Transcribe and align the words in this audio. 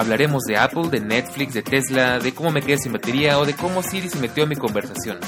Hablaremos 0.00 0.44
de 0.44 0.56
Apple, 0.56 0.88
de 0.90 0.98
Netflix, 0.98 1.52
de 1.52 1.60
Tesla, 1.60 2.18
de 2.18 2.32
cómo 2.32 2.50
me 2.50 2.62
quedé 2.62 2.78
sin 2.78 2.90
batería 2.90 3.38
o 3.38 3.44
de 3.44 3.52
cómo 3.54 3.82
Siri 3.82 4.08
se 4.08 4.18
metió 4.18 4.44
en 4.44 4.48
mi 4.48 4.56
conversación. 4.56 5.18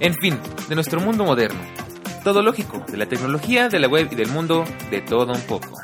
En 0.00 0.14
fin, 0.14 0.36
de 0.68 0.74
nuestro 0.74 1.00
mundo 1.00 1.24
moderno. 1.24 1.60
Todo 2.24 2.42
lógico, 2.42 2.84
de 2.90 2.96
la 2.96 3.06
tecnología, 3.06 3.68
de 3.68 3.78
la 3.78 3.86
web 3.86 4.08
y 4.10 4.16
del 4.16 4.26
mundo, 4.30 4.64
de 4.90 5.00
todo 5.00 5.32
un 5.32 5.40
poco. 5.42 5.78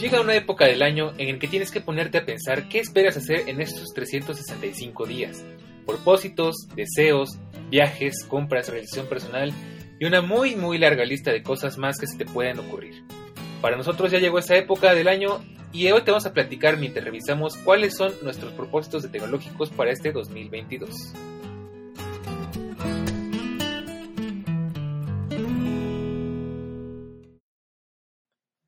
Llega 0.00 0.20
una 0.20 0.34
época 0.34 0.64
del 0.64 0.82
año 0.82 1.12
en 1.16 1.28
el 1.28 1.38
que 1.38 1.46
tienes 1.46 1.70
que 1.70 1.80
ponerte 1.80 2.18
a 2.18 2.26
pensar 2.26 2.68
qué 2.68 2.80
esperas 2.80 3.16
hacer 3.16 3.48
en 3.48 3.60
estos 3.60 3.94
365 3.94 5.06
días. 5.06 5.44
Propósitos, 5.90 6.68
deseos, 6.76 7.30
viajes, 7.68 8.24
compras, 8.28 8.68
realización 8.68 9.08
personal 9.08 9.52
y 9.98 10.04
una 10.04 10.22
muy 10.22 10.54
muy 10.54 10.78
larga 10.78 11.04
lista 11.04 11.32
de 11.32 11.42
cosas 11.42 11.78
más 11.78 11.98
que 11.98 12.06
se 12.06 12.16
te 12.16 12.26
pueden 12.26 12.60
ocurrir. 12.60 13.02
Para 13.60 13.76
nosotros 13.76 14.12
ya 14.12 14.20
llegó 14.20 14.38
esa 14.38 14.56
época 14.56 14.94
del 14.94 15.08
año 15.08 15.44
y 15.72 15.90
hoy 15.90 16.02
te 16.02 16.12
vamos 16.12 16.26
a 16.26 16.32
platicar 16.32 16.76
mientras 16.76 17.04
revisamos 17.04 17.56
cuáles 17.56 17.96
son 17.96 18.12
nuestros 18.22 18.52
propósitos 18.52 19.02
de 19.02 19.08
tecnológicos 19.08 19.70
para 19.70 19.90
este 19.90 20.12
2022. 20.12 21.12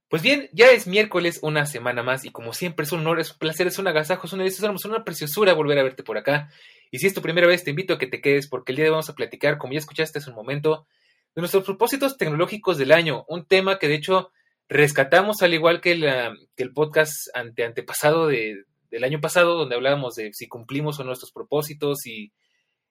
Pues 0.08 0.22
bien, 0.22 0.50
ya 0.52 0.66
es 0.66 0.88
miércoles, 0.88 1.38
una 1.40 1.66
semana 1.66 2.02
más, 2.02 2.24
y 2.24 2.30
como 2.30 2.52
siempre 2.52 2.84
es 2.84 2.92
un 2.92 3.00
honor, 3.00 3.20
es 3.20 3.30
un 3.30 3.38
placer, 3.38 3.68
es 3.68 3.78
un 3.78 3.86
agasajo, 3.86 4.26
es 4.26 4.32
una, 4.34 4.44
es 4.44 4.60
una 4.60 5.04
preciosura 5.04 5.54
volver 5.54 5.78
a 5.78 5.84
verte 5.84 6.02
por 6.02 6.18
acá. 6.18 6.50
Y 6.92 6.98
si 6.98 7.06
es 7.06 7.14
tu 7.14 7.22
primera 7.22 7.46
vez, 7.46 7.64
te 7.64 7.70
invito 7.70 7.94
a 7.94 7.98
que 7.98 8.06
te 8.06 8.20
quedes, 8.20 8.46
porque 8.46 8.70
el 8.70 8.76
día 8.76 8.84
de 8.84 8.90
hoy 8.90 8.96
vamos 8.96 9.08
a 9.08 9.14
platicar, 9.14 9.56
como 9.56 9.72
ya 9.72 9.78
escuchaste 9.78 10.18
hace 10.18 10.28
un 10.28 10.36
momento, 10.36 10.86
de 11.34 11.40
nuestros 11.40 11.64
propósitos 11.64 12.18
tecnológicos 12.18 12.76
del 12.76 12.92
año, 12.92 13.24
un 13.28 13.46
tema 13.46 13.78
que 13.78 13.88
de 13.88 13.94
hecho 13.94 14.30
rescatamos 14.68 15.40
al 15.40 15.54
igual 15.54 15.80
que, 15.80 15.92
el 15.92 16.72
podcast 16.74 17.14
ante, 17.32 17.64
antepasado 17.64 18.26
de, 18.26 18.64
del 18.90 19.04
año 19.04 19.22
pasado, 19.22 19.56
donde 19.56 19.74
hablábamos 19.74 20.16
de 20.16 20.34
si 20.34 20.48
cumplimos 20.48 21.00
o 21.00 21.04
nuestros 21.04 21.32
propósitos 21.32 22.06
y, 22.06 22.30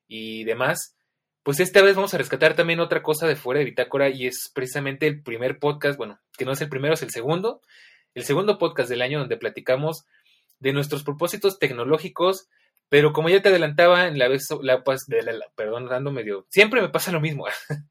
y 0.07 0.45
demás. 0.45 0.95
Pues 1.43 1.59
esta 1.59 1.83
vez 1.83 1.95
vamos 1.95 2.15
a 2.15 2.17
rescatar 2.17 2.55
también 2.55 2.79
otra 2.79 3.03
cosa 3.03 3.27
de 3.27 3.35
fuera 3.35 3.59
de 3.59 3.65
Bitácora 3.65 4.09
y 4.09 4.25
es 4.25 4.49
precisamente 4.51 5.05
el 5.05 5.21
primer 5.21 5.59
podcast, 5.59 5.95
bueno, 5.95 6.19
que 6.35 6.45
no 6.45 6.53
es 6.53 6.61
el 6.61 6.69
primero, 6.69 6.95
es 6.95 7.03
el 7.03 7.11
segundo, 7.11 7.61
el 8.15 8.23
segundo 8.23 8.57
podcast 8.57 8.89
del 8.89 9.03
año 9.03 9.19
donde 9.19 9.37
platicamos 9.37 10.05
de 10.59 10.73
nuestros 10.73 11.03
propósitos 11.03 11.59
tecnológicos, 11.59 12.47
pero 12.91 13.13
como 13.13 13.29
ya 13.29 13.41
te 13.41 13.47
adelantaba 13.47 14.05
en 14.05 14.19
la 14.19 14.27
vez, 14.27 14.49
la, 14.61 14.83
perdón, 15.55 15.87
dando 15.87 16.11
medio, 16.11 16.45
siempre 16.49 16.81
me 16.81 16.89
pasa 16.89 17.13
lo 17.13 17.21
mismo. 17.21 17.45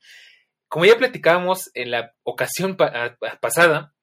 como 0.68 0.84
ya 0.84 0.98
platicábamos 0.98 1.70
en 1.72 1.90
la 1.90 2.14
ocasión 2.22 2.76
pasada, 2.76 3.94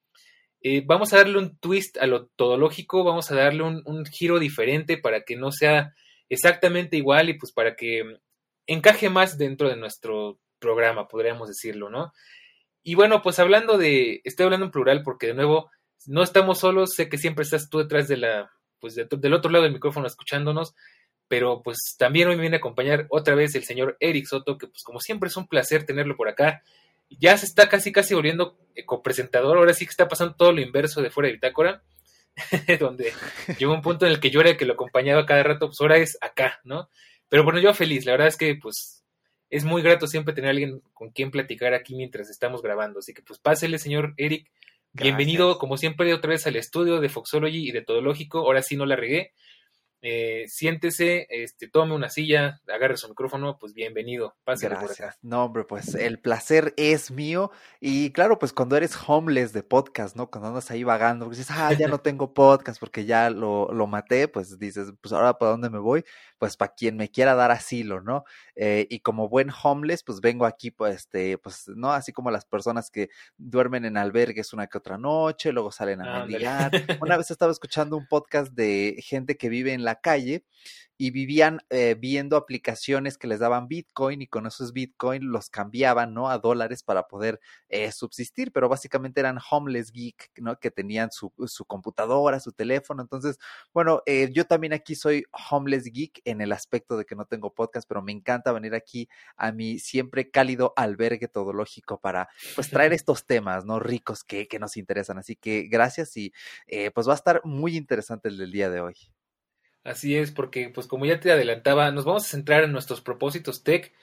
eh, 0.60 0.82
vamos 0.84 1.14
a 1.14 1.18
darle 1.18 1.38
un 1.38 1.56
twist 1.60 2.00
a 2.00 2.08
lo 2.08 2.26
todológico, 2.30 3.04
vamos 3.04 3.30
a 3.30 3.36
darle 3.36 3.62
un, 3.62 3.84
un, 3.86 4.08
giro 4.08 4.40
diferente 4.40 4.98
para 4.98 5.22
que 5.22 5.36
no 5.36 5.52
sea 5.52 5.94
exactamente 6.30 6.98
igual 6.98 7.30
y 7.30 7.36
pues 7.36 7.54
para 7.54 7.76
que 7.76 8.18
encaje 8.66 9.12
más 9.12 9.38
dentro 9.38 9.70
de 9.70 9.76
nuestro 9.76 10.40
programa, 10.58 11.08
podríamos 11.08 11.48
decirlo, 11.48 11.92
¿no? 11.92 12.12
Y 12.82 12.96
bueno, 12.96 13.22
pues 13.22 13.38
hablando 13.38 13.78
de, 13.78 14.22
estoy 14.24 14.46
hablando 14.46 14.66
en 14.66 14.72
plural 14.72 15.04
porque 15.04 15.28
de 15.28 15.36
nuevo, 15.36 15.70
no 16.08 16.24
estamos 16.24 16.58
solos, 16.58 16.96
sé 16.96 17.08
que 17.08 17.20
siempre 17.20 17.44
estás 17.44 17.70
tú 17.70 17.78
detrás 17.78 18.08
de 18.08 18.18
la, 18.18 18.52
pues 18.80 18.96
del 18.96 19.34
otro 19.34 19.52
lado 19.52 19.64
del 19.64 19.74
micrófono 19.74 20.08
escuchándonos, 20.08 20.76
pero 21.28 21.62
pues 21.62 21.96
también 21.98 22.28
hoy 22.30 22.36
me 22.36 22.42
viene 22.42 22.58
a 22.58 22.60
acompañar 22.60 23.08
otra 23.10 23.36
vez 23.36 23.54
el 23.56 23.64
señor 23.64 23.98
Eric 24.00 24.26
Soto, 24.26 24.58
que 24.58 24.68
pues 24.68 24.84
como 24.84 25.00
siempre 25.00 25.28
es 25.28 25.38
un 25.38 25.48
placer 25.48 25.86
tenerlo 25.86 26.16
por 26.16 26.30
acá. 26.30 26.64
Ya 27.10 27.38
se 27.38 27.46
está 27.46 27.70
casi 27.70 27.92
casi 27.92 28.14
volviendo 28.14 28.58
copresentador, 28.86 29.58
ahora 29.58 29.74
sí 29.74 29.86
que 29.86 29.92
está 29.92 30.08
pasando 30.08 30.36
todo 30.36 30.52
lo 30.52 30.62
inverso 30.62 31.02
de 31.02 31.10
fuera 31.10 31.28
de 31.28 31.34
Bitácora, 31.34 31.84
donde 32.80 33.14
llegó 33.58 33.74
un 33.74 33.82
punto 33.82 34.06
en 34.06 34.12
el 34.12 34.20
que 34.20 34.30
yo 34.30 34.42
era 34.42 34.52
el 34.52 34.58
que 34.58 34.66
lo 34.66 34.74
acompañaba 34.74 35.26
cada 35.26 35.44
rato, 35.44 35.68
pues 35.68 35.82
ahora 35.82 35.98
es 35.98 36.18
acá, 36.22 36.60
¿no? 36.64 36.90
Pero 37.30 37.44
bueno, 37.44 37.60
yo 37.60 37.74
feliz, 37.74 38.06
la 38.06 38.14
verdad 38.14 38.28
es 38.28 38.38
que 38.38 38.56
pues 38.56 39.04
es 39.50 39.64
muy 39.64 39.82
grato 39.82 40.08
siempre 40.08 40.34
tener 40.34 40.50
a 40.50 40.52
alguien 40.52 40.82
con 40.94 41.10
quien 41.12 41.32
platicar 41.32 41.74
aquí 41.74 41.96
mientras 41.96 42.30
estamos 42.30 42.62
grabando, 42.62 43.00
así 43.00 43.14
que 43.14 43.22
pues 43.22 43.40
pásele, 43.40 43.80
señor 43.80 44.14
Eric, 44.18 44.50
bienvenido 45.02 45.58
como 45.58 45.78
siempre 45.78 46.14
otra 46.14 46.32
vez 46.32 46.48
al 46.48 46.56
estudio 46.56 47.00
de 47.00 47.10
Foxology 47.10 47.70
y 47.70 47.72
de 47.72 47.82
Todo 47.82 48.02
Lógico, 48.02 48.40
ahora 48.40 48.62
sí 48.62 48.76
no 48.76 48.86
la 48.86 48.96
regué, 48.96 49.34
eh, 50.02 50.46
siéntese, 50.48 51.28
este, 51.30 51.68
tome 51.68 51.96
una 51.96 52.10
silla, 52.10 52.62
agarre 52.68 52.98
su 52.98 53.10
micrófono, 53.10 53.58
pues 53.60 53.74
bienvenido, 53.74 54.36
pásale 54.44 54.76
por 54.76 54.92
acá. 54.92 55.16
No, 55.22 55.46
hombre, 55.46 55.64
pues 55.64 55.96
el 55.96 56.20
placer 56.20 56.74
es 56.78 57.10
mío. 57.10 57.52
Y 57.80 58.12
claro, 58.12 58.38
pues 58.38 58.54
cuando 58.54 58.78
eres 58.78 58.98
homeless 59.08 59.54
de 59.54 59.64
podcast, 59.64 60.16
¿no? 60.16 60.30
Cuando 60.30 60.50
andas 60.50 60.70
ahí 60.70 60.84
vagando, 60.84 61.26
porque 61.26 61.40
dices, 61.40 61.56
ah, 61.58 61.74
ya 61.74 61.88
no 61.88 62.00
tengo 62.02 62.34
podcast 62.34 62.80
porque 62.80 63.06
ya 63.06 63.30
lo, 63.30 63.72
lo 63.74 63.88
maté, 63.88 64.28
pues 64.28 64.60
dices, 64.60 64.94
pues 65.02 65.14
ahora 65.14 65.38
para 65.38 65.52
dónde 65.52 65.70
me 65.70 65.80
voy, 65.80 66.04
pues 66.38 66.58
para 66.58 66.74
quien 66.74 66.96
me 66.98 67.10
quiera 67.10 67.36
dar 67.36 67.52
asilo, 67.52 68.02
¿no? 68.02 68.24
Eh, 68.56 68.86
y 68.90 69.00
como 69.00 69.30
buen 69.30 69.50
homeless, 69.64 70.04
pues 70.04 70.22
vengo 70.22 70.46
aquí, 70.46 70.72
pues, 70.72 70.96
este, 70.96 71.38
pues, 71.38 71.68
¿no? 71.70 71.92
Así 71.92 72.12
como 72.12 72.32
las 72.32 72.46
personas 72.46 72.92
que 72.92 73.10
duermen 73.38 73.86
en 73.86 73.98
albergues 73.98 74.54
una 74.54 74.68
que 74.68 74.78
otra 74.78 74.98
noche, 74.98 75.52
luego 75.52 75.72
salen 75.72 76.02
a 76.02 76.20
mendigar. 76.20 76.72
Una 77.02 77.18
vez 77.18 77.32
estaba 77.32 77.52
escuchando 77.52 77.98
un 77.98 78.08
podcast 78.08 78.54
de 78.54 78.96
gente 79.00 79.38
que 79.38 79.50
vive 79.50 79.74
en 79.74 79.84
la 79.88 80.00
calle 80.00 80.44
y 80.98 81.12
vivían 81.12 81.60
eh, 81.70 81.96
viendo 81.98 82.38
aplicaciones 82.38 83.18
que 83.18 83.28
les 83.28 83.40
daban 83.40 83.68
Bitcoin 83.68 84.22
y 84.24 84.28
con 84.28 84.48
esos 84.48 84.74
Bitcoin 84.74 85.32
los 85.32 85.50
cambiaban, 85.50 86.14
¿no? 86.14 86.30
A 86.30 86.40
dólares 86.40 86.82
para 86.84 87.08
poder 87.08 87.40
eh, 87.70 87.92
subsistir, 87.92 88.52
pero 88.52 88.68
básicamente 88.68 89.20
eran 89.20 89.38
homeless 89.52 89.92
geek, 89.92 90.32
¿no? 90.38 90.60
Que 90.60 90.72
tenían 90.72 91.12
su, 91.12 91.32
su 91.46 91.66
computadora, 91.66 92.40
su 92.40 92.52
teléfono. 92.52 93.04
Entonces, 93.04 93.38
bueno, 93.74 94.02
eh, 94.08 94.30
yo 94.34 94.46
también 94.46 94.74
aquí 94.74 94.96
soy 94.96 95.24
homeless 95.52 95.86
geek 95.86 96.22
en 96.26 96.42
el 96.42 96.52
aspecto 96.52 96.98
de 96.98 97.06
que 97.06 97.16
no 97.16 97.26
tengo 97.26 97.54
podcast, 97.54 97.88
pero 97.88 98.02
me 98.02 98.12
encanta 98.12 98.52
venir 98.52 98.74
aquí 98.74 99.08
a 99.36 99.52
mi 99.52 99.78
siempre 99.80 100.32
cálido 100.32 100.74
albergue 100.76 101.28
todológico 101.28 102.00
para, 102.00 102.28
pues, 102.56 102.70
traer 102.72 102.94
estos 102.94 103.26
temas, 103.28 103.66
¿no? 103.66 103.80
Ricos 103.80 104.24
que, 104.24 104.48
que 104.48 104.58
nos 104.60 104.78
interesan. 104.78 105.20
Así 105.20 105.36
que 105.36 105.68
gracias 105.70 106.18
y 106.18 106.34
pues 106.94 107.08
va 107.08 107.14
a 107.14 107.16
estar 107.16 107.42
muy 107.44 107.78
interesante 107.78 108.30
el 108.30 108.38
del 108.38 108.52
día 108.52 108.70
de 108.70 108.82
hoy. 108.82 109.17
Así 109.88 110.18
es, 110.18 110.32
porque 110.32 110.70
pues 110.70 110.86
como 110.86 111.06
ya 111.06 111.22
te 111.22 111.32
adelantaba, 111.32 111.90
nos 111.92 112.04
vamos 112.04 112.26
a 112.26 112.28
centrar 112.28 112.66
en 112.66 112.74
nuestros 112.74 113.00
propósitos 113.00 113.64
tech, 113.64 113.94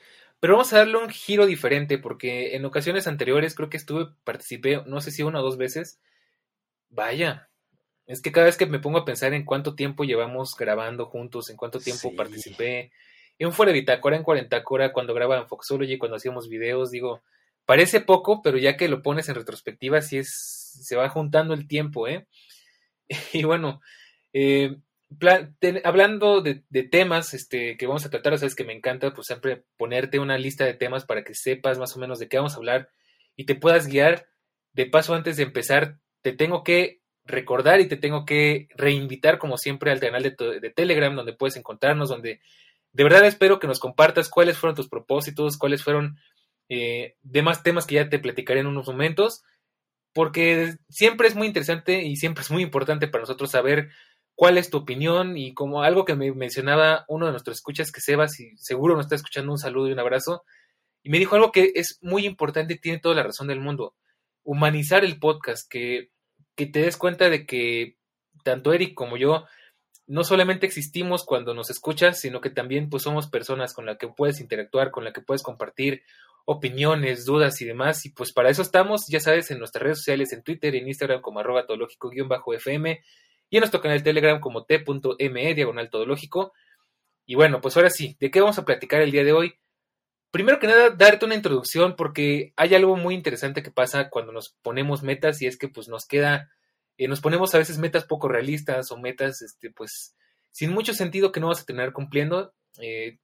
pero 0.40 0.54
vamos 0.54 0.72
a 0.72 0.78
darle 0.78 0.96
un 0.96 1.10
giro 1.10 1.44
diferente, 1.44 1.98
porque 1.98 2.56
en 2.56 2.64
ocasiones 2.64 3.06
anteriores 3.06 3.54
creo 3.54 3.68
que 3.68 3.76
estuve, 3.76 4.06
participé, 4.24 4.82
no 4.86 5.02
sé 5.02 5.10
si 5.10 5.22
una 5.22 5.40
o 5.40 5.42
dos 5.42 5.58
veces. 5.58 6.00
Vaya, 6.88 7.50
es 8.06 8.22
que 8.22 8.32
cada 8.32 8.46
vez 8.46 8.56
que 8.56 8.64
me 8.64 8.78
pongo 8.78 8.96
a 8.96 9.04
pensar 9.04 9.34
en 9.34 9.44
cuánto 9.44 9.74
tiempo 9.74 10.04
llevamos 10.04 10.56
grabando 10.56 11.04
juntos, 11.04 11.50
en 11.50 11.58
cuánto 11.58 11.80
tiempo 11.80 12.16
participé, 12.16 12.90
en 13.38 13.52
fuera 13.52 13.70
de 13.70 13.80
bitácora, 13.80 14.16
en 14.16 14.22
40 14.22 14.64
cora, 14.64 14.90
cuando 14.90 15.12
grababa 15.12 15.42
en 15.42 15.48
Foxology, 15.48 15.98
cuando 15.98 16.16
hacíamos 16.16 16.48
videos, 16.48 16.92
digo, 16.92 17.22
parece 17.66 18.00
poco, 18.00 18.40
pero 18.40 18.56
ya 18.56 18.78
que 18.78 18.88
lo 18.88 19.02
pones 19.02 19.28
en 19.28 19.34
retrospectiva, 19.34 20.00
sí 20.00 20.16
es, 20.16 20.30
se 20.32 20.96
va 20.96 21.10
juntando 21.10 21.52
el 21.52 21.68
tiempo, 21.68 22.08
¿eh? 22.08 22.26
Y 23.34 23.44
bueno, 23.44 23.82
eh, 24.32 24.78
hablando 25.84 26.40
de, 26.40 26.62
temas 26.90 27.34
este, 27.34 27.76
que 27.76 27.86
vamos 27.86 28.04
a 28.04 28.10
tratar, 28.10 28.38
sabes 28.38 28.54
que 28.54 28.64
me 28.64 28.72
encanta 28.72 29.12
pues 29.12 29.26
siempre 29.26 29.64
ponerte 29.76 30.18
una 30.18 30.38
lista 30.38 30.64
de 30.64 30.74
temas 30.74 31.04
para 31.04 31.24
que 31.24 31.34
sepas 31.34 31.78
más 31.78 31.96
o 31.96 32.00
menos 32.00 32.18
de 32.18 32.28
qué 32.28 32.36
vamos 32.36 32.54
a 32.54 32.56
hablar 32.56 32.88
y 33.36 33.46
te 33.46 33.54
puedas 33.54 33.86
guiar. 33.86 34.28
De 34.72 34.86
paso, 34.86 35.14
antes 35.14 35.36
de 35.36 35.44
empezar, 35.44 35.98
te 36.22 36.32
tengo 36.32 36.64
que 36.64 37.00
recordar 37.24 37.80
y 37.80 37.88
te 37.88 37.96
tengo 37.96 38.24
que 38.24 38.68
reinvitar 38.76 39.38
como 39.38 39.56
siempre 39.56 39.90
al 39.90 40.00
canal 40.00 40.22
de, 40.22 40.72
Telegram 40.74 41.14
donde 41.14 41.32
puedes 41.32 41.56
encontrarnos, 41.56 42.08
donde 42.08 42.40
de 42.92 43.04
verdad 43.04 43.24
espero 43.24 43.58
que 43.58 43.66
nos 43.66 43.80
compartas 43.80 44.28
cuáles 44.28 44.58
fueron 44.58 44.76
tus 44.76 44.88
propósitos, 44.88 45.56
cuáles 45.56 45.82
fueron 45.82 46.18
eh, 46.68 47.16
demás 47.22 47.62
temas 47.62 47.86
que 47.86 47.96
ya 47.96 48.08
te 48.08 48.18
platicaré 48.18 48.60
en 48.60 48.66
unos 48.66 48.86
momentos, 48.88 49.42
porque 50.12 50.76
siempre 50.88 51.28
es 51.28 51.34
muy 51.34 51.46
interesante 51.46 52.02
y 52.02 52.16
siempre 52.16 52.42
es 52.42 52.50
muy 52.50 52.62
importante 52.62 53.08
para 53.08 53.22
nosotros 53.22 53.50
saber 53.50 53.90
cuál 54.34 54.58
es 54.58 54.70
tu 54.70 54.78
opinión 54.78 55.36
y 55.36 55.54
como 55.54 55.82
algo 55.82 56.04
que 56.04 56.16
me 56.16 56.32
mencionaba 56.32 57.04
uno 57.08 57.26
de 57.26 57.32
nuestros 57.32 57.56
escuchas, 57.56 57.92
que 57.92 58.00
Sebas, 58.00 58.40
y 58.40 58.56
seguro 58.56 58.94
nos 58.94 59.06
está 59.06 59.14
escuchando, 59.14 59.52
un 59.52 59.58
saludo 59.58 59.88
y 59.88 59.92
un 59.92 60.00
abrazo, 60.00 60.44
y 61.02 61.10
me 61.10 61.18
dijo 61.18 61.36
algo 61.36 61.52
que 61.52 61.72
es 61.74 61.98
muy 62.02 62.26
importante 62.26 62.74
y 62.74 62.78
tiene 62.78 62.98
toda 62.98 63.14
la 63.14 63.22
razón 63.22 63.46
del 63.46 63.60
mundo. 63.60 63.94
humanizar 64.46 65.04
el 65.04 65.18
podcast, 65.18 65.70
que, 65.70 66.10
que 66.54 66.66
te 66.66 66.80
des 66.80 66.98
cuenta 66.98 67.30
de 67.30 67.46
que 67.46 67.96
tanto 68.42 68.74
Eric 68.74 68.94
como 68.94 69.16
yo 69.16 69.46
no 70.06 70.22
solamente 70.22 70.66
existimos 70.66 71.24
cuando 71.24 71.54
nos 71.54 71.70
escuchas, 71.70 72.20
sino 72.20 72.40
que 72.42 72.50
también 72.50 72.90
pues 72.90 73.04
somos 73.04 73.28
personas 73.28 73.72
con 73.72 73.86
las 73.86 73.96
que 73.96 74.08
puedes 74.08 74.40
interactuar, 74.40 74.90
con 74.90 75.04
las 75.04 75.14
que 75.14 75.22
puedes 75.22 75.42
compartir 75.42 76.02
opiniones, 76.44 77.24
dudas 77.24 77.60
y 77.62 77.64
demás. 77.64 78.04
Y 78.04 78.10
pues 78.10 78.32
para 78.32 78.50
eso 78.50 78.60
estamos, 78.60 79.06
ya 79.08 79.20
sabes, 79.20 79.50
en 79.50 79.58
nuestras 79.58 79.82
redes 79.82 79.98
sociales, 79.98 80.32
en 80.34 80.42
Twitter 80.42 80.74
en 80.74 80.88
Instagram 80.88 81.22
como 81.22 81.40
arroba 81.40 81.66
todológico-fm 81.66 83.00
y 83.50 83.56
en 83.56 83.60
nuestro 83.60 83.80
canal 83.80 83.98
de 83.98 84.04
Telegram 84.04 84.40
como 84.40 84.64
t.me 84.64 85.54
diagonal 85.54 85.90
todológico. 85.90 86.52
Y 87.26 87.34
bueno, 87.34 87.60
pues 87.60 87.76
ahora 87.76 87.90
sí, 87.90 88.16
¿de 88.20 88.30
qué 88.30 88.40
vamos 88.40 88.58
a 88.58 88.64
platicar 88.64 89.00
el 89.00 89.10
día 89.10 89.24
de 89.24 89.32
hoy? 89.32 89.54
Primero 90.30 90.58
que 90.58 90.66
nada, 90.66 90.90
darte 90.90 91.24
una 91.24 91.36
introducción 91.36 91.94
porque 91.96 92.52
hay 92.56 92.74
algo 92.74 92.96
muy 92.96 93.14
interesante 93.14 93.62
que 93.62 93.70
pasa 93.70 94.10
cuando 94.10 94.32
nos 94.32 94.56
ponemos 94.62 95.02
metas 95.02 95.40
y 95.40 95.46
es 95.46 95.56
que 95.56 95.68
pues 95.68 95.88
nos 95.88 96.06
queda, 96.06 96.50
eh, 96.98 97.06
nos 97.06 97.20
ponemos 97.20 97.54
a 97.54 97.58
veces 97.58 97.78
metas 97.78 98.04
poco 98.04 98.28
realistas 98.28 98.90
o 98.90 98.98
metas, 98.98 99.42
este, 99.42 99.70
pues, 99.70 100.16
sin 100.50 100.72
mucho 100.72 100.92
sentido 100.92 101.30
que 101.30 101.40
no 101.40 101.48
vas 101.48 101.62
a 101.62 101.64
terminar 101.64 101.92
cumpliendo. 101.92 102.52
Eh, 102.80 103.18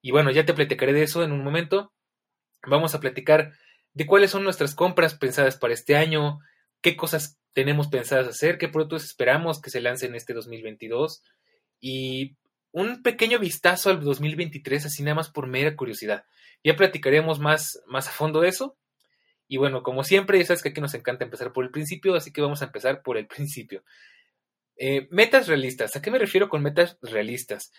y 0.00 0.10
bueno, 0.12 0.30
ya 0.30 0.44
te 0.44 0.54
platicaré 0.54 0.92
de 0.92 1.02
eso 1.02 1.24
en 1.24 1.32
un 1.32 1.42
momento. 1.42 1.92
Vamos 2.64 2.94
a 2.94 3.00
platicar 3.00 3.52
de 3.94 4.06
cuáles 4.06 4.30
son 4.30 4.44
nuestras 4.44 4.74
compras 4.74 5.14
pensadas 5.14 5.56
para 5.56 5.74
este 5.74 5.96
año, 5.96 6.38
qué 6.82 6.96
cosas 6.96 7.38
tenemos 7.54 7.88
pensadas 7.88 8.28
hacer, 8.28 8.58
qué 8.58 8.68
productos 8.68 9.04
esperamos 9.04 9.60
que 9.60 9.70
se 9.70 9.80
lancen 9.80 10.14
este 10.14 10.34
2022 10.34 11.22
y 11.80 12.36
un 12.72 13.02
pequeño 13.02 13.38
vistazo 13.38 13.90
al 13.90 14.00
2023, 14.00 14.86
así 14.86 15.02
nada 15.02 15.14
más 15.14 15.30
por 15.30 15.46
mera 15.46 15.76
curiosidad. 15.76 16.24
Ya 16.64 16.76
platicaremos 16.76 17.38
más, 17.38 17.82
más 17.86 18.08
a 18.08 18.12
fondo 18.12 18.40
de 18.40 18.48
eso. 18.48 18.76
Y 19.46 19.58
bueno, 19.58 19.82
como 19.82 20.04
siempre, 20.04 20.38
ya 20.38 20.46
sabes 20.46 20.62
que 20.62 20.70
aquí 20.70 20.80
nos 20.80 20.94
encanta 20.94 21.24
empezar 21.24 21.52
por 21.52 21.64
el 21.64 21.70
principio, 21.70 22.14
así 22.14 22.32
que 22.32 22.40
vamos 22.40 22.62
a 22.62 22.66
empezar 22.66 23.02
por 23.02 23.18
el 23.18 23.26
principio. 23.26 23.84
Eh, 24.76 25.06
metas 25.10 25.48
realistas. 25.48 25.94
¿A 25.94 26.00
qué 26.00 26.10
me 26.10 26.18
refiero 26.18 26.48
con 26.48 26.62
metas 26.62 26.98
realistas? 27.02 27.72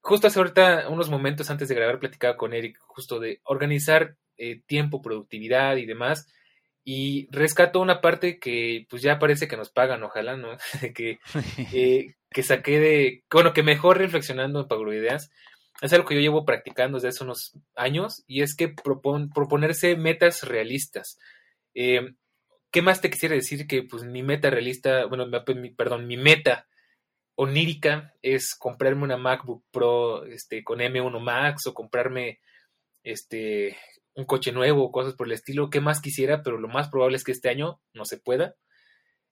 Justo 0.00 0.26
hace 0.26 0.40
ahorita, 0.40 0.88
unos 0.88 1.08
momentos 1.08 1.50
antes 1.50 1.68
de 1.68 1.76
grabar, 1.76 2.00
platicaba 2.00 2.36
con 2.36 2.52
Eric 2.52 2.78
justo 2.80 3.20
de 3.20 3.40
organizar 3.44 4.16
eh, 4.36 4.62
tiempo, 4.66 5.00
productividad 5.00 5.76
y 5.76 5.86
demás. 5.86 6.26
Y 6.84 7.28
rescato 7.30 7.80
una 7.80 8.00
parte 8.00 8.38
que 8.38 8.86
pues 8.90 9.00
ya 9.02 9.18
parece 9.18 9.48
que 9.48 9.56
nos 9.56 9.70
pagan, 9.70 10.02
ojalá, 10.02 10.36
¿no? 10.36 10.56
que, 10.94 11.18
eh, 11.72 12.14
que 12.30 12.42
saqué 12.42 12.78
de, 12.78 13.24
bueno, 13.30 13.52
que 13.52 13.62
mejor 13.62 13.98
reflexionando 13.98 14.60
en 14.60 14.68
Paguro 14.68 14.92
Ideas, 14.92 15.30
es 15.80 15.92
algo 15.92 16.06
que 16.06 16.14
yo 16.14 16.20
llevo 16.20 16.44
practicando 16.44 16.96
desde 16.96 17.08
hace 17.08 17.24
unos 17.24 17.52
años 17.74 18.22
y 18.26 18.42
es 18.42 18.54
que 18.54 18.68
proponerse 18.68 19.96
metas 19.96 20.42
realistas. 20.42 21.18
Eh, 21.74 22.14
¿Qué 22.70 22.82
más 22.82 23.00
te 23.00 23.10
quisiera 23.10 23.34
decir 23.34 23.66
que 23.66 23.82
pues 23.82 24.04
mi 24.04 24.22
meta 24.22 24.50
realista, 24.50 25.06
bueno, 25.06 25.26
perdón, 25.76 26.06
mi 26.06 26.16
meta 26.16 26.66
onírica 27.36 28.14
es 28.22 28.54
comprarme 28.54 29.04
una 29.04 29.16
MacBook 29.16 29.64
Pro 29.70 30.24
este, 30.26 30.62
con 30.62 30.78
M1 30.78 31.20
Max 31.20 31.66
o 31.66 31.74
comprarme 31.74 32.40
este, 33.02 33.76
un 34.14 34.24
coche 34.24 34.52
nuevo 34.52 34.84
o 34.84 34.92
cosas 34.92 35.14
por 35.14 35.26
el 35.26 35.32
estilo, 35.32 35.70
¿qué 35.70 35.80
más 35.80 36.00
quisiera? 36.00 36.42
Pero 36.42 36.58
lo 36.58 36.68
más 36.68 36.88
probable 36.88 37.16
es 37.16 37.24
que 37.24 37.32
este 37.32 37.48
año 37.48 37.80
no 37.92 38.04
se 38.04 38.18
pueda. 38.18 38.54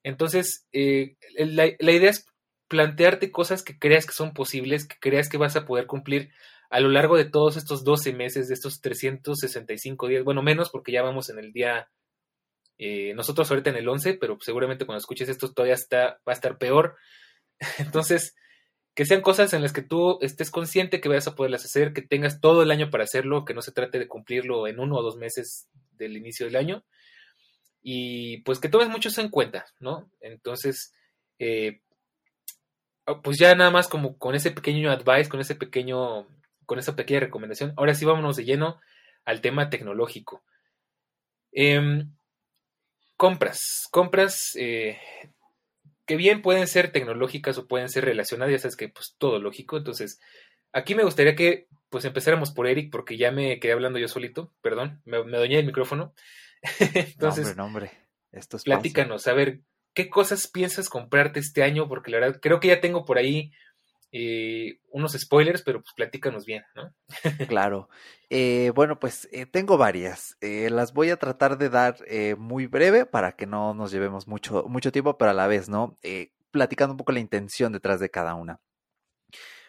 Entonces, 0.03 0.67
eh, 0.73 1.17
la, 1.37 1.67
idea 1.67 2.11
es 2.11 2.27
plantearte 2.69 3.31
cosas 3.31 3.63
que 3.63 3.79
creas 3.79 4.07
que 4.07 4.13
son 4.13 4.33
posibles, 4.33 4.87
que 4.87 4.97
creas 5.01 5.29
que 5.29 5.39
vas 5.39 5.57
a 5.57 5.67
poder 5.67 5.87
cumplir 5.87 6.31
a 6.71 6.81
lo 6.81 6.89
largo 6.89 7.17
de 7.17 7.27
todos 7.27 7.57
estos 7.57 7.85
12 7.85 8.13
meses, 8.13 8.49
de 8.49 8.55
estos 8.55 8.81
365 8.81 10.09
días, 10.09 10.25
bueno, 10.25 10.43
menos 10.43 10.71
porque 10.71 10.91
ya 10.91 11.03
vamos 11.03 11.29
en 11.29 11.39
el 11.39 11.53
día, 11.53 11.91
eh, 12.79 13.13
nosotros 13.15 13.51
ahorita 13.51 13.71
en 13.71 13.77
el 13.77 13.89
11, 13.89 14.15
pero 14.15 14.39
seguramente 14.41 14.87
cuando 14.87 14.99
escuches 14.99 15.29
esto 15.29 15.53
todavía 15.53 15.75
está, 15.75 16.21
va 16.27 16.33
a 16.33 16.33
estar 16.33 16.59
peor. 16.59 16.97
Entonces, 17.79 18.35
que 18.95 19.07
sean 19.07 19.23
cosas 19.23 19.53
en 19.55 19.63
las 19.63 19.73
que 19.73 19.83
tú 19.83 20.19
estés 20.21 20.51
consciente 20.51 21.01
que 21.01 21.09
vayas 21.09 21.27
a 21.27 21.35
poderlas 21.35 21.65
hacer, 21.65 21.93
que 21.93 22.03
tengas 22.03 22.41
todo 22.41 22.63
el 22.63 22.71
año 22.71 22.91
para 22.91 23.05
hacerlo, 23.05 23.45
que 23.45 23.55
no 23.55 23.63
se 23.63 23.73
trate 23.73 23.99
de 23.99 24.09
cumplirlo 24.09 24.67
en 24.67 24.81
uno 24.81 24.97
o 24.97 25.03
dos 25.03 25.17
meses 25.17 25.69
del 25.93 26.17
inicio 26.17 26.47
del 26.47 26.57
año. 26.57 26.85
Y 27.83 28.39
pues 28.43 28.61
que 28.61 28.69
tomes 28.69 28.89
mucho 28.89 29.09
eso 29.09 29.21
en 29.21 29.31
cuenta, 29.31 29.67
¿no? 29.81 30.11
Entonces, 30.21 30.95
eh, 31.39 31.81
oh, 33.07 33.23
pues 33.23 33.39
ya 33.39 33.55
nada 33.55 33.71
más 33.71 33.89
como 33.89 34.19
con 34.19 34.35
ese 34.35 34.51
pequeño 34.51 34.91
advice, 34.91 35.31
con 35.31 35.41
ese 35.41 35.55
pequeño, 35.55 36.29
con 36.67 36.79
esa 36.79 36.95
pequeña 36.95 37.21
recomendación, 37.21 37.73
ahora 37.77 37.95
sí 37.95 38.05
vámonos 38.05 38.37
de 38.37 38.45
lleno 38.45 38.81
al 39.25 39.41
tema 39.41 39.71
tecnológico. 39.71 40.43
Em, 41.51 42.15
compras, 43.17 43.89
compras, 43.91 44.55
eh, 44.57 44.99
que 46.07 46.17
bien 46.17 46.43
pueden 46.43 46.67
ser 46.67 46.93
tecnológicas 46.93 47.59
o 47.59 47.67
pueden 47.67 47.89
ser 47.89 48.05
relacionadas, 48.05 48.53
ya 48.53 48.59
sabes 48.59 48.77
que 48.77 48.89
pues 48.89 49.15
todo 49.19 49.39
lógico, 49.39 49.77
entonces 49.77 50.21
aquí 50.73 50.95
me 50.95 51.05
gustaría 51.05 51.35
que 51.35 51.69
pues 51.91 52.05
empezáramos 52.05 52.53
por 52.53 52.67
Eric 52.67 52.91
porque 52.91 53.17
ya 53.17 53.31
me 53.31 53.61
quedé 53.61 53.73
hablando 53.73 53.99
yo 53.99 54.09
solito, 54.09 54.53
perdón, 54.63 55.03
me, 55.05 55.23
me 55.25 55.39
doñé 55.39 55.59
el 55.59 55.67
micrófono. 55.67 56.15
entonces, 56.79 57.57
no, 57.57 57.67
hombre, 57.67 57.91
Esto 58.31 58.57
es 58.57 58.65
platícanos, 58.65 59.27
a 59.27 59.35
ver, 59.35 59.61
¿qué 59.95 60.09
cosas 60.09 60.49
piensas 60.49 60.89
comprarte 60.89 61.41
este 61.41 61.63
año? 61.63 61.89
Porque 61.89 62.11
la 62.11 62.21
verdad 62.21 62.41
creo 62.41 62.61
que 62.61 62.69
ya 62.69 62.81
tengo 62.81 63.05
por 63.05 63.19
ahí 63.19 63.53
eh, 64.13 64.79
unos 64.91 65.13
spoilers, 65.13 65.63
pero 65.63 65.81
pues 65.81 65.95
platícanos 65.95 66.45
bien, 66.45 66.65
¿no? 66.75 66.95
claro. 67.49 67.89
Eh, 68.29 68.71
bueno, 68.75 68.99
pues 68.99 69.27
eh, 69.33 69.47
tengo 69.47 69.79
varias. 69.79 70.37
las 70.41 70.93
voy 70.93 71.09
a 71.11 71.17
tratar 71.17 71.57
de 71.57 71.71
dar 71.71 71.97
muy 72.37 72.67
breve 72.67 73.07
para 73.07 73.33
que 73.33 73.47
no 73.47 73.73
nos 73.73 73.91
llevemos 73.91 74.29
mucho, 74.29 74.65
mucho 74.69 74.93
tiempo, 74.93 75.17
pero 75.17 75.31
a 75.31 75.35
la 75.35 75.47
vez, 75.47 75.69
¿no? 75.69 75.97
platicando 76.51 76.93
un 76.93 76.99
poco 76.99 77.13
la 77.13 77.21
intención 77.21 77.73
detrás 77.73 77.99
de 77.99 78.11
cada 78.11 78.35
una. 78.35 78.61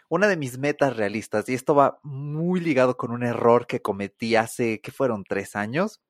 Una 0.10 0.28
de 0.28 0.36
mis 0.36 0.58
metas 0.58 0.98
realistas, 0.98 1.48
y 1.48 1.54
esto 1.54 1.74
va 1.74 2.00
muy 2.04 2.60
ligado 2.60 2.98
con 2.98 3.12
un 3.12 3.24
error 3.24 3.66
que 3.66 3.82
cometí 3.82 4.36
hace, 4.36 4.82
que 4.82 4.92
fueron 4.92 5.24
tres 5.24 5.56
años, 5.56 6.02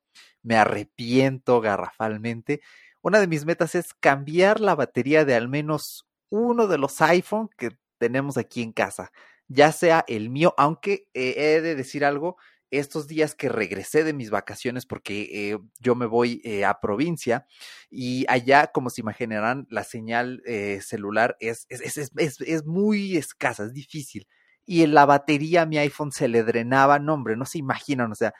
me 0.42 0.56
arrepiento 0.58 1.62
garrafalmente. 1.62 2.62
Una 3.02 3.20
de 3.20 3.28
mis 3.28 3.46
metas 3.46 3.76
es 3.76 3.94
cambiar 3.94 4.60
la 4.60 4.76
batería 4.76 5.24
de 5.24 5.36
al 5.36 5.48
menos 5.48 6.08
uno 6.30 6.68
de 6.68 6.80
los 6.80 7.00
iPhone 7.02 7.50
que 7.58 7.78
tenemos 8.04 8.36
aquí 8.38 8.62
en 8.62 8.74
casa, 8.74 9.14
ya 9.48 9.72
sea 9.72 10.04
el 10.10 10.30
mío, 10.30 10.54
aunque 10.58 11.08
eh, 11.14 11.36
he 11.38 11.62
de 11.62 11.74
decir 11.74 12.04
algo, 12.04 12.36
estos 12.70 13.08
días 13.08 13.34
que 13.34 13.48
regresé 13.48 14.04
de 14.04 14.12
mis 14.12 14.30
vacaciones, 14.30 14.86
porque 14.86 15.30
eh, 15.32 15.58
yo 15.80 15.96
me 15.96 16.06
voy 16.06 16.42
eh, 16.44 16.66
a 16.66 16.82
provincia 16.82 17.48
y 17.90 18.26
allá, 18.28 18.68
como 18.74 18.90
se 18.90 19.00
imaginarán, 19.00 19.68
la 19.70 19.86
señal 19.86 20.44
celular 20.82 21.38
es, 21.40 21.66
es, 21.70 21.98
es, 21.98 22.42
es, 22.42 22.66
muy 22.66 23.16
escasa, 23.16 23.64
es 23.64 23.72
difícil. 23.72 24.28
Y 24.66 24.84
en 24.84 24.94
la 24.94 25.06
batería 25.06 25.66
mi 25.66 25.78
iPhone 25.78 26.12
se 26.12 26.28
le 26.28 26.44
drenaba, 26.44 27.00
no 27.00 27.14
hombre, 27.14 27.38
no 27.38 27.46
se 27.46 27.58
imaginan, 27.58 28.12
o 28.12 28.16
sea, 28.16 28.34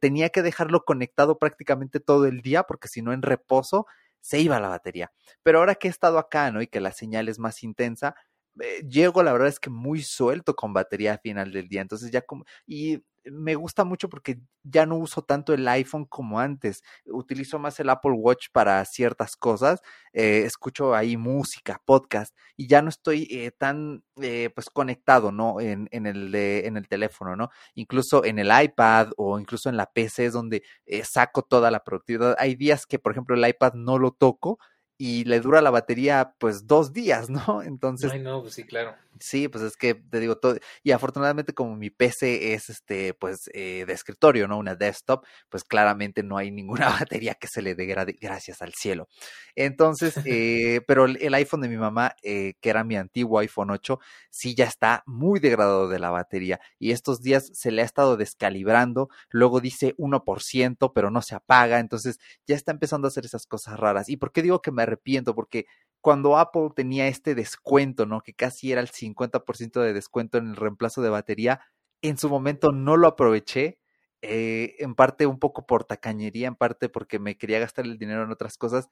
tenía 0.00 0.28
que 0.28 0.42
dejarlo 0.42 0.84
conectado 0.84 1.40
prácticamente 1.40 1.98
todo 1.98 2.26
el 2.26 2.40
día 2.40 2.62
porque 2.62 2.86
si 2.86 3.02
no 3.02 3.12
en 3.12 3.22
reposo 3.22 3.86
se 4.20 4.38
iba 4.40 4.60
la 4.60 4.68
batería. 4.68 5.10
Pero 5.42 5.58
ahora 5.58 5.74
que 5.74 5.88
he 5.88 5.90
estado 5.90 6.18
acá, 6.18 6.50
¿no? 6.52 6.62
Y 6.62 6.66
que 6.66 6.80
la 6.80 6.92
señal 6.92 7.28
es 7.28 7.38
más 7.38 7.62
intensa, 7.62 8.14
eh, 8.62 8.86
llego, 8.88 9.22
la 9.22 9.32
verdad 9.32 9.48
es 9.48 9.60
que 9.60 9.70
muy 9.70 10.02
suelto 10.02 10.54
con 10.56 10.72
batería 10.72 11.12
al 11.12 11.20
final 11.20 11.52
del 11.52 11.68
día. 11.68 11.80
Entonces 11.82 12.10
ya 12.10 12.22
como, 12.22 12.44
y 12.66 13.02
me 13.24 13.54
gusta 13.56 13.84
mucho 13.84 14.08
porque 14.08 14.40
ya 14.62 14.86
no 14.86 14.96
uso 14.96 15.22
tanto 15.22 15.52
el 15.52 15.66
iPhone 15.68 16.06
como 16.06 16.40
antes. 16.40 16.82
Utilizo 17.06 17.58
más 17.58 17.78
el 17.80 17.90
Apple 17.90 18.12
Watch 18.12 18.48
para 18.52 18.84
ciertas 18.84 19.36
cosas. 19.36 19.80
Eh, 20.12 20.44
escucho 20.46 20.94
ahí 20.94 21.16
música, 21.16 21.80
podcast 21.84 22.34
y 22.56 22.66
ya 22.68 22.80
no 22.80 22.88
estoy 22.88 23.28
eh, 23.30 23.50
tan 23.56 24.02
pues 24.14 24.70
conectado, 24.72 25.30
¿no? 25.30 25.60
En, 25.60 25.88
en, 25.92 26.06
el 26.06 26.34
en 26.34 26.76
el 26.76 26.88
teléfono, 26.88 27.36
¿no? 27.36 27.50
Incluso 27.74 28.24
en 28.24 28.38
el 28.38 28.50
iPad 28.62 29.10
o 29.16 29.38
incluso 29.38 29.68
en 29.68 29.76
la 29.76 29.86
PC 29.92 30.26
es 30.26 30.32
donde 30.32 30.62
saco 31.04 31.42
toda 31.42 31.70
la 31.70 31.84
productividad. 31.84 32.34
Hay 32.38 32.54
días 32.54 32.86
que, 32.86 32.98
por 32.98 33.12
ejemplo, 33.12 33.36
el 33.36 33.46
iPad 33.48 33.74
no 33.74 33.98
lo 33.98 34.12
toco 34.12 34.58
y 34.98 35.24
le 35.24 35.40
dura 35.40 35.62
la 35.62 35.70
batería 35.70 36.34
pues 36.38 36.66
dos 36.66 36.92
días, 36.92 37.30
¿no? 37.30 37.62
Entonces... 37.62 38.10
Ay, 38.12 38.20
no, 38.20 38.42
pues 38.42 38.54
sí, 38.54 38.64
claro. 38.64 38.94
Sí, 39.20 39.48
pues 39.48 39.64
es 39.64 39.76
que 39.76 39.94
te 39.94 40.20
digo 40.20 40.36
todo, 40.36 40.56
y 40.82 40.92
afortunadamente 40.92 41.54
como 41.54 41.76
mi 41.76 41.90
PC 41.90 42.54
es 42.54 42.68
este, 42.68 43.14
pues 43.14 43.50
eh, 43.54 43.84
de 43.86 43.92
escritorio, 43.92 44.48
¿no? 44.48 44.58
Una 44.58 44.74
desktop, 44.74 45.24
pues 45.48 45.64
claramente 45.64 46.22
no 46.22 46.36
hay 46.38 46.50
ninguna 46.50 46.88
batería 47.08 47.34
que 47.34 47.48
se 47.48 47.62
le 47.62 47.74
degrade, 47.74 48.16
gracias 48.20 48.62
al 48.62 48.74
cielo. 48.74 49.08
Entonces, 49.54 50.14
eh, 50.26 50.80
pero 50.86 51.06
el, 51.06 51.34
iPhone 51.34 51.60
de 51.62 51.68
mi 51.68 51.76
mamá, 51.76 52.14
eh, 52.22 52.54
que 52.60 52.70
era 52.70 52.84
mi 52.84 52.96
antiguo 52.96 53.38
iPhone 53.38 53.70
8, 53.70 53.98
sí 54.30 54.54
ya 54.54 54.64
está 54.64 55.02
muy 55.06 55.40
degradado 55.40 55.88
de 55.88 55.98
la 55.98 56.10
batería 56.10 56.60
y 56.78 56.92
estos 56.92 57.20
días 57.20 57.50
se 57.52 57.70
le 57.70 57.82
ha 57.82 57.84
estado 57.84 58.16
descalibrando, 58.16 59.08
luego 59.30 59.60
dice 59.60 59.94
1%, 59.98 60.92
pero 60.94 61.10
no 61.10 61.22
se 61.22 61.34
apaga, 61.34 61.78
entonces 61.78 62.18
ya 62.46 62.54
está 62.54 62.72
empezando 62.72 63.06
a 63.06 63.10
hacer 63.10 63.24
esas 63.24 63.46
cosas 63.46 63.78
raras. 63.78 64.08
¿Y 64.08 64.16
por 64.16 64.32
qué 64.32 64.42
digo 64.42 64.60
que 64.60 64.72
me 64.72 64.82
arrepiento? 64.82 65.34
Porque 65.34 65.66
cuando 66.08 66.38
Apple 66.38 66.70
tenía 66.74 67.06
este 67.06 67.34
descuento, 67.34 68.06
¿no? 68.06 68.22
Que 68.22 68.32
casi 68.32 68.72
era 68.72 68.80
el 68.80 68.88
50% 68.88 69.82
de 69.82 69.92
descuento 69.92 70.38
en 70.38 70.46
el 70.48 70.56
reemplazo 70.56 71.02
de 71.02 71.10
batería, 71.10 71.60
en 72.00 72.16
su 72.16 72.30
momento 72.30 72.72
no 72.72 72.96
lo 72.96 73.08
aproveché 73.08 73.78
eh, 74.22 74.74
en 74.78 74.94
parte 74.94 75.26
un 75.26 75.38
poco 75.38 75.66
por 75.66 75.84
tacañería, 75.84 76.48
en 76.48 76.54
parte 76.54 76.88
porque 76.88 77.18
me 77.18 77.36
quería 77.36 77.58
gastar 77.58 77.84
el 77.84 77.98
dinero 77.98 78.22
en 78.22 78.30
otras 78.30 78.56
cosas 78.56 78.88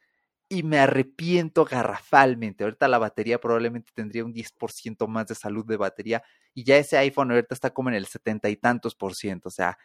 y 0.50 0.62
me 0.62 0.78
arrepiento 0.78 1.64
garrafalmente. 1.64 2.64
Ahorita 2.64 2.86
la 2.86 2.98
batería 2.98 3.40
probablemente 3.40 3.92
tendría 3.94 4.22
un 4.22 4.34
10% 4.34 5.08
más 5.08 5.26
de 5.28 5.36
salud 5.36 5.64
de 5.64 5.78
batería 5.78 6.22
y 6.52 6.64
ya 6.64 6.76
ese 6.76 6.98
iPhone 6.98 7.30
ahorita 7.30 7.54
está 7.54 7.70
como 7.72 7.88
en 7.88 7.94
el 7.94 8.04
setenta 8.04 8.50
y 8.50 8.56
tantos 8.56 8.94
por 8.94 9.14
ciento. 9.14 9.48
O 9.48 9.52
sea, 9.52 9.78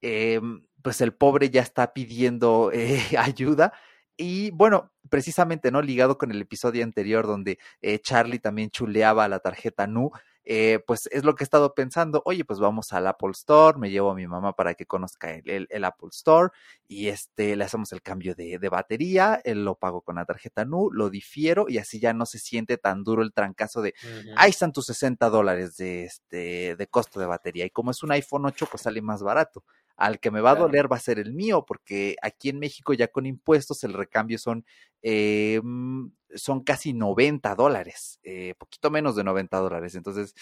eh, 0.00 0.40
pues 0.82 1.02
el 1.02 1.12
pobre 1.12 1.50
ya 1.50 1.60
está 1.60 1.92
pidiendo 1.92 2.70
eh, 2.72 2.98
ayuda. 3.18 3.74
Y 4.20 4.50
bueno, 4.50 4.90
precisamente, 5.08 5.70
¿no? 5.70 5.80
Ligado 5.80 6.18
con 6.18 6.32
el 6.32 6.42
episodio 6.42 6.82
anterior 6.82 7.26
donde 7.26 7.58
eh, 7.80 8.00
Charlie 8.00 8.40
también 8.40 8.68
chuleaba 8.70 9.28
la 9.28 9.38
tarjeta 9.38 9.86
NU, 9.86 10.10
eh, 10.50 10.80
pues 10.86 11.08
es 11.12 11.24
lo 11.24 11.34
que 11.34 11.44
he 11.44 11.46
estado 11.46 11.74
pensando, 11.74 12.22
oye, 12.24 12.44
pues 12.44 12.58
vamos 12.58 12.92
al 12.94 13.06
Apple 13.06 13.32
Store, 13.32 13.78
me 13.78 13.90
llevo 13.90 14.10
a 14.10 14.14
mi 14.14 14.26
mamá 14.26 14.56
para 14.56 14.74
que 14.74 14.86
conozca 14.86 15.34
el, 15.44 15.84
Apple 15.84 16.08
Store 16.10 16.50
y 16.88 17.08
este, 17.08 17.54
le 17.54 17.64
hacemos 17.64 17.92
el 17.92 18.00
cambio 18.02 18.34
de, 18.34 18.58
batería, 18.70 19.40
él 19.44 19.64
lo 19.64 19.74
pago 19.74 20.00
con 20.00 20.16
la 20.16 20.24
tarjeta 20.24 20.64
NU, 20.64 20.90
lo 20.90 21.10
difiero 21.10 21.66
y 21.68 21.76
así 21.76 22.00
ya 22.00 22.14
no 22.14 22.24
se 22.24 22.38
siente 22.38 22.78
tan 22.78 23.04
duro 23.04 23.22
el 23.22 23.34
trancazo 23.34 23.82
de, 23.82 23.94
ahí 24.36 24.50
están 24.50 24.72
tus 24.72 24.86
60 24.86 25.28
dólares 25.28 25.76
de, 25.76 26.04
este, 26.04 26.76
de 26.76 26.86
costo 26.86 27.20
de 27.20 27.26
batería 27.26 27.66
y 27.66 27.70
como 27.70 27.90
es 27.90 28.02
un 28.02 28.12
iPhone 28.12 28.46
8, 28.46 28.68
pues 28.70 28.82
sale 28.82 29.02
más 29.02 29.22
barato. 29.22 29.62
Al 29.98 30.20
que 30.20 30.30
me 30.30 30.40
va 30.40 30.52
a 30.52 30.54
doler 30.54 30.90
va 30.90 30.96
a 30.96 31.00
ser 31.00 31.18
el 31.18 31.34
mío, 31.34 31.64
porque 31.66 32.16
aquí 32.22 32.48
en 32.48 32.58
México 32.58 32.94
ya 32.94 33.08
con 33.08 33.26
impuestos 33.26 33.84
el 33.84 33.92
recambio 33.92 34.38
son, 34.38 34.64
eh, 35.02 35.60
mm, 35.62 36.06
son 36.34 36.62
casi 36.62 36.94
90 36.94 37.54
dólares, 37.54 38.20
eh, 38.22 38.54
poquito 38.58 38.90
menos 38.90 39.16
de 39.16 39.24
90 39.24 39.58
dólares. 39.58 39.94
Entonces, 39.94 40.34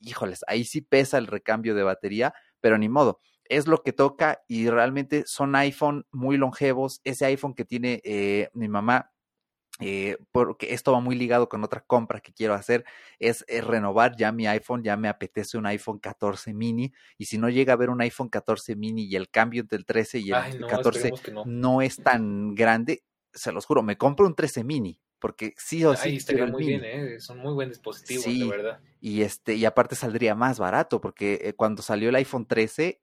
híjoles, 0.00 0.44
ahí 0.48 0.64
sí 0.64 0.82
pesa 0.82 1.16
el 1.18 1.28
recambio 1.28 1.74
de 1.74 1.84
batería, 1.84 2.34
pero 2.60 2.76
ni 2.76 2.88
modo 2.90 3.20
es 3.46 3.66
lo 3.66 3.82
que 3.82 3.92
toca 3.92 4.42
y 4.48 4.68
realmente 4.70 5.24
son 5.26 5.54
iPhone 5.54 6.06
muy 6.10 6.36
longevos. 6.36 7.00
Ese 7.04 7.26
iPhone 7.26 7.54
que 7.54 7.64
tiene 7.64 8.00
eh, 8.04 8.48
mi 8.54 8.68
mamá 8.68 9.12
eh, 9.80 10.18
porque 10.30 10.72
esto 10.72 10.92
va 10.92 11.00
muy 11.00 11.16
ligado 11.16 11.48
con 11.48 11.64
otra 11.64 11.80
compra 11.80 12.20
que 12.20 12.32
quiero 12.32 12.54
hacer, 12.54 12.84
es, 13.18 13.44
eh, 13.48 13.60
renovar 13.60 14.16
ya 14.16 14.30
mi 14.30 14.46
iPhone, 14.46 14.84
ya 14.84 14.96
me 14.96 15.08
apetece 15.08 15.58
un 15.58 15.66
iPhone 15.66 15.98
14 15.98 16.54
mini, 16.54 16.92
y 17.18 17.24
si 17.24 17.38
no 17.38 17.48
llega 17.48 17.72
a 17.72 17.74
haber 17.76 17.90
un 17.90 18.00
iPhone 18.00 18.28
14 18.28 18.76
mini 18.76 19.04
y 19.04 19.16
el 19.16 19.28
cambio 19.30 19.62
entre 19.62 19.78
el 19.78 19.84
13 19.84 20.20
y 20.20 20.30
el 20.30 20.66
14 20.66 21.12
no. 21.46 21.82
es 21.82 21.96
tan 21.96 22.54
grande, 22.54 23.02
se 23.32 23.50
los 23.50 23.66
juro, 23.66 23.82
me 23.82 23.98
compro 23.98 24.26
un 24.26 24.36
13 24.36 24.62
mini, 24.62 25.00
porque 25.18 25.54
sí 25.56 25.84
o 25.84 25.96
sí. 25.96 26.10
Ahí 26.10 26.16
estaría 26.16 26.46
muy 26.46 26.66
bien, 26.66 26.82
¿eh? 26.84 27.18
son 27.18 27.38
muy 27.38 27.52
buen 27.52 27.68
dispositivos, 27.68 28.26
de 28.26 28.46
verdad. 28.46 28.80
Y, 29.00 29.22
este, 29.22 29.54
y 29.54 29.64
aparte 29.64 29.96
saldría 29.96 30.36
más 30.36 30.60
barato, 30.60 31.00
porque 31.00 31.40
eh, 31.42 31.54
cuando 31.54 31.82
salió 31.82 32.10
el 32.10 32.14
iPhone 32.14 32.46
13, 32.46 33.02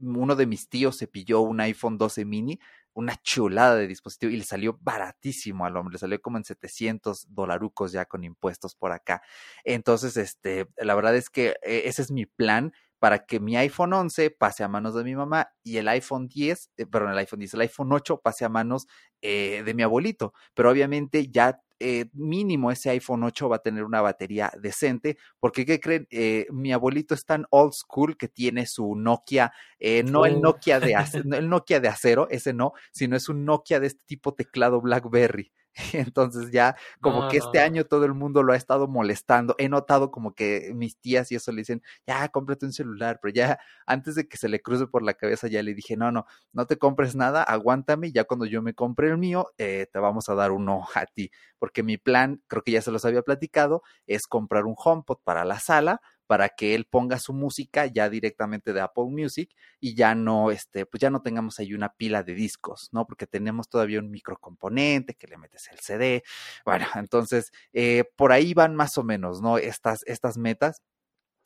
uno 0.00 0.34
de 0.34 0.46
mis 0.46 0.68
tíos 0.68 0.96
se 0.96 1.06
pilló 1.06 1.42
un 1.42 1.60
iPhone 1.60 1.96
12 1.96 2.24
mini 2.24 2.58
una 2.94 3.16
chulada 3.16 3.76
de 3.76 3.86
dispositivo 3.86 4.32
y 4.32 4.36
le 4.36 4.44
salió 4.44 4.78
baratísimo 4.80 5.64
al 5.64 5.76
hombre, 5.76 5.94
le 5.94 5.98
salió 5.98 6.20
como 6.20 6.38
en 6.38 6.44
700 6.44 7.34
dolarucos 7.34 7.92
ya 7.92 8.04
con 8.04 8.24
impuestos 8.24 8.74
por 8.74 8.92
acá. 8.92 9.22
Entonces, 9.64 10.16
este, 10.16 10.68
la 10.76 10.94
verdad 10.94 11.16
es 11.16 11.30
que 11.30 11.56
eh, 11.62 11.82
ese 11.86 12.02
es 12.02 12.10
mi 12.10 12.26
plan 12.26 12.72
para 13.02 13.26
que 13.26 13.40
mi 13.40 13.56
iPhone 13.56 13.92
11 13.94 14.30
pase 14.30 14.62
a 14.62 14.68
manos 14.68 14.94
de 14.94 15.02
mi 15.02 15.16
mamá 15.16 15.50
y 15.64 15.78
el 15.78 15.88
iPhone 15.88 16.28
10, 16.28 16.70
eh, 16.76 16.86
perdón, 16.86 17.10
el 17.10 17.18
iPhone 17.18 17.40
10, 17.40 17.54
el 17.54 17.62
iPhone 17.62 17.92
8 17.92 18.20
pase 18.20 18.44
a 18.44 18.48
manos 18.48 18.86
eh, 19.22 19.64
de 19.64 19.74
mi 19.74 19.82
abuelito. 19.82 20.34
Pero 20.54 20.70
obviamente 20.70 21.28
ya 21.28 21.60
eh, 21.82 22.10
mínimo 22.12 22.70
ese 22.70 22.90
iPhone 22.90 23.24
8 23.24 23.48
va 23.48 23.56
a 23.56 23.62
tener 23.62 23.82
una 23.82 24.00
batería 24.00 24.52
decente, 24.60 25.18
porque 25.40 25.66
¿qué 25.66 25.80
creen? 25.80 26.06
Eh, 26.10 26.46
mi 26.50 26.72
abuelito 26.72 27.14
es 27.14 27.24
tan 27.24 27.44
old 27.50 27.72
school 27.72 28.16
que 28.16 28.28
tiene 28.28 28.66
su 28.66 28.94
Nokia, 28.94 29.52
eh, 29.78 30.04
no 30.04 30.24
el 30.24 30.40
Nokia 30.40 30.78
de 30.78 30.94
el 31.36 31.48
Nokia 31.48 31.80
de 31.80 31.88
acero, 31.88 32.28
ese 32.30 32.52
no, 32.52 32.72
sino 32.92 33.16
es 33.16 33.28
un 33.28 33.44
Nokia 33.44 33.80
de 33.80 33.88
este 33.88 34.04
tipo 34.06 34.32
teclado 34.34 34.80
BlackBerry. 34.80 35.52
Entonces 35.94 36.50
ya 36.50 36.76
como 37.00 37.28
que 37.28 37.38
este 37.38 37.60
año 37.60 37.84
todo 37.84 38.04
el 38.04 38.14
mundo 38.14 38.42
lo 38.42 38.52
ha 38.52 38.56
estado 38.56 38.88
molestando. 38.88 39.54
He 39.58 39.68
notado 39.68 40.10
como 40.10 40.34
que 40.34 40.72
mis 40.74 40.98
tías 40.98 41.32
y 41.32 41.36
eso 41.36 41.50
le 41.52 41.62
dicen, 41.62 41.82
ya 42.06 42.28
cómprate 42.28 42.66
un 42.66 42.72
celular, 42.72 43.18
pero 43.22 43.32
ya 43.34 43.58
antes 43.86 44.14
de 44.14 44.28
que 44.28 44.36
se 44.36 44.48
le 44.48 44.60
cruce 44.60 44.86
por 44.86 45.02
la 45.02 45.14
cabeza 45.14 45.48
ya 45.48 45.62
le 45.62 45.74
dije, 45.74 45.96
no, 45.96 46.12
no, 46.12 46.26
no 46.52 46.66
te 46.66 46.76
compres 46.76 47.14
nada, 47.16 47.42
aguántame, 47.42 48.12
ya 48.12 48.24
cuando 48.24 48.46
yo 48.46 48.62
me 48.62 48.74
compre 48.74 49.08
el 49.08 49.18
mío, 49.18 49.48
eh, 49.58 49.86
te 49.92 49.98
vamos 49.98 50.28
a 50.28 50.34
dar 50.34 50.52
uno 50.52 50.86
a 50.94 51.06
ti, 51.06 51.30
porque 51.58 51.82
mi 51.82 51.96
plan, 51.96 52.42
creo 52.48 52.62
que 52.62 52.72
ya 52.72 52.82
se 52.82 52.90
los 52.90 53.04
había 53.04 53.22
platicado, 53.22 53.82
es 54.06 54.26
comprar 54.26 54.64
un 54.66 54.74
HomePod 54.76 55.18
para 55.24 55.44
la 55.44 55.58
sala 55.58 56.00
para 56.32 56.48
que 56.48 56.74
él 56.74 56.86
ponga 56.86 57.18
su 57.18 57.34
música 57.34 57.84
ya 57.84 58.08
directamente 58.08 58.72
de 58.72 58.80
Apple 58.80 59.04
Music 59.10 59.54
y 59.80 59.94
ya 59.94 60.14
no, 60.14 60.50
este, 60.50 60.86
pues 60.86 60.98
ya 60.98 61.10
no 61.10 61.20
tengamos 61.20 61.58
ahí 61.58 61.74
una 61.74 61.92
pila 61.92 62.22
de 62.22 62.32
discos, 62.32 62.88
¿no? 62.90 63.06
Porque 63.06 63.26
tenemos 63.26 63.68
todavía 63.68 63.98
un 63.98 64.10
microcomponente 64.10 65.12
que 65.12 65.26
le 65.26 65.36
metes 65.36 65.68
el 65.70 65.80
CD. 65.80 66.22
Bueno, 66.64 66.86
entonces, 66.94 67.52
eh, 67.74 68.04
por 68.16 68.32
ahí 68.32 68.54
van 68.54 68.74
más 68.74 68.96
o 68.96 69.04
menos, 69.04 69.42
¿no? 69.42 69.58
Estas, 69.58 70.04
estas 70.06 70.38
metas 70.38 70.80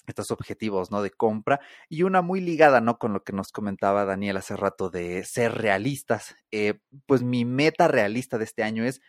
estos 0.07 0.31
objetivos, 0.31 0.93
¿no? 0.93 1.03
De 1.03 1.11
compra 1.11 1.59
y 1.89 2.05
una 2.05 2.23
muy 2.23 2.41
ligada, 2.41 2.81
¿no? 2.81 2.97
Con 2.97 3.13
lo 3.13 3.25
que 3.25 3.33
nos 3.33 3.51
comentaba 3.51 4.05
Daniel 4.05 4.37
hace 4.37 4.55
rato 4.55 4.89
de 4.89 5.25
ser 5.25 5.51
realistas. 5.51 6.37
Eh, 6.53 6.79
pues 7.07 7.25
mi 7.25 7.45
meta 7.45 7.89
realista 7.89 8.39
de 8.39 8.45
este 8.45 8.63
año 8.63 8.85
es 8.85 9.01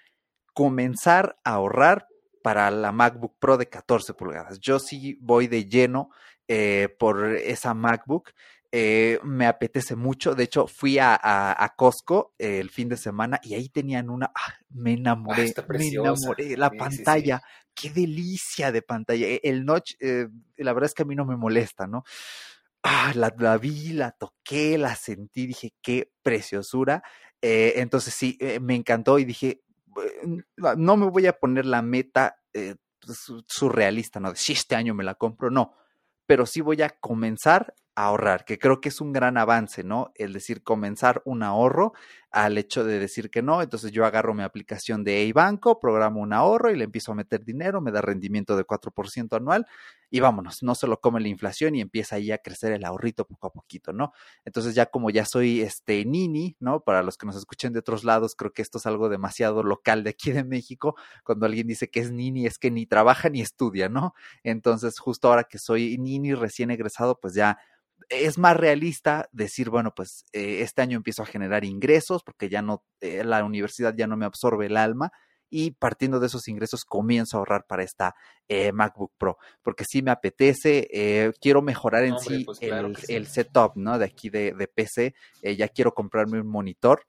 comenzar 0.56 1.38
a 1.44 1.52
ahorrar 1.52 2.08
para 2.48 2.72
la 2.72 2.94
MacBook 2.94 3.36
Pro 3.40 3.58
de 3.58 3.68
14 3.68 4.14
pulgadas. 4.14 4.62
Yo 4.62 4.80
sí 4.80 5.18
voy 5.20 5.48
de 5.48 5.66
lleno 5.66 6.12
eh, 6.48 6.88
por 6.98 7.36
esa 7.36 7.74
MacBook. 7.74 8.32
Eh, 8.72 9.20
me 9.22 9.48
apetece 9.48 9.98
mucho. 9.98 10.34
De 10.34 10.46
hecho, 10.46 10.66
fui 10.66 10.98
a, 10.98 11.20
a, 11.22 11.76
Costco 11.76 12.36
el 12.38 12.70
fin 12.70 12.88
de 12.88 12.96
semana 12.96 13.38
y 13.44 13.56
ahí 13.56 13.68
tenían 13.68 14.10
una. 14.10 14.32
Ah, 14.34 14.54
me 14.70 14.94
enamoré. 14.94 15.54
Ah, 15.58 15.66
me 15.68 15.88
enamoré. 15.90 16.56
La 16.56 16.70
pantalla. 16.70 17.42
Qué 17.76 17.90
delicia 17.90 18.72
de 18.72 18.82
pantalla. 18.82 19.28
E, 19.28 19.42
el 19.44 19.66
notch, 19.66 19.96
eh, 20.00 20.30
la 20.56 20.72
verdad 20.72 20.86
es 20.88 20.94
que 20.94 21.04
a 21.04 21.06
mí 21.06 21.16
no 21.16 21.26
me 21.26 21.36
molesta, 21.36 21.86
¿no? 21.86 22.06
Ah, 22.82 23.12
la, 23.14 23.36
la, 23.38 23.58
vi, 23.58 23.90
la 23.90 24.12
toqué, 24.12 24.78
la 24.78 24.96
sentí, 24.96 25.48
dije, 25.48 25.74
qué 25.82 26.14
preciosura. 26.24 27.04
entonces 27.42 28.14
sí, 28.14 28.40
me 28.62 28.76
encantó 28.76 29.20
y 29.20 29.26
dije, 29.26 29.64
no 30.78 30.98
me 30.98 31.10
voy 31.10 31.28
a 31.28 31.38
poner 31.38 31.66
la 31.66 31.82
meta 31.82 32.38
eh, 32.54 32.76
surrealista, 33.48 34.20
¿no? 34.20 34.32
De 34.32 34.38
si 34.38 34.54
este 34.54 34.76
año 34.76 34.94
me 34.94 35.04
la 35.04 35.16
compro, 35.16 35.50
no, 35.50 35.74
pero 36.26 36.46
sí 36.46 36.62
voy 36.62 36.82
a 36.82 36.90
comenzar 36.90 37.74
ahorrar, 37.98 38.46
que 38.46 38.60
creo 38.60 38.80
que 38.80 38.90
es 38.90 39.02
un 39.02 39.12
gran 39.12 39.38
avance, 39.40 39.84
¿no? 39.84 40.12
El 40.14 40.32
decir 40.32 40.62
comenzar 40.62 41.24
un 41.26 41.42
ahorro 41.42 41.94
al 42.30 42.60
hecho 42.60 42.84
de 42.84 43.00
decir 43.00 43.32
que 43.32 43.42
no, 43.42 43.64
entonces 43.64 43.92
yo 43.92 44.06
agarro 44.06 44.36
mi 44.36 44.44
aplicación 44.44 45.04
de 45.04 45.34
banco 45.34 45.80
programo 45.80 46.22
un 46.22 46.32
ahorro 46.32 46.70
y 46.70 46.78
le 46.78 46.84
empiezo 46.84 47.12
a 47.12 47.16
meter 47.16 47.44
dinero, 47.44 47.82
me 47.82 47.92
da 47.92 48.02
rendimiento 48.02 48.56
de 48.56 48.66
4% 48.66 49.36
anual 49.36 49.66
y 50.10 50.20
vámonos, 50.20 50.64
no 50.64 50.76
se 50.76 50.88
lo 50.88 51.00
come 51.02 51.20
la 51.20 51.28
inflación 51.28 51.76
y 51.76 51.82
empieza 51.82 52.16
ahí 52.16 52.32
a 52.32 52.38
crecer 52.38 52.72
el 52.72 52.86
ahorrito 52.86 53.26
poco 53.26 53.48
a 53.48 53.54
poquito, 53.54 53.94
¿no? 53.94 54.14
Entonces 54.46 54.76
ya 54.76 54.86
como 54.86 55.10
ya 55.10 55.26
soy 55.26 55.62
este 55.62 56.06
nini, 56.06 56.56
¿no? 56.60 56.82
Para 56.82 57.04
los 57.04 57.18
que 57.18 57.26
nos 57.26 57.36
escuchen 57.36 57.74
de 57.74 57.80
otros 57.80 58.04
lados, 58.04 58.36
creo 58.36 58.54
que 58.54 58.62
esto 58.62 58.78
es 58.78 58.86
algo 58.86 59.10
demasiado 59.10 59.64
local 59.64 60.04
de 60.04 60.12
aquí 60.12 60.32
de 60.32 60.44
México, 60.44 60.96
cuando 61.24 61.46
alguien 61.46 61.68
dice 61.68 61.90
que 61.90 62.00
es 62.00 62.12
nini 62.12 62.46
es 62.46 62.58
que 62.60 62.72
ni 62.72 62.86
trabaja 62.86 63.30
ni 63.30 63.42
estudia, 63.42 63.90
¿no? 63.90 64.14
Entonces 64.44 65.00
justo 65.00 65.28
ahora 65.30 65.44
que 65.44 65.58
soy 65.60 65.98
nini 65.98 66.34
recién 66.34 66.72
egresado, 66.72 67.20
pues 67.20 67.34
ya 67.34 67.58
es 68.10 68.38
más 68.38 68.56
realista 68.56 69.28
decir, 69.32 69.70
bueno, 69.70 69.94
pues 69.94 70.26
eh, 70.34 70.62
este 70.62 70.82
año 70.82 70.98
empiezo 70.98 71.24
a 71.24 71.26
generar 71.26 71.66
ingresos 71.66 72.24
porque 72.24 72.50
ya 72.50 72.62
no, 72.62 72.86
eh, 73.02 73.24
la 73.24 73.44
universidad 73.44 73.94
ya 73.96 74.08
no 74.08 74.18
me 74.18 74.26
absorbe 74.26 74.68
el 74.68 74.78
alma 74.78 75.12
y 75.50 75.72
partiendo 75.72 76.20
de 76.20 76.28
esos 76.28 76.48
ingresos 76.48 76.86
comienzo 76.86 77.38
a 77.38 77.40
ahorrar 77.40 77.66
para 77.68 77.84
esta 77.84 78.16
eh, 78.48 78.72
MacBook 78.72 79.14
Pro, 79.18 79.38
porque 79.62 79.84
sí 79.88 80.02
me 80.02 80.12
apetece, 80.12 81.34
quiero 81.42 81.62
mejorar 81.62 82.04
en 82.06 82.20
sí, 82.20 82.44
pues 82.46 82.60
el, 82.62 83.28
setup, 83.28 83.76
¿no? 83.76 83.98
De 84.00 84.06
aquí 84.06 84.30
de, 84.30 84.54
de 84.54 84.68
PC, 84.68 85.14
ya 85.56 85.68
quiero 85.70 85.94
comprarme 85.94 86.40
un 86.40 86.48
monitor 86.48 87.06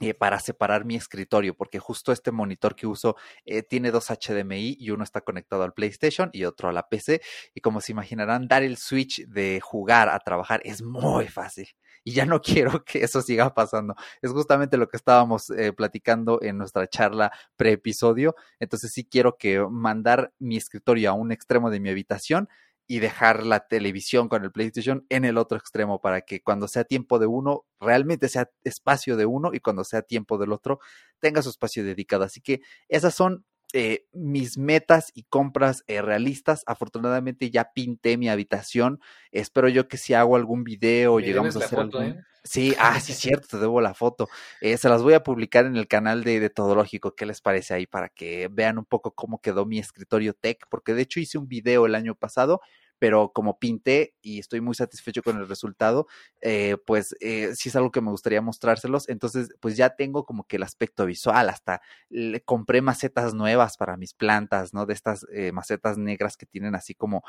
eh, 0.00 0.14
para 0.14 0.38
separar 0.38 0.84
mi 0.84 0.94
escritorio, 0.94 1.56
porque 1.56 1.80
justo 1.80 2.12
este 2.12 2.30
monitor 2.30 2.76
que 2.76 2.86
uso 2.86 3.16
eh, 3.44 3.64
tiene 3.64 3.90
dos 3.90 4.10
HDMI 4.10 4.76
y 4.78 4.90
uno 4.90 5.02
está 5.02 5.22
conectado 5.22 5.64
al 5.64 5.72
PlayStation 5.72 6.30
y 6.32 6.44
otro 6.44 6.68
a 6.68 6.72
la 6.72 6.88
PC. 6.88 7.20
Y 7.52 7.60
como 7.60 7.80
se 7.80 7.90
imaginarán, 7.90 8.46
dar 8.46 8.62
el 8.62 8.76
switch 8.76 9.26
de 9.26 9.60
jugar 9.60 10.08
a 10.08 10.20
trabajar 10.20 10.60
es 10.64 10.82
muy 10.82 11.26
fácil. 11.26 11.68
Y 12.08 12.12
ya 12.12 12.24
no 12.24 12.40
quiero 12.72 12.84
que 12.84 13.04
eso 13.04 13.20
siga 13.20 13.52
pasando. 13.52 13.94
Es 14.22 14.32
justamente 14.32 14.78
lo 14.78 14.88
que 14.88 14.96
estábamos 14.96 15.50
eh, 15.50 15.74
platicando 15.74 16.40
en 16.42 16.56
nuestra 16.56 16.88
charla 16.88 17.30
pre-episodio. 17.56 18.34
Entonces 18.58 18.92
sí 18.94 19.04
quiero 19.04 19.36
que 19.36 19.60
mandar 19.60 20.32
mi 20.38 20.56
escritorio 20.56 21.10
a 21.10 21.12
un 21.12 21.32
extremo 21.32 21.70
de 21.70 21.80
mi 21.80 21.90
habitación 21.90 22.48
y 22.86 23.00
dejar 23.00 23.44
la 23.44 23.68
televisión 23.68 24.30
con 24.30 24.42
el 24.42 24.52
PlayStation 24.52 25.04
en 25.10 25.26
el 25.26 25.36
otro 25.36 25.58
extremo 25.58 26.00
para 26.00 26.22
que 26.22 26.40
cuando 26.42 26.66
sea 26.66 26.84
tiempo 26.84 27.18
de 27.18 27.26
uno, 27.26 27.66
realmente 27.78 28.30
sea 28.30 28.48
espacio 28.64 29.18
de 29.18 29.26
uno 29.26 29.50
y 29.52 29.60
cuando 29.60 29.84
sea 29.84 30.00
tiempo 30.00 30.38
del 30.38 30.52
otro, 30.52 30.80
tenga 31.20 31.42
su 31.42 31.50
espacio 31.50 31.84
dedicado. 31.84 32.24
Así 32.24 32.40
que 32.40 32.62
esas 32.88 33.14
son 33.14 33.44
eh, 33.72 34.06
mis 34.12 34.58
metas 34.58 35.10
y 35.14 35.24
compras 35.24 35.84
eh, 35.86 36.02
realistas. 36.02 36.62
Afortunadamente 36.66 37.50
ya 37.50 37.72
pinté 37.72 38.16
mi 38.16 38.28
habitación. 38.28 39.00
Espero 39.30 39.68
yo 39.68 39.88
que 39.88 39.96
si 39.96 40.14
hago 40.14 40.36
algún 40.36 40.64
video, 40.64 41.20
llegamos 41.20 41.56
a 41.56 41.60
hacer 41.60 41.78
algún... 41.78 42.02
¿eh? 42.02 42.24
Sí, 42.44 42.74
ah, 42.78 42.98
sí, 42.98 43.12
cierto, 43.12 43.46
te 43.48 43.58
debo 43.58 43.80
la 43.82 43.92
foto. 43.92 44.28
se 44.60 44.88
las 44.88 45.02
voy 45.02 45.12
a 45.12 45.22
publicar 45.22 45.66
en 45.66 45.76
el 45.76 45.86
canal 45.86 46.24
de, 46.24 46.40
de 46.40 46.48
Todológico. 46.48 47.14
¿Qué 47.14 47.26
les 47.26 47.42
parece 47.42 47.74
ahí? 47.74 47.86
Para 47.86 48.08
que 48.08 48.48
vean 48.50 48.78
un 48.78 48.86
poco 48.86 49.10
cómo 49.10 49.40
quedó 49.40 49.66
mi 49.66 49.78
escritorio 49.78 50.32
tech, 50.32 50.64
porque 50.70 50.94
de 50.94 51.02
hecho 51.02 51.20
hice 51.20 51.36
un 51.36 51.48
video 51.48 51.84
el 51.84 51.94
año 51.94 52.14
pasado 52.14 52.62
pero 52.98 53.32
como 53.32 53.58
pinté 53.58 54.14
y 54.22 54.38
estoy 54.38 54.60
muy 54.60 54.74
satisfecho 54.74 55.22
con 55.22 55.36
el 55.38 55.48
resultado, 55.48 56.06
eh, 56.40 56.76
pues 56.86 57.16
eh, 57.20 57.54
sí 57.54 57.68
es 57.68 57.76
algo 57.76 57.90
que 57.90 58.00
me 58.00 58.10
gustaría 58.10 58.42
mostrárselos. 58.42 59.08
Entonces, 59.08 59.50
pues 59.60 59.76
ya 59.76 59.90
tengo 59.96 60.24
como 60.24 60.44
que 60.44 60.56
el 60.56 60.62
aspecto 60.62 61.06
visual, 61.06 61.48
hasta 61.48 61.80
le 62.08 62.40
compré 62.42 62.82
macetas 62.82 63.34
nuevas 63.34 63.76
para 63.76 63.96
mis 63.96 64.14
plantas, 64.14 64.74
¿no? 64.74 64.86
De 64.86 64.94
estas 64.94 65.26
eh, 65.32 65.52
macetas 65.52 65.98
negras 65.98 66.36
que 66.36 66.46
tienen 66.46 66.74
así 66.74 66.94
como 66.94 67.22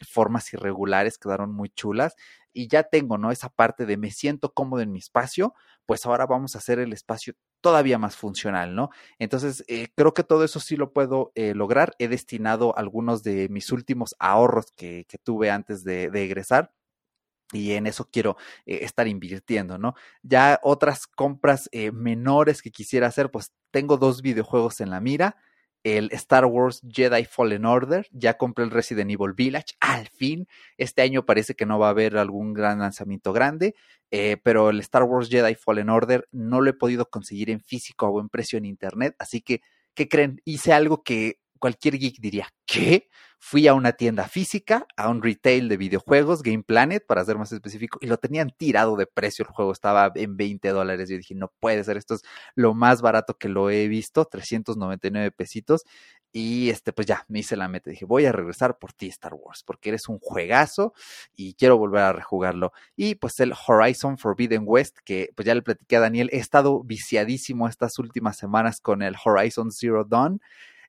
formas 0.00 0.52
irregulares, 0.52 1.18
quedaron 1.18 1.52
muy 1.52 1.70
chulas 1.70 2.14
y 2.52 2.68
ya 2.68 2.84
tengo, 2.84 3.18
¿no? 3.18 3.30
Esa 3.30 3.48
parte 3.48 3.86
de 3.86 3.96
me 3.96 4.10
siento 4.10 4.52
cómodo 4.52 4.82
en 4.82 4.92
mi 4.92 4.98
espacio, 4.98 5.54
pues 5.86 6.06
ahora 6.06 6.26
vamos 6.26 6.54
a 6.54 6.58
hacer 6.58 6.78
el 6.78 6.92
espacio 6.92 7.34
todavía 7.62 7.98
más 7.98 8.16
funcional, 8.16 8.74
¿no? 8.74 8.90
Entonces, 9.18 9.64
eh, 9.68 9.88
creo 9.94 10.12
que 10.12 10.24
todo 10.24 10.44
eso 10.44 10.60
sí 10.60 10.76
lo 10.76 10.92
puedo 10.92 11.32
eh, 11.34 11.54
lograr. 11.54 11.94
He 11.98 12.08
destinado 12.08 12.76
algunos 12.76 13.22
de 13.22 13.48
mis 13.48 13.72
últimos 13.72 14.14
ahorros 14.18 14.66
que, 14.76 15.06
tuve 15.24 15.50
antes 15.50 15.84
de, 15.84 16.10
de, 16.10 16.24
egresar. 16.24 16.74
Y 17.52 17.72
en 17.72 17.86
eso 17.86 18.08
quiero 18.10 18.36
eh, 18.66 18.80
estar 18.82 19.08
invirtiendo, 19.08 19.78
¿no? 19.78 19.94
Ya 20.22 20.60
otras 20.62 21.06
compras 21.06 21.70
menores 21.92 22.62
que 22.62 22.70
quisiera 22.70 23.06
hacer, 23.06 23.30
pues 23.30 23.52
tengo 23.70 23.96
dos 23.96 24.22
videojuegos 24.22 24.80
en 24.80 24.90
la 24.90 25.00
mira 25.00 25.36
el 25.84 26.10
Star 26.12 26.44
Wars 26.44 26.82
Jedi 26.88 27.24
Fallen 27.24 27.64
Order, 27.64 28.06
ya 28.12 28.38
compré 28.38 28.64
el 28.64 28.70
Resident 28.70 29.10
Evil 29.10 29.32
Village, 29.34 29.74
al 29.80 30.08
fin, 30.08 30.46
este 30.76 31.02
año 31.02 31.24
parece 31.24 31.54
que 31.54 31.66
no 31.66 31.78
va 31.78 31.88
a 31.88 31.90
haber 31.90 32.16
algún 32.16 32.52
gran 32.52 32.78
lanzamiento 32.78 33.32
grande, 33.32 33.74
eh, 34.10 34.36
pero 34.42 34.70
el 34.70 34.80
Star 34.80 35.04
Wars 35.04 35.28
Jedi 35.28 35.54
Fallen 35.54 35.88
Order 35.88 36.28
no 36.30 36.60
lo 36.60 36.70
he 36.70 36.74
podido 36.74 37.08
conseguir 37.10 37.50
en 37.50 37.60
físico 37.60 38.06
a 38.06 38.10
buen 38.10 38.28
precio 38.28 38.58
en 38.58 38.64
internet, 38.64 39.14
así 39.18 39.40
que, 39.40 39.60
¿qué 39.94 40.08
creen? 40.08 40.40
Hice 40.44 40.72
algo 40.72 41.02
que 41.02 41.38
cualquier 41.62 41.96
geek 41.96 42.18
diría, 42.18 42.48
¿qué? 42.66 43.08
Fui 43.38 43.68
a 43.68 43.74
una 43.74 43.92
tienda 43.92 44.26
física, 44.26 44.84
a 44.96 45.08
un 45.08 45.22
retail 45.22 45.68
de 45.68 45.76
videojuegos, 45.76 46.42
Game 46.42 46.64
Planet, 46.64 47.06
para 47.06 47.24
ser 47.24 47.38
más 47.38 47.52
específico, 47.52 47.98
y 48.00 48.06
lo 48.08 48.16
tenían 48.16 48.50
tirado 48.50 48.96
de 48.96 49.06
precio. 49.06 49.44
El 49.44 49.52
juego 49.52 49.70
estaba 49.70 50.10
en 50.16 50.36
20 50.36 50.68
dólares. 50.70 51.08
Yo 51.08 51.16
dije, 51.16 51.36
no 51.36 51.52
puede 51.60 51.84
ser, 51.84 51.96
esto 51.96 52.16
es 52.16 52.22
lo 52.56 52.74
más 52.74 53.00
barato 53.00 53.38
que 53.38 53.48
lo 53.48 53.70
he 53.70 53.86
visto, 53.86 54.24
399 54.24 55.30
pesitos. 55.30 55.84
Y 56.32 56.70
este, 56.70 56.92
pues 56.92 57.06
ya, 57.06 57.24
me 57.28 57.40
hice 57.40 57.56
la 57.56 57.68
meta. 57.68 57.90
Dije, 57.90 58.06
voy 58.06 58.26
a 58.26 58.32
regresar 58.32 58.78
por 58.78 58.92
ti, 58.92 59.06
Star 59.08 59.34
Wars, 59.34 59.62
porque 59.64 59.90
eres 59.90 60.08
un 60.08 60.18
juegazo 60.18 60.94
y 61.36 61.54
quiero 61.54 61.78
volver 61.78 62.02
a 62.02 62.12
rejugarlo. 62.12 62.72
Y 62.96 63.14
pues 63.14 63.38
el 63.38 63.52
Horizon 63.68 64.18
Forbidden 64.18 64.62
West, 64.66 64.98
que 65.04 65.30
pues 65.36 65.46
ya 65.46 65.54
le 65.54 65.62
platiqué 65.62 65.96
a 65.96 66.00
Daniel, 66.00 66.28
he 66.32 66.38
estado 66.38 66.82
viciadísimo 66.82 67.68
estas 67.68 68.00
últimas 68.00 68.36
semanas 68.36 68.80
con 68.80 69.02
el 69.02 69.14
Horizon 69.24 69.70
Zero 69.70 70.04
Dawn. 70.04 70.40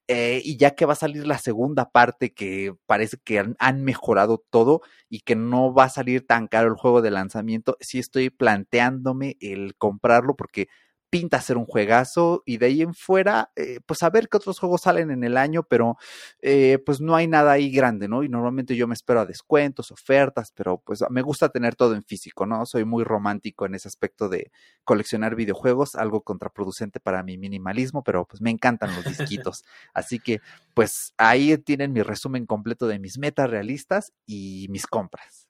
Eh, 0.09 0.41
y 0.43 0.57
ya 0.57 0.75
que 0.75 0.85
va 0.85 0.93
a 0.93 0.95
salir 0.97 1.25
la 1.25 1.37
segunda 1.37 1.89
parte 1.91 2.33
que 2.33 2.75
parece 2.85 3.17
que 3.23 3.39
han, 3.39 3.55
han, 3.59 3.83
mejorado 3.85 4.43
todo 4.49 4.81
y 5.09 5.21
que 5.21 5.35
no 5.37 5.73
va 5.73 5.85
a 5.85 5.89
salir 5.89 6.27
tan 6.27 6.47
caro 6.47 6.67
el 6.67 6.75
juego 6.75 7.01
de 7.01 7.09
lanzamiento, 7.09 7.77
sí 7.79 7.99
estoy 7.99 8.29
planteándome 8.29 9.37
el 9.39 9.75
comprarlo 9.77 10.35
porque 10.35 10.67
pinta 11.13 11.39
ser 11.41 11.57
un 11.57 11.67
juegazo 11.67 12.41
y 12.43 12.57
de 12.57 12.65
ahí 12.65 12.81
en 12.81 12.95
fuera, 12.95 13.51
eh, 13.55 13.81
pues 13.85 14.01
a 14.01 14.09
ver 14.09 14.27
qué 14.29 14.37
otros 14.37 14.57
juegos 14.57 14.81
salen 14.81 15.11
en 15.11 15.23
el 15.23 15.37
año, 15.37 15.61
pero 15.61 15.95
eh, 16.41 16.79
pues 16.83 17.01
no 17.01 17.15
hay 17.15 17.27
nada 17.27 17.51
ahí 17.51 17.69
grande, 17.69 18.07
¿no? 18.07 18.23
Y 18.23 18.29
normalmente 18.29 18.75
yo 18.75 18.87
me 18.87 18.95
espero 18.95 19.19
a 19.19 19.27
descuentos, 19.27 19.91
ofertas, 19.91 20.51
pero 20.55 20.81
pues 20.83 21.03
me 21.11 21.21
gusta 21.21 21.49
tener 21.49 21.75
todo 21.75 21.93
en 21.93 22.03
físico, 22.03 22.47
¿no? 22.47 22.65
Soy 22.65 22.83
muy 22.83 23.03
romántico 23.03 23.67
en 23.67 23.75
ese 23.75 23.87
aspecto 23.87 24.27
de 24.27 24.51
coleccionar 24.83 25.35
videojuegos, 25.35 25.93
algo 25.93 26.23
contraproducente 26.23 26.99
para 26.99 27.21
mi 27.21 27.37
minimalismo, 27.37 28.03
pero 28.03 28.25
pues 28.25 28.41
me 28.41 28.49
encantan 28.49 28.95
los 28.95 29.05
disquitos. 29.05 29.65
Así 29.93 30.17
que 30.17 30.41
pues 30.73 31.13
ahí 31.17 31.55
tienen 31.59 31.93
mi 31.93 32.01
resumen 32.01 32.47
completo 32.47 32.87
de 32.87 32.97
mis 32.97 33.19
metas 33.19 33.51
realistas 33.51 34.13
y 34.25 34.65
mis 34.71 34.87
compras. 34.87 35.47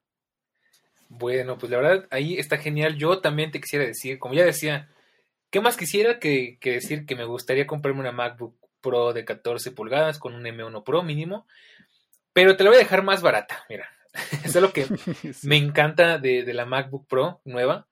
Bueno, 1.07 1.57
pues 1.57 1.71
la 1.71 1.77
verdad 1.77 2.07
ahí 2.11 2.37
está 2.37 2.57
genial. 2.57 2.97
Yo 2.97 3.21
también 3.21 3.51
te 3.51 3.61
quisiera 3.61 3.85
decir, 3.85 4.19
como 4.19 4.33
ya 4.33 4.43
decía, 4.43 4.89
¿Qué 5.53 5.61
más 5.61 5.77
quisiera 5.77 6.17
que, 6.17 6.57
decir 6.63 7.05
que 7.05 7.15
me 7.15 7.25
gustaría 7.25 7.67
comprarme 7.67 7.99
una 7.99 8.11
MacBook 8.11 8.57
Pro 8.81 9.13
de 9.13 9.23
14 9.23 9.69
pulgadas 9.69 10.17
con 10.17 10.33
un 10.33 10.45
M1 10.45 10.83
Pro 10.83 11.03
mínimo? 11.03 11.45
Pero 12.33 12.57
te 12.57 12.63
la 12.63 12.71
voy 12.71 12.77
a 12.77 12.81
dejar 12.81 13.03
más 13.03 13.21
barata, 13.21 13.63
mira. 13.69 13.87
Eso 14.43 14.43
es 14.57 14.61
lo 14.63 14.73
que 14.73 14.87
me 15.43 15.57
encanta 15.57 16.17
de, 16.17 16.51
la 16.55 16.65
MacBook 16.65 17.05
Pro 17.07 17.39
nueva. 17.45 17.85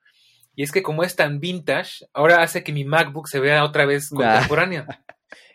Y 0.55 0.63
es 0.63 0.71
que 0.71 0.81
como 0.81 1.03
es 1.03 1.15
tan 1.15 1.39
vintage, 1.39 2.07
ahora 2.13 2.41
hace 2.41 2.63
que 2.63 2.73
mi 2.73 2.83
MacBook 2.83 3.27
se 3.27 3.39
vea 3.39 3.63
otra 3.63 3.85
vez 3.85 4.09
contemporánea. 4.09 4.87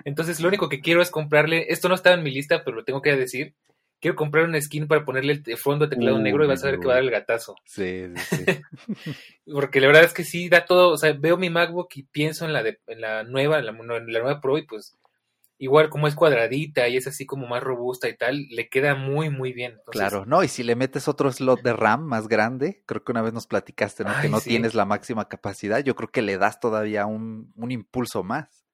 Entonces 0.05 0.39
lo 0.39 0.47
único 0.47 0.69
que 0.69 0.81
quiero 0.81 1.03
es 1.03 1.11
comprarle, 1.11 1.67
esto 1.71 1.89
no 1.89 1.97
estaba 1.97 2.15
en 2.15 2.23
mi 2.23 2.31
lista, 2.31 2.63
pero 2.63 2.77
lo 2.77 2.85
tengo 2.85 3.03
que 3.03 3.17
decir, 3.17 3.57
quiero 4.01 4.17
comprar 4.17 4.45
una 4.45 4.61
skin 4.61 4.87
para 4.87 5.05
ponerle 5.05 5.43
el 5.45 5.57
fondo 5.57 5.87
de 5.87 5.97
teclado 5.97 6.19
negro 6.19 6.45
y 6.45 6.49
vas 6.49 6.63
a 6.65 6.71
ver 6.71 6.79
que 6.79 6.87
va 6.87 6.95
a 6.95 6.97
dar 6.97 7.05
el 7.05 7.11
gatazo. 7.11 7.57
Sí, 7.65 8.05
sí, 8.17 8.45
Porque 9.53 9.81
la 9.81 9.89
verdad 9.89 10.05
es 10.05 10.13
que 10.13 10.25
sí 10.25 10.49
da 10.49 10.65
todo, 10.65 10.91
o 10.91 10.97
sea, 10.97 11.13
veo 11.13 11.37
mi 11.37 11.51
MacBook 11.51 11.89
y 11.95 12.03
pienso 12.03 12.45
en 12.45 12.53
la 12.53 12.63
de, 12.63 12.79
en 12.87 13.01
la 13.01 13.25
nueva, 13.25 13.59
en 13.59 13.67
la, 13.67 13.73
nueva 13.73 14.41
Pro 14.41 14.59
y 14.59 14.67
pues 14.67 14.97
igual 15.59 15.89
como 15.89 16.07
es 16.07 16.15
cuadradita 16.15 16.87
y 16.87 16.99
es 16.99 17.07
así 17.07 17.25
como 17.25 17.47
más 17.47 17.63
robusta 17.63 18.09
y 18.09 18.17
tal, 18.17 18.47
le 18.51 18.69
queda 18.69 18.95
muy, 18.95 19.31
muy 19.31 19.53
bien. 19.53 19.81
claro, 19.87 20.27
no, 20.27 20.45
y 20.45 20.49
si 20.49 20.63
le 20.63 20.77
metes 20.77 21.09
otro 21.09 21.33
slot 21.33 21.63
de 21.63 21.73
RAM 21.73 22.05
más 22.05 22.29
grande, 22.29 22.83
creo 22.85 23.03
que 23.03 23.13
una 23.13 23.23
vez 23.23 23.33
nos 23.33 23.47
platicaste, 23.47 24.05
¿no? 24.05 24.13
que 24.21 24.29
no 24.29 24.43
tienes 24.43 24.75
la 24.75 24.85
máxima 24.85 25.29
capacidad, 25.29 25.83
yo 25.83 25.97
creo 25.97 26.11
que 26.11 26.21
le 26.21 26.37
das 26.37 26.61
todavía 26.61 27.07
un, 27.07 27.53
un 27.57 27.71
impulso 27.71 28.23
más. 28.23 28.66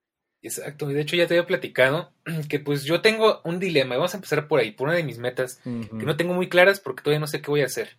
Exacto, 0.42 0.90
y 0.90 0.94
de 0.94 1.00
hecho 1.00 1.14
ya 1.14 1.28
te 1.28 1.34
había 1.34 1.46
platicado 1.46 2.12
que 2.48 2.58
pues 2.58 2.82
yo 2.82 3.00
tengo 3.00 3.40
un 3.44 3.60
dilema, 3.60 3.96
vamos 3.96 4.14
a 4.14 4.16
empezar 4.16 4.48
por 4.48 4.58
ahí, 4.58 4.72
por 4.72 4.88
una 4.88 4.96
de 4.96 5.04
mis 5.04 5.18
metas, 5.18 5.60
que 5.62 6.04
no 6.04 6.16
tengo 6.16 6.34
muy 6.34 6.48
claras 6.48 6.80
porque 6.80 7.02
todavía 7.02 7.20
no 7.20 7.28
sé 7.28 7.40
qué 7.40 7.50
voy 7.50 7.62
a 7.62 7.66
hacer. 7.66 7.96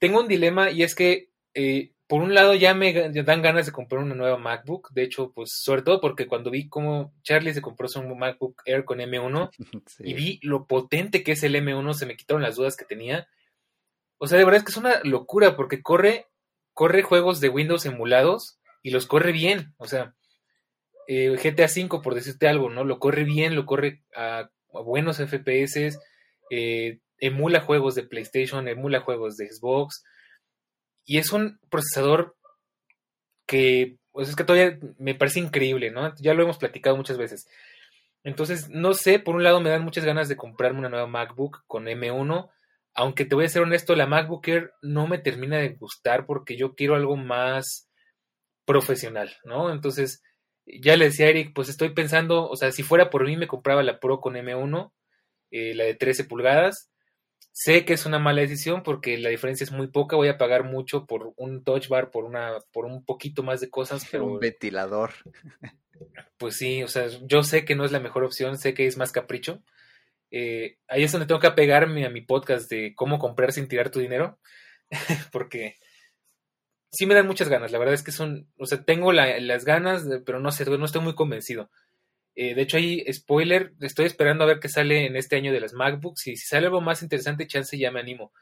Tengo 0.00 0.20
un 0.20 0.28
dilema 0.28 0.70
y 0.70 0.82
es 0.82 0.94
que, 0.96 1.30
eh, 1.54 1.92
por 2.08 2.22
un 2.22 2.34
lado 2.34 2.54
ya 2.54 2.74
me 2.74 2.92
dan 3.10 3.40
ganas 3.40 3.66
de 3.66 3.72
comprar 3.72 4.02
una 4.02 4.16
nueva 4.16 4.36
MacBook, 4.36 4.90
de 4.90 5.04
hecho, 5.04 5.32
pues 5.32 5.52
sobre 5.52 5.82
todo 5.82 6.00
porque 6.00 6.26
cuando 6.26 6.50
vi 6.50 6.68
cómo 6.68 7.14
Charlie 7.22 7.54
se 7.54 7.62
compró 7.62 7.88
su 7.88 8.02
MacBook 8.02 8.60
Air 8.66 8.84
con 8.84 8.98
M1 8.98 9.50
y 10.00 10.14
vi 10.14 10.40
lo 10.42 10.66
potente 10.66 11.22
que 11.22 11.32
es 11.32 11.42
el 11.44 11.54
M1, 11.54 11.94
se 11.94 12.04
me 12.04 12.16
quitaron 12.16 12.42
las 12.42 12.56
dudas 12.56 12.76
que 12.76 12.84
tenía. 12.84 13.28
O 14.18 14.26
sea, 14.26 14.38
de 14.38 14.44
verdad 14.44 14.58
es 14.58 14.64
que 14.64 14.72
es 14.72 14.76
una 14.76 15.00
locura 15.04 15.54
porque 15.56 15.82
corre, 15.82 16.26
corre 16.72 17.02
juegos 17.02 17.40
de 17.40 17.48
Windows 17.48 17.86
emulados 17.86 18.58
y 18.82 18.90
los 18.90 19.06
corre 19.06 19.32
bien, 19.32 19.74
o 19.78 19.86
sea 19.86 20.14
eh, 21.06 21.36
GTA 21.36 21.66
V, 21.66 22.02
por 22.02 22.14
decirte 22.14 22.48
algo, 22.48 22.70
¿no? 22.70 22.84
Lo 22.84 22.98
corre 22.98 23.24
bien, 23.24 23.54
lo 23.54 23.66
corre 23.66 24.02
a, 24.16 24.50
buenos 24.72 25.18
FPS, 25.18 25.98
eh, 26.50 26.98
emula 27.18 27.60
juegos 27.60 27.94
de 27.94 28.02
PlayStation, 28.02 28.66
emula 28.68 29.00
juegos 29.00 29.36
de 29.36 29.48
Xbox, 29.48 30.02
y 31.04 31.18
es 31.18 31.32
un 31.32 31.58
procesador 31.70 32.36
que, 33.46 33.98
pues 34.12 34.28
es 34.28 34.36
que 34.36 34.44
todavía 34.44 34.78
me 34.98 35.14
parece 35.14 35.40
increíble, 35.40 35.90
¿no? 35.90 36.14
Ya 36.16 36.34
lo 36.34 36.42
hemos 36.42 36.58
platicado 36.58 36.96
muchas 36.96 37.18
veces. 37.18 37.46
Entonces, 38.24 38.70
no 38.70 38.94
sé, 38.94 39.18
por 39.18 39.36
un 39.36 39.44
lado 39.44 39.60
me 39.60 39.70
dan 39.70 39.84
muchas 39.84 40.04
ganas 40.04 40.28
de 40.28 40.36
comprarme 40.36 40.80
una 40.80 40.88
nueva 40.88 41.06
MacBook 41.06 41.64
con 41.66 41.86
M1, 41.86 42.50
aunque 42.94 43.24
te 43.24 43.34
voy 43.34 43.44
a 43.44 43.48
ser 43.48 43.62
honesto, 43.62 43.94
la 43.96 44.06
MacBook 44.06 44.46
Air 44.48 44.72
no 44.80 45.06
me 45.06 45.18
termina 45.18 45.58
de 45.58 45.70
gustar 45.70 46.26
porque 46.26 46.56
yo 46.56 46.74
quiero 46.74 46.94
algo 46.94 47.16
más 47.16 47.90
profesional, 48.64 49.36
¿no? 49.44 49.70
Entonces, 49.72 50.22
ya 50.66 50.96
le 50.96 51.06
decía 51.06 51.26
a 51.26 51.30
Eric, 51.30 51.52
pues 51.54 51.68
estoy 51.68 51.90
pensando, 51.90 52.48
o 52.48 52.56
sea, 52.56 52.72
si 52.72 52.82
fuera 52.82 53.10
por 53.10 53.24
mí 53.24 53.36
me 53.36 53.46
compraba 53.46 53.82
la 53.82 54.00
Pro 54.00 54.20
con 54.20 54.34
M1, 54.34 54.92
eh, 55.50 55.74
la 55.74 55.84
de 55.84 55.94
13 55.94 56.24
pulgadas. 56.24 56.90
Sé 57.52 57.84
que 57.84 57.92
es 57.92 58.04
una 58.04 58.18
mala 58.18 58.40
decisión 58.40 58.82
porque 58.82 59.16
la 59.16 59.28
diferencia 59.28 59.62
es 59.62 59.70
muy 59.70 59.86
poca, 59.86 60.16
voy 60.16 60.28
a 60.28 60.38
pagar 60.38 60.64
mucho 60.64 61.06
por 61.06 61.32
un 61.36 61.62
touch 61.62 61.88
bar, 61.88 62.10
por 62.10 62.24
una, 62.24 62.58
por 62.72 62.84
un 62.86 63.04
poquito 63.04 63.42
más 63.44 63.60
de 63.60 63.70
cosas, 63.70 64.04
pero. 64.10 64.26
Un 64.26 64.40
ventilador. 64.40 65.12
Pues 66.38 66.56
sí, 66.56 66.82
o 66.82 66.88
sea, 66.88 67.06
yo 67.22 67.44
sé 67.44 67.64
que 67.64 67.76
no 67.76 67.84
es 67.84 67.92
la 67.92 68.00
mejor 68.00 68.24
opción, 68.24 68.58
sé 68.58 68.74
que 68.74 68.88
es 68.88 68.96
más 68.96 69.12
capricho. 69.12 69.62
Eh, 70.32 70.78
ahí 70.88 71.04
es 71.04 71.12
donde 71.12 71.28
tengo 71.28 71.40
que 71.40 71.46
apegarme 71.46 72.04
a 72.04 72.10
mi 72.10 72.20
podcast 72.20 72.68
de 72.68 72.94
cómo 72.96 73.20
comprar 73.20 73.52
sin 73.52 73.68
tirar 73.68 73.90
tu 73.90 74.00
dinero, 74.00 74.40
porque 75.32 75.76
sí 76.94 77.06
me 77.06 77.14
dan 77.14 77.26
muchas 77.26 77.48
ganas. 77.48 77.72
La 77.72 77.78
verdad 77.78 77.94
es 77.94 78.02
que 78.02 78.12
son, 78.12 78.48
o 78.58 78.66
sea, 78.66 78.82
tengo 78.84 79.12
las 79.12 79.64
ganas, 79.64 80.06
pero 80.24 80.40
no 80.40 80.52
sé, 80.52 80.64
no 80.64 80.84
estoy 80.84 81.02
muy 81.02 81.14
convencido. 81.14 81.70
Eh, 82.36 82.54
de 82.54 82.62
hecho, 82.62 82.76
hay 82.78 83.04
spoiler, 83.12 83.72
estoy 83.80 84.06
esperando 84.06 84.44
a 84.44 84.46
ver 84.48 84.60
qué 84.60 84.68
sale 84.68 85.06
en 85.06 85.16
este 85.16 85.36
año 85.36 85.52
de 85.52 85.60
las 85.60 85.72
MacBooks 85.72 86.26
y 86.26 86.36
si 86.36 86.46
sale 86.46 86.66
algo 86.66 86.80
más 86.80 87.02
interesante, 87.02 87.46
chance 87.46 87.78
ya 87.78 87.90
me 87.90 88.00
animo. 88.00 88.32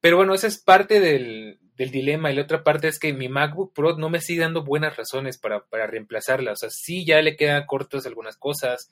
Pero 0.00 0.18
bueno, 0.18 0.34
esa 0.34 0.46
es 0.46 0.62
parte 0.62 1.00
del, 1.00 1.58
del 1.76 1.90
dilema 1.90 2.30
y 2.30 2.34
la 2.34 2.42
otra 2.42 2.62
parte 2.62 2.88
es 2.88 2.98
que 2.98 3.12
mi 3.12 3.28
MacBook 3.28 3.72
Pro 3.74 3.96
no 3.96 4.10
me 4.10 4.20
sigue 4.20 4.42
dando 4.42 4.62
buenas 4.64 4.96
razones 4.96 5.38
para, 5.38 5.64
para 5.66 5.86
reemplazarla. 5.86 6.52
O 6.52 6.56
sea, 6.56 6.70
sí 6.70 7.04
ya 7.04 7.22
le 7.22 7.36
quedan 7.36 7.66
cortas 7.66 8.06
algunas 8.06 8.36
cosas, 8.36 8.90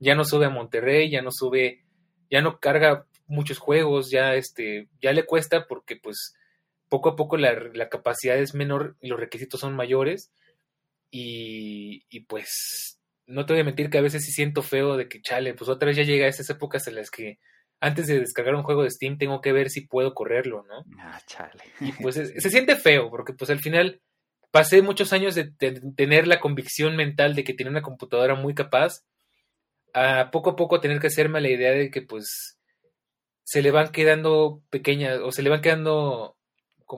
ya 0.00 0.14
no 0.14 0.24
sube 0.24 0.46
a 0.46 0.50
Monterrey, 0.50 1.10
ya 1.10 1.22
no 1.22 1.30
sube, 1.30 1.84
ya 2.30 2.42
no 2.42 2.58
carga 2.58 3.06
muchos 3.26 3.58
juegos, 3.58 4.10
ya 4.10 4.34
este, 4.34 4.88
ya 5.00 5.12
le 5.12 5.24
cuesta 5.24 5.66
porque 5.66 5.96
pues 5.96 6.34
poco 6.90 7.08
a 7.08 7.16
poco 7.16 7.38
la, 7.38 7.54
la 7.72 7.88
capacidad 7.88 8.36
es 8.36 8.54
menor 8.54 8.96
y 9.00 9.08
los 9.08 9.18
requisitos 9.18 9.60
son 9.60 9.74
mayores 9.74 10.30
y, 11.10 12.04
y, 12.10 12.20
pues 12.20 13.00
no 13.26 13.46
te 13.46 13.54
voy 13.54 13.62
a 13.62 13.64
mentir 13.64 13.88
que 13.88 13.98
a 13.98 14.02
veces 14.02 14.24
sí 14.24 14.32
siento 14.32 14.62
feo 14.62 14.96
de 14.96 15.08
que 15.08 15.22
chale, 15.22 15.54
pues 15.54 15.70
otra 15.70 15.86
vez 15.86 15.96
ya 15.96 16.02
llega 16.02 16.26
a 16.26 16.28
esas 16.28 16.50
épocas 16.50 16.86
en 16.86 16.96
las 16.96 17.10
que 17.10 17.38
antes 17.80 18.06
de 18.06 18.20
descargar 18.20 18.54
un 18.54 18.62
juego 18.62 18.82
de 18.82 18.90
Steam 18.90 19.16
tengo 19.16 19.40
que 19.40 19.52
ver 19.52 19.70
si 19.70 19.80
puedo 19.80 20.14
correrlo, 20.14 20.64
¿no? 20.68 20.84
Ah, 20.98 21.20
chale. 21.26 21.62
Y 21.80 21.92
pues 21.92 22.16
se 22.16 22.50
siente 22.50 22.76
feo, 22.76 23.08
porque 23.08 23.32
pues 23.32 23.50
al 23.50 23.60
final 23.60 24.02
pasé 24.50 24.82
muchos 24.82 25.12
años 25.12 25.34
de, 25.34 25.52
tener 25.96 26.26
la 26.26 26.40
convicción 26.40 26.96
mental 26.96 27.34
de 27.34 27.44
que 27.44 27.54
tenía 27.54 27.70
una 27.70 27.82
computadora 27.82 28.34
muy 28.34 28.54
capaz, 28.54 29.04
a 29.94 30.30
poco 30.30 30.50
a 30.50 30.56
poco 30.56 30.80
tener 30.80 31.00
que 31.00 31.06
hacerme 31.06 31.40
la 31.40 31.48
idea 31.48 31.70
de 31.70 31.90
que 31.90 32.02
pues 32.02 32.58
se 33.44 33.62
le 33.62 33.70
van 33.70 33.90
quedando 33.90 34.62
pequeñas 34.70 35.18
o 35.22 35.32
se 35.32 35.42
le 35.42 35.50
van 35.50 35.62
quedando 35.62 36.36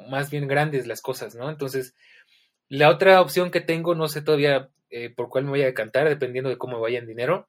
más 0.00 0.30
bien 0.30 0.48
grandes 0.48 0.86
las 0.86 1.00
cosas, 1.00 1.34
¿no? 1.34 1.50
Entonces, 1.50 1.94
la 2.68 2.88
otra 2.88 3.20
opción 3.20 3.50
que 3.50 3.60
tengo, 3.60 3.94
no 3.94 4.08
sé 4.08 4.22
todavía 4.22 4.70
eh, 4.90 5.10
por 5.10 5.28
cuál 5.28 5.44
me 5.44 5.50
voy 5.50 5.62
a 5.62 5.66
decantar, 5.66 6.08
dependiendo 6.08 6.50
de 6.50 6.58
cómo 6.58 6.80
vaya 6.80 6.98
en 6.98 7.06
dinero, 7.06 7.48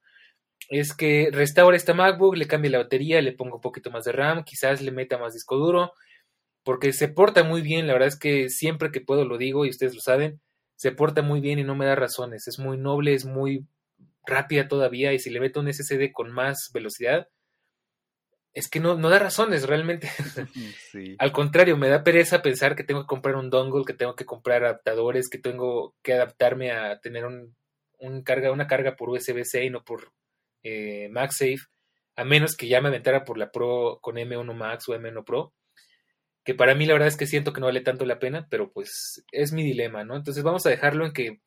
es 0.70 0.96
que 0.96 1.30
restaure 1.32 1.78
esta 1.78 1.94
MacBook, 1.94 2.36
le 2.36 2.48
cambie 2.48 2.72
la 2.72 2.80
batería, 2.80 3.22
le 3.22 3.34
ponga 3.34 3.56
un 3.56 3.62
poquito 3.62 3.92
más 3.92 4.06
de 4.06 4.12
RAM, 4.12 4.44
quizás 4.44 4.82
le 4.82 4.92
meta 4.92 5.18
más 5.18 5.34
disco 5.34 5.58
duro, 5.58 5.94
porque 6.64 6.94
se 6.94 7.10
porta 7.10 7.44
muy 7.44 7.62
bien, 7.62 7.88
la 7.88 7.94
verdad 7.94 8.08
es 8.08 8.18
que 8.18 8.50
siempre 8.50 8.92
que 8.92 9.02
puedo 9.02 9.26
lo 9.26 9.38
digo 9.38 9.66
y 9.66 9.70
ustedes 9.70 9.94
lo 9.94 10.02
saben, 10.02 10.42
se 10.76 10.92
porta 10.92 11.22
muy 11.22 11.42
bien 11.42 11.60
y 11.60 11.64
no 11.64 11.76
me 11.76 11.86
da 11.86 11.96
razones, 11.96 12.48
es 12.48 12.60
muy 12.60 12.78
noble, 12.78 13.14
es 13.14 13.26
muy 13.26 13.66
rápida 14.26 14.68
todavía 14.68 15.14
y 15.14 15.20
si 15.20 15.30
le 15.30 15.40
meto 15.40 15.60
un 15.60 15.72
SSD 15.72 16.12
con 16.14 16.32
más 16.32 16.72
velocidad, 16.74 17.28
es 18.54 18.70
que 18.70 18.80
no, 18.80 18.96
no 18.96 19.10
da 19.10 19.20
razones 19.20 19.68
realmente. 19.68 20.10
Al 21.20 21.32
contrario, 21.32 21.78
me 21.78 21.90
da 21.90 22.04
pereza 22.04 22.42
pensar 22.42 22.76
que 22.76 22.84
tengo 22.84 23.02
que 23.02 23.08
comprar 23.08 23.36
un 23.36 23.50
dongle, 23.50 23.86
que 23.86 23.94
tengo 23.94 24.16
que 24.16 24.26
comprar 24.26 24.64
adaptadores, 24.64 25.30
que 25.30 25.40
tengo 25.40 25.96
que 26.04 26.14
adaptarme 26.14 26.72
a 26.72 27.00
tener 27.00 27.26
un, 27.26 27.56
un 28.00 28.24
carga, 28.24 28.52
una 28.52 28.68
carga 28.68 28.96
por 28.96 29.10
USB-C 29.10 29.66
y 29.66 29.70
no 29.70 29.84
por 29.84 30.12
eh, 30.64 31.10
MagSafe, 31.10 31.66
a 32.16 32.24
menos 32.24 32.56
que 32.56 32.68
ya 32.68 32.80
me 32.82 32.90
aventara 32.90 33.26
por 33.26 33.38
la 33.38 33.52
Pro 33.52 34.00
con 34.02 34.16
M1 34.16 34.54
Max 34.54 34.88
o 34.88 34.94
M1 34.94 35.26
Pro, 35.26 35.54
que 36.44 36.54
para 36.54 36.76
mí 36.76 36.86
la 36.86 36.94
verdad 36.94 37.08
es 37.08 37.18
que 37.18 37.26
siento 37.26 37.54
que 37.54 37.60
no 37.60 37.68
vale 37.68 37.82
tanto 37.82 38.06
la 38.06 38.20
pena, 38.20 38.48
pero 38.50 38.72
pues 38.72 39.24
es 39.32 39.52
mi 39.52 39.64
dilema, 39.64 40.04
¿no? 40.04 40.16
Entonces 40.16 40.44
vamos 40.44 40.66
a 40.66 40.70
dejarlo 40.70 41.06
en 41.06 41.14
que 41.14 41.42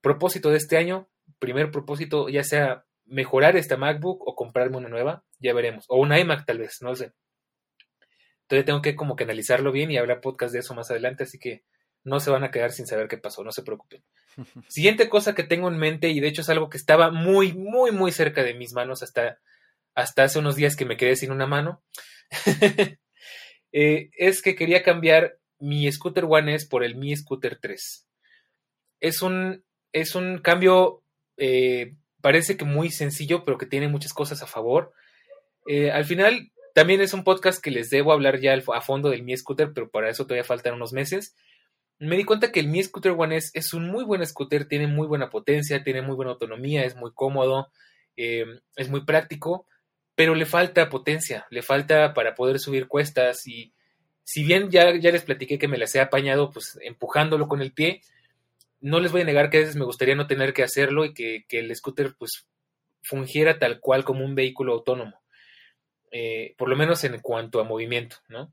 propósito 0.00 0.50
de 0.50 0.58
este 0.58 0.76
año, 0.76 1.08
primer 1.38 1.70
propósito, 1.70 2.28
ya 2.28 2.44
sea 2.44 2.84
mejorar 3.08 3.56
esta 3.56 3.76
MacBook 3.76 4.26
o 4.26 4.34
comprarme 4.34 4.76
una 4.76 4.88
nueva, 4.88 5.24
ya 5.38 5.52
veremos, 5.54 5.84
o 5.88 5.98
una 5.98 6.18
iMac 6.18 6.46
tal 6.46 6.58
vez, 6.58 6.82
no 6.82 6.94
sé. 6.94 7.12
Entonces 8.42 8.64
tengo 8.64 8.82
que 8.82 8.96
como 8.96 9.16
que 9.16 9.24
analizarlo 9.24 9.72
bien 9.72 9.90
y 9.90 9.98
hablar 9.98 10.20
podcast 10.20 10.52
de 10.52 10.60
eso 10.60 10.74
más 10.74 10.90
adelante, 10.90 11.24
así 11.24 11.38
que 11.38 11.64
no 12.04 12.20
se 12.20 12.30
van 12.30 12.44
a 12.44 12.50
quedar 12.50 12.72
sin 12.72 12.86
saber 12.86 13.08
qué 13.08 13.18
pasó, 13.18 13.44
no 13.44 13.52
se 13.52 13.62
preocupen. 13.62 14.02
Siguiente 14.68 15.08
cosa 15.08 15.34
que 15.34 15.42
tengo 15.42 15.68
en 15.68 15.78
mente, 15.78 16.08
y 16.08 16.20
de 16.20 16.28
hecho 16.28 16.42
es 16.42 16.48
algo 16.48 16.70
que 16.70 16.78
estaba 16.78 17.10
muy, 17.10 17.52
muy, 17.52 17.90
muy 17.90 18.12
cerca 18.12 18.42
de 18.42 18.54
mis 18.54 18.72
manos 18.72 19.02
hasta, 19.02 19.40
hasta 19.94 20.24
hace 20.24 20.38
unos 20.38 20.56
días 20.56 20.76
que 20.76 20.84
me 20.84 20.96
quedé 20.96 21.16
sin 21.16 21.30
una 21.30 21.46
mano, 21.46 21.82
eh, 23.72 24.10
es 24.16 24.42
que 24.42 24.54
quería 24.54 24.82
cambiar 24.82 25.38
mi 25.58 25.90
Scooter 25.90 26.24
One 26.24 26.54
S 26.54 26.66
por 26.68 26.84
el 26.84 26.94
Mi 26.94 27.16
Scooter 27.16 27.58
3. 27.60 28.06
Es 29.00 29.22
un, 29.22 29.64
es 29.92 30.14
un 30.14 30.38
cambio, 30.38 31.02
eh, 31.36 31.94
parece 32.20 32.56
que 32.56 32.64
muy 32.64 32.90
sencillo, 32.90 33.44
pero 33.44 33.58
que 33.58 33.66
tiene 33.66 33.88
muchas 33.88 34.12
cosas 34.12 34.42
a 34.42 34.46
favor. 34.46 34.92
Eh, 35.66 35.90
al 35.90 36.04
final, 36.04 36.50
también 36.74 37.00
es 37.00 37.12
un 37.12 37.24
podcast 37.24 37.62
que 37.62 37.70
les 37.70 37.90
debo 37.90 38.12
hablar 38.12 38.40
ya 38.40 38.54
a 38.54 38.80
fondo 38.80 39.10
del 39.10 39.22
Mi 39.22 39.36
Scooter, 39.36 39.72
pero 39.74 39.90
para 39.90 40.10
eso 40.10 40.24
todavía 40.24 40.44
faltan 40.44 40.74
unos 40.74 40.92
meses 40.92 41.34
me 41.98 42.16
di 42.16 42.24
cuenta 42.24 42.52
que 42.52 42.60
el 42.60 42.68
Mi 42.68 42.82
Scooter 42.82 43.12
One 43.12 43.36
S 43.36 43.50
es 43.54 43.74
un 43.74 43.88
muy 43.88 44.04
buen 44.04 44.24
scooter, 44.24 44.66
tiene 44.66 44.86
muy 44.86 45.06
buena 45.06 45.30
potencia, 45.30 45.82
tiene 45.82 46.02
muy 46.02 46.14
buena 46.14 46.32
autonomía, 46.32 46.84
es 46.84 46.94
muy 46.94 47.12
cómodo, 47.12 47.70
eh, 48.16 48.46
es 48.76 48.88
muy 48.88 49.04
práctico, 49.04 49.66
pero 50.14 50.34
le 50.34 50.46
falta 50.46 50.88
potencia, 50.88 51.46
le 51.50 51.62
falta 51.62 52.14
para 52.14 52.34
poder 52.34 52.58
subir 52.58 52.86
cuestas 52.86 53.46
y 53.46 53.72
si 54.22 54.44
bien 54.44 54.70
ya, 54.70 54.94
ya 54.96 55.10
les 55.10 55.22
platiqué 55.22 55.58
que 55.58 55.68
me 55.68 55.78
las 55.78 55.94
he 55.94 56.00
apañado 56.00 56.50
pues 56.50 56.78
empujándolo 56.82 57.48
con 57.48 57.62
el 57.62 57.72
pie, 57.72 58.02
no 58.80 59.00
les 59.00 59.12
voy 59.12 59.22
a 59.22 59.24
negar 59.24 59.50
que 59.50 59.58
a 59.58 59.60
veces 59.60 59.76
me 59.76 59.84
gustaría 59.84 60.14
no 60.14 60.26
tener 60.26 60.52
que 60.52 60.62
hacerlo 60.62 61.04
y 61.04 61.14
que, 61.14 61.44
el 61.50 61.74
scooter 61.74 62.14
pues 62.18 62.46
fungiera 63.02 63.58
tal 63.58 63.80
cual 63.80 64.04
como 64.04 64.24
un 64.24 64.34
vehículo 64.34 64.72
autónomo, 64.72 65.20
eh, 66.10 66.54
por 66.56 66.68
lo 66.68 66.76
menos 66.76 67.04
en 67.04 67.20
cuanto 67.20 67.60
a 67.60 67.64
movimiento, 67.64 68.16
¿no? 68.28 68.52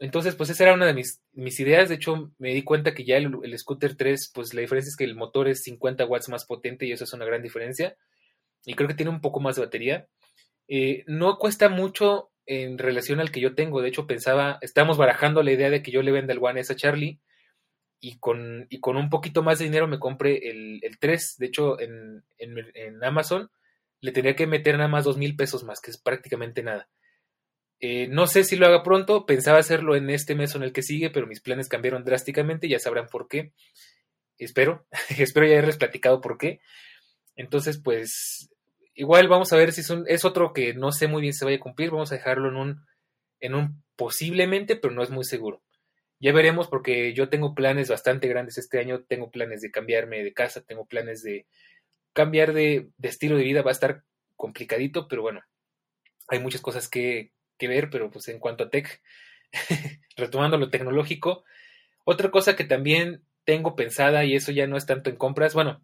Entonces, 0.00 0.34
pues 0.34 0.48
esa 0.48 0.64
era 0.64 0.72
una 0.72 0.86
de 0.86 0.94
mis, 0.94 1.60
ideas. 1.60 1.90
De 1.90 1.96
hecho, 1.96 2.32
me 2.38 2.54
di 2.54 2.62
cuenta 2.62 2.94
que 2.94 3.04
ya 3.04 3.18
el, 3.18 3.58
Scooter 3.58 3.96
3, 3.96 4.32
pues 4.34 4.54
la 4.54 4.62
diferencia 4.62 4.88
es 4.88 4.96
que 4.96 5.04
el 5.04 5.14
motor 5.14 5.46
es 5.46 5.62
50 5.62 6.06
watts 6.06 6.30
más 6.30 6.46
potente 6.46 6.86
y 6.86 6.92
eso 6.92 7.04
es 7.04 7.12
una 7.12 7.26
gran 7.26 7.42
diferencia. 7.42 7.96
Y 8.64 8.74
creo 8.74 8.88
que 8.88 8.94
tiene 8.94 9.10
un 9.10 9.20
poco 9.20 9.40
más 9.40 9.56
de 9.56 9.62
batería. 9.62 10.08
Eh, 10.68 11.04
no 11.06 11.36
cuesta 11.36 11.68
mucho 11.68 12.30
en 12.46 12.78
relación 12.78 13.20
al 13.20 13.30
que 13.30 13.40
yo 13.40 13.54
tengo. 13.54 13.82
De 13.82 13.88
hecho, 13.88 14.06
pensaba, 14.06 14.58
estamos 14.62 14.96
barajando 14.96 15.42
la 15.42 15.52
idea 15.52 15.68
de 15.68 15.82
que 15.82 15.90
yo 15.90 16.00
le 16.02 16.12
venda 16.12 16.32
el 16.32 16.42
One 16.42 16.60
a 16.60 16.74
Charlie 16.74 17.20
y 18.00 18.18
con, 18.18 18.66
y 18.70 18.80
con 18.80 18.96
un 18.96 19.10
poquito 19.10 19.42
más 19.42 19.58
de 19.58 19.66
dinero 19.66 19.86
me 19.86 19.98
compre 19.98 20.50
el, 20.50 20.80
el 20.82 20.98
3. 20.98 21.36
De 21.38 21.46
hecho, 21.46 21.78
en, 21.78 22.24
en, 22.38 23.04
Amazon 23.04 23.50
le 24.00 24.12
tendría 24.12 24.34
que 24.34 24.46
meter 24.46 24.76
nada 24.76 24.88
más 24.88 25.04
dos 25.04 25.18
mil 25.18 25.36
pesos 25.36 25.64
más, 25.64 25.80
que 25.80 25.90
es 25.90 25.98
prácticamente 25.98 26.62
nada. 26.62 26.88
Eh, 27.78 28.08
no 28.08 28.26
sé 28.26 28.44
si 28.44 28.56
lo 28.56 28.66
haga 28.66 28.82
pronto, 28.82 29.26
pensaba 29.26 29.58
hacerlo 29.58 29.96
en 29.96 30.10
este 30.10 30.34
mes 30.34 30.54
o 30.54 30.58
en 30.58 30.64
el 30.64 30.72
que 30.72 30.82
sigue, 30.82 31.10
pero 31.10 31.26
mis 31.26 31.40
planes 31.40 31.68
cambiaron 31.68 32.04
drásticamente, 32.04 32.68
ya 32.68 32.78
sabrán 32.78 33.06
por 33.08 33.28
qué. 33.28 33.52
Espero, 34.38 34.86
espero 35.18 35.46
ya 35.46 35.52
haberles 35.52 35.76
platicado 35.76 36.22
por 36.22 36.38
qué. 36.38 36.60
Entonces, 37.36 37.78
pues, 37.82 38.50
igual 38.94 39.28
vamos 39.28 39.52
a 39.52 39.56
ver 39.56 39.72
si 39.72 39.82
es, 39.82 39.92
es 40.06 40.24
otro 40.24 40.54
que 40.54 40.72
no 40.72 40.90
sé 40.92 41.06
muy 41.06 41.20
bien 41.20 41.34
si 41.34 41.40
se 41.40 41.44
vaya 41.44 41.58
a 41.58 41.60
cumplir, 41.60 41.90
vamos 41.90 42.12
a 42.12 42.16
dejarlo 42.16 42.48
en 42.48 42.56
un, 42.56 42.86
en 43.40 43.54
un 43.54 43.82
posiblemente, 43.96 44.76
pero 44.76 44.94
no 44.94 45.02
es 45.02 45.10
muy 45.10 45.24
seguro. 45.24 45.62
Ya 46.20 46.32
veremos 46.32 46.68
porque 46.68 47.14
yo 47.14 47.30
tengo 47.30 47.54
planes 47.54 47.88
bastante 47.88 48.28
grandes 48.28 48.58
este 48.58 48.78
año, 48.78 49.00
tengo 49.00 49.30
planes 49.30 49.62
de 49.62 49.70
cambiarme 49.70 50.22
de 50.22 50.34
casa, 50.34 50.60
tengo 50.60 50.84
planes 50.84 51.22
de 51.22 51.46
cambiar 52.12 52.52
de, 52.52 52.88
estilo 53.02 53.36
de 53.36 53.44
vida, 53.44 53.62
va 53.62 53.70
a 53.70 53.72
estar 53.72 54.02
complicadito, 54.36 55.08
pero 55.08 55.22
bueno, 55.22 55.40
hay 56.28 56.38
muchas 56.38 56.60
cosas 56.60 56.88
que, 56.88 57.32
que 57.56 57.68
ver, 57.68 57.88
pero 57.88 58.10
pues 58.10 58.28
en 58.28 58.38
cuanto 58.38 58.64
a 58.64 58.70
tech, 58.70 59.00
retomando 60.16 60.58
lo 60.58 60.68
tecnológico, 60.68 61.44
otra 62.04 62.30
cosa 62.30 62.54
que 62.54 62.64
también 62.64 63.22
tengo 63.44 63.74
pensada, 63.74 64.24
y 64.24 64.34
eso 64.34 64.52
ya 64.52 64.66
no 64.66 64.76
es 64.76 64.84
tanto 64.84 65.08
en 65.08 65.16
compras, 65.16 65.54
bueno, 65.54 65.82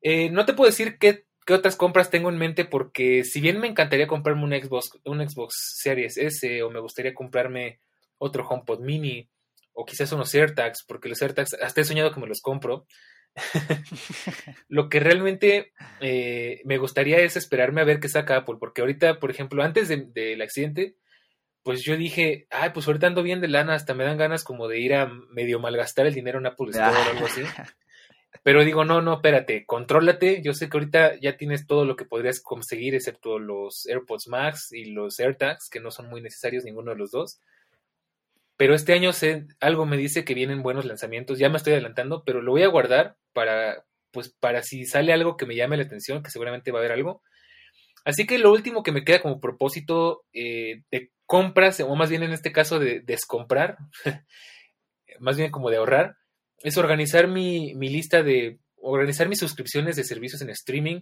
eh, 0.00 0.30
no 0.30 0.44
te 0.46 0.54
puedo 0.54 0.70
decir 0.70 0.98
qué, 0.98 1.24
otras 1.50 1.76
compras 1.76 2.10
tengo 2.10 2.30
en 2.30 2.38
mente, 2.38 2.64
porque 2.64 3.24
si 3.24 3.40
bien 3.40 3.60
me 3.60 3.68
encantaría 3.68 4.06
comprarme 4.06 4.44
un 4.44 4.52
Xbox, 4.52 4.98
un 5.04 5.28
Xbox 5.28 5.54
Series 5.82 6.16
S, 6.16 6.62
o 6.62 6.70
me 6.70 6.80
gustaría 6.80 7.14
comprarme 7.14 7.80
otro 8.22 8.46
HomePod 8.46 8.80
Mini, 8.80 9.28
o 9.72 9.84
quizás 9.84 10.12
unos 10.12 10.34
AirTags, 10.34 10.84
porque 10.86 11.08
los 11.08 11.20
AirTags 11.20 11.54
hasta 11.54 11.80
he 11.80 11.84
soñado 11.84 12.12
que 12.12 12.20
me 12.20 12.26
los 12.26 12.40
compro, 12.40 12.86
lo 14.68 14.88
que 14.88 15.00
realmente 15.00 15.72
eh, 16.00 16.60
me 16.64 16.78
gustaría 16.78 17.18
es 17.20 17.36
esperarme 17.36 17.80
a 17.80 17.84
ver 17.84 17.98
qué 17.98 18.08
saca 18.08 18.36
Apple, 18.36 18.56
porque 18.60 18.82
ahorita, 18.82 19.18
por 19.18 19.30
ejemplo, 19.30 19.62
antes 19.62 19.88
del 19.88 20.42
accidente, 20.42 20.96
pues 21.62 21.82
yo 21.82 21.96
dije, 21.96 22.46
ay, 22.50 22.70
pues 22.74 22.86
ahorita 22.86 23.06
ando 23.08 23.22
bien 23.22 23.40
de 23.40 23.48
lana, 23.48 23.74
hasta 23.74 23.94
me 23.94 24.04
dan 24.04 24.18
ganas 24.18 24.44
como 24.44 24.68
de 24.68 24.80
ir 24.80 24.94
a 24.94 25.10
medio 25.30 25.58
malgastar 25.58 26.06
el 26.06 26.14
dinero 26.14 26.38
en 26.38 26.46
Apple 26.46 26.70
Store 26.70 26.96
o 26.96 27.10
algo 27.12 27.26
así. 27.26 27.42
Pero 28.42 28.64
digo, 28.64 28.84
no, 28.84 29.02
no, 29.02 29.14
espérate, 29.14 29.64
contrólate. 29.66 30.42
Yo 30.42 30.52
sé 30.52 30.68
que 30.68 30.76
ahorita 30.76 31.20
ya 31.20 31.36
tienes 31.36 31.66
todo 31.66 31.84
lo 31.84 31.96
que 31.96 32.04
podrías 32.04 32.40
conseguir, 32.40 32.94
excepto 32.94 33.38
los 33.38 33.86
AirPods 33.86 34.26
Max 34.28 34.72
y 34.72 34.86
los 34.86 35.20
AirTags, 35.20 35.68
que 35.68 35.80
no 35.80 35.90
son 35.90 36.08
muy 36.08 36.22
necesarios 36.22 36.64
ninguno 36.64 36.90
de 36.90 36.96
los 36.96 37.10
dos. 37.10 37.40
Pero 38.62 38.76
este 38.76 38.92
año 38.92 39.12
sé, 39.12 39.48
algo 39.58 39.86
me 39.86 39.96
dice 39.96 40.24
que 40.24 40.34
vienen 40.34 40.62
buenos 40.62 40.84
lanzamientos. 40.84 41.36
Ya 41.36 41.48
me 41.48 41.56
estoy 41.56 41.72
adelantando, 41.72 42.22
pero 42.24 42.40
lo 42.40 42.52
voy 42.52 42.62
a 42.62 42.68
guardar 42.68 43.16
para, 43.32 43.84
pues, 44.12 44.28
para 44.38 44.62
si 44.62 44.84
sale 44.84 45.12
algo 45.12 45.36
que 45.36 45.46
me 45.46 45.56
llame 45.56 45.76
la 45.76 45.82
atención, 45.82 46.22
que 46.22 46.30
seguramente 46.30 46.70
va 46.70 46.78
a 46.78 46.82
haber 46.82 46.92
algo. 46.92 47.24
Así 48.04 48.24
que 48.24 48.38
lo 48.38 48.52
último 48.52 48.84
que 48.84 48.92
me 48.92 49.02
queda 49.02 49.20
como 49.20 49.40
propósito 49.40 50.22
eh, 50.32 50.84
de 50.92 51.10
compras, 51.26 51.80
o 51.80 51.92
más 51.96 52.08
bien 52.08 52.22
en 52.22 52.30
este 52.30 52.52
caso 52.52 52.78
de 52.78 53.00
descomprar, 53.00 53.78
más 55.18 55.36
bien 55.36 55.50
como 55.50 55.68
de 55.68 55.78
ahorrar, 55.78 56.14
es 56.58 56.76
organizar 56.76 57.26
mi, 57.26 57.74
mi 57.74 57.88
lista 57.88 58.22
de, 58.22 58.60
organizar 58.76 59.28
mis 59.28 59.40
suscripciones 59.40 59.96
de 59.96 60.04
servicios 60.04 60.40
en 60.40 60.50
streaming. 60.50 61.00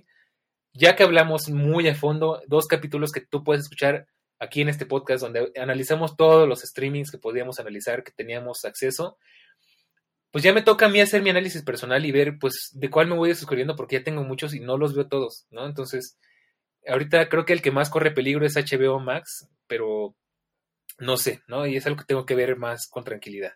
Ya 0.73 0.97
que 0.97 1.03
hablamos 1.03 1.51
muy 1.51 1.89
a 1.89 1.95
fondo, 1.95 2.41
dos 2.47 2.67
capítulos 2.67 3.13
que 3.13 3.21
tú 3.21 3.45
puedes 3.45 3.65
escuchar 3.65 4.07
aquí 4.41 4.63
en 4.63 4.71
este 4.71 4.87
podcast 4.87 5.23
donde 5.23 5.53
analizamos 5.57 6.17
todos 6.17 6.49
los 6.49 6.63
streamings 6.63 7.11
que 7.11 7.19
podíamos 7.19 7.61
analizar, 7.61 8.03
que 8.03 8.11
teníamos 8.11 8.65
acceso, 8.65 9.19
pues 10.31 10.43
ya 10.43 10.53
me 10.53 10.63
toca 10.63 10.87
a 10.87 10.89
mí 10.89 11.01
hacer 11.01 11.23
mi 11.23 11.31
análisis 11.31 11.63
personal 11.63 12.05
y 12.05 12.13
ver 12.13 12.39
pues 12.41 12.71
de 12.73 12.89
cuál 12.89 13.07
me 13.07 13.17
voy 13.17 13.35
suscribiendo 13.35 13.77
porque 13.77 13.99
ya 13.99 14.05
tengo 14.05 14.23
muchos 14.25 14.55
y 14.55 14.61
no 14.61 14.79
los 14.79 14.95
veo 14.95 15.09
todos, 15.09 15.47
¿no? 15.51 15.67
Entonces, 15.67 16.19
ahorita 16.87 17.29
creo 17.29 17.45
que 17.45 17.53
el 17.53 17.63
que 17.63 17.71
más 17.71 17.91
corre 17.91 18.13
peligro 18.13 18.47
es 18.47 18.57
HBO 18.57 18.99
Max, 18.99 19.49
pero 19.67 20.17
no 20.99 21.17
sé, 21.17 21.43
¿no? 21.47 21.67
Y 21.67 21.77
es 21.77 21.87
algo 21.87 21.99
que 21.99 22.07
tengo 22.07 22.25
que 22.27 22.35
ver 22.35 22.57
más 22.57 22.89
con 22.89 23.05
tranquilidad. 23.05 23.55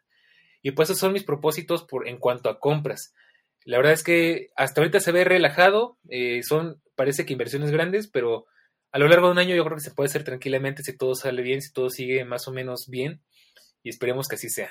Y 0.62 0.72
pues 0.72 0.90
esos 0.90 1.00
son 1.00 1.12
mis 1.12 1.24
propósitos 1.24 1.86
en 2.04 2.18
cuanto 2.18 2.50
a 2.50 2.58
compras. 2.58 3.14
La 3.64 3.78
verdad 3.78 3.92
es 3.92 4.02
que 4.02 4.50
hasta 4.56 4.80
ahorita 4.80 5.00
se 5.00 5.12
ve 5.12 5.24
relajado, 5.24 5.98
eh, 6.08 6.42
son, 6.42 6.82
parece 6.94 7.24
que 7.24 7.32
inversiones 7.32 7.70
grandes, 7.70 8.08
pero 8.08 8.46
a 8.94 8.98
lo 9.00 9.08
largo 9.08 9.26
de 9.26 9.32
un 9.32 9.38
año 9.40 9.56
yo 9.56 9.64
creo 9.64 9.76
que 9.76 9.82
se 9.82 9.90
puede 9.90 10.06
hacer 10.06 10.22
tranquilamente 10.22 10.84
si 10.84 10.96
todo 10.96 11.16
sale 11.16 11.42
bien, 11.42 11.60
si 11.60 11.72
todo 11.72 11.90
sigue 11.90 12.24
más 12.24 12.46
o 12.46 12.52
menos 12.52 12.86
bien 12.88 13.20
y 13.82 13.88
esperemos 13.88 14.28
que 14.28 14.36
así 14.36 14.48
sea. 14.48 14.70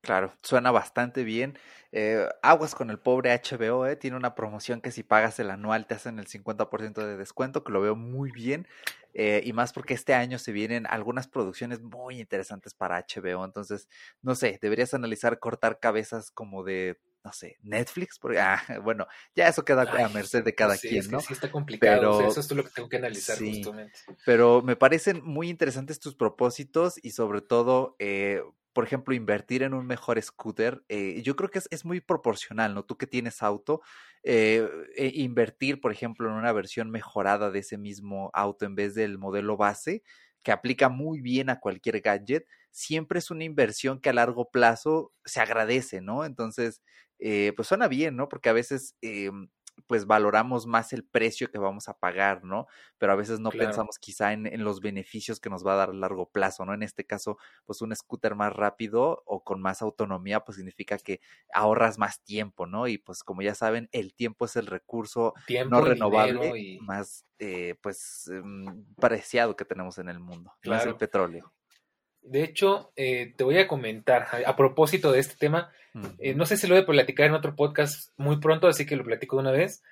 Claro, 0.00 0.32
suena 0.42 0.70
bastante 0.70 1.22
bien. 1.22 1.58
Eh, 1.92 2.26
aguas 2.42 2.74
con 2.74 2.88
el 2.88 2.98
pobre 2.98 3.30
HBO, 3.34 3.86
eh. 3.86 3.96
tiene 3.96 4.16
una 4.16 4.34
promoción 4.34 4.80
que 4.80 4.90
si 4.90 5.02
pagas 5.02 5.38
el 5.38 5.50
anual 5.50 5.86
te 5.86 5.96
hacen 5.96 6.18
el 6.18 6.28
50% 6.28 7.04
de 7.04 7.18
descuento, 7.18 7.62
que 7.62 7.72
lo 7.72 7.82
veo 7.82 7.94
muy 7.94 8.32
bien. 8.32 8.66
Eh, 9.12 9.42
y 9.44 9.52
más 9.52 9.74
porque 9.74 9.92
este 9.92 10.14
año 10.14 10.38
se 10.38 10.52
vienen 10.52 10.86
algunas 10.86 11.28
producciones 11.28 11.82
muy 11.82 12.20
interesantes 12.20 12.72
para 12.72 13.04
HBO. 13.04 13.44
Entonces, 13.44 13.86
no 14.22 14.34
sé, 14.34 14.58
deberías 14.62 14.94
analizar 14.94 15.40
cortar 15.40 15.78
cabezas 15.78 16.30
como 16.30 16.64
de 16.64 16.98
no 17.26 17.32
sé, 17.32 17.56
Netflix, 17.62 18.20
porque, 18.20 18.38
ah, 18.38 18.62
bueno, 18.84 19.08
ya 19.34 19.48
eso 19.48 19.64
queda 19.64 19.82
a 19.82 20.08
merced 20.10 20.44
de 20.44 20.54
cada 20.54 20.78
quien, 20.78 21.10
¿no? 21.10 21.18
sí 21.18 21.32
está 21.32 21.50
complicado, 21.50 22.20
eso 22.24 22.38
es 22.38 22.50
lo 22.52 22.62
que 22.62 22.70
tengo 22.70 22.88
que 22.88 22.98
analizar 22.98 23.36
justamente. 23.36 23.98
Pero 24.24 24.62
me 24.62 24.76
parecen 24.76 25.22
muy 25.24 25.48
interesantes 25.48 25.98
tus 25.98 26.14
propósitos 26.14 27.00
y 27.02 27.10
sobre 27.10 27.40
todo, 27.40 27.96
eh, 27.98 28.42
por 28.72 28.84
ejemplo, 28.84 29.12
invertir 29.12 29.64
en 29.64 29.74
un 29.74 29.88
mejor 29.88 30.22
scooter, 30.22 30.84
eh, 30.88 31.20
yo 31.24 31.34
creo 31.34 31.50
que 31.50 31.60
es, 31.68 31.84
muy 31.84 32.00
proporcional, 32.00 32.74
¿no? 32.74 32.84
Tú 32.84 32.96
que 32.96 33.08
tienes 33.08 33.42
auto, 33.42 33.80
eh, 34.22 34.68
e 34.94 35.10
invertir, 35.16 35.80
por 35.80 35.90
ejemplo, 35.90 36.28
en 36.28 36.34
una 36.36 36.52
versión 36.52 36.92
mejorada 36.92 37.50
de 37.50 37.58
ese 37.58 37.76
mismo 37.76 38.30
auto 38.34 38.66
en 38.66 38.76
vez 38.76 38.94
del 38.94 39.18
modelo 39.18 39.56
base, 39.56 40.04
que 40.44 40.52
aplica 40.52 40.88
muy 40.88 41.20
bien 41.20 41.50
a 41.50 41.58
cualquier 41.58 42.00
gadget, 42.00 42.46
siempre 42.70 43.18
es 43.18 43.30
una 43.30 43.42
inversión 43.42 44.00
que 44.00 44.10
a 44.10 44.12
largo 44.12 44.50
plazo 44.50 45.10
se 45.24 45.40
agradece, 45.40 46.02
¿no? 46.02 46.26
Entonces, 46.26 46.82
eh, 47.18 47.52
pues 47.56 47.68
suena 47.68 47.88
bien, 47.88 48.16
¿no? 48.16 48.28
Porque 48.28 48.48
a 48.48 48.52
veces, 48.52 48.96
eh, 49.02 49.30
pues 49.86 50.06
valoramos 50.06 50.66
más 50.66 50.92
el 50.92 51.04
precio 51.04 51.50
que 51.50 51.58
vamos 51.58 51.88
a 51.88 51.98
pagar, 51.98 52.44
¿no? 52.44 52.66
Pero 52.98 53.12
a 53.12 53.16
veces 53.16 53.40
no 53.40 53.50
pensamos 53.50 53.98
quizá 53.98 54.32
en, 54.32 54.46
en, 54.46 54.64
los 54.64 54.80
beneficios 54.80 55.38
que 55.38 55.50
nos 55.50 55.66
va 55.66 55.74
a 55.74 55.76
dar 55.76 55.90
a 55.90 55.92
largo 55.92 56.30
plazo, 56.30 56.64
¿no? 56.64 56.72
En 56.74 56.82
este 56.82 57.04
caso, 57.04 57.38
pues 57.66 57.82
un 57.82 57.94
scooter 57.94 58.34
más 58.34 58.52
rápido 58.52 59.22
o 59.26 59.44
con 59.44 59.60
más 59.60 59.82
autonomía, 59.82 60.40
pues 60.40 60.56
significa 60.56 60.98
que 60.98 61.20
ahorras 61.52 61.98
más 61.98 62.22
tiempo, 62.22 62.66
¿no? 62.66 62.88
Y 62.88 62.98
pues 62.98 63.22
como 63.22 63.42
ya 63.42 63.54
saben, 63.54 63.88
el 63.92 64.14
tiempo 64.14 64.46
es 64.46 64.56
el 64.56 64.66
recurso 64.66 65.34
no 65.68 65.80
renovable 65.82 66.78
más, 66.80 67.26
eh, 67.38 67.74
pues, 67.82 68.28
em, 68.32 68.84
preciado 68.96 69.56
que 69.56 69.64
tenemos 69.64 69.98
en 69.98 70.08
el 70.08 70.20
mundo, 70.20 70.52
más 70.64 70.86
el 70.86 70.96
petróleo. 70.96 71.52
De 72.26 72.42
hecho, 72.42 72.92
eh, 72.96 73.32
te 73.36 73.44
voy 73.44 73.58
a 73.58 73.68
comentar 73.68 74.26
a, 74.44 74.56
propósito 74.56 75.12
de 75.12 75.20
este 75.20 75.36
tema. 75.36 75.70
Eh, 76.18 76.34
no 76.34 76.44
sé 76.44 76.56
si 76.56 76.66
lo 76.66 76.74
voy 76.74 76.82
a 76.82 76.86
platicar 76.86 77.26
en 77.26 77.34
otro 77.34 77.54
podcast 77.54 78.10
muy 78.16 78.38
pronto, 78.38 78.66
así 78.68 78.84
que 78.84 78.96
lo 78.96 79.04
platico 79.04 79.36
de 79.36 79.42
una 79.42 79.52
vez. 79.52 79.82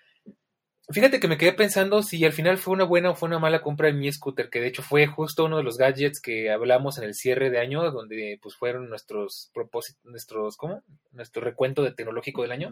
Fíjate 0.91 1.19
que 1.19 1.29
me 1.29 1.39
quedé 1.39 1.55
pensando 1.55 2.03
si 2.03 2.23
al 2.27 2.33
final 2.33 2.59
fue 2.59 2.75
una 2.75 2.85
buena 2.85 3.11
o 3.11 3.15
fue 3.15 3.29
una 3.29 3.39
mala 3.39 3.63
compra 3.63 3.89
en 3.89 3.99
mi 3.99 4.13
scooter, 4.13 4.51
que 4.51 4.61
de 4.61 4.67
hecho 4.67 4.83
fue 4.83 5.07
justo 5.07 5.47
uno 5.47 5.57
de 5.57 5.63
los 5.63 5.79
gadgets 5.79 6.21
que 6.21 6.51
hablamos 6.51 6.99
en 6.99 7.05
el 7.05 7.15
cierre 7.15 7.49
de 7.49 7.59
año, 7.59 7.91
donde 7.91 8.39
pues 8.43 8.55
fueron 8.55 8.91
nuestros 8.91 9.51
propósitos, 9.55 10.05
nuestros, 10.05 10.59
¿cómo? 10.59 10.83
Nuestro 11.13 11.43
recuento 11.43 11.83
de 11.83 11.93
tecnológico 11.93 12.43
del 12.43 12.53
año. 12.53 12.71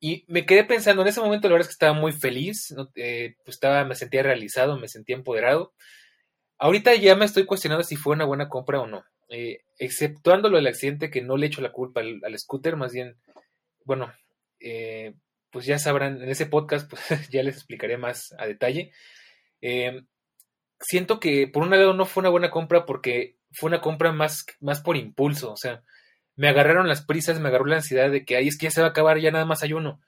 Y 0.00 0.24
me 0.26 0.44
quedé 0.44 0.64
pensando, 0.64 1.02
en 1.02 1.08
ese 1.08 1.20
momento 1.20 1.48
la 1.48 1.54
verdad 1.54 1.66
es 1.66 1.68
que 1.68 1.78
estaba 1.84 1.92
muy 1.92 2.12
feliz, 2.12 2.74
eh, 2.96 3.36
pues 3.44 3.56
estaba, 3.56 3.84
me 3.84 3.94
sentía 3.94 4.24
realizado, 4.24 4.76
me 4.76 4.88
sentía 4.88 5.14
empoderado. 5.14 5.74
Ahorita 6.58 6.94
ya 6.94 7.14
me 7.14 7.24
estoy 7.24 7.46
cuestionando 7.46 7.84
si 7.84 7.96
fue 7.96 8.14
una 8.14 8.24
buena 8.24 8.48
compra 8.48 8.80
o 8.80 8.86
no. 8.86 9.04
Eh, 9.28 9.60
exceptuando 9.78 10.48
lo 10.48 10.56
del 10.56 10.66
accidente, 10.66 11.10
que 11.10 11.22
no 11.22 11.36
le 11.36 11.46
echo 11.46 11.60
la 11.60 11.70
culpa 11.70 12.00
al, 12.00 12.38
scooter, 12.38 12.76
más 12.76 12.92
bien, 12.92 13.16
bueno, 13.84 14.12
eh, 14.58 15.14
pues 15.50 15.66
ya 15.66 15.78
sabrán, 15.78 16.22
en 16.22 16.28
ese 16.28 16.46
podcast 16.46 16.90
pues, 16.90 17.02
ya 17.30 17.42
les 17.42 17.56
explicaré 17.56 17.96
más 17.96 18.34
a 18.38 18.46
detalle. 18.46 18.90
Eh, 19.60 20.02
siento 20.80 21.20
que 21.20 21.46
por 21.46 21.62
un 21.62 21.70
lado 21.70 21.94
no 21.94 22.06
fue 22.06 22.22
una 22.22 22.30
buena 22.30 22.50
compra 22.50 22.86
porque 22.86 23.36
fue 23.52 23.68
una 23.68 23.80
compra 23.80 24.12
más, 24.12 24.46
más 24.60 24.80
por 24.80 24.96
impulso, 24.96 25.52
o 25.52 25.56
sea, 25.56 25.82
me 26.36 26.48
agarraron 26.48 26.88
las 26.88 27.04
prisas, 27.04 27.40
me 27.40 27.48
agarró 27.48 27.66
la 27.66 27.76
ansiedad 27.76 28.10
de 28.10 28.24
que 28.24 28.36
ahí 28.36 28.48
es 28.48 28.58
que 28.58 28.64
ya 28.66 28.70
se 28.70 28.80
va 28.80 28.88
a 28.88 28.90
acabar, 28.90 29.18
ya 29.18 29.30
nada 29.30 29.44
más 29.44 29.62
hay 29.62 29.72
uno. 29.72 30.00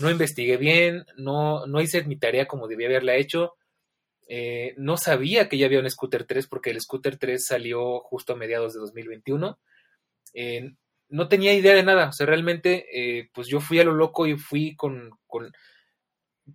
No 0.00 0.10
investigué 0.10 0.56
bien, 0.56 1.04
no, 1.16 1.66
no 1.66 1.80
hice 1.80 2.02
mi 2.04 2.16
tarea 2.16 2.46
como 2.46 2.68
debía 2.68 2.88
haberla 2.88 3.16
hecho 3.16 3.54
eh, 4.30 4.74
no 4.76 4.98
sabía 4.98 5.48
que 5.48 5.56
ya 5.56 5.66
había 5.66 5.80
un 5.80 5.90
Scooter 5.90 6.24
3 6.24 6.46
porque 6.46 6.70
el 6.70 6.80
Scooter 6.80 7.16
3 7.16 7.44
salió 7.44 8.00
justo 8.00 8.34
a 8.34 8.36
mediados 8.36 8.74
de 8.74 8.80
2021. 8.80 9.58
Eh, 10.34 10.74
no 11.08 11.28
tenía 11.28 11.54
idea 11.54 11.74
de 11.74 11.82
nada, 11.82 12.10
o 12.10 12.12
sea, 12.12 12.26
realmente 12.26 12.86
eh, 12.92 13.30
pues 13.32 13.48
yo 13.48 13.60
fui 13.60 13.80
a 13.80 13.84
lo 13.84 13.94
loco 13.94 14.26
y 14.26 14.36
fui 14.36 14.76
con, 14.76 15.10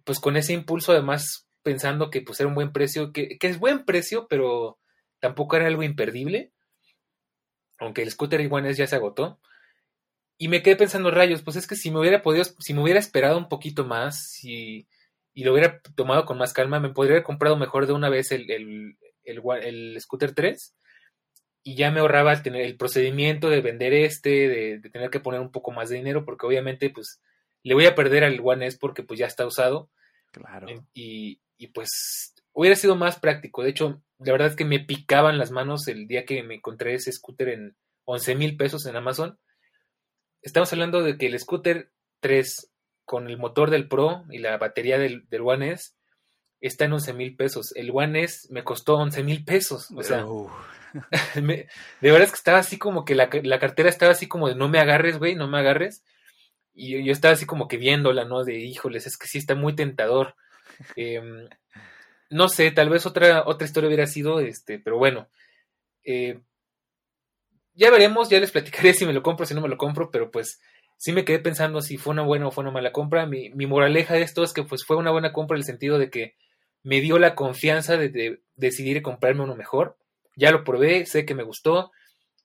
pues 0.04 0.20
con 0.20 0.38
ese 0.38 0.54
impulso 0.54 0.92
además 0.92 1.48
pensando 1.64 2.12
que 2.12 2.22
pues 2.22 2.40
era 2.40 2.48
un 2.48 2.54
buen 2.54 2.72
precio, 2.72 3.12
que, 3.12 3.38
es 3.42 3.58
buen 3.58 3.86
precio, 3.86 4.28
pero 4.28 4.78
tampoco 5.20 5.56
era 5.56 5.66
algo 5.66 5.82
imperdible, 5.82 6.52
aunque 7.80 8.04
el 8.04 8.12
Scooter 8.12 8.48
One 8.52 8.70
S 8.70 8.78
ya 8.78 8.86
se 8.86 8.96
agotó. 8.96 9.40
Y 10.38 10.50
me 10.50 10.62
quedé 10.62 10.76
pensando, 10.76 11.10
rayos, 11.10 11.42
pues 11.42 11.56
es 11.56 11.68
que 11.68 11.76
si 11.76 11.90
me 11.90 12.00
hubiera 12.00 12.22
podido, 12.22 12.44
si 12.60 12.74
me 12.74 12.82
hubiera 12.82 13.00
esperado 13.00 13.38
un 13.38 13.50
poquito 13.50 13.86
más, 13.86 14.30
si 14.32 14.88
y 15.34 15.44
lo 15.44 15.54
hubiera 15.54 15.80
tomado 15.96 16.26
con 16.26 16.38
más 16.38 16.54
calma, 16.54 16.80
me 16.80 16.90
podría 16.90 17.16
haber 17.16 17.24
comprado 17.24 17.58
mejor 17.58 17.88
de 17.88 17.94
una 17.94 18.10
vez 18.10 18.32
el, 18.32 18.50
el, 18.52 18.98
el, 19.24 20.00
Scooter 20.00 20.34
3 20.34 20.76
y 21.64 21.76
ya 21.76 21.92
me 21.92 22.02
ahorraba 22.02 22.34
el, 22.34 22.44
tener 22.44 22.62
el 22.62 22.78
procedimiento 22.78 23.50
de 23.50 23.62
vender 23.62 23.94
este, 23.94 24.48
de, 24.48 24.90
tener 24.92 25.10
que 25.10 25.20
poner 25.20 25.40
un 25.40 25.52
poco 25.52 25.72
más 25.72 25.90
de 25.90 25.96
dinero, 25.96 26.26
porque 26.26 26.46
obviamente 26.46 26.90
pues 26.90 27.22
le 27.64 27.74
voy 27.74 27.86
a 27.86 27.96
perder 27.96 28.24
al 28.24 28.40
One 28.44 28.68
S 28.68 28.78
porque 28.80 29.04
pues 29.04 29.20
ya 29.20 29.28
está 29.28 29.46
usado. 29.46 29.90
Claro. 30.32 30.68
Y, 30.94 31.40
y 31.58 31.68
pues 31.68 32.34
hubiera 32.52 32.76
sido 32.76 32.96
más 32.96 33.20
práctico. 33.20 33.64
De 33.64 33.70
hecho, 33.70 34.04
la 34.20 34.32
verdad 34.32 34.50
es 34.50 34.56
que 34.56 34.66
me 34.66 34.80
picaban 34.80 35.38
las 35.38 35.52
manos 35.52 35.88
el 35.88 36.08
día 36.08 36.26
que 36.26 36.44
me 36.44 36.56
encontré 36.56 36.94
ese 36.94 37.12
scooter 37.12 37.50
en 37.50 37.76
11 38.06 38.36
mil 38.36 38.58
pesos 38.58 38.86
en 38.86 38.96
Amazon. 38.96 39.40
Estamos 40.42 40.72
hablando 40.74 41.02
de 41.02 41.18
que 41.18 41.28
el 41.28 41.40
scooter 41.40 41.92
3 42.20 42.73
con 43.06 43.30
el 43.30 43.38
motor 43.38 43.70
del 43.70 43.88
Pro 43.88 44.24
y 44.30 44.40
la 44.40 44.58
batería 44.58 44.98
del, 44.98 45.28
del 45.30 45.42
One 45.42 45.72
S 45.72 45.92
está 46.64 46.86
en 46.86 46.94
11 46.94 47.14
mil 47.14 47.36
pesos. 47.36 47.74
El 47.76 47.92
One 47.94 48.24
S 48.24 48.48
me 48.50 48.64
costó 48.64 48.96
11 48.96 49.24
mil 49.24 49.44
pesos. 49.44 49.92
O 49.96 50.02
sea, 50.02 50.26
de 51.36 51.68
verdad 52.02 52.24
es 52.24 52.32
que 52.32 52.38
estaba 52.38 52.60
así 52.60 52.78
como 52.78 53.04
que 53.06 53.16
la, 53.16 53.30
cartera 53.30 53.90
estaba 53.90 54.14
así 54.14 54.28
como 54.28 54.48
de 54.48 54.56
no 54.56 54.70
me 54.70 54.80
agarres, 54.80 55.20
güey, 55.20 55.36
no 55.36 55.48
me 55.48 55.60
agarres. 55.60 56.04
Y 56.74 57.04
yo, 57.04 57.12
estaba 57.12 57.34
así 57.34 57.46
como 57.46 57.68
que 57.68 57.78
viéndola, 57.78 58.26
¿no? 58.26 58.44
De 58.44 58.58
híjoles, 58.58 59.06
es 59.06 59.18
que 59.18 59.28
sí 59.28 59.38
está 59.38 59.56
muy 59.56 59.76
tentador. 59.76 60.36
Em, 60.96 61.48
no 62.30 62.50
sé, 62.50 62.72
tal 62.72 62.90
vez 62.90 63.06
otra, 63.06 63.44
otra 63.46 63.68
historia 63.68 63.88
hubiera 63.88 64.08
sido, 64.08 64.40
este, 64.40 64.80
pero 64.80 64.98
bueno. 64.98 65.28
Eh, 66.04 66.40
ya 67.76 67.92
veremos, 67.92 68.30
ya 68.30 68.40
les 68.40 68.52
platicaré 68.52 68.94
si 68.94 69.06
me 69.06 69.14
lo 69.14 69.22
compro, 69.22 69.46
si 69.46 69.54
no 69.54 69.62
me 69.62 69.68
lo 69.68 69.78
compro, 69.78 70.10
pero 70.10 70.32
pues 70.32 70.62
sí 70.98 71.12
me 71.12 71.26
quedé 71.26 71.40
pensando 71.40 71.82
si 71.82 71.98
fue 71.98 72.12
una 72.12 72.22
buena 72.22 72.48
o 72.48 72.52
fue 72.52 72.64
una 72.64 72.72
mala 72.72 72.92
compra. 72.92 73.26
Mi, 73.26 73.50
moraleja 73.50 74.14
de 74.14 74.22
esto 74.22 74.44
es 74.44 74.54
que 74.54 74.64
pues 74.64 74.86
fue 74.86 74.98
una 74.98 75.12
buena 75.12 75.34
compra 75.34 75.56
en 75.56 75.60
el 75.60 75.66
sentido 75.66 75.98
de 75.98 76.10
que 76.10 76.36
me 76.82 77.02
dio 77.02 77.20
la 77.20 77.36
confianza 77.36 77.98
de, 77.98 78.42
decidir 78.56 79.02
comprarme 79.02 79.44
uno 79.44 79.56
mejor. 79.56 79.98
Ya 80.36 80.52
lo 80.52 80.64
probé, 80.64 81.06
sé 81.06 81.26
que 81.26 81.36
me 81.36 81.44
gustó, 81.44 81.92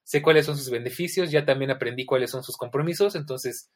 sé 0.02 0.22
cuáles 0.22 0.46
son 0.46 0.56
sus 0.56 0.70
beneficios, 0.70 1.30
ya 1.30 1.44
también 1.44 1.70
aprendí 1.70 2.04
cuáles 2.04 2.30
son 2.30 2.42
sus 2.42 2.56
compromisos, 2.56 3.14
entonces 3.14 3.70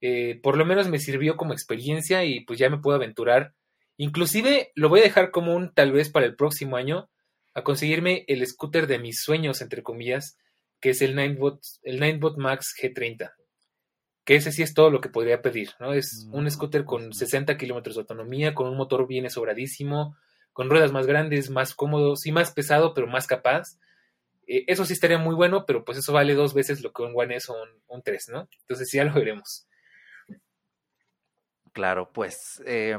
eh, 0.00 0.40
por 0.42 0.56
lo 0.56 0.64
menos 0.64 0.88
me 0.88 0.98
sirvió 0.98 1.36
como 1.36 1.52
experiencia 1.52 2.24
y 2.24 2.40
pues 2.40 2.58
ya 2.58 2.70
me 2.70 2.78
puedo 2.78 2.96
aventurar. 2.96 3.54
Inclusive 3.98 4.72
lo 4.74 4.88
voy 4.88 5.00
a 5.00 5.04
dejar 5.04 5.30
como 5.30 5.54
un 5.54 5.72
tal 5.74 5.92
vez 5.92 6.10
para 6.10 6.26
el 6.26 6.34
próximo 6.36 6.76
año 6.76 7.10
a 7.54 7.62
conseguirme 7.62 8.24
el 8.28 8.46
scooter 8.46 8.86
de 8.86 8.98
mis 8.98 9.20
sueños, 9.20 9.60
entre 9.60 9.82
comillas, 9.82 10.38
que 10.80 10.90
es 10.90 11.02
el 11.02 11.14
Ninebot, 11.14 11.60
el 11.82 12.00
Ninebot 12.00 12.38
Max 12.38 12.74
G30 12.80 13.30
que 14.24 14.36
ese 14.36 14.52
sí 14.52 14.62
es 14.62 14.74
todo 14.74 14.90
lo 14.90 15.00
que 15.00 15.08
podría 15.08 15.42
pedir, 15.42 15.70
¿no? 15.80 15.92
Es 15.92 16.28
un 16.30 16.44
mm, 16.44 16.50
scooter 16.50 16.84
con 16.84 17.12
60 17.12 17.56
kilómetros 17.56 17.96
de 17.96 18.02
autonomía, 18.02 18.54
con 18.54 18.68
un 18.68 18.76
motor 18.76 19.06
bien 19.06 19.28
sobradísimo, 19.30 20.16
con 20.52 20.70
ruedas 20.70 20.92
más 20.92 21.06
grandes, 21.06 21.50
más 21.50 21.74
cómodo, 21.74 22.16
sí 22.16 22.30
más 22.30 22.52
pesado, 22.52 22.94
pero 22.94 23.06
más 23.06 23.26
capaz. 23.26 23.78
Eh, 24.46 24.64
eso 24.68 24.84
sí 24.84 24.92
estaría 24.92 25.18
muy 25.18 25.34
bueno, 25.34 25.64
pero 25.66 25.84
pues 25.84 25.98
eso 25.98 26.12
vale 26.12 26.34
dos 26.34 26.54
veces 26.54 26.82
lo 26.82 26.92
que 26.92 27.02
un 27.02 27.12
One 27.16 27.36
S 27.36 27.50
o 27.50 27.56
un, 27.88 28.02
3, 28.02 28.28
¿no? 28.28 28.48
Entonces 28.60 28.88
sí, 28.88 28.98
ya 28.98 29.04
lo 29.04 29.14
veremos. 29.14 29.66
Claro, 31.72 32.12
pues 32.12 32.62
eh, 32.66 32.98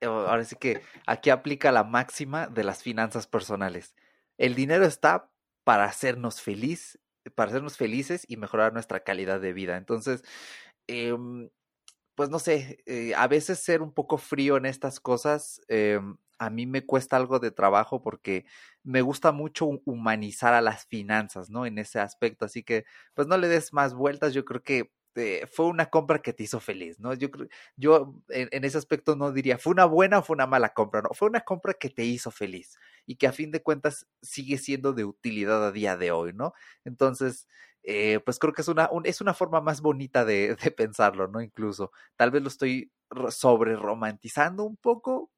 ahora 0.00 0.44
sí 0.44 0.56
que 0.56 0.80
aquí 1.06 1.30
aplica 1.30 1.72
la 1.72 1.84
máxima 1.84 2.46
de 2.46 2.64
las 2.64 2.82
finanzas 2.82 3.26
personales. 3.26 3.94
El 4.38 4.54
dinero 4.54 4.84
está 4.84 5.30
para 5.64 5.84
hacernos 5.84 6.40
feliz, 6.40 6.98
para 7.30 7.50
hacernos 7.50 7.76
felices 7.76 8.24
y 8.28 8.36
mejorar 8.36 8.72
nuestra 8.72 9.00
calidad 9.04 9.40
de 9.40 9.52
vida. 9.52 9.76
Entonces, 9.76 10.22
em, 10.88 11.50
pues 12.14 12.30
no 12.30 12.38
sé, 12.40 12.78
eh, 12.86 13.14
a 13.16 13.28
veces 13.28 13.60
ser 13.60 13.82
un 13.82 13.92
poco 13.92 14.18
frío 14.18 14.56
en 14.56 14.66
estas 14.66 15.00
cosas, 15.00 15.60
em, 15.68 16.16
a 16.38 16.50
mí 16.50 16.66
me 16.66 16.84
cuesta 16.86 17.16
algo 17.16 17.38
de 17.40 17.50
trabajo 17.52 18.02
porque 18.02 18.44
me 18.84 19.02
gusta 19.02 19.32
mucho 19.32 19.66
humanizar 19.86 20.54
a 20.54 20.60
las 20.62 20.86
finanzas, 20.86 21.50
¿no? 21.50 21.66
En 21.66 21.78
ese 21.78 22.00
aspecto. 22.00 22.44
Así 22.46 22.62
que, 22.64 22.84
pues 23.14 23.28
no 23.28 23.36
le 23.38 23.48
des 23.48 23.72
más 23.72 23.94
vueltas. 23.94 24.34
Yo 24.34 24.44
creo 24.44 24.62
que 24.62 24.90
este, 25.18 25.46
fue 25.48 25.66
una 25.66 25.86
compra 25.86 26.20
que 26.20 26.32
te 26.32 26.44
hizo 26.44 26.60
feliz, 26.60 27.00
¿no? 27.00 27.12
Yo, 27.14 27.28
yo 27.76 28.14
en, 28.28 28.64
ese 28.64 28.78
aspecto 28.78 29.16
no 29.16 29.32
diría, 29.32 29.58
fue 29.58 29.72
una 29.72 29.84
buena 29.84 30.18
o 30.18 30.22
fue 30.22 30.34
una 30.34 30.46
mala 30.46 30.72
compra, 30.72 31.02
no, 31.02 31.10
fue 31.12 31.28
una 31.28 31.40
compra 31.40 31.74
que 31.74 31.90
te 31.90 32.04
hizo 32.04 32.30
feliz 32.30 32.78
y 33.04 33.16
que 33.16 33.26
a 33.26 33.32
fin 33.32 33.50
de 33.50 33.62
cuentas 33.62 34.06
sigue 34.22 34.58
siendo 34.58 34.92
de 34.92 35.04
utilidad 35.04 35.66
a 35.66 35.72
día 35.72 35.96
de 35.96 36.12
hoy, 36.12 36.32
¿no? 36.34 36.54
Entonces, 36.84 37.48
eh, 37.82 38.20
pues 38.24 38.38
creo 38.38 38.52
que 38.52 38.62
es 38.62 38.68
una, 38.68 38.88
es 39.04 39.20
una 39.20 39.34
forma 39.34 39.60
más 39.60 39.80
bonita 39.80 40.24
de, 40.24 40.54
de 40.54 40.70
pensarlo, 40.70 41.26
¿no? 41.26 41.40
Incluso, 41.40 41.90
tal 42.16 42.30
vez 42.30 42.42
lo 42.42 42.48
estoy 42.48 42.92
sobre 43.30 43.74
romantizando 43.74 44.62
un 44.62 44.76
poco, 44.76 45.32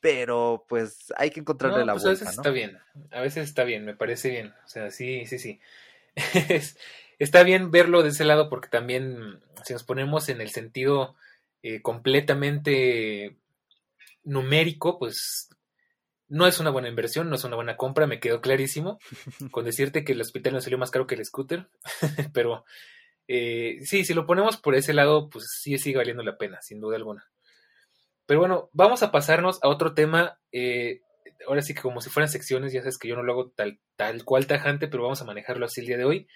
pero 0.00 0.64
pues 0.68 1.12
hay 1.16 1.30
que 1.30 1.40
encontrarle 1.40 1.84
la 1.84 1.92
pues 1.92 2.04
vuelta. 2.04 2.24
A 2.24 2.26
veces 2.26 2.38
está 2.38 2.50
bien, 2.50 2.78
a 3.10 3.20
veces 3.20 3.44
está 3.44 3.64
bien, 3.64 3.84
me 3.84 3.94
parece 3.94 4.30
bien, 4.30 4.54
o 4.64 4.68
sea, 4.68 4.90
sí, 4.90 5.26
sí, 5.26 5.38
sí. 5.38 5.60
está 7.18 7.42
bien 7.42 7.70
verlo 7.70 8.02
de 8.02 8.10
ese 8.10 8.24
lado 8.24 8.48
porque 8.48 8.68
también 8.68 9.40
si 9.64 9.72
nos 9.72 9.84
ponemos 9.84 10.28
en 10.28 10.40
el 10.40 10.50
sentido 10.50 11.16
eh, 11.62 11.82
completamente 11.82 13.36
numérico, 14.24 14.98
pues 14.98 15.48
no 16.28 16.46
es 16.46 16.58
una 16.60 16.70
buena 16.70 16.88
inversión, 16.88 17.28
no 17.30 17.36
es 17.36 17.44
una 17.44 17.56
buena 17.56 17.76
compra, 17.76 18.06
me 18.06 18.20
quedó 18.20 18.40
clarísimo 18.40 18.98
con 19.50 19.64
decirte 19.64 20.04
que 20.04 20.12
el 20.12 20.20
hospital 20.20 20.54
no 20.54 20.60
salió 20.60 20.78
más 20.78 20.90
caro 20.90 21.06
que 21.06 21.14
el 21.14 21.24
scooter, 21.24 21.68
pero 22.32 22.64
eh, 23.28 23.78
sí, 23.82 24.04
si 24.04 24.14
lo 24.14 24.26
ponemos 24.26 24.56
por 24.56 24.74
ese 24.74 24.92
lado, 24.92 25.28
pues 25.28 25.46
sí 25.60 25.78
sigue 25.78 25.96
valiendo 25.96 26.22
la 26.22 26.38
pena, 26.38 26.60
sin 26.62 26.80
duda 26.80 26.96
alguna. 26.96 27.28
Pero 28.26 28.40
bueno, 28.40 28.70
vamos 28.72 29.02
a 29.02 29.12
pasarnos 29.12 29.62
a 29.62 29.68
otro 29.68 29.94
tema. 29.94 30.38
Eh, 30.52 31.02
ahora 31.46 31.62
sí 31.62 31.74
que 31.74 31.82
como 31.82 32.00
si 32.00 32.10
fueran 32.10 32.28
secciones, 32.28 32.72
ya 32.72 32.80
sabes 32.80 32.98
que 32.98 33.08
yo 33.08 33.16
no 33.16 33.22
lo 33.22 33.32
hago 33.32 33.50
tal, 33.50 33.78
tal 33.96 34.24
cual 34.24 34.46
tajante, 34.46 34.88
pero 34.88 35.04
vamos 35.04 35.22
a 35.22 35.24
manejarlo 35.24 35.66
así 35.66 35.80
el 35.80 35.86
día 35.86 35.96
de 35.96 36.04
hoy. 36.04 36.28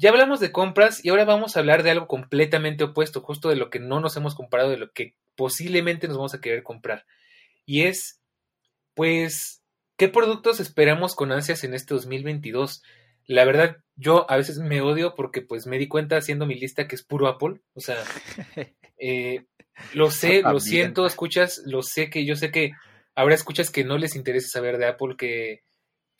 Ya 0.00 0.08
hablamos 0.08 0.40
de 0.40 0.50
compras 0.50 1.04
y 1.04 1.10
ahora 1.10 1.26
vamos 1.26 1.54
a 1.54 1.60
hablar 1.60 1.82
de 1.82 1.90
algo 1.90 2.08
completamente 2.08 2.84
opuesto, 2.84 3.20
justo 3.20 3.50
de 3.50 3.56
lo 3.56 3.68
que 3.68 3.80
no 3.80 4.00
nos 4.00 4.16
hemos 4.16 4.34
comprado, 4.34 4.70
de 4.70 4.78
lo 4.78 4.90
que 4.92 5.14
posiblemente 5.36 6.08
nos 6.08 6.16
vamos 6.16 6.32
a 6.32 6.40
querer 6.40 6.62
comprar. 6.62 7.04
Y 7.66 7.82
es, 7.82 8.18
pues, 8.94 9.62
¿qué 9.98 10.08
productos 10.08 10.58
esperamos 10.58 11.14
con 11.14 11.32
ansias 11.32 11.64
en 11.64 11.74
este 11.74 11.92
2022? 11.92 12.82
La 13.26 13.44
verdad, 13.44 13.76
yo 13.94 14.24
a 14.30 14.38
veces 14.38 14.56
me 14.56 14.80
odio 14.80 15.14
porque 15.14 15.42
pues 15.42 15.66
me 15.66 15.76
di 15.76 15.86
cuenta 15.86 16.16
haciendo 16.16 16.46
mi 16.46 16.54
lista 16.54 16.88
que 16.88 16.94
es 16.94 17.02
puro 17.02 17.28
Apple. 17.28 17.60
O 17.74 17.80
sea, 17.80 18.02
eh, 18.98 19.44
lo 19.92 20.10
sé, 20.10 20.40
lo 20.40 20.60
siento, 20.60 21.04
escuchas, 21.04 21.60
lo 21.66 21.82
sé 21.82 22.08
que 22.08 22.24
yo 22.24 22.36
sé 22.36 22.50
que 22.50 22.72
habrá 23.14 23.34
escuchas 23.34 23.70
que 23.70 23.84
no 23.84 23.98
les 23.98 24.16
interesa 24.16 24.48
saber 24.48 24.78
de 24.78 24.86
Apple, 24.86 25.16
que 25.18 25.60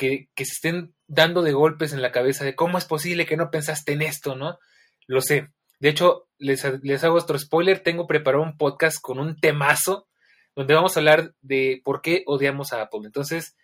que, 0.00 0.44
se 0.44 0.52
estén 0.52 0.94
dando 1.10 1.42
de 1.42 1.52
golpes 1.52 1.92
en 1.92 2.02
la 2.02 2.12
cabeza 2.12 2.44
de 2.44 2.54
cómo 2.54 2.78
es 2.78 2.84
posible 2.84 3.26
que 3.26 3.36
no 3.36 3.50
pensaste 3.50 3.92
en 3.92 4.02
esto, 4.02 4.36
¿no? 4.36 4.58
Lo 5.06 5.20
sé. 5.20 5.48
De 5.80 5.88
hecho, 5.88 6.28
les, 6.38 6.64
hago 6.64 7.16
otro 7.16 7.38
spoiler, 7.38 7.80
tengo 7.80 8.06
preparado 8.06 8.44
un 8.44 8.56
podcast 8.56 8.98
con 9.00 9.18
un 9.18 9.36
temazo 9.36 10.06
donde 10.54 10.74
vamos 10.74 10.96
a 10.96 11.00
hablar 11.00 11.34
de 11.40 11.82
por 11.84 12.00
qué 12.00 12.22
odiamos 12.26 12.72
a 12.72 12.82
Apple. 12.82 13.00
Entonces, 13.04 13.56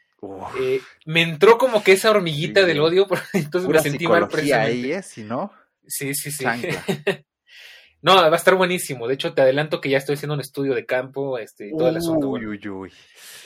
eh, 0.59 0.81
me 1.05 1.23
entró 1.23 1.57
como 1.57 1.85
que 1.85 1.93
esa 1.93 2.11
hormiguita 2.11 2.65
del 2.65 2.81
odio, 2.81 3.07
entonces 3.33 3.71
me 3.71 3.79
sentí 3.79 4.09
mal 4.09 4.29
ahí, 4.55 4.93
¿eh? 4.93 5.03
Si 5.03 5.23
no, 5.23 5.53
sí, 5.87 6.15
sí, 6.15 6.33
sí. 6.33 6.45
no, 8.03 8.17
va 8.17 8.27
a 8.27 8.37
estar 8.37 8.57
buenísimo. 8.57 9.07
De 9.07 9.15
hecho, 9.15 9.35
te 9.35 9.43
adelanto 9.43 9.81
que 9.81 9.91
ya 9.91 9.99
estoy 9.99 10.15
haciendo 10.15 10.35
un 10.35 10.41
estudio 10.41 10.75
de 10.75 10.85
campo, 10.85 11.39
este, 11.39 11.71
todo 11.79 11.91
el 11.91 11.99
asunto. 11.99 12.29
Uy, 12.29 12.45
uy, 12.45 12.69
uy. 12.69 12.93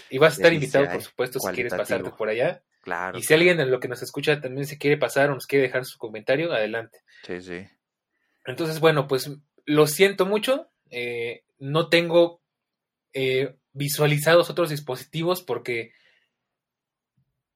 Y 0.09 0.17
vas 0.17 0.35
a 0.35 0.37
estar 0.37 0.53
invitado, 0.55 0.91
por 0.91 1.03
supuesto, 1.03 1.39
si 1.39 1.53
quieres 1.53 1.75
pasarte 1.75 2.11
por 2.11 2.31
allá. 2.31 2.63
Claro. 2.91 3.19
Y 3.19 3.23
si 3.23 3.33
alguien 3.33 3.61
en 3.61 3.71
lo 3.71 3.79
que 3.79 3.87
nos 3.87 4.03
escucha 4.03 4.41
también 4.41 4.67
se 4.67 4.77
quiere 4.77 4.97
pasar 4.97 5.31
o 5.31 5.35
nos 5.35 5.47
quiere 5.47 5.67
dejar 5.67 5.85
su 5.85 5.97
comentario, 5.97 6.53
adelante. 6.53 6.99
Sí, 7.23 7.41
sí. 7.41 7.65
Entonces, 8.45 8.81
bueno, 8.81 9.07
pues 9.07 9.31
lo 9.65 9.87
siento 9.87 10.27
mucho. 10.27 10.69
Eh, 10.91 11.45
no 11.61 11.89
tengo 11.89 12.43
eh, 13.13 13.55
visualizados 13.73 14.51
otros 14.51 14.71
dispositivos 14.71 15.41
porque, 15.41 15.93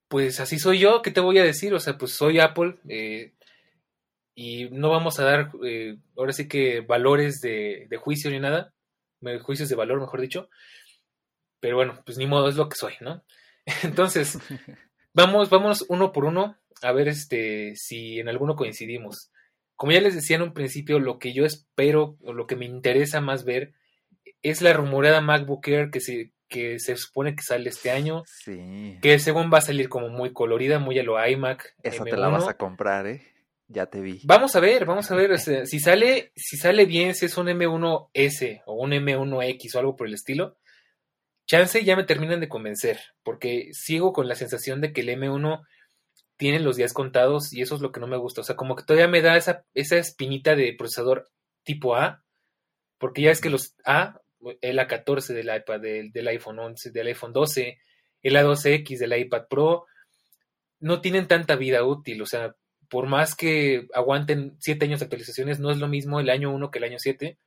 pues 0.06 0.38
así 0.38 0.60
soy 0.60 0.78
yo. 0.78 1.02
¿Qué 1.02 1.10
te 1.10 1.18
voy 1.18 1.38
a 1.38 1.44
decir? 1.44 1.74
O 1.74 1.80
sea, 1.80 1.98
pues 1.98 2.12
soy 2.12 2.38
Apple 2.38 2.76
eh, 2.88 3.32
y 4.36 4.68
no 4.70 4.88
vamos 4.90 5.18
a 5.18 5.24
dar, 5.24 5.50
ahora 6.16 6.32
sí 6.32 6.46
que 6.46 6.80
valores 6.80 7.40
de, 7.40 7.88
de 7.90 7.96
juicio 7.96 8.30
ni 8.30 8.38
nada, 8.38 8.72
juicios 9.42 9.68
de 9.68 9.74
valor, 9.74 9.98
mejor 9.98 10.20
dicho. 10.20 10.48
Pero 11.58 11.74
bueno, 11.74 12.00
pues 12.06 12.18
ni 12.18 12.26
modo, 12.28 12.48
es 12.48 12.54
lo 12.54 12.68
que 12.68 12.76
soy, 12.76 12.94
¿no? 13.00 13.24
Entonces, 13.82 14.38
Vamos, 15.14 15.48
vamos 15.48 15.86
uno 15.88 16.12
por 16.12 16.24
uno 16.24 16.56
a 16.82 16.92
ver 16.92 17.06
este 17.06 17.76
si 17.76 18.18
en 18.18 18.28
alguno 18.28 18.56
coincidimos. 18.56 19.30
Como 19.76 19.92
ya 19.92 20.00
les 20.00 20.14
decía 20.14 20.36
en 20.36 20.42
un 20.42 20.52
principio, 20.52 20.98
lo 20.98 21.18
que 21.18 21.32
yo 21.32 21.44
espero 21.44 22.16
o 22.22 22.32
lo 22.32 22.46
que 22.46 22.56
me 22.56 22.66
interesa 22.66 23.20
más 23.20 23.44
ver 23.44 23.74
es 24.42 24.60
la 24.60 24.72
rumorada 24.72 25.20
MacBook 25.20 25.66
Air 25.68 25.90
que 25.90 26.00
se, 26.00 26.32
que 26.48 26.80
se 26.80 26.96
supone 26.96 27.36
que 27.36 27.42
sale 27.42 27.70
este 27.70 27.92
año. 27.92 28.24
Sí. 28.26 28.98
Que 29.00 29.20
según 29.20 29.50
va 29.52 29.58
a 29.58 29.62
salir 29.62 29.88
como 29.88 30.08
muy 30.08 30.32
colorida, 30.32 30.80
muy 30.80 30.98
a 30.98 31.04
lo 31.04 31.24
iMac. 31.24 31.76
Esa 31.82 32.04
te 32.04 32.16
la 32.16 32.28
vas 32.28 32.48
a 32.48 32.56
comprar, 32.56 33.06
¿eh? 33.06 33.22
Ya 33.68 33.86
te 33.86 34.00
vi. 34.00 34.20
Vamos 34.24 34.56
a 34.56 34.60
ver, 34.60 34.84
vamos 34.84 35.10
a 35.10 35.14
ver. 35.14 35.38
si 35.66 35.80
sale, 35.80 36.32
si 36.34 36.56
sale 36.56 36.86
bien, 36.86 37.14
si 37.14 37.26
es 37.26 37.38
un 37.38 37.46
M1S 37.46 38.62
o 38.66 38.74
un 38.74 38.90
M1X 38.90 39.74
o 39.74 39.78
algo 39.78 39.96
por 39.96 40.08
el 40.08 40.14
estilo, 40.14 40.56
Chance 41.46 41.84
ya 41.84 41.96
me 41.96 42.04
terminan 42.04 42.40
de 42.40 42.48
convencer, 42.48 42.98
porque 43.22 43.68
sigo 43.72 44.12
con 44.12 44.28
la 44.28 44.34
sensación 44.34 44.80
de 44.80 44.92
que 44.92 45.02
el 45.02 45.10
M1 45.10 45.62
tiene 46.36 46.60
los 46.60 46.76
días 46.76 46.92
contados 46.92 47.52
y 47.52 47.62
eso 47.62 47.74
es 47.74 47.80
lo 47.80 47.92
que 47.92 48.00
no 48.00 48.06
me 48.06 48.16
gusta. 48.16 48.40
O 48.40 48.44
sea, 48.44 48.56
como 48.56 48.76
que 48.76 48.84
todavía 48.84 49.08
me 49.08 49.22
da 49.22 49.36
esa, 49.36 49.64
esa 49.74 49.98
espinita 49.98 50.56
de 50.56 50.74
procesador 50.76 51.28
tipo 51.62 51.96
A, 51.96 52.24
porque 52.98 53.22
ya 53.22 53.30
es 53.30 53.40
que 53.40 53.50
los 53.50 53.74
A, 53.84 54.20
el 54.60 54.78
A14 54.78 55.34
del 55.34 55.54
iPad, 55.54 55.80
del, 55.80 56.28
iPhone 56.28 56.58
11, 56.58 56.90
del 56.90 57.08
iPhone 57.08 57.32
12, 57.32 57.78
el 58.22 58.36
A12X 58.36 58.98
del 58.98 59.18
iPad 59.18 59.46
Pro, 59.48 59.86
no 60.80 61.00
tienen 61.00 61.28
tanta 61.28 61.56
vida 61.56 61.84
útil. 61.84 62.22
O 62.22 62.26
sea, 62.26 62.54
por 62.88 63.06
más 63.06 63.34
que 63.34 63.86
aguanten 63.94 64.56
7 64.60 64.84
años 64.84 65.00
de 65.00 65.04
actualizaciones, 65.04 65.60
no 65.60 65.70
es 65.70 65.78
lo 65.78 65.88
mismo 65.88 66.20
el 66.20 66.30
año 66.30 66.52
1 66.52 66.70
que 66.70 66.78
el 66.78 66.84
año 66.84 66.98
7. 66.98 67.38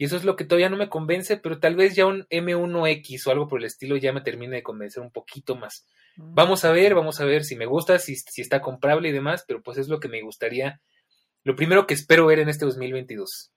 Y 0.00 0.06
eso 0.06 0.16
es 0.16 0.24
lo 0.24 0.34
que 0.34 0.46
todavía 0.46 0.70
no 0.70 0.78
me 0.78 0.88
convence, 0.88 1.36
pero 1.36 1.60
tal 1.60 1.76
vez 1.76 1.94
ya 1.94 2.06
un 2.06 2.26
M1X 2.30 3.26
o 3.26 3.32
algo 3.32 3.48
por 3.48 3.58
el 3.60 3.66
estilo 3.66 3.98
ya 3.98 4.14
me 4.14 4.22
termine 4.22 4.56
de 4.56 4.62
convencer 4.62 5.02
un 5.02 5.12
poquito 5.12 5.56
más. 5.56 5.86
Mm. 6.16 6.32
Vamos 6.32 6.64
a 6.64 6.72
ver, 6.72 6.94
vamos 6.94 7.20
a 7.20 7.26
ver 7.26 7.44
si 7.44 7.54
me 7.54 7.66
gusta, 7.66 7.98
si, 7.98 8.16
si 8.16 8.40
está 8.40 8.62
comprable 8.62 9.10
y 9.10 9.12
demás, 9.12 9.44
pero 9.46 9.62
pues 9.62 9.76
es 9.76 9.88
lo 9.88 10.00
que 10.00 10.08
me 10.08 10.22
gustaría, 10.22 10.80
lo 11.44 11.54
primero 11.54 11.86
que 11.86 11.92
espero 11.92 12.24
ver 12.24 12.38
en 12.38 12.48
este 12.48 12.64
2022. 12.64 13.52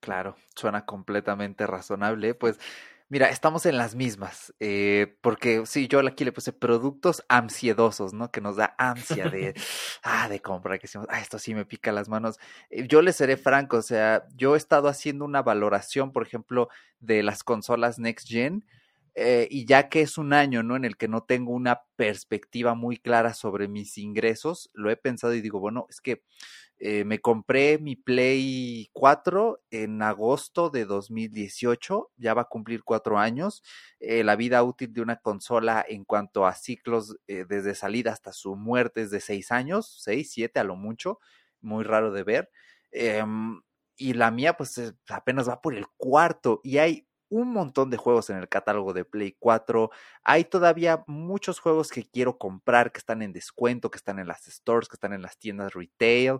Claro, 0.00 0.38
suena 0.54 0.86
completamente 0.86 1.66
razonable. 1.66 2.32
Pues 2.34 2.58
Mira, 3.08 3.30
estamos 3.30 3.66
en 3.66 3.76
las 3.76 3.94
mismas, 3.94 4.52
eh, 4.58 5.16
porque 5.20 5.64
sí, 5.64 5.86
yo 5.86 6.00
aquí 6.00 6.24
le 6.24 6.32
puse 6.32 6.52
productos 6.52 7.24
ansiedosos, 7.28 8.12
¿no? 8.12 8.32
Que 8.32 8.40
nos 8.40 8.56
da 8.56 8.74
ansia 8.78 9.30
de, 9.30 9.54
ah, 10.02 10.28
de 10.28 10.40
compra, 10.42 10.76
que 10.76 10.88
decimos, 10.88 11.06
ah, 11.08 11.20
esto 11.20 11.38
sí 11.38 11.54
me 11.54 11.64
pica 11.64 11.92
las 11.92 12.08
manos. 12.08 12.38
Eh, 12.68 12.88
yo 12.88 13.02
les 13.02 13.14
seré 13.14 13.36
franco, 13.36 13.76
o 13.76 13.82
sea, 13.82 14.26
yo 14.34 14.56
he 14.56 14.58
estado 14.58 14.88
haciendo 14.88 15.24
una 15.24 15.40
valoración, 15.42 16.10
por 16.10 16.26
ejemplo, 16.26 16.68
de 16.98 17.22
las 17.22 17.44
consolas 17.44 18.00
Next 18.00 18.26
Gen, 18.26 18.64
eh, 19.18 19.48
y 19.50 19.64
ya 19.64 19.88
que 19.88 20.02
es 20.02 20.18
un 20.18 20.34
año, 20.34 20.62
¿no? 20.62 20.76
En 20.76 20.84
el 20.84 20.98
que 20.98 21.08
no 21.08 21.22
tengo 21.24 21.52
una 21.52 21.82
perspectiva 21.96 22.74
muy 22.74 22.98
clara 22.98 23.32
sobre 23.32 23.66
mis 23.66 23.96
ingresos, 23.98 24.70
lo 24.74 24.90
he 24.90 24.96
pensado 24.96 25.34
y 25.34 25.40
digo, 25.40 25.58
bueno, 25.58 25.86
es 25.88 26.02
que 26.02 26.22
eh, 26.78 27.04
me 27.04 27.20
compré 27.20 27.78
mi 27.78 27.96
Play 27.96 28.90
4 28.92 29.62
en 29.70 30.02
agosto 30.02 30.68
de 30.68 30.84
2018, 30.84 32.10
ya 32.18 32.34
va 32.34 32.42
a 32.42 32.44
cumplir 32.44 32.84
cuatro 32.84 33.18
años. 33.18 33.62
Eh, 34.00 34.22
la 34.22 34.36
vida 34.36 34.62
útil 34.62 34.92
de 34.92 35.00
una 35.00 35.16
consola 35.16 35.82
en 35.88 36.04
cuanto 36.04 36.46
a 36.46 36.54
ciclos 36.54 37.16
desde 37.26 37.74
salida 37.74 38.12
hasta 38.12 38.32
su 38.34 38.54
muerte 38.56 39.00
es 39.02 39.10
de 39.10 39.20
seis 39.20 39.50
años, 39.50 39.96
seis, 40.02 40.30
siete 40.30 40.60
a 40.60 40.64
lo 40.64 40.76
mucho, 40.76 41.18
muy 41.62 41.84
raro 41.84 42.12
de 42.12 42.22
ver. 42.22 42.50
Em, 42.90 43.62
y 43.96 44.12
la 44.14 44.30
mía 44.30 44.56
pues 44.56 44.94
apenas 45.08 45.48
va 45.48 45.60
por 45.62 45.74
el 45.74 45.86
cuarto 45.96 46.60
y 46.62 46.78
hay 46.78 47.06
un 47.28 47.52
montón 47.52 47.90
de 47.90 47.96
juegos 47.96 48.30
en 48.30 48.36
el 48.36 48.48
catálogo 48.48 48.92
de 48.92 49.04
Play 49.04 49.36
4. 49.38 49.90
Hay 50.22 50.44
todavía 50.44 51.04
muchos 51.06 51.58
juegos 51.58 51.90
que 51.90 52.04
quiero 52.04 52.38
comprar, 52.38 52.92
que 52.92 52.98
están 52.98 53.22
en 53.22 53.32
descuento, 53.32 53.90
que 53.90 53.98
están 53.98 54.18
en 54.18 54.28
las 54.28 54.44
stores, 54.44 54.88
que 54.88 54.96
están 54.96 55.12
en 55.12 55.22
las 55.22 55.38
tiendas 55.38 55.74
retail. 55.74 56.38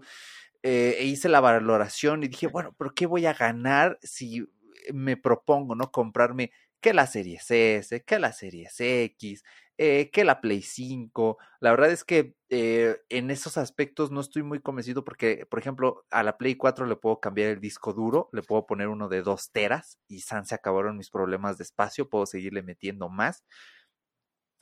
Eh, 0.63 0.97
e 0.99 1.05
hice 1.05 1.29
la 1.29 1.41
valoración 1.41 2.23
y 2.23 2.29
dije, 2.29 2.47
bueno, 2.49 2.75
pero 2.79 2.93
¿qué 2.95 3.07
voy 3.07 3.27
a 3.27 3.35
ganar 3.35 3.99
si 4.03 4.47
me 4.93 5.17
propongo, 5.17 5.75
¿no? 5.75 5.91
Comprarme 5.91 6.51
que 6.81 6.95
la 6.95 7.07
serie 7.07 7.37
S, 7.37 8.05
que 8.05 8.19
la 8.19 8.33
serie 8.33 8.69
X, 8.79 9.45
eh, 9.79 10.11
que 10.11 10.25
la 10.25 10.41
Play 10.41 10.63
5. 10.63 11.39
La 11.61 11.71
verdad 11.71 11.91
es 11.91 12.05
que 12.05 12.35
eh, 12.51 12.99
en 13.09 13.31
esos 13.31 13.59
aspectos 13.59 14.11
no 14.11 14.21
estoy 14.21 14.43
muy 14.43 14.61
convencido 14.61 15.05
porque, 15.05 15.47
por 15.47 15.59
ejemplo, 15.59 16.05
a 16.11 16.23
la 16.23 16.39
Play 16.39 16.57
4 16.57 16.87
le 16.87 16.97
puedo 16.97 17.21
cambiar 17.21 17.51
el 17.51 17.61
disco 17.61 17.93
duro, 17.93 18.29
le 18.33 18.43
puedo 18.43 18.67
poner 18.67 18.89
uno 18.89 19.09
de 19.09 19.23
2 19.23 19.51
teras 19.53 19.99
y 20.09 20.21
San 20.21 20.47
se 20.47 20.55
acabaron 20.55 20.97
mis 20.97 21.11
problemas 21.11 21.59
de 21.59 21.65
espacio, 21.65 22.09
puedo 22.09 22.27
seguirle 22.27 22.63
metiendo 22.63 23.09
más. 23.09 23.45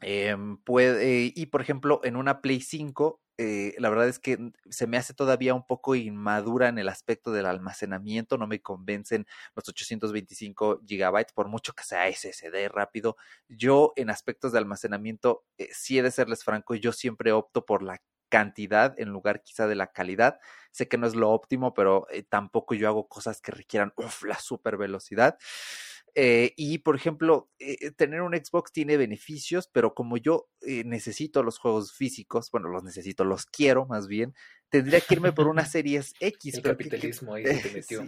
Em, 0.07 0.59
puede, 0.59 1.33
y 1.35 1.47
por 1.47 1.63
ejemplo, 1.63 2.01
en 2.05 2.17
una 2.17 2.43
Play 2.43 2.61
5, 2.61 3.23
eh, 3.39 3.75
la 3.79 3.89
verdad 3.89 4.07
es 4.07 4.19
que 4.19 4.39
se 4.69 4.87
me 4.87 4.99
hace 4.99 5.15
todavía 5.15 5.55
un 5.55 5.67
poco 5.67 5.95
inmadura 5.95 6.69
en 6.69 6.79
el 6.79 6.91
aspecto 6.91 7.33
del 7.33 7.47
almacenamiento, 7.47 8.37
no 8.37 8.47
me 8.47 8.61
convencen 8.61 9.27
los 9.57 9.67
825 9.67 10.81
gigabytes, 10.87 11.33
por 11.33 11.49
mucho 11.49 11.73
que 11.73 11.85
sea 11.85 12.07
SSD 12.09 12.69
rápido. 12.69 13.17
Yo 13.49 13.95
en 13.97 14.11
aspectos 14.11 14.53
de 14.53 14.59
almacenamiento, 14.59 15.45
eh, 15.57 15.69
si 15.73 15.99
he 15.99 16.03
de 16.03 16.11
serles 16.11 16.45
franco, 16.45 16.75
yo 16.75 16.93
siempre 16.93 17.33
opto 17.33 17.65
por 17.65 17.83
la 17.83 17.99
cantidad 18.29 18.99
en 19.01 19.09
lugar 19.11 19.43
quizá 19.43 19.67
de 19.67 19.75
la 19.77 19.87
calidad. 19.93 20.39
Sé 20.71 20.87
que 20.89 20.99
no 20.99 21.07
es 21.07 21.15
lo 21.15 21.31
óptimo, 21.31 21.73
pero 21.73 22.07
eh, 22.11 22.25
tampoco 22.25 22.75
yo 22.75 22.89
hago 22.89 23.09
cosas 23.09 23.41
que 23.41 23.53
requieran 23.53 23.95
la 24.29 24.39
super 24.39 24.77
velocidad. 24.77 25.39
Eh, 26.17 26.53
y 26.57 26.79
por 26.79 26.95
ejemplo, 26.95 27.51
eh, 27.59 27.91
tener 27.91 28.23
un 28.23 28.35
Xbox 28.35 28.71
tiene 28.71 28.97
beneficios, 28.97 29.69
pero 29.69 29.95
como 29.95 30.17
yo 30.17 30.49
eh, 30.61 30.85
necesito 30.85 31.43
los 31.43 31.59
juegos 31.59 31.93
físicos, 31.93 32.51
bueno, 32.53 32.69
los 32.69 32.85
necesito, 32.85 33.25
los 33.25 33.47
quiero 33.47 33.85
más 33.87 34.07
bien, 34.07 34.33
tendría 34.69 35.01
que 35.01 35.15
irme 35.15 35.33
por 35.33 35.49
una 35.49 35.65
Series 35.67 36.15
X. 36.21 36.55
El 36.55 36.63
capitalismo 36.63 37.35
ahí 37.35 37.45
se 37.45 37.69
te 37.69 37.71
metió. 37.75 38.07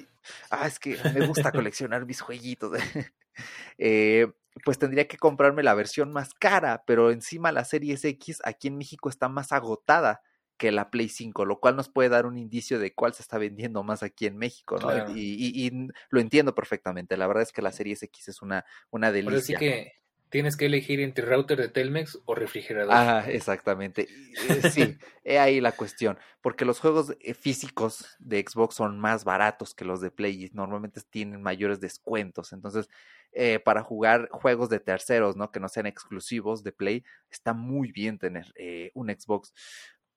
Ah, 0.50 0.68
es 0.68 0.78
que 0.78 0.96
me 1.14 1.26
gusta 1.26 1.50
coleccionar 1.50 2.06
mis 2.06 2.20
jueguitos. 2.20 2.78
pues 4.64 4.78
tendría 4.78 5.08
que 5.08 5.18
comprarme 5.18 5.64
la 5.64 5.74
versión 5.74 6.12
más 6.12 6.32
cara, 6.32 6.84
pero 6.86 7.10
encima 7.10 7.50
la 7.50 7.64
Series 7.64 8.04
X 8.04 8.40
aquí 8.44 8.68
en 8.68 8.78
México 8.78 9.08
está 9.08 9.28
más 9.28 9.50
agotada 9.50 10.22
que 10.56 10.72
la 10.72 10.90
Play 10.90 11.08
5, 11.08 11.44
lo 11.44 11.60
cual 11.60 11.76
nos 11.76 11.88
puede 11.88 12.08
dar 12.08 12.26
un 12.26 12.38
indicio 12.38 12.78
de 12.78 12.94
cuál 12.94 13.14
se 13.14 13.22
está 13.22 13.38
vendiendo 13.38 13.82
más 13.82 14.02
aquí 14.02 14.26
en 14.26 14.36
México, 14.36 14.78
¿no? 14.80 15.16
Y, 15.16 15.70
lo 16.10 16.20
entiendo 16.20 16.54
perfectamente. 16.54 17.16
La 17.16 17.26
verdad 17.26 17.42
es 17.42 17.52
que 17.52 17.62
la 17.62 17.72
Series 17.72 18.02
X 18.02 18.28
es 18.28 18.42
una, 18.42 18.64
una 18.90 19.12
delicia. 19.12 19.58
Pero 19.58 19.72
que 19.72 19.92
tienes 20.30 20.56
que 20.56 20.66
elegir 20.66 21.00
entre 21.00 21.24
router 21.24 21.58
de 21.58 21.68
Telmex 21.68 22.18
o 22.24 22.34
refrigerador. 22.34 22.92
Ah, 22.94 23.24
exactamente. 23.28 24.08
Eh, 24.48 24.70
sí, 24.70 24.98
he 25.24 25.38
ahí 25.38 25.60
la 25.60 25.72
cuestión. 25.72 26.18
Porque 26.40 26.64
los 26.64 26.80
juegos 26.80 27.16
eh, 27.20 27.34
físicos 27.34 28.16
de 28.18 28.44
Xbox 28.46 28.74
son 28.74 28.98
más 28.98 29.24
baratos 29.24 29.74
que 29.74 29.84
los 29.84 30.00
de 30.00 30.10
Play 30.10 30.44
y 30.44 30.50
normalmente 30.52 31.00
tienen 31.08 31.42
mayores 31.42 31.80
descuentos. 31.80 32.52
Entonces, 32.52 32.88
eh, 33.32 33.60
para 33.60 33.82
jugar 33.82 34.28
juegos 34.30 34.68
de 34.68 34.80
terceros, 34.80 35.36
¿no? 35.36 35.50
Que 35.50 35.60
no 35.60 35.68
sean 35.68 35.86
exclusivos 35.86 36.62
de 36.62 36.72
Play, 36.72 37.04
está 37.30 37.52
muy 37.52 37.92
bien 37.92 38.18
tener 38.18 38.52
un 38.94 39.08
Xbox. 39.08 39.52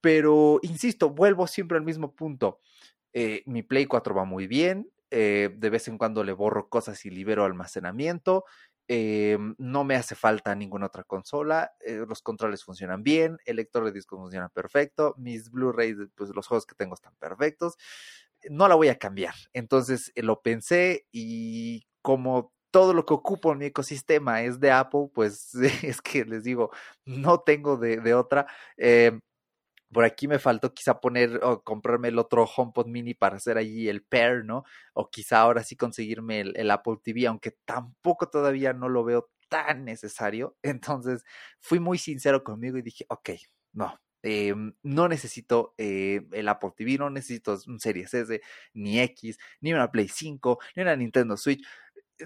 Pero, 0.02 0.60
insisto, 0.64 1.10
vuelvo 1.10 1.48
siempre 1.48 1.78
al 1.78 1.84
mismo 1.84 2.16
punto. 2.16 2.60
Eh, 3.14 3.44
mi 3.46 3.64
Play 3.64 3.86
4 3.86 4.14
va 4.16 4.26
muy 4.26 4.48
bien. 4.48 4.90
Eh, 5.12 5.50
de 5.58 5.70
vez 5.70 5.88
en 5.88 5.98
cuando 5.98 6.24
le 6.24 6.34
borro 6.34 6.70
cosas 6.70 7.06
y 7.06 7.10
libero 7.10 7.44
almacenamiento. 7.46 8.46
Eh, 8.88 9.38
no 9.58 9.84
me 9.84 9.96
hace 9.96 10.16
falta 10.16 10.56
ninguna 10.56 10.88
otra 10.88 11.04
consola. 11.04 11.72
los 12.08 12.22
controles 12.22 12.64
funcionan 12.64 13.04
bien. 13.04 13.38
El 13.46 13.58
lector 13.58 13.86
de 13.86 13.92
disco 13.92 14.18
funciona 14.18 14.50
perfecto. 14.50 15.16
Mis 15.18 15.52
Blu-rays, 15.52 15.98
pues 16.16 16.32
los 16.36 16.48
juegos 16.48 16.66
que 16.66 16.76
tengo 16.76 16.94
están 16.96 17.16
perfectos. 17.20 17.76
No 18.50 18.68
la 18.68 18.76
voy 18.76 18.88
a 18.90 18.98
cambiar. 18.98 19.36
Entonces 19.54 20.12
lo 20.16 20.42
pensé 20.42 21.08
y 21.12 21.86
como 22.02 22.54
todo 22.72 22.94
lo 22.94 23.06
que 23.06 23.16
ocupo 23.16 23.52
en 23.52 23.58
mi 23.60 23.66
ecosistema 23.66 24.44
es 24.44 24.60
de 24.60 24.72
Apple, 24.72 25.10
pues 25.14 25.54
es 25.84 26.02
que 26.02 26.24
les 26.26 26.44
digo, 26.44 26.72
no 27.06 27.40
tengo 27.42 27.78
de 27.78 28.14
otra. 28.14 28.48
Por 29.92 30.04
aquí 30.06 30.28
me 30.28 30.40
faltó 30.40 30.74
quizá 30.74 31.00
poner 31.00 31.40
o 31.44 31.64
comprarme 31.64 32.10
el 32.10 32.20
otro 32.20 32.46
HomePod 32.46 32.88
mini 32.88 33.14
para 33.16 33.38
hacer 33.38 33.58
allí 33.58 33.90
el 33.90 34.04
pair, 34.04 34.46
¿no? 34.46 34.64
O 34.94 35.10
quizá 35.10 35.40
ahora 35.42 35.64
sí 35.64 35.76
conseguirme 35.76 36.42
el, 36.42 36.72
Apple 36.72 36.98
TV, 37.04 37.28
aunque 37.28 37.52
tampoco 37.66 38.30
todavía 38.30 38.74
no 38.74 38.90
lo 38.90 39.04
veo 39.04 39.30
tan 39.50 39.86
necesario. 39.86 40.56
Entonces 40.64 41.24
fui 41.60 41.80
muy 41.80 41.98
sincero 41.98 42.44
conmigo 42.44 42.78
y 42.78 42.84
dije, 42.84 43.06
ok, 43.10 43.32
no, 43.74 44.00
eh, 44.22 44.54
no 44.84 45.08
necesito 45.08 45.74
eh, 45.78 46.22
el 46.34 46.48
Apple 46.50 46.72
TV, 46.76 46.98
no 46.98 47.10
necesito 47.10 47.58
un 47.68 47.80
Series 47.80 48.14
S, 48.14 48.42
ni 48.74 49.00
X, 49.00 49.38
ni 49.62 49.74
una 49.74 49.92
Play 49.92 50.08
5, 50.10 50.60
ni 50.76 50.84
una 50.84 50.96
Nintendo 50.96 51.38
Switch 51.38 51.66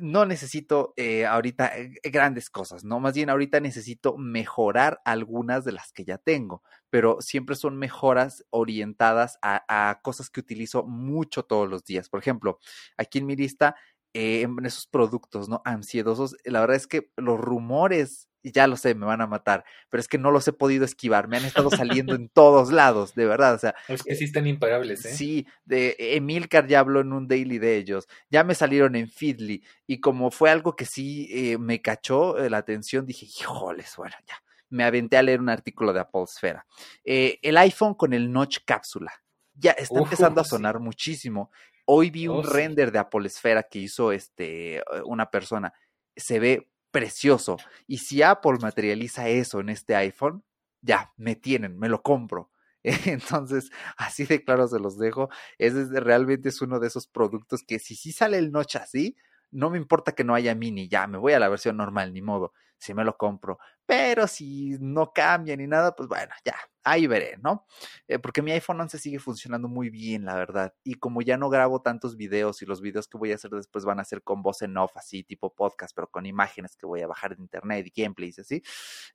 no 0.01 0.25
necesito 0.25 0.93
eh, 0.97 1.25
ahorita 1.25 1.77
eh, 1.77 1.99
grandes 2.11 2.49
cosas, 2.49 2.83
¿no? 2.83 2.99
Más 2.99 3.13
bien 3.13 3.29
ahorita 3.29 3.59
necesito 3.59 4.17
mejorar 4.17 5.01
algunas 5.05 5.65
de 5.65 5.71
las 5.73 5.91
que 5.91 6.05
ya 6.05 6.17
tengo, 6.17 6.63
pero 6.89 7.21
siempre 7.21 7.55
son 7.55 7.77
mejoras 7.77 8.45
orientadas 8.49 9.37
a, 9.41 9.99
cosas 10.03 10.29
que 10.29 10.39
utilizo 10.39 10.83
mucho 10.83 11.43
todos 11.43 11.69
los 11.69 11.85
días. 11.85 12.09
Por 12.09 12.19
ejemplo, 12.19 12.59
aquí 12.97 13.19
en 13.19 13.25
mi 13.25 13.35
lista, 13.35 13.75
eh, 14.13 14.41
en 14.41 14.65
esos 14.65 14.87
productos, 14.87 15.49
¿no? 15.49 15.61
Ansiedosos, 15.65 16.35
la 16.45 16.61
verdad 16.61 16.77
es 16.77 16.87
que 16.87 17.11
los 17.17 17.39
rumores 17.39 18.27
y 18.43 18.51
ya 18.51 18.67
lo 18.67 18.75
sé, 18.75 18.93
me 18.93 19.05
van 19.05 19.21
a 19.21 19.27
matar, 19.27 19.63
pero 19.89 20.01
es 20.01 20.07
que 20.09 20.17
no 20.17 20.29
los 20.29 20.47
he 20.47 20.53
podido 20.53 20.83
esquivar, 20.83 21.29
me 21.29 21.37
han 21.37 21.45
estado 21.45 21.71
saliendo 21.71 22.13
en 22.15 22.27
todos 22.27 22.71
lados, 22.71 23.15
de 23.15 23.25
verdad, 23.25 23.55
o 23.55 23.57
sea. 23.57 23.73
Es 23.87 24.03
que 24.03 24.15
sí 24.15 24.25
están 24.25 24.45
imparables, 24.45 25.05
¿eh? 25.05 25.15
Sí, 25.15 25.47
de 25.63 25.95
Emilcar 25.97 26.67
ya 26.67 26.79
habló 26.79 26.99
en 26.99 27.13
un 27.13 27.27
daily 27.27 27.57
de 27.57 27.77
ellos, 27.77 28.07
ya 28.29 28.43
me 28.43 28.53
salieron 28.53 28.95
en 28.95 29.09
Feedly, 29.09 29.63
y 29.87 30.01
como 30.01 30.29
fue 30.29 30.49
algo 30.49 30.75
que 30.75 30.85
sí 30.85 31.29
eh, 31.31 31.57
me 31.57 31.81
cachó 31.81 32.37
eh, 32.37 32.49
la 32.49 32.57
atención, 32.57 33.05
dije, 33.05 33.25
híjoles, 33.25 33.95
bueno, 33.95 34.15
ya, 34.27 34.35
me 34.69 34.83
aventé 34.83 35.15
a 35.15 35.23
leer 35.23 35.39
un 35.39 35.49
artículo 35.49 35.93
de 35.93 36.01
Apple 36.01 36.25
Sfera. 36.27 36.65
Eh, 37.05 37.39
el 37.41 37.57
iPhone 37.57 37.93
con 37.93 38.11
el 38.11 38.31
notch 38.31 38.59
cápsula, 38.65 39.13
ya 39.55 39.71
está 39.71 39.99
empezando 39.99 40.41
a 40.41 40.43
sonar 40.43 40.79
muchísimo. 40.79 41.49
Hoy 41.85 42.09
vi 42.09 42.27
un 42.27 42.39
oh, 42.39 42.43
render 42.43 42.91
de 42.91 42.99
Apple 42.99 43.27
Esfera 43.27 43.63
que 43.63 43.79
hizo 43.79 44.11
este, 44.11 44.83
una 45.05 45.29
persona, 45.29 45.73
se 46.15 46.39
ve 46.39 46.72
precioso. 46.93 47.57
Y 47.87 47.97
si 47.97 48.21
Apple 48.21 48.59
materializa 48.61 49.27
eso 49.27 49.59
en 49.59 49.69
este 49.69 49.95
iPhone, 49.95 50.45
ya, 50.81 51.11
me 51.17 51.35
tienen, 51.35 51.77
me 51.79 51.89
lo 51.89 52.03
compro. 52.03 52.51
Entonces, 52.83 53.71
así 53.97 54.25
de 54.25 54.43
claro 54.43 54.67
se 54.67 54.79
los 54.79 54.99
dejo. 54.99 55.29
Ese 55.57 55.99
realmente 55.99 56.49
es 56.49 56.61
uno 56.61 56.79
de 56.79 56.87
esos 56.87 57.07
productos 57.07 57.63
que 57.63 57.79
si 57.79 57.95
sí 57.95 58.11
sale 58.11 58.37
el 58.37 58.51
noche 58.51 58.77
así, 58.77 59.17
no 59.51 59.69
me 59.71 59.77
importa 59.77 60.13
que 60.13 60.23
no 60.23 60.35
haya 60.35 60.55
mini, 60.55 60.87
ya 60.87 61.07
me 61.07 61.17
voy 61.17 61.33
a 61.33 61.39
la 61.39 61.49
versión 61.49 61.77
normal, 61.77 62.13
ni 62.13 62.21
modo, 62.21 62.53
si 62.77 62.93
me 62.93 63.03
lo 63.03 63.17
compro. 63.17 63.57
Pero 63.85 64.27
si 64.27 64.77
no 64.79 65.11
cambia 65.13 65.57
ni 65.57 65.67
nada, 65.67 65.95
pues 65.95 66.07
bueno, 66.07 66.33
ya, 66.45 66.55
ahí 66.83 67.07
veré, 67.07 67.37
¿no? 67.41 67.65
Eh, 68.07 68.19
porque 68.19 68.41
mi 68.41 68.51
iPhone 68.51 68.81
11 68.81 68.97
sigue 68.97 69.19
funcionando 69.19 69.67
muy 69.67 69.89
bien, 69.89 70.25
la 70.25 70.35
verdad. 70.35 70.73
Y 70.83 70.95
como 70.95 71.21
ya 71.21 71.37
no 71.37 71.49
grabo 71.49 71.81
tantos 71.81 72.17
videos 72.17 72.61
y 72.61 72.65
los 72.65 72.81
videos 72.81 73.07
que 73.07 73.17
voy 73.17 73.31
a 73.31 73.35
hacer 73.35 73.51
después 73.51 73.85
van 73.85 73.99
a 73.99 74.05
ser 74.05 74.23
con 74.23 74.41
voz 74.41 74.61
en 74.61 74.77
off, 74.77 74.95
así 74.95 75.23
tipo 75.23 75.53
podcast, 75.53 75.95
pero 75.95 76.07
con 76.07 76.25
imágenes 76.25 76.75
que 76.75 76.85
voy 76.85 77.01
a 77.01 77.07
bajar 77.07 77.35
de 77.35 77.41
internet 77.41 77.85
y 77.87 78.01
gameplays, 78.01 78.39
así. 78.39 78.61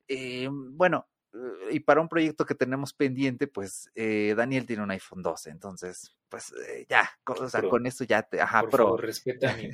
Eh, 0.06 0.48
bueno, 0.50 1.06
eh, 1.34 1.74
y 1.74 1.80
para 1.80 2.00
un 2.00 2.08
proyecto 2.08 2.46
que 2.46 2.54
tenemos 2.54 2.92
pendiente, 2.92 3.46
pues 3.46 3.90
eh, 3.94 4.34
Daniel 4.36 4.66
tiene 4.66 4.82
un 4.82 4.90
iPhone 4.90 5.22
12, 5.22 5.50
entonces, 5.50 6.16
pues 6.28 6.52
eh, 6.68 6.86
ya, 6.88 7.10
o 7.26 7.48
sea, 7.48 7.62
con 7.62 7.86
eso 7.86 8.04
ya 8.04 8.22
te, 8.22 8.40
ajá, 8.40 8.62
por 8.62 8.80
Favor, 8.80 9.02
respeta 9.02 9.52
a 9.52 9.56
mí. 9.56 9.70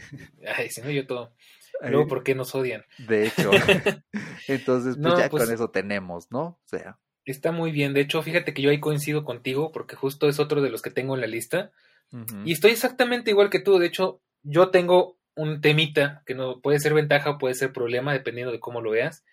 Ay, 0.57 0.70
si 0.70 0.82
no 0.82 0.90
yo 0.90 1.07
todo. 1.07 1.34
Luego, 1.80 2.07
¿por 2.07 2.22
qué 2.22 2.34
nos 2.34 2.55
odian? 2.55 2.84
De 2.99 3.26
hecho, 3.26 3.51
entonces, 4.49 4.97
pues 5.01 5.18
ya 5.18 5.28
pues 5.28 5.45
con 5.45 5.55
eso 5.55 5.70
tenemos, 5.70 6.30
¿no? 6.30 6.42
O 6.42 6.62
sea. 6.64 6.99
Está 7.25 7.53
muy 7.53 7.72
bien, 7.72 7.95
de 7.95 8.01
hecho, 8.01 8.22
fíjate 8.22 8.53
que 8.53 8.62
yo 8.62 8.70
ahí 8.70 8.81
coincido 8.81 9.25
contigo, 9.25 9.72
porque 9.72 9.97
justo 9.97 10.29
es 10.29 10.39
otro 10.39 10.61
de 10.61 10.70
los 10.70 10.83
que 10.83 10.91
tengo 10.91 11.14
en 11.14 11.20
la 11.20 11.27
lista, 11.27 11.72
y 12.45 12.53
estoy 12.53 12.70
exactamente 12.70 13.31
igual 13.31 13.51
que 13.51 13.59
tú, 13.59 13.79
de 13.79 13.87
hecho, 13.87 14.20
yo 14.45 14.68
tengo 14.68 15.18
un 15.35 15.61
temita 15.61 16.22
que 16.27 16.35
no 16.35 16.61
puede 16.61 16.79
ser 16.79 16.95
ventaja 16.95 17.31
o 17.31 17.39
puede 17.39 17.55
ser 17.55 17.72
problema, 17.72 18.12
dependiendo 18.12 18.53
de 18.53 18.61
cómo 18.61 18.81
lo 18.81 18.93
veas. 18.93 19.25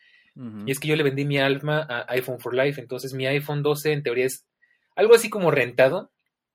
Y 0.66 0.72
es 0.72 0.80
que 0.80 0.88
yo 0.88 0.96
le 0.96 1.04
vendí 1.04 1.26
mi 1.26 1.38
alma 1.38 1.86
a 1.88 2.12
iPhone 2.14 2.40
for 2.40 2.56
Life, 2.56 2.80
entonces 2.80 3.14
mi 3.14 3.28
iPhone 3.28 3.62
12 3.62 3.92
en 3.92 4.02
teoría 4.02 4.26
es 4.26 4.46
algo 4.96 5.14
así 5.14 5.30
como 5.30 5.52
rentado. 5.52 6.12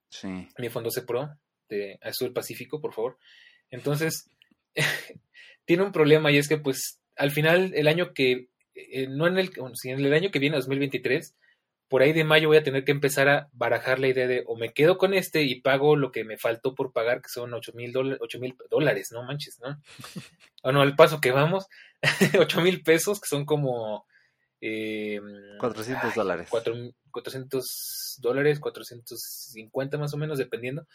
Sí. 0.09 0.27
Mi 0.27 0.65
iPhone 0.65 0.83
12 0.83 1.03
Pro 1.03 1.29
de 1.69 1.99
Azul 2.01 2.33
Pacífico, 2.33 2.81
por 2.81 2.93
favor. 2.93 3.17
Entonces, 3.69 4.29
tiene 5.65 5.83
un 5.83 5.91
problema 5.91 6.31
y 6.31 6.37
es 6.37 6.47
que 6.47 6.57
pues 6.57 6.99
al 7.15 7.31
final 7.31 7.71
el 7.75 7.87
año 7.87 8.13
que, 8.13 8.47
eh, 8.77 9.07
no 9.07 9.27
en 9.27 9.37
el, 9.37 9.51
en 9.83 10.05
el 10.05 10.13
año 10.13 10.31
que 10.31 10.39
viene, 10.39 10.57
2023, 10.57 11.35
por 11.87 12.01
ahí 12.01 12.13
de 12.13 12.23
mayo 12.23 12.49
voy 12.49 12.57
a 12.57 12.63
tener 12.63 12.83
que 12.83 12.91
empezar 12.91 13.29
a 13.29 13.49
barajar 13.53 13.99
la 13.99 14.07
idea 14.07 14.27
de 14.27 14.43
o 14.45 14.57
me 14.57 14.73
quedo 14.73 14.97
con 14.97 15.13
este 15.13 15.43
y 15.43 15.61
pago 15.61 15.95
lo 15.95 16.11
que 16.11 16.23
me 16.23 16.37
faltó 16.37 16.75
por 16.75 16.91
pagar, 16.91 17.21
que 17.21 17.29
son 17.29 17.53
8 17.53 17.71
mil 17.75 17.93
dólares, 17.93 19.11
no 19.11 19.23
manches, 19.23 19.59
¿no? 19.61 19.81
o 20.63 20.71
no, 20.71 20.81
al 20.81 20.95
paso 20.95 21.21
que 21.21 21.31
vamos, 21.31 21.67
8 22.39 22.61
mil 22.61 22.83
pesos, 22.83 23.21
que 23.21 23.27
son 23.27 23.45
como... 23.45 24.05
Eh, 24.59 25.21
400 25.59 26.15
dólares. 26.15 26.49
400 26.49 28.17
dólares, 28.21 28.59
450 28.59 29.97
más 29.97 30.13
o 30.13 30.17
menos, 30.17 30.39
dependiendo. 30.39 30.87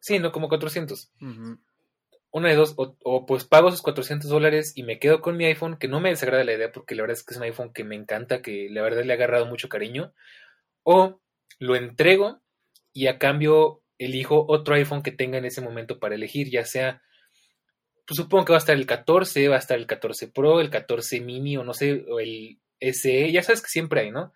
Sí, 0.00 0.18
no, 0.18 0.32
como 0.32 0.48
400. 0.48 1.10
Una 2.34 2.48
de 2.48 2.56
dos, 2.56 2.74
o, 2.76 3.26
pues 3.26 3.44
pago 3.44 3.68
esos 3.68 3.80
400 3.80 4.28
dólares 4.28 4.72
y 4.74 4.82
me 4.82 4.98
quedo 4.98 5.20
con 5.20 5.36
mi 5.36 5.44
iPhone, 5.44 5.76
que 5.76 5.86
no 5.86 6.00
me 6.00 6.08
desagrada 6.08 6.42
la 6.42 6.54
idea 6.54 6.72
porque 6.72 6.96
la 6.96 7.02
verdad 7.04 7.16
es 7.16 7.22
que 7.22 7.32
es 7.32 7.38
un 7.38 7.44
iPhone 7.44 7.72
que 7.72 7.84
me 7.84 7.94
encanta, 7.94 8.42
que 8.42 8.66
la 8.70 8.82
verdad 8.82 9.04
le 9.04 9.12
ha 9.12 9.14
agarrado 9.14 9.46
mucho 9.46 9.68
cariño, 9.68 10.12
o 10.82 11.20
lo 11.60 11.76
entrego 11.76 12.42
y 12.92 13.06
a 13.06 13.20
cambio 13.20 13.82
elijo 13.98 14.46
otro 14.48 14.74
iPhone 14.74 15.04
que 15.04 15.12
tenga 15.12 15.38
en 15.38 15.44
ese 15.44 15.60
momento 15.60 16.00
para 16.00 16.16
elegir, 16.16 16.50
ya 16.50 16.64
sea, 16.64 17.02
pues 18.04 18.16
supongo 18.16 18.46
que 18.46 18.52
va 18.52 18.56
a 18.56 18.58
estar 18.58 18.74
el 18.74 18.84
14, 18.84 19.46
va 19.46 19.54
a 19.54 19.60
estar 19.60 19.78
el 19.78 19.86
14 19.86 20.26
Pro, 20.26 20.60
el 20.60 20.70
14 20.70 21.20
mini 21.20 21.56
o 21.56 21.62
no 21.62 21.72
sé, 21.72 22.04
o 22.10 22.18
el 22.18 22.58
SE, 22.80 23.30
ya 23.30 23.44
sabes 23.44 23.62
que 23.62 23.68
siempre 23.68 24.00
hay, 24.00 24.10
¿no? 24.10 24.32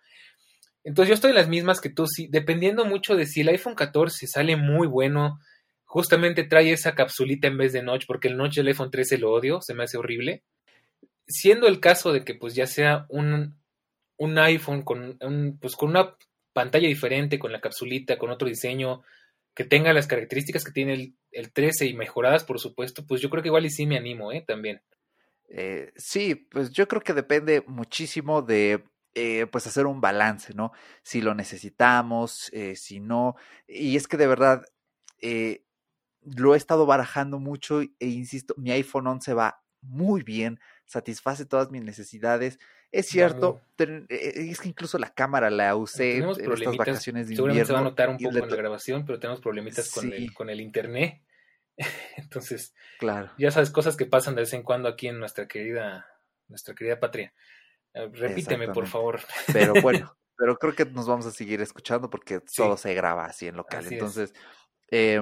Entonces 0.85 1.09
yo 1.09 1.15
estoy 1.15 1.31
en 1.31 1.35
las 1.35 1.49
mismas 1.49 1.81
que 1.81 1.89
tú, 1.89 2.07
sí, 2.07 2.29
dependiendo 2.31 2.85
mucho 2.85 3.17
de 3.17 3.25
si 3.25 3.41
el 3.41 3.49
iPhone 3.49 3.75
14 3.75 4.25
sale 4.25 4.55
muy 4.55 4.87
bueno, 4.87 5.41
justamente 5.89 6.43
trae 6.43 6.71
esa 6.71 6.93
capsulita 6.93 7.47
en 7.47 7.57
vez 7.57 7.73
de 7.73 7.81
notch, 7.81 8.05
porque 8.05 8.27
el 8.27 8.37
notch 8.37 8.57
del 8.57 8.67
iPhone 8.67 8.91
13 8.91 9.17
lo 9.17 9.31
odio, 9.31 9.59
se 9.59 9.73
me 9.73 9.85
hace 9.85 9.97
horrible. 9.97 10.43
Siendo 11.27 11.67
el 11.67 11.79
caso 11.79 12.13
de 12.13 12.23
que 12.23 12.35
pues 12.35 12.53
ya 12.53 12.67
sea 12.67 13.07
un, 13.09 13.59
un 14.17 14.37
iPhone 14.37 14.83
con, 14.83 15.17
un, 15.19 15.57
pues, 15.59 15.75
con 15.75 15.89
una 15.89 16.15
pantalla 16.53 16.87
diferente, 16.87 17.39
con 17.39 17.51
la 17.51 17.59
capsulita, 17.59 18.19
con 18.19 18.29
otro 18.29 18.47
diseño, 18.47 19.01
que 19.55 19.63
tenga 19.63 19.91
las 19.91 20.05
características 20.05 20.63
que 20.63 20.71
tiene 20.71 20.93
el, 20.93 21.15
el 21.31 21.51
13 21.51 21.87
y 21.87 21.95
mejoradas, 21.95 22.43
por 22.43 22.59
supuesto, 22.59 23.07
pues 23.07 23.19
yo 23.19 23.31
creo 23.31 23.41
que 23.41 23.49
igual 23.49 23.65
y 23.65 23.71
sí 23.71 23.87
me 23.87 23.97
animo, 23.97 24.31
¿eh? 24.31 24.43
También. 24.45 24.83
Eh, 25.47 25.91
sí, 25.95 26.35
pues 26.35 26.69
yo 26.69 26.87
creo 26.87 27.01
que 27.01 27.13
depende 27.13 27.63
muchísimo 27.65 28.43
de 28.43 28.83
eh, 29.15 29.47
pues 29.51 29.65
hacer 29.65 29.87
un 29.87 30.01
balance, 30.01 30.53
¿no? 30.53 30.71
Si 31.01 31.19
lo 31.19 31.33
necesitamos, 31.33 32.51
eh, 32.53 32.75
si 32.75 32.99
no. 32.99 33.37
Y 33.67 33.95
es 33.95 34.07
que 34.07 34.17
de 34.17 34.27
verdad, 34.27 34.61
eh, 35.19 35.63
lo 36.21 36.53
he 36.53 36.57
estado 36.57 36.85
barajando 36.85 37.39
mucho 37.39 37.81
e 37.81 38.07
insisto, 38.07 38.53
mi 38.57 38.71
iPhone 38.71 39.07
11 39.07 39.33
va 39.33 39.61
muy 39.81 40.23
bien, 40.23 40.59
satisface 40.85 41.45
todas 41.45 41.71
mis 41.71 41.83
necesidades. 41.83 42.59
Es 42.91 43.07
cierto, 43.07 43.61
e, 43.77 44.05
e, 44.09 44.49
es 44.51 44.59
que 44.59 44.69
incluso 44.69 44.97
la 44.97 45.13
cámara 45.13 45.49
la 45.49 45.75
usé 45.75 46.17
en 46.17 46.29
estas 46.29 46.75
vacaciones 46.75 47.27
de 47.27 47.35
Seguramente 47.35 47.67
se 47.67 47.73
va 47.73 47.79
a 47.79 47.83
notar 47.83 48.09
un 48.09 48.17
poco 48.17 48.37
en 48.37 48.49
la 48.49 48.55
grabación, 48.55 49.05
pero 49.05 49.19
tenemos 49.19 49.41
problemitas 49.41 49.91
con, 49.91 50.11
el, 50.11 50.33
con 50.33 50.49
el 50.49 50.59
internet. 50.59 51.21
Entonces, 52.17 52.73
claro. 52.97 53.31
ya 53.37 53.51
sabes, 53.51 53.69
cosas 53.69 53.95
que 53.95 54.05
pasan 54.05 54.35
de 54.35 54.41
vez 54.41 54.53
en 54.53 54.63
cuando 54.63 54.89
aquí 54.89 55.07
en 55.07 55.19
nuestra 55.19 55.47
querida, 55.47 56.07
nuestra 56.47 56.73
querida 56.73 56.99
patria. 56.99 57.33
Eh, 57.93 58.09
repíteme, 58.11 58.69
por 58.69 58.87
favor. 58.87 59.21
Pero 59.53 59.73
bueno, 59.81 60.17
pero 60.35 60.57
creo 60.57 60.73
que 60.73 60.85
nos 60.85 61.07
vamos 61.07 61.27
a 61.27 61.31
seguir 61.31 61.61
escuchando 61.61 62.09
porque 62.09 62.41
todo 62.41 62.75
se 62.75 62.93
graba 62.95 63.25
así 63.25 63.47
en 63.47 63.55
local. 63.55 63.85
Entonces, 63.87 64.33
eh, 64.89 65.21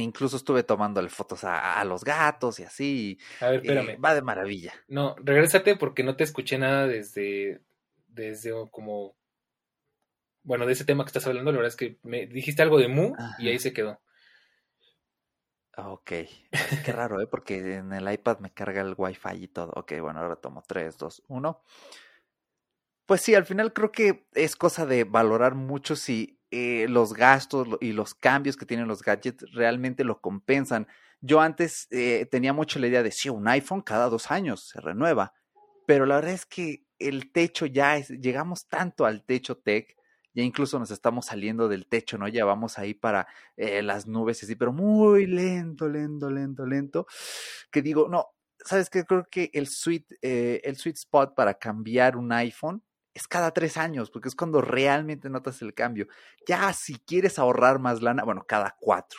Incluso 0.00 0.36
estuve 0.36 0.62
tomándole 0.62 1.08
fotos 1.08 1.44
a, 1.44 1.82
los 1.84 2.04
gatos 2.04 2.60
y 2.60 2.64
así. 2.64 3.18
A 3.40 3.50
ver, 3.50 3.60
espérame. 3.60 3.98
va 4.02 4.14
de 4.14 4.22
maravilla. 4.22 4.72
No, 4.88 5.14
regrésate 5.18 5.76
porque 5.76 6.02
no 6.02 6.16
te 6.16 6.24
escuché 6.24 6.58
nada 6.58 6.86
desde, 6.86 7.60
desde 8.08 8.52
como, 8.70 9.16
bueno, 10.42 10.66
de 10.66 10.72
ese 10.72 10.84
tema 10.84 11.04
que 11.04 11.08
estás 11.08 11.26
hablando. 11.26 11.52
La 11.52 11.58
verdad 11.58 11.72
es 11.72 11.76
que 11.76 11.98
me 12.02 12.26
dijiste 12.26 12.62
algo 12.62 12.78
de 12.78 12.88
Mu 12.88 13.14
y 13.38 13.48
ahí 13.48 13.58
se 13.58 13.72
quedó. 13.72 14.00
Ok, 15.76 16.10
qué 16.84 16.92
raro, 16.92 17.20
¿eh? 17.20 17.28
Porque 17.28 17.76
en 17.76 17.92
el 17.92 18.12
iPad 18.12 18.40
me 18.40 18.52
carga 18.52 18.80
el 18.80 18.94
Wi-Fi 18.96 19.44
y 19.44 19.48
todo. 19.48 19.72
Ok, 19.76 19.92
bueno, 20.00 20.18
ahora 20.18 20.34
tomo 20.36 20.64
3, 20.66 20.98
2, 20.98 21.22
1. 21.28 21.62
Pues 23.06 23.22
sí, 23.22 23.34
al 23.34 23.46
final 23.46 23.72
creo 23.72 23.92
que 23.92 24.26
es 24.34 24.56
cosa 24.56 24.86
de 24.86 25.04
valorar 25.04 25.54
mucho 25.54 25.94
si 25.94 26.37
eh, 26.50 26.86
los 26.88 27.12
gastos 27.12 27.68
y 27.80 27.92
los 27.92 28.14
cambios 28.14 28.56
que 28.56 28.64
tienen 28.64 28.88
los 28.88 29.02
gadgets 29.02 29.44
realmente 29.52 30.02
lo 30.02 30.20
compensan. 30.20 30.86
Yo 31.20 31.40
antes 31.40 31.86
eh, 31.90 32.26
tenía 32.30 32.52
mucho 32.52 32.78
la 32.78 32.86
idea 32.86 33.02
de, 33.02 33.12
sí, 33.12 33.28
un 33.28 33.46
iPhone 33.48 33.82
cada 33.82 34.08
dos 34.08 34.30
años 34.30 34.68
se 34.68 34.80
renueva, 34.80 35.34
pero 35.86 36.06
la 36.06 36.16
verdad 36.16 36.32
es 36.32 36.46
que 36.46 36.84
el 36.98 37.32
techo 37.32 37.66
ya 37.66 37.96
es, 37.96 38.08
llegamos 38.08 38.66
tanto 38.66 39.04
al 39.04 39.24
techo 39.24 39.58
tech, 39.58 39.94
ya 40.32 40.42
incluso 40.42 40.78
nos 40.78 40.90
estamos 40.90 41.26
saliendo 41.26 41.68
del 41.68 41.86
techo, 41.86 42.16
¿no? 42.16 42.28
Ya 42.28 42.44
vamos 42.44 42.78
ahí 42.78 42.94
para 42.94 43.26
eh, 43.56 43.82
las 43.82 44.06
nubes 44.06 44.42
y 44.42 44.46
así, 44.46 44.56
pero 44.56 44.72
muy 44.72 45.26
lento, 45.26 45.88
lento, 45.88 46.30
lento, 46.30 46.64
lento, 46.64 47.06
que 47.70 47.82
digo, 47.82 48.08
no, 48.08 48.26
¿sabes 48.64 48.88
qué? 48.88 49.04
Creo 49.04 49.26
que 49.30 49.50
el 49.52 49.66
sweet, 49.66 50.06
el 50.22 50.76
sweet 50.76 50.96
spot 50.96 51.34
para 51.34 51.54
cambiar 51.54 52.16
un 52.16 52.32
iPhone 52.32 52.82
es 53.18 53.28
cada 53.28 53.52
tres 53.52 53.76
años, 53.76 54.10
porque 54.10 54.28
es 54.28 54.34
cuando 54.34 54.60
realmente 54.60 55.28
notas 55.28 55.60
el 55.62 55.74
cambio. 55.74 56.06
Ya 56.46 56.72
si 56.72 56.98
quieres 57.00 57.38
ahorrar 57.38 57.78
más 57.78 58.00
lana, 58.00 58.24
bueno, 58.24 58.44
cada 58.46 58.76
cuatro. 58.80 59.18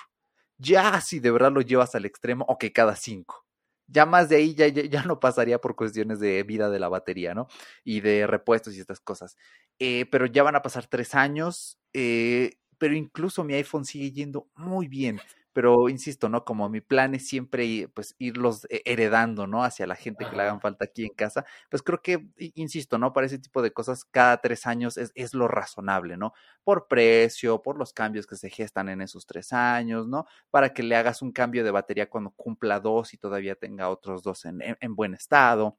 Ya 0.58 1.00
si 1.02 1.20
de 1.20 1.32
verdad 1.32 1.52
lo 1.52 1.62
llevas 1.62 1.95
al 1.95 2.06
extremo, 2.06 2.45
ok, 2.47 2.66
cada 2.74 2.95
cinco. 2.95 3.45
Ya 3.88 4.06
más 4.06 4.30
de 4.30 4.38
ahí 4.38 4.56
ya, 4.56 4.68
ya, 4.68 5.04
no 5.04 5.20
pasaría 5.20 5.60
por 5.60 5.76
cuestiones 5.76 6.20
de 6.20 6.43
vida 6.43 6.70
de 6.70 6.80
la 6.80 6.89
batería, 6.89 7.34
¿no? 7.34 7.47
Y 7.84 8.02
de 8.02 8.28
repuestos 8.28 8.76
y 8.76 8.80
estas 8.80 9.00
cosas. 9.00 9.36
Eh, 9.80 10.06
pero 10.12 10.26
ya 10.26 10.43
van 10.43 10.56
a 10.56 10.62
pasar 10.62 10.88
tres 10.88 11.16
años, 11.16 11.80
eh, 11.93 12.54
pero 12.78 12.93
incluso 12.95 13.43
mi 13.43 13.56
iPhone 13.56 13.86
sigue 13.86 14.12
yendo 14.12 14.47
muy 14.56 14.88
bien 14.88 15.20
pero 15.54 15.89
insisto, 15.89 16.30
¿no? 16.30 16.45
Como 16.45 16.70
mi 16.70 16.82
plan 16.82 17.16
es 17.16 17.28
siempre 17.28 17.89
pues 17.93 18.16
irlos 18.20 18.68
heredando, 18.70 19.47
¿no? 19.47 19.64
Hacia 19.64 19.88
la 19.88 19.95
gente 19.95 20.26
que 20.30 20.36
le 20.36 20.43
hagan 20.43 20.62
falta 20.62 20.86
aquí 20.86 21.04
en 21.06 21.14
casa, 21.14 21.45
pues 21.70 21.84
creo 21.84 22.02
que, 22.02 22.28
insisto, 22.56 22.97
¿no? 22.97 23.14
Para 23.14 23.28
ese 23.28 23.39
tipo 23.39 23.62
de 23.62 23.72
cosas, 23.72 24.06
cada 24.06 24.38
tres 24.41 24.68
años 24.68 24.97
es, 24.97 25.12
es 25.16 25.34
lo 25.34 25.47
razonable, 25.47 26.18
¿no? 26.18 26.34
Por 26.64 26.88
precio, 26.88 27.62
por 27.62 27.78
los 27.78 27.93
cambios 27.93 28.28
que 28.28 28.36
se 28.36 28.50
gestan 28.50 28.89
en 28.89 29.02
esos 29.02 29.26
tres 29.26 29.54
años, 29.54 30.08
¿no? 30.08 30.26
Para 30.52 30.74
que 30.74 30.84
le 30.84 30.95
hagas 30.95 31.22
un 31.22 31.32
cambio 31.32 31.64
de 31.64 31.72
batería 31.72 32.10
cuando 32.10 32.32
cumpla 32.32 32.80
dos 32.80 33.14
y 33.14 33.18
todavía 33.18 33.56
tenga 33.56 33.89
otros 33.89 34.24
dos 34.24 34.45
en, 34.45 34.60
en 34.62 34.95
buen 34.95 35.14
estado. 35.14 35.78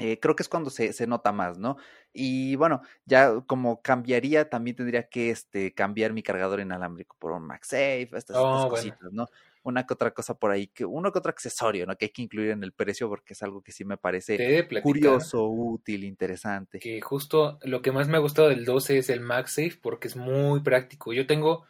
Eh, 0.00 0.18
creo 0.18 0.34
que 0.34 0.42
es 0.42 0.48
cuando 0.48 0.70
se, 0.70 0.94
se, 0.94 1.06
nota 1.06 1.30
más, 1.30 1.58
¿no? 1.58 1.76
Y 2.12 2.56
bueno, 2.56 2.80
ya 3.04 3.40
como 3.46 3.82
cambiaría, 3.82 4.48
también 4.48 4.74
tendría 4.74 5.08
que 5.08 5.30
este, 5.30 5.74
cambiar 5.74 6.14
mi 6.14 6.22
cargador 6.22 6.60
inalámbrico 6.60 7.16
por 7.18 7.32
un 7.32 7.46
MagSafe, 7.46 8.08
estas, 8.16 8.36
oh, 8.38 8.68
cositas, 8.70 9.12
¿no? 9.12 9.26
Una 9.62 9.84
que 9.84 9.92
otra 9.92 10.12
cosa 10.12 10.38
por 10.38 10.52
ahí, 10.52 10.68
que 10.68 10.86
uno 10.86 11.12
que 11.12 11.18
otro 11.18 11.30
accesorio, 11.30 11.84
¿no? 11.86 11.96
Que 11.96 12.06
hay 12.06 12.12
que 12.12 12.22
incluir 12.22 12.50
en 12.50 12.64
el 12.64 12.72
precio 12.72 13.10
porque 13.10 13.34
es 13.34 13.42
algo 13.42 13.60
que 13.60 13.72
sí 13.72 13.84
me 13.84 13.98
parece 13.98 14.66
curioso, 14.82 15.46
útil, 15.46 16.04
interesante. 16.04 16.78
Que 16.78 17.02
justo 17.02 17.58
lo 17.62 17.82
que 17.82 17.92
más 17.92 18.08
me 18.08 18.16
ha 18.16 18.20
gustado 18.20 18.48
del 18.48 18.64
12 18.64 18.98
es 18.98 19.10
el 19.10 19.20
MagSafe 19.20 19.78
porque 19.82 20.08
es 20.08 20.16
muy 20.16 20.60
práctico. 20.60 21.12
Yo 21.12 21.26
tengo 21.26 21.66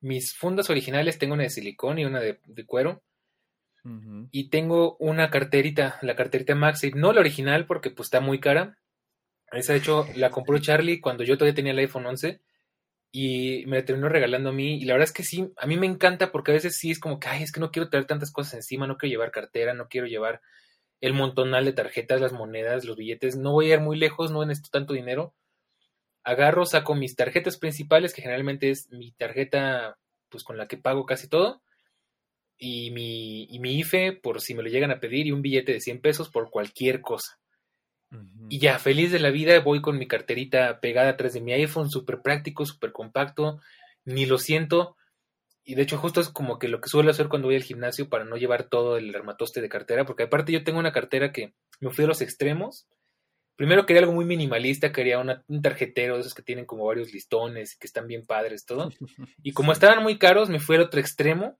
mis 0.00 0.36
fundas 0.36 0.70
originales, 0.70 1.18
tengo 1.18 1.34
una 1.34 1.44
de 1.44 1.50
silicón 1.50 2.00
y 2.00 2.04
una 2.04 2.18
de, 2.18 2.40
de 2.46 2.66
cuero 2.66 3.00
y 4.30 4.48
tengo 4.48 4.96
una 4.98 5.30
carterita, 5.30 5.98
la 6.00 6.16
carterita 6.16 6.54
Maxi, 6.54 6.92
no 6.92 7.12
la 7.12 7.20
original 7.20 7.66
porque 7.66 7.90
pues 7.90 8.06
está 8.06 8.20
muy 8.20 8.40
cara. 8.40 8.78
Esa 9.52 9.74
de 9.74 9.80
hecho 9.80 10.06
la 10.16 10.30
compró 10.30 10.58
Charlie 10.58 11.00
cuando 11.00 11.22
yo 11.22 11.36
todavía 11.36 11.54
tenía 11.54 11.72
el 11.72 11.78
iPhone 11.78 12.06
11 12.06 12.40
y 13.12 13.64
me 13.66 13.76
la 13.76 13.84
terminó 13.84 14.08
regalando 14.08 14.50
a 14.50 14.52
mí. 14.52 14.78
Y 14.78 14.86
la 14.86 14.94
verdad 14.94 15.08
es 15.08 15.12
que 15.12 15.22
sí, 15.22 15.52
a 15.58 15.66
mí 15.66 15.76
me 15.76 15.86
encanta 15.86 16.32
porque 16.32 16.52
a 16.52 16.54
veces 16.54 16.78
sí 16.78 16.90
es 16.90 16.98
como 16.98 17.20
que, 17.20 17.28
ay, 17.28 17.42
es 17.42 17.52
que 17.52 17.60
no 17.60 17.70
quiero 17.70 17.90
traer 17.90 18.06
tantas 18.06 18.32
cosas 18.32 18.54
encima, 18.54 18.86
no 18.86 18.96
quiero 18.96 19.12
llevar 19.12 19.30
cartera, 19.30 19.74
no 19.74 19.88
quiero 19.88 20.06
llevar 20.06 20.40
el 21.02 21.12
montonal 21.12 21.66
de 21.66 21.74
tarjetas, 21.74 22.22
las 22.22 22.32
monedas, 22.32 22.86
los 22.86 22.96
billetes, 22.96 23.36
no 23.36 23.52
voy 23.52 23.70
a 23.70 23.74
ir 23.74 23.80
muy 23.80 23.98
lejos, 23.98 24.30
no 24.30 24.44
necesito 24.46 24.70
tanto 24.70 24.94
dinero. 24.94 25.34
Agarro, 26.24 26.64
saco 26.64 26.94
mis 26.94 27.16
tarjetas 27.16 27.58
principales, 27.58 28.14
que 28.14 28.22
generalmente 28.22 28.70
es 28.70 28.90
mi 28.90 29.12
tarjeta 29.12 29.98
pues 30.30 30.42
con 30.42 30.56
la 30.56 30.66
que 30.66 30.78
pago 30.78 31.04
casi 31.04 31.28
todo 31.28 31.63
y 32.58 32.90
mi, 32.90 33.44
y 33.44 33.58
mi 33.58 33.78
IFE 33.78 34.12
por 34.12 34.40
si 34.40 34.54
me 34.54 34.62
lo 34.62 34.68
llegan 34.68 34.90
a 34.90 35.00
pedir 35.00 35.26
y 35.26 35.32
un 35.32 35.42
billete 35.42 35.72
de 35.72 35.80
100 35.80 36.00
pesos 36.00 36.30
por 36.30 36.50
cualquier 36.50 37.00
cosa. 37.00 37.38
Y 38.48 38.58
ya, 38.58 38.78
feliz 38.78 39.10
de 39.10 39.18
la 39.18 39.30
vida, 39.30 39.58
voy 39.60 39.80
con 39.80 39.98
mi 39.98 40.06
carterita 40.06 40.80
pegada 40.80 41.10
atrás 41.10 41.32
de 41.32 41.40
mi 41.40 41.52
iPhone, 41.52 41.90
súper 41.90 42.22
práctico, 42.22 42.64
súper 42.64 42.92
compacto, 42.92 43.60
ni 44.04 44.26
lo 44.26 44.38
siento. 44.38 44.96
Y 45.64 45.74
de 45.74 45.82
hecho, 45.82 45.98
justo 45.98 46.20
es 46.20 46.28
como 46.28 46.58
que 46.58 46.68
lo 46.68 46.80
que 46.80 46.88
suelo 46.88 47.10
hacer 47.10 47.28
cuando 47.28 47.48
voy 47.48 47.56
al 47.56 47.62
gimnasio 47.62 48.08
para 48.08 48.24
no 48.24 48.36
llevar 48.36 48.68
todo 48.68 48.98
el 48.98 49.14
armatoste 49.14 49.60
de 49.60 49.68
cartera, 49.68 50.04
porque 50.04 50.24
aparte 50.24 50.52
yo 50.52 50.62
tengo 50.62 50.78
una 50.78 50.92
cartera 50.92 51.32
que 51.32 51.54
me 51.80 51.90
fui 51.90 52.04
a 52.04 52.08
los 52.08 52.20
extremos. 52.20 52.86
Primero 53.56 53.86
quería 53.86 54.02
algo 54.02 54.12
muy 54.12 54.26
minimalista, 54.26 54.92
quería 54.92 55.18
un 55.18 55.62
tarjetero 55.62 56.14
de 56.14 56.20
esos 56.20 56.34
que 56.34 56.42
tienen 56.42 56.66
como 56.66 56.84
varios 56.84 57.12
listones 57.12 57.74
y 57.74 57.78
que 57.78 57.86
están 57.86 58.06
bien 58.06 58.26
padres, 58.26 58.64
todo. 58.64 58.90
Y 59.42 59.52
como 59.52 59.72
estaban 59.72 60.02
muy 60.02 60.18
caros, 60.18 60.50
me 60.50 60.60
fui 60.60 60.76
al 60.76 60.82
otro 60.82 61.00
extremo 61.00 61.58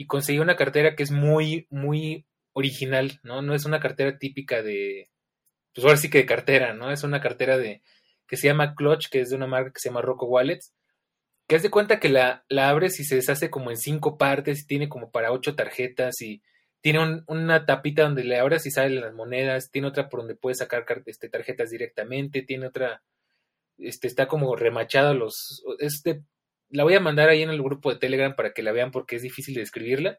y 0.00 0.06
conseguí 0.06 0.38
una 0.38 0.56
cartera 0.56 0.96
que 0.96 1.02
es 1.02 1.10
muy, 1.10 1.66
muy 1.68 2.24
original, 2.54 3.20
¿no? 3.22 3.42
No 3.42 3.54
es 3.54 3.66
una 3.66 3.80
cartera 3.80 4.16
típica 4.16 4.62
de, 4.62 5.10
pues 5.74 5.84
ahora 5.84 5.98
sí 5.98 6.08
que 6.08 6.16
de 6.16 6.26
cartera, 6.26 6.72
¿no? 6.72 6.90
Es 6.90 7.04
una 7.04 7.20
cartera 7.20 7.58
de, 7.58 7.82
que 8.26 8.38
se 8.38 8.46
llama 8.46 8.74
Clutch, 8.74 9.10
que 9.10 9.20
es 9.20 9.28
de 9.28 9.36
una 9.36 9.46
marca 9.46 9.72
que 9.72 9.78
se 9.78 9.90
llama 9.90 10.00
Rocco 10.00 10.24
Wallets, 10.24 10.72
que 11.46 11.56
es 11.56 11.62
de 11.62 11.68
cuenta 11.68 12.00
que 12.00 12.08
la, 12.08 12.46
la 12.48 12.70
abres 12.70 12.98
y 12.98 13.04
se 13.04 13.16
deshace 13.16 13.50
como 13.50 13.70
en 13.70 13.76
cinco 13.76 14.16
partes 14.16 14.62
y 14.62 14.66
tiene 14.66 14.88
como 14.88 15.10
para 15.10 15.32
ocho 15.32 15.54
tarjetas 15.54 16.22
y 16.22 16.40
tiene 16.80 17.22
una 17.26 17.66
tapita 17.66 18.04
donde 18.04 18.24
le 18.24 18.38
abres 18.38 18.64
y 18.64 18.70
salen 18.70 19.02
las 19.02 19.12
monedas, 19.12 19.70
tiene 19.70 19.88
otra 19.88 20.08
por 20.08 20.20
donde 20.20 20.34
puedes 20.34 20.60
sacar 20.60 20.86
este, 21.04 21.28
tarjetas 21.28 21.68
directamente, 21.68 22.40
tiene 22.40 22.68
otra, 22.68 23.02
este, 23.76 24.06
está 24.06 24.28
como 24.28 24.56
remachado 24.56 25.12
los, 25.12 25.62
este 25.78 26.22
la 26.70 26.84
voy 26.84 26.94
a 26.94 27.00
mandar 27.00 27.28
ahí 27.28 27.42
en 27.42 27.50
el 27.50 27.62
grupo 27.62 27.92
de 27.92 27.98
Telegram 27.98 28.34
para 28.34 28.52
que 28.52 28.62
la 28.62 28.72
vean 28.72 28.90
porque 28.90 29.16
es 29.16 29.22
difícil 29.22 29.54
de 29.54 29.62
escribirla. 29.62 30.18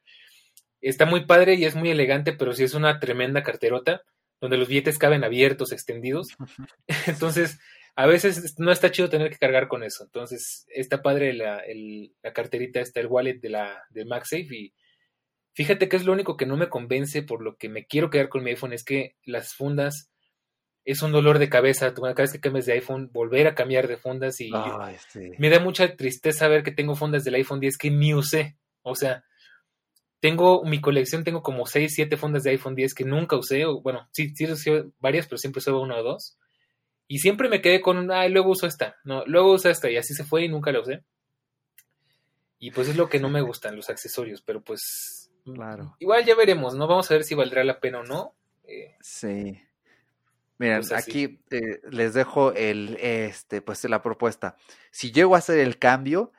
está 0.81 1.05
muy 1.05 1.25
padre 1.25 1.55
y 1.55 1.65
es 1.65 1.75
muy 1.75 1.89
elegante, 1.89 2.33
pero 2.33 2.53
sí 2.53 2.63
es 2.63 2.73
una 2.73 2.99
tremenda 2.99 3.43
carterota 3.43 4.03
donde 4.39 4.57
los 4.57 4.67
billetes 4.67 4.97
caben 4.97 5.23
abiertos, 5.23 5.71
extendidos. 5.71 6.29
Entonces, 7.07 7.59
a 7.95 8.07
veces 8.07 8.55
no 8.59 8.71
está 8.71 8.91
chido 8.91 9.09
tener 9.09 9.29
que 9.29 9.37
cargar 9.37 9.67
con 9.67 9.83
eso. 9.83 10.03
Entonces, 10.03 10.65
está 10.69 11.01
padre 11.01 11.33
la, 11.33 11.61
la 12.23 12.33
carterita, 12.33 12.79
está 12.79 12.99
el 12.99 13.07
wallet 13.07 13.39
de 13.39 13.49
la 13.49 13.83
de 13.91 14.05
MagSafe 14.05 14.55
y 14.55 14.73
fíjate 15.53 15.89
que 15.89 15.97
es 15.97 16.05
lo 16.05 16.13
único 16.13 16.37
que 16.37 16.45
no 16.45 16.57
me 16.57 16.69
convence 16.69 17.23
por 17.23 17.43
lo 17.43 17.57
que 17.57 17.69
me 17.69 17.85
quiero 17.85 18.09
quedar 18.09 18.29
con 18.29 18.43
mi 18.43 18.51
iPhone 18.51 18.73
es 18.73 18.83
que 18.83 19.15
las 19.23 19.53
fundas 19.53 20.10
es 20.85 21.01
un 21.01 21.11
dolor 21.11 21.39
de 21.39 21.49
cabeza. 21.49 21.93
Cada 21.93 22.13
vez 22.13 22.31
que 22.31 22.39
cambies 22.39 22.65
de 22.65 22.73
iPhone, 22.73 23.09
volver 23.11 23.47
a 23.47 23.55
cambiar 23.55 23.87
de 23.87 23.97
fundas 23.97 24.39
y 24.41 24.51
me 25.37 25.49
da 25.49 25.59
mucha 25.59 25.95
tristeza 25.95 26.47
ver 26.47 26.63
que 26.63 26.71
tengo 26.71 26.95
fundas 26.95 27.23
del 27.23 27.35
iPhone 27.35 27.59
10 27.59 27.77
que 27.77 27.91
ni 27.91 28.13
usé. 28.13 28.57
O 28.81 28.95
sea, 28.95 29.23
tengo 30.19 30.63
mi 30.63 30.81
colección, 30.81 31.23
tengo 31.23 31.41
como 31.41 31.65
6, 31.65 31.93
7 31.93 32.17
fundas 32.17 32.43
de 32.43 32.51
iPhone 32.51 32.75
10 32.75 32.93
que 32.93 33.05
nunca 33.05 33.35
usé. 33.35 33.65
O, 33.65 33.81
bueno, 33.81 34.07
sí, 34.11 34.33
sí 34.35 34.45
usé 34.45 34.85
varias, 34.99 35.27
pero 35.27 35.37
siempre 35.37 35.59
usaba 35.59 35.79
una 35.79 35.97
o 35.97 36.03
dos. 36.03 36.37
Y 37.07 37.19
siempre 37.19 37.49
me 37.49 37.61
quedé 37.61 37.81
con, 37.81 38.09
ay, 38.09 38.31
luego 38.31 38.51
uso 38.51 38.67
esta, 38.67 38.95
no, 39.03 39.25
luego 39.25 39.51
uso 39.51 39.69
esta, 39.69 39.91
y 39.91 39.97
así 39.97 40.13
se 40.13 40.23
fue 40.23 40.45
y 40.45 40.47
nunca 40.47 40.71
la 40.71 40.79
usé. 40.79 41.03
Y 42.57 42.71
pues 42.71 42.87
es 42.87 42.95
lo 42.95 43.09
que 43.09 43.19
no 43.19 43.27
me 43.27 43.41
gustan, 43.41 43.75
los 43.75 43.89
accesorios, 43.89 44.41
pero 44.41 44.61
pues. 44.61 45.29
Claro. 45.43 45.97
Igual 45.99 46.23
ya 46.23 46.35
veremos, 46.35 46.73
¿no? 46.75 46.87
Vamos 46.87 47.11
a 47.11 47.15
ver 47.15 47.25
si 47.25 47.35
valdrá 47.35 47.65
la 47.65 47.81
pena 47.81 47.99
o 47.99 48.03
no. 48.03 48.35
Eh, 48.63 48.95
sí. 49.01 49.59
Miren, 50.61 50.81
pues 50.81 50.91
aquí 50.91 51.41
eh, 51.49 51.81
les 51.89 52.13
dejo 52.13 52.53
el, 52.53 52.95
este, 53.01 53.63
pues 53.63 53.83
la 53.85 54.03
propuesta. 54.03 54.57
Si 54.91 55.11
llego 55.11 55.33
a 55.33 55.39
hacer 55.39 55.57
el 55.57 55.79
cambio, 55.79 56.33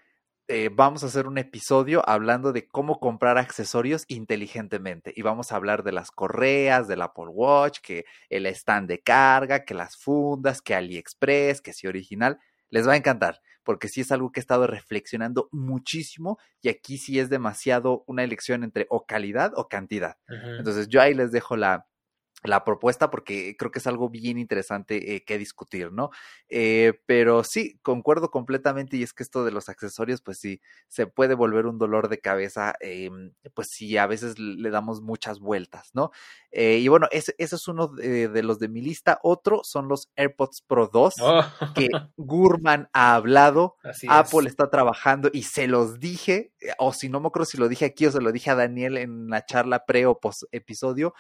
eh, 0.47 0.71
vamos 0.73 1.03
a 1.03 1.07
hacer 1.07 1.27
un 1.27 1.39
episodio 1.39 2.09
hablando 2.09 2.53
de 2.53 2.69
cómo 2.69 3.01
comprar 3.01 3.37
accesorios 3.37 4.05
inteligentemente. 4.07 5.13
Y 5.17 5.23
vamos 5.23 5.51
a 5.51 5.57
hablar 5.57 5.83
de 5.83 5.91
las 5.91 6.13
correas, 6.13 6.87
del 6.87 7.03
Apple 7.03 7.31
Watch, 7.31 7.81
que 7.83 8.05
el 8.29 8.47
stand 8.47 8.89
de 8.89 9.01
carga, 9.01 9.65
que 9.65 9.75
las 9.75 9.97
fundas, 9.97 10.63
que 10.63 10.77
AliExpress, 10.77 11.61
que 11.61 11.73
si 11.73 11.89
original. 11.89 12.39
Les 12.71 12.87
va 12.87 12.93
a 12.93 12.97
encantar, 12.97 13.41
porque 13.65 13.89
sí 13.89 14.03
es 14.03 14.13
algo 14.13 14.31
que 14.31 14.39
he 14.39 14.43
estado 14.43 14.69
reflexionando 14.69 15.49
muchísimo 15.51 16.39
y 16.63 16.69
aquí 16.69 16.97
sí 16.97 17.19
es 17.19 17.29
demasiado 17.29 18.05
una 18.07 18.23
elección 18.23 18.63
entre 18.63 18.87
o 18.89 19.05
calidad 19.05 19.53
o 19.57 19.69
cantidad. 19.69 20.17
Entonces 20.29 20.87
yo 20.87 21.03
ahí 21.03 21.13
les 21.13 21.33
dejo 21.33 21.57
la, 21.57 21.87
la 22.45 22.65
propuesta 22.65 23.11
porque 23.11 23.57
creo 23.57 23.71
que 23.71 23.79
es 23.79 23.87
algo 23.87 24.09
bien 24.09 24.39
interesante 24.39 25.15
eh, 25.15 25.25
que 25.25 25.39
discutir, 25.39 25.93
¿no? 25.93 26.11
Eh, 26.49 27.01
pero 27.07 27.45
sí, 27.45 27.79
concuerdo 27.83 28.31
completamente 28.31 28.97
y 28.97 29.03
es 29.03 29.13
que 29.13 29.23
esto 29.23 29.45
de 29.45 29.53
los 29.53 29.69
accesorios, 29.69 30.23
pues 30.23 30.39
sí, 30.39 30.61
se 30.89 31.07
puede 31.07 31.35
volver 31.35 31.67
un 31.67 31.79
dolor 31.79 32.09
de 32.09 32.21
cabeza, 32.21 32.75
eh, 32.81 33.11
pues 33.55 33.69
sí, 33.69 33.97
a 33.97 34.07
veces 34.07 34.39
le 34.39 34.71
damos 34.71 35.03
muchas 35.03 35.39
vueltas, 35.41 35.91
¿no? 35.95 36.11
y 36.55 36.87
bueno, 36.89 37.09
ese, 37.13 37.35
es 37.39 37.67
uno 37.67 37.89
de, 37.89 38.43
los 38.43 38.59
de 38.59 38.69
mi 38.69 38.83
lista. 38.83 39.19
Otro 39.23 39.65
son 39.65 39.89
los 39.89 40.11
AirPods 40.17 40.61
Pro 40.61 40.87
2, 40.93 41.15
que 41.75 41.89
Gurman 42.19 42.91
ha 42.93 43.15
hablado, 43.15 43.77
Apple 44.09 44.49
está 44.49 44.69
trabajando 44.69 45.31
y 45.33 45.45
se 45.45 45.67
los 45.67 45.99
dije, 45.99 46.53
o 46.79 46.93
si 46.93 47.09
no 47.09 47.21
me 47.21 47.29
acuerdo 47.29 47.47
si 47.47 47.57
lo 47.57 47.69
dije 47.69 47.87
aquí 47.87 48.05
o 48.05 48.13
se 48.13 48.21
lo 48.21 48.33
dije 48.33 48.51
a 48.51 48.55
Daniel 48.55 48.99
en 48.99 49.29
la 49.29 49.47
charla 49.47 49.87
pre 49.87 50.05
o 50.05 50.21
post 50.21 50.43
episodio, 50.53 51.15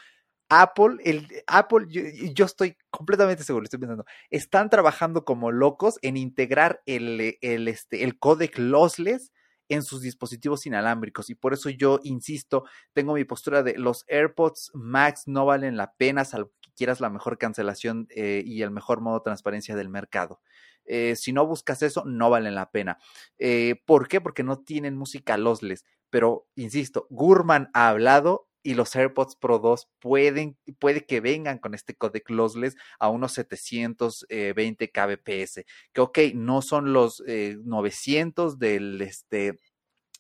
Apple, 0.60 0.96
el, 1.04 1.26
Apple, 1.46 1.86
yo, 1.88 2.44
estoy 2.44 2.76
completamente 2.90 3.42
seguro, 3.42 3.64
estoy 3.64 3.80
pensando, 3.80 4.04
están 4.28 4.68
trabajando 4.68 5.24
como 5.24 5.50
locos 5.50 5.98
en 6.02 6.18
integrar 6.18 6.82
el, 6.84 7.38
el, 7.40 7.68
este, 7.68 8.04
el 8.04 8.18
codec 8.18 8.58
lossless 8.58 9.32
en 9.70 9.82
sus 9.82 10.02
dispositivos 10.02 10.66
inalámbricos 10.66 11.30
y 11.30 11.34
por 11.34 11.54
eso 11.54 11.70
yo 11.70 12.00
insisto, 12.02 12.64
tengo 12.92 13.14
mi 13.14 13.24
postura 13.24 13.62
de 13.62 13.78
los 13.78 14.04
AirPods 14.08 14.72
Max 14.74 15.22
no 15.26 15.46
valen 15.46 15.78
la 15.78 15.94
pena, 15.94 16.26
salvo 16.26 16.52
que 16.60 16.70
quieras 16.76 17.00
la 17.00 17.08
mejor 17.08 17.38
cancelación 17.38 18.06
eh, 18.10 18.42
y 18.44 18.60
el 18.60 18.70
mejor 18.70 19.00
modo 19.00 19.20
de 19.20 19.24
transparencia 19.24 19.74
del 19.74 19.88
mercado. 19.88 20.42
Eh, 20.84 21.16
si 21.16 21.32
no 21.32 21.46
buscas 21.46 21.82
eso, 21.82 22.04
no 22.04 22.28
valen 22.28 22.54
la 22.54 22.70
pena. 22.70 22.98
Eh, 23.38 23.80
¿Por 23.86 24.08
qué? 24.08 24.20
Porque 24.20 24.42
no 24.42 24.58
tienen 24.58 24.96
música 24.96 25.36
lossless. 25.36 25.84
Pero, 26.10 26.48
insisto, 26.56 27.06
Gurman 27.08 27.70
ha 27.72 27.88
hablado 27.88 28.48
y 28.62 28.74
los 28.74 28.94
AirPods 28.94 29.36
Pro 29.36 29.58
2 29.58 29.88
pueden, 29.98 30.56
puede 30.78 31.04
que 31.04 31.20
vengan 31.20 31.58
con 31.58 31.74
este 31.74 31.94
codec 31.94 32.30
lossless 32.30 32.76
a 32.98 33.08
unos 33.08 33.32
720 33.32 34.90
kbps, 34.90 35.64
que 35.92 36.00
ok, 36.00 36.18
no 36.34 36.62
son 36.62 36.92
los 36.92 37.22
900 37.26 38.54
eh, 38.54 38.56
del, 38.58 39.00
este, 39.02 39.58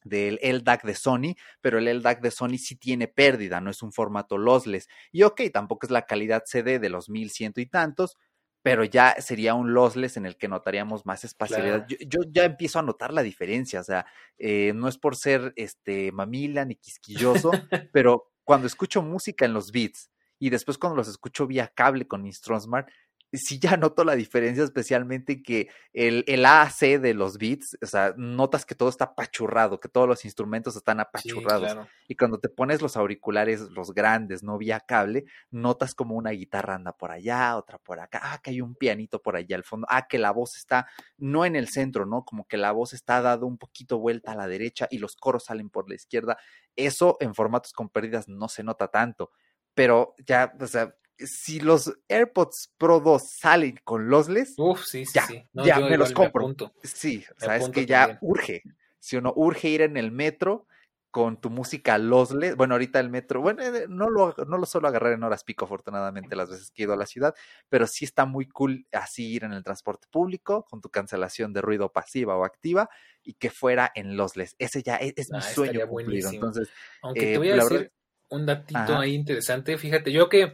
del 0.04 0.38
LDAC 0.42 0.84
de 0.84 0.94
Sony, 0.94 1.36
pero 1.60 1.78
el 1.78 1.86
LDAC 1.98 2.20
de 2.20 2.30
Sony 2.30 2.58
sí 2.58 2.76
tiene 2.76 3.08
pérdida, 3.08 3.60
no 3.60 3.70
es 3.70 3.82
un 3.82 3.92
formato 3.92 4.38
lossless. 4.38 4.88
Y 5.12 5.22
ok, 5.22 5.42
tampoco 5.52 5.86
es 5.86 5.90
la 5.90 6.06
calidad 6.06 6.42
CD 6.46 6.78
de 6.78 6.88
los 6.88 7.08
1100 7.08 7.54
y 7.56 7.66
tantos, 7.66 8.16
pero 8.62 8.84
ya 8.84 9.16
sería 9.20 9.54
un 9.54 9.74
lossless 9.74 10.16
en 10.16 10.26
el 10.26 10.36
que 10.36 10.48
notaríamos 10.48 11.04
más 11.04 11.24
espacialidad. 11.24 11.86
Yo, 11.88 12.20
ya 12.30 12.44
empiezo 12.44 12.78
a 12.78 12.82
notar 12.82 13.12
la 13.12 13.22
diferencia, 13.22 13.80
o 13.80 13.84
sea, 13.84 14.06
eh, 14.38 14.72
no 14.74 14.88
es 14.88 14.98
por 14.98 15.16
ser 15.16 15.52
este 15.56 16.12
mamila 16.12 16.64
ni 16.64 16.76
quisquilloso, 16.76 17.50
pero 17.92 18.31
cuando 18.44 18.66
escucho 18.66 19.02
música 19.02 19.44
en 19.44 19.52
los 19.52 19.72
beats 19.72 20.10
y 20.38 20.50
después 20.50 20.78
cuando 20.78 20.96
los 20.96 21.08
escucho 21.08 21.46
vía 21.46 21.72
cable 21.74 22.06
con 22.06 22.22
mi 22.22 22.32
Stronsmart, 22.32 22.88
sí 23.32 23.58
ya 23.58 23.76
noto 23.76 24.04
la 24.04 24.14
diferencia, 24.14 24.62
especialmente 24.62 25.42
que 25.42 25.68
el, 25.92 26.24
el 26.26 26.44
AAC 26.44 27.00
de 27.00 27.14
los 27.14 27.38
beats, 27.38 27.78
o 27.82 27.86
sea, 27.86 28.14
notas 28.16 28.66
que 28.66 28.74
todo 28.74 28.88
está 28.88 29.04
apachurrado, 29.06 29.80
que 29.80 29.88
todos 29.88 30.06
los 30.06 30.24
instrumentos 30.24 30.76
están 30.76 31.00
apachurrados. 31.00 31.76
Y 32.08 32.16
cuando 32.16 32.38
te 32.38 32.48
pones 32.48 32.82
los 32.82 32.96
auriculares, 32.96 33.70
los 33.70 33.94
grandes, 33.94 34.42
no 34.42 34.58
vía 34.58 34.80
cable, 34.80 35.24
notas 35.50 35.94
como 35.94 36.14
una 36.14 36.30
guitarra 36.30 36.74
anda 36.74 36.92
por 36.92 37.10
allá, 37.10 37.56
otra 37.56 37.78
por 37.78 38.00
acá, 38.00 38.20
ah, 38.22 38.40
que 38.42 38.50
hay 38.50 38.60
un 38.60 38.74
pianito 38.74 39.22
por 39.22 39.36
allá 39.36 39.56
al 39.56 39.64
fondo, 39.64 39.86
ah, 39.90 40.06
que 40.06 40.18
la 40.18 40.30
voz 40.30 40.56
está 40.56 40.86
no 41.16 41.46
en 41.46 41.56
el 41.56 41.68
centro, 41.68 42.04
¿no? 42.04 42.24
Como 42.24 42.46
que 42.46 42.58
la 42.58 42.72
voz 42.72 42.92
está 42.92 43.22
dado 43.22 43.46
un 43.46 43.56
poquito 43.56 43.98
vuelta 43.98 44.32
a 44.32 44.36
la 44.36 44.46
derecha 44.46 44.88
y 44.90 44.98
los 44.98 45.16
coros 45.16 45.44
salen 45.44 45.70
por 45.70 45.88
la 45.88 45.94
izquierda. 45.94 46.36
Eso 46.76 47.16
en 47.20 47.34
formatos 47.34 47.72
con 47.72 47.88
pérdidas 47.88 48.28
no 48.28 48.48
se 48.48 48.62
nota 48.62 48.88
tanto 48.88 49.30
pero 49.74 50.14
ya, 50.26 50.52
o 50.60 50.66
sea, 50.66 50.94
si 51.26 51.60
los 51.60 51.92
AirPods 52.08 52.72
Pro 52.78 53.00
2 53.00 53.30
salen 53.30 53.80
con 53.84 54.08
lossless, 54.08 54.54
Uf, 54.58 54.84
sí, 54.84 55.04
sí, 55.06 55.12
ya, 55.14 55.26
sí. 55.26 55.44
ya 55.52 55.80
me 55.80 55.96
los 55.96 56.12
compro. 56.12 56.54
sí, 56.82 57.24
o 57.36 57.40
sea, 57.40 57.56
es 57.56 57.68
que 57.68 57.86
ya 57.86 58.18
urge. 58.20 58.62
Si 58.98 59.16
uno 59.16 59.32
urge 59.34 59.68
ir 59.68 59.82
en 59.82 59.96
el 59.96 60.12
metro 60.12 60.66
con 61.10 61.38
tu 61.40 61.50
música 61.50 61.98
lossless, 61.98 62.56
bueno, 62.56 62.74
ahorita 62.74 62.98
el 62.98 63.10
metro, 63.10 63.42
bueno, 63.42 63.62
eh, 63.62 63.86
no 63.88 64.08
lo, 64.08 64.34
no 64.46 64.56
lo 64.56 64.64
suelo 64.64 64.88
agarrar 64.88 65.12
en 65.12 65.22
horas 65.22 65.44
pico, 65.44 65.66
afortunadamente, 65.66 66.34
las 66.36 66.48
veces 66.48 66.70
que 66.70 66.82
he 66.82 66.84
ido 66.84 66.94
a 66.94 66.96
la 66.96 67.06
ciudad, 67.06 67.34
pero 67.68 67.86
sí 67.86 68.06
está 68.06 68.24
muy 68.24 68.46
cool 68.46 68.86
así 68.92 69.30
ir 69.30 69.44
en 69.44 69.52
el 69.52 69.62
transporte 69.62 70.06
público 70.10 70.64
con 70.70 70.80
tu 70.80 70.88
cancelación 70.88 71.52
de 71.52 71.60
ruido 71.60 71.92
pasiva 71.92 72.36
o 72.36 72.44
activa 72.44 72.88
y 73.22 73.34
que 73.34 73.50
fuera 73.50 73.92
en 73.94 74.16
lossless. 74.16 74.56
Ese 74.58 74.82
ya 74.82 74.96
es, 74.96 75.30
mi 75.30 75.38
ah, 75.38 75.42
sueño 75.42 75.86
cumplido. 75.86 76.30
Entonces, 76.30 76.70
aunque 77.02 77.20
te 77.20 77.34
eh, 77.34 77.38
voy 77.38 77.50
a 77.50 77.56
decir 77.56 77.92
un 78.30 78.46
datito 78.46 78.96
ahí 78.98 79.14
interesante, 79.14 79.76
fíjate, 79.76 80.10
yo 80.12 80.28
que 80.28 80.52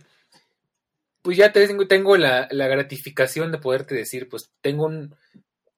pues 1.22 1.36
ya 1.36 1.52
tengo, 1.52 1.86
tengo 1.86 2.16
la, 2.16 2.48
la, 2.50 2.68
gratificación 2.68 3.52
de 3.52 3.58
poderte 3.58 3.94
decir, 3.94 4.28
pues 4.28 4.50
tengo 4.60 4.86
un, 4.86 5.14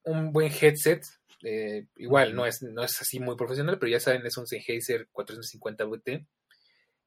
un 0.05 0.33
buen 0.33 0.53
headset. 0.53 1.03
Eh, 1.43 1.87
igual 1.97 2.35
no 2.35 2.45
es, 2.47 2.63
no 2.63 2.83
es 2.83 3.01
así 3.01 3.19
muy 3.19 3.37
profesional, 3.37 3.79
pero 3.79 3.91
ya 3.91 4.01
saben, 4.01 4.27
es 4.27 4.37
un 4.37 4.47
Sennheiser 4.47 5.09
450 5.13 5.85
VT 5.87 6.27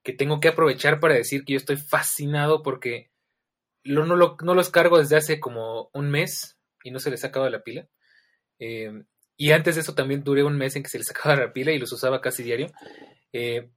que 0.04 0.14
tengo 0.14 0.40
que 0.40 0.50
aprovechar 0.50 1.00
para 1.00 1.16
decir 1.16 1.46
que 1.46 1.54
yo 1.54 1.58
estoy 1.58 1.78
fascinado 1.78 2.62
porque 2.62 3.10
lo, 3.84 4.06
no, 4.06 4.16
lo, 4.16 4.38
no, 4.44 4.54
los 4.54 4.70
cargo 4.70 5.00
desde 5.00 5.16
hace 5.16 5.40
como 5.40 5.90
un 5.94 6.10
mes 6.10 6.58
y 6.84 6.92
no 6.92 7.00
se 7.00 7.10
les 7.10 7.22
sacaba 7.22 7.50
la 7.50 7.64
pila. 7.64 7.88
Eh, 8.60 9.04
y 9.38 9.52
antes 9.52 9.76
de 9.76 9.82
eso 9.82 9.96
también 9.96 10.24
duré 10.24 10.44
un 10.44 10.58
mes 10.58 10.76
en 10.76 10.84
que 10.84 10.90
se 10.90 10.98
les 10.98 11.08
sacaba 11.14 11.36
la 11.36 11.54
pila 11.54 11.72
y 11.72 11.80
los 11.80 11.92
usaba 11.92 12.22
casi 12.22 12.44
diario. 12.44 12.68
Eh, 13.32 13.70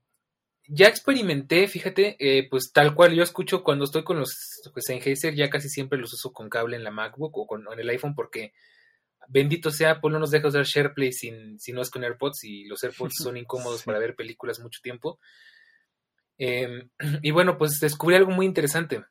ya 0.68 0.88
experimenté, 0.88 1.68
fíjate, 1.68 2.16
eh, 2.18 2.48
pues 2.48 2.72
tal 2.72 2.94
cual 2.94 3.14
yo 3.14 3.22
escucho 3.22 3.62
cuando 3.62 3.84
estoy 3.84 4.04
con 4.04 4.18
los 4.18 4.62
Sennheiser, 4.76 5.34
ya 5.34 5.50
casi 5.50 5.68
siempre 5.68 5.98
los 5.98 6.12
uso 6.12 6.32
con 6.32 6.48
cable 6.48 6.76
en 6.76 6.84
la 6.84 6.90
MacBook 6.90 7.36
o 7.38 7.46
con, 7.46 7.66
en 7.72 7.78
el 7.78 7.88
iPhone 7.88 8.14
porque 8.14 8.52
bendito 9.28 9.70
sea, 9.70 9.92
Apple 9.92 10.10
no 10.10 10.18
nos 10.18 10.30
deja 10.30 10.48
usar 10.48 10.64
SharePlay 10.64 11.12
sin, 11.12 11.58
si 11.58 11.72
no 11.72 11.82
es 11.82 11.90
con 11.90 12.04
AirPods 12.04 12.44
y 12.44 12.64
los 12.64 12.82
AirPods 12.82 13.14
son 13.22 13.36
incómodos 13.36 13.82
para 13.82 13.98
ver 13.98 14.14
películas 14.14 14.60
mucho 14.60 14.80
tiempo. 14.82 15.18
Em, 16.38 16.90
y 17.22 17.30
bueno, 17.30 17.58
pues 17.58 17.78
descubrí 17.80 18.16
algo 18.16 18.30
muy 18.30 18.46
interesante, 18.46 19.04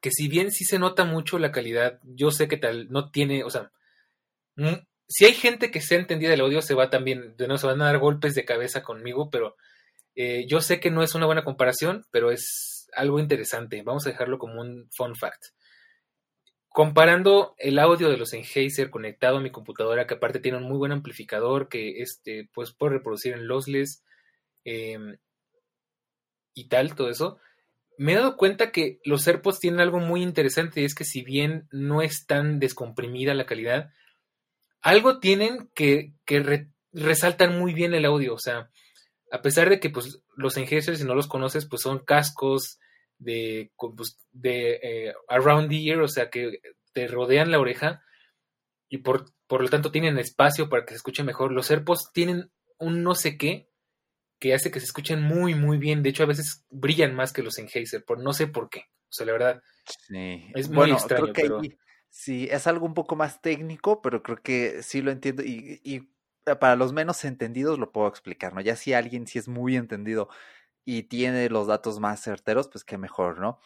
que 0.00 0.10
si 0.10 0.28
bien 0.28 0.52
sí 0.52 0.64
se 0.64 0.78
nota 0.78 1.04
mucho 1.04 1.38
la 1.38 1.52
calidad, 1.52 2.00
yo 2.04 2.30
sé 2.30 2.48
que 2.48 2.56
tal, 2.56 2.90
no 2.90 3.10
tiene, 3.10 3.44
o 3.44 3.50
sea, 3.50 3.70
mm, 4.56 4.86
si 5.08 5.24
hay 5.24 5.34
gente 5.34 5.70
que 5.70 5.80
se 5.80 5.96
ha 5.96 5.98
entendido 5.98 6.32
el 6.32 6.40
audio, 6.40 6.62
se 6.62 6.74
va 6.74 6.88
también, 6.88 7.36
de 7.36 7.48
no 7.48 7.58
se 7.58 7.66
van 7.66 7.82
a 7.82 7.86
dar 7.86 7.98
golpes 7.98 8.34
de 8.34 8.44
cabeza 8.44 8.82
conmigo, 8.82 9.28
pero 9.30 9.56
eh, 10.14 10.46
yo 10.48 10.60
sé 10.60 10.80
que 10.80 10.90
no 10.90 11.02
es 11.02 11.14
una 11.14 11.26
buena 11.26 11.44
comparación, 11.44 12.04
pero 12.10 12.30
es 12.30 12.88
algo 12.94 13.18
interesante. 13.18 13.82
Vamos 13.82 14.06
a 14.06 14.10
dejarlo 14.10 14.38
como 14.38 14.60
un 14.60 14.88
fun 14.90 15.14
fact. 15.16 15.42
Comparando 16.68 17.54
el 17.58 17.78
audio 17.78 18.08
de 18.10 18.16
los 18.16 18.30
Sennheiser 18.30 18.90
conectado 18.90 19.38
a 19.38 19.40
mi 19.40 19.50
computadora, 19.50 20.06
que 20.06 20.14
aparte 20.14 20.38
tiene 20.38 20.58
un 20.58 20.64
muy 20.64 20.78
buen 20.78 20.92
amplificador, 20.92 21.68
que 21.68 22.00
este, 22.00 22.48
pues 22.52 22.72
puede 22.72 22.94
reproducir 22.94 23.32
en 23.32 23.48
lossless, 23.48 24.04
em, 24.64 25.16
y 26.54 26.68
tal, 26.68 26.94
todo 26.94 27.10
eso, 27.10 27.38
me 28.00 28.12
he 28.12 28.16
dado 28.16 28.36
cuenta 28.36 28.72
que 28.72 29.00
los 29.04 29.26
AirPods 29.26 29.60
tienen 29.60 29.80
algo 29.80 29.98
muy 29.98 30.22
interesante 30.22 30.80
y 30.80 30.84
es 30.84 30.94
que 30.94 31.04
si 31.04 31.22
bien 31.22 31.68
no 31.70 32.02
es 32.02 32.24
tan 32.26 32.58
descomprimida 32.58 33.34
la 33.34 33.46
calidad, 33.46 33.90
algo 34.80 35.20
tienen 35.20 35.68
que, 35.74 36.14
que 36.24 36.68
resaltan 36.92 37.58
muy 37.58 37.74
bien 37.74 37.92
el 37.94 38.06
audio, 38.06 38.34
o 38.34 38.38
sea, 38.38 38.70
a 39.30 39.42
pesar 39.42 39.70
de 39.70 39.80
que 39.80 39.90
pues 39.90 40.22
los 40.36 40.54
Sennheiser, 40.54 40.96
si 40.96 41.04
no 41.04 41.14
los 41.14 41.28
conoces, 41.28 41.66
pues 41.66 41.82
son 41.82 42.00
cascos 42.04 42.78
de, 43.18 43.70
pues, 43.76 44.18
de 44.32 44.80
eh, 44.82 45.14
around 45.28 45.70
the 45.70 45.88
ear, 45.88 46.00
o 46.00 46.08
sea, 46.08 46.30
que 46.30 46.60
te 46.92 47.06
rodean 47.06 47.50
la 47.50 47.60
oreja 47.60 48.02
y 48.88 48.98
por, 48.98 49.32
por 49.46 49.62
lo 49.62 49.68
tanto 49.68 49.92
tienen 49.92 50.18
espacio 50.18 50.68
para 50.68 50.84
que 50.84 50.90
se 50.90 50.96
escuche 50.96 51.22
mejor. 51.22 51.52
Los 51.52 51.70
AirPods 51.70 52.10
tienen 52.12 52.50
un 52.78 53.02
no 53.02 53.14
sé 53.14 53.38
qué 53.38 53.68
que 54.40 54.54
hace 54.54 54.70
que 54.70 54.80
se 54.80 54.86
escuchen 54.86 55.22
muy, 55.22 55.54
muy 55.54 55.78
bien. 55.78 56.02
De 56.02 56.08
hecho, 56.08 56.22
a 56.22 56.26
veces 56.26 56.64
brillan 56.70 57.14
más 57.14 57.32
que 57.32 57.42
los 57.42 57.54
Sennheiser, 57.54 58.04
por 58.04 58.20
no 58.20 58.32
sé 58.32 58.46
por 58.46 58.70
qué. 58.70 58.86
O 59.10 59.12
sea, 59.12 59.26
la 59.26 59.32
verdad, 59.32 59.62
es 60.54 60.70
muy 60.70 60.90
extraño. 60.90 61.32
pero... 61.34 61.60
sí, 62.08 62.48
es 62.50 62.66
algo 62.66 62.86
un 62.86 62.94
poco 62.94 63.16
más 63.16 63.42
técnico, 63.42 64.00
pero 64.00 64.22
creo 64.22 64.38
que 64.42 64.82
sí 64.82 65.02
lo 65.02 65.10
entiendo. 65.10 65.42
Y, 65.42 65.80
y 65.84 66.08
para 66.58 66.76
los 66.76 66.92
menos 66.92 67.24
entendidos 67.24 67.78
lo 67.78 67.92
puedo 67.92 68.08
explicar, 68.08 68.54
¿no? 68.54 68.60
Ya 68.60 68.76
si 68.76 68.92
alguien 68.92 69.26
sí 69.26 69.38
es 69.38 69.48
muy 69.48 69.76
entendido 69.76 70.28
y 70.84 71.04
tiene 71.04 71.48
los 71.48 71.66
datos 71.66 72.00
más 72.00 72.22
certeros, 72.22 72.68
pues 72.68 72.84
qué 72.84 72.98
mejor, 72.98 73.38
¿no? 73.38 73.60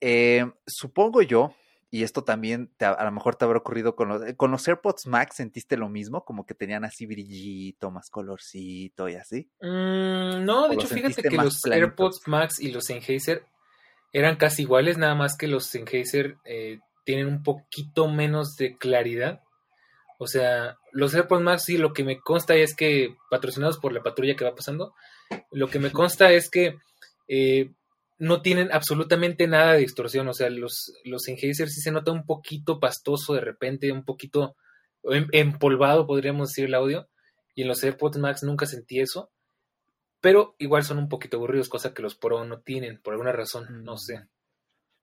Eh, 0.00 0.44
supongo 0.66 1.22
yo, 1.22 1.54
y 1.90 2.02
esto 2.02 2.24
también 2.24 2.70
a 2.80 3.04
lo 3.04 3.12
mejor 3.12 3.36
te 3.36 3.44
habrá 3.44 3.58
ocurrido 3.58 3.94
con 3.94 4.08
los, 4.08 4.22
con 4.36 4.50
los 4.50 4.66
AirPods 4.66 5.06
Max, 5.06 5.36
¿sentiste 5.36 5.76
lo 5.76 5.88
mismo? 5.88 6.24
Como 6.24 6.44
que 6.44 6.54
tenían 6.54 6.84
así 6.84 7.06
brillito, 7.06 7.90
más 7.90 8.10
colorcito 8.10 9.08
y 9.08 9.14
así. 9.14 9.48
Mm, 9.60 10.44
no, 10.44 10.68
de 10.68 10.74
hecho, 10.74 10.88
fíjate 10.88 11.22
que 11.22 11.36
los 11.36 11.64
AirPods 11.64 12.26
Max 12.26 12.60
y 12.60 12.72
los 12.72 12.86
Sennheiser 12.86 13.44
eran 14.12 14.36
casi 14.36 14.62
iguales, 14.62 14.98
nada 14.98 15.14
más 15.14 15.36
que 15.36 15.46
los 15.46 15.66
Sennheiser 15.66 16.36
eh, 16.44 16.80
tienen 17.04 17.28
un 17.28 17.42
poquito 17.42 18.08
menos 18.08 18.56
de 18.56 18.76
claridad. 18.76 19.42
O 20.18 20.26
sea, 20.26 20.78
los 20.92 21.14
AirPods 21.14 21.42
Max 21.42 21.64
sí, 21.64 21.76
lo 21.76 21.92
que 21.92 22.04
me 22.04 22.18
consta 22.18 22.54
es 22.54 22.74
que, 22.74 23.16
patrocinados 23.30 23.78
por 23.78 23.92
la 23.92 24.02
patrulla 24.02 24.34
que 24.34 24.44
va 24.44 24.54
pasando, 24.54 24.94
lo 25.50 25.68
que 25.68 25.78
me 25.78 25.92
consta 25.92 26.32
es 26.32 26.50
que 26.50 26.78
eh, 27.28 27.72
no 28.18 28.40
tienen 28.40 28.72
absolutamente 28.72 29.46
nada 29.46 29.72
de 29.72 29.80
distorsión. 29.80 30.28
O 30.28 30.32
sea, 30.32 30.50
los, 30.50 30.94
los 31.04 31.22
Sennheiser 31.22 31.68
sí 31.68 31.80
se 31.80 31.92
nota 31.92 32.12
un 32.12 32.24
poquito 32.24 32.80
pastoso 32.80 33.34
de 33.34 33.40
repente, 33.40 33.92
un 33.92 34.04
poquito 34.04 34.56
em, 35.04 35.28
empolvado, 35.32 36.06
podríamos 36.06 36.50
decir, 36.50 36.66
el 36.66 36.74
audio. 36.74 37.08
Y 37.54 37.62
en 37.62 37.68
los 37.68 37.82
AirPods 37.82 38.18
Max 38.18 38.42
nunca 38.42 38.66
sentí 38.66 39.00
eso. 39.00 39.30
Pero 40.20 40.54
igual 40.58 40.82
son 40.82 40.98
un 40.98 41.08
poquito 41.08 41.36
aburridos, 41.36 41.68
cosa 41.68 41.92
que 41.92 42.02
los 42.02 42.16
Pro 42.16 42.44
no 42.44 42.60
tienen, 42.60 43.00
por 43.02 43.12
alguna 43.12 43.32
razón, 43.32 43.84
no 43.84 43.98
sé. 43.98 44.26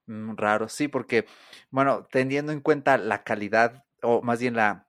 Mm, 0.06 0.30
mm, 0.32 0.36
raro, 0.36 0.68
sí, 0.68 0.88
porque, 0.88 1.26
bueno, 1.70 2.06
teniendo 2.10 2.52
en 2.52 2.60
cuenta 2.60 2.98
la 2.98 3.22
calidad, 3.22 3.84
o 4.02 4.22
más 4.22 4.40
bien 4.40 4.54
la, 4.54 4.88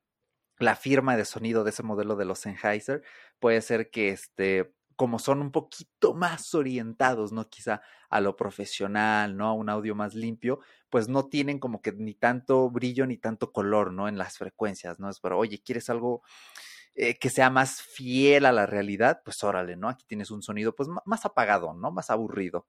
la 0.60 0.76
firma 0.76 1.18
de 1.18 1.26
sonido 1.26 1.64
de 1.64 1.72
ese 1.72 1.84
modelo 1.84 2.16
de 2.16 2.26
los 2.26 2.39
Sennheiser, 2.39 3.03
puede 3.39 3.62
ser 3.62 3.89
que 3.89 4.10
este 4.10 4.74
como 4.95 5.20
son 5.20 5.41
un 5.41 5.51
poquito 5.51 6.14
más 6.14 6.53
orientados, 6.56 7.32
¿no? 7.34 7.49
Quizá 7.49 7.82
a 8.10 8.22
lo 8.22 8.36
profesional, 8.38 9.36
¿no? 9.36 9.47
A 9.47 9.53
un 9.53 9.70
audio 9.70 9.93
más 9.95 10.16
limpio, 10.16 10.60
pues 10.89 11.10
no 11.10 11.28
tienen 11.28 11.60
como 11.60 11.82
que 11.82 11.91
ni 11.91 12.14
tanto 12.14 12.70
brillo 12.70 13.06
ni 13.06 13.18
tanto 13.18 13.51
color, 13.51 13.91
¿no? 13.91 14.08
En 14.08 14.18
las 14.18 14.38
frecuencias, 14.38 14.99
¿no? 14.99 15.10
Es 15.10 15.20
pero, 15.20 15.38
oye, 15.38 15.62
¿quieres 15.62 15.89
algo 15.89 16.22
eh, 16.95 17.18
que 17.20 17.30
sea 17.30 17.49
más 17.49 17.82
fiel 17.82 18.45
a 18.45 18.51
la 18.53 18.66
realidad? 18.66 19.22
Pues 19.26 19.43
órale, 19.43 19.76
¿no? 19.76 19.89
Aquí 19.89 20.06
tienes 20.08 20.32
un 20.32 20.41
sonido 20.41 20.76
pues 20.76 20.89
más 21.06 21.26
apagado, 21.26 21.74
¿no? 21.74 21.91
Más 21.91 22.10
aburrido. 22.10 22.68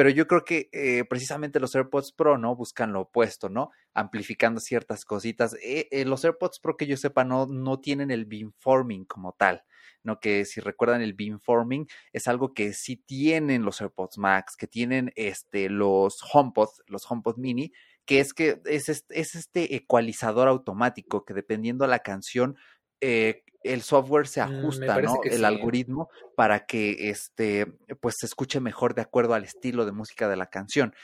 Pero 0.00 0.08
yo 0.08 0.26
creo 0.26 0.46
que 0.46 0.70
eh, 0.72 1.04
precisamente 1.04 1.60
los 1.60 1.74
AirPods 1.74 2.12
Pro, 2.12 2.38
¿no? 2.38 2.56
Buscan 2.56 2.94
lo 2.94 3.02
opuesto, 3.02 3.50
¿no? 3.50 3.70
Amplificando 3.92 4.58
ciertas 4.58 5.04
cositas. 5.04 5.54
Eh, 5.62 6.04
los 6.06 6.24
AirPods 6.24 6.58
Pro 6.58 6.78
que 6.78 6.86
yo 6.86 6.96
sepa 6.96 7.22
no, 7.22 7.44
no 7.44 7.80
tienen 7.80 8.10
el 8.10 8.24
beamforming 8.24 9.04
como 9.04 9.34
tal. 9.34 9.62
¿no? 10.02 10.18
Que 10.18 10.46
si 10.46 10.62
recuerdan 10.62 11.02
el 11.02 11.12
beamforming 11.12 11.86
es 12.14 12.28
algo 12.28 12.54
que 12.54 12.72
sí 12.72 12.96
tienen 12.96 13.62
los 13.62 13.82
AirPods 13.82 14.16
Max, 14.16 14.56
que 14.56 14.66
tienen 14.66 15.12
este, 15.16 15.68
los 15.68 16.22
HomePods, 16.32 16.82
los 16.86 17.04
HomePod 17.06 17.36
Mini, 17.36 17.70
que 18.06 18.20
es 18.20 18.32
que 18.32 18.62
es 18.64 18.88
este, 18.88 19.20
es 19.20 19.34
este 19.34 19.76
ecualizador 19.76 20.48
automático 20.48 21.26
que 21.26 21.34
dependiendo 21.34 21.84
de 21.84 21.90
la 21.90 21.98
canción 21.98 22.56
eh, 23.00 23.44
el 23.62 23.82
software 23.82 24.26
se 24.26 24.44
mm, 24.44 24.44
ajusta, 24.44 25.00
¿no? 25.00 25.20
El 25.24 25.44
algoritmo 25.44 26.08
para 26.36 26.66
que 26.66 27.10
este, 27.10 27.66
pues 28.00 28.16
se 28.18 28.26
escuche 28.26 28.60
mejor 28.60 28.94
de 28.94 29.02
acuerdo 29.02 29.34
al 29.34 29.44
estilo 29.44 29.84
de 29.84 29.92
música 29.92 30.28
de 30.28 30.36
la 30.36 30.46
canción. 30.46 30.94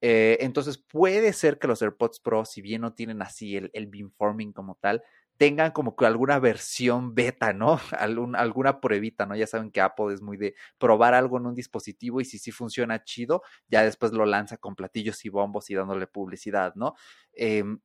Eh, 0.00 0.38
entonces 0.40 0.78
puede 0.78 1.32
ser 1.32 1.58
que 1.58 1.66
los 1.66 1.80
AirPods 1.80 2.20
Pro, 2.20 2.44
si 2.44 2.60
bien 2.60 2.82
no 2.82 2.92
tienen 2.92 3.22
así 3.22 3.56
el, 3.56 3.70
el 3.72 3.86
beamforming 3.86 4.52
como 4.52 4.76
tal, 4.80 5.02
tengan 5.36 5.72
como 5.72 5.96
que 5.96 6.06
alguna 6.06 6.38
versión 6.38 7.14
beta, 7.14 7.52
¿no? 7.52 7.78
Algún, 7.98 8.36
alguna 8.36 8.80
pruebita, 8.80 9.26
¿no? 9.26 9.34
Ya 9.34 9.46
saben 9.46 9.70
que 9.70 9.80
Apple 9.80 10.14
es 10.14 10.22
muy 10.22 10.36
de 10.36 10.54
probar 10.78 11.14
algo 11.14 11.38
en 11.38 11.46
un 11.46 11.54
dispositivo 11.54 12.20
y 12.20 12.24
si 12.24 12.38
sí 12.38 12.52
funciona 12.52 13.02
chido, 13.04 13.42
ya 13.68 13.82
después 13.82 14.12
lo 14.12 14.26
lanza 14.26 14.56
con 14.56 14.76
platillos 14.76 15.24
y 15.24 15.28
bombos 15.28 15.70
y 15.70 15.74
dándole 15.74 16.06
publicidad, 16.06 16.74
¿no? 16.76 16.94
Em, 17.32 17.80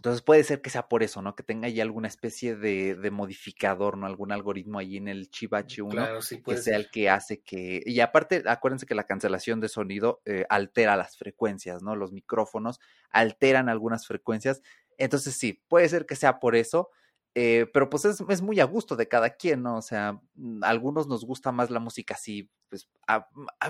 entonces 0.00 0.22
puede 0.22 0.44
ser 0.44 0.62
que 0.62 0.70
sea 0.70 0.88
por 0.88 1.02
eso, 1.02 1.20
¿no? 1.20 1.36
Que 1.36 1.42
tenga 1.42 1.66
ahí 1.66 1.78
alguna 1.78 2.08
especie 2.08 2.56
de, 2.56 2.94
de 2.94 3.10
modificador, 3.10 3.98
¿no? 3.98 4.06
Algún 4.06 4.32
algoritmo 4.32 4.78
ahí 4.78 4.96
en 4.96 5.08
el 5.08 5.28
chip 5.28 5.52
H1 5.52 6.42
que 6.42 6.56
sea 6.56 6.76
el 6.76 6.90
que 6.90 7.10
hace 7.10 7.42
que... 7.42 7.82
Y 7.84 8.00
aparte, 8.00 8.42
acuérdense 8.46 8.86
que 8.86 8.94
la 8.94 9.04
cancelación 9.04 9.60
de 9.60 9.68
sonido 9.68 10.22
eh, 10.24 10.46
altera 10.48 10.96
las 10.96 11.18
frecuencias, 11.18 11.82
¿no? 11.82 11.96
Los 11.96 12.12
micrófonos 12.12 12.80
alteran 13.10 13.68
algunas 13.68 14.06
frecuencias 14.06 14.62
entonces 15.00 15.34
sí, 15.34 15.64
puede 15.68 15.88
ser 15.88 16.04
que 16.04 16.14
sea 16.14 16.38
por 16.38 16.54
eso, 16.54 16.90
eh, 17.34 17.66
pero 17.72 17.88
pues 17.88 18.04
es, 18.04 18.42
muy 18.42 18.58
a 18.58 18.64
gusto 18.64 18.96
de 18.96 19.06
cada 19.06 19.30
quien, 19.30 19.62
¿no? 19.62 19.76
O 19.76 19.82
sea, 19.82 20.20
mm, 20.34 20.64
a 20.64 20.68
algunos 20.68 21.06
nos 21.06 21.24
gusta 21.24 21.52
más 21.52 21.70
la 21.70 21.78
música 21.78 22.14
así, 22.14 22.50
pues, 22.68 22.88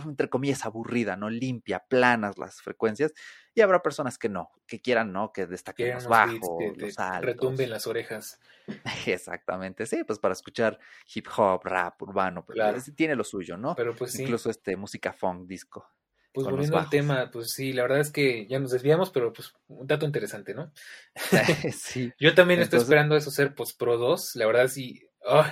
entre 0.07 0.31
comillas, 0.31 0.65
aburrida, 0.65 1.17
¿no? 1.17 1.29
Limpia, 1.29 1.85
planas 1.87 2.39
las 2.39 2.63
frecuencias, 2.63 3.13
y 3.55 3.61
habrá 3.61 3.83
personas 3.83 4.17
que 4.17 4.31
no, 4.31 4.51
que 4.67 4.81
quieran, 4.81 5.13
¿no? 5.13 5.33
Que 5.33 5.47
destaquen 5.47 5.95
los 5.95 6.07
bajos, 6.07 6.41
los 6.77 6.99
altos. 6.99 7.27
Retumben 7.27 7.69
las 7.71 7.87
orejas. 7.87 8.41
Exactamente, 9.07 9.85
sí, 9.85 10.05
pues 10.05 10.19
para 10.19 10.33
escuchar 10.33 10.79
hip 11.15 11.27
hop, 11.37 11.61
rap, 11.65 12.01
urbano, 12.01 12.47
claro. 12.47 12.79
tiene 12.97 13.15
lo 13.15 13.25
suyo, 13.25 13.59
¿no? 13.59 13.75
Pero 13.75 13.95
pues 13.95 14.13
sí. 14.13 14.23
Incluso 14.23 14.49
este, 14.49 14.77
música 14.77 15.13
funk, 15.13 15.47
disco. 15.47 15.87
Pues 16.33 16.47
volviendo 16.47 16.79
al 16.79 16.89
tema, 16.89 17.29
pues 17.33 17.53
sí, 17.53 17.73
la 17.73 17.83
verdad 17.83 18.01
es 18.01 18.13
que 18.13 18.47
ya 18.47 18.61
nos 18.61 18.71
desviamos, 18.71 19.11
pero 19.11 19.33
pues 19.33 19.53
un 19.67 19.87
dato 19.87 20.07
interesante, 20.07 20.55
¿no? 20.55 20.73
sí. 21.73 22.13
Yo 22.21 22.35
también 22.35 22.61
estoy 22.61 22.79
esperando 22.79 23.17
esos 23.17 23.37
AirPods 23.39 23.75
Pro 23.75 23.99
2, 23.99 24.37
la 24.37 24.47
verdad 24.47 24.69
sí, 24.69 25.09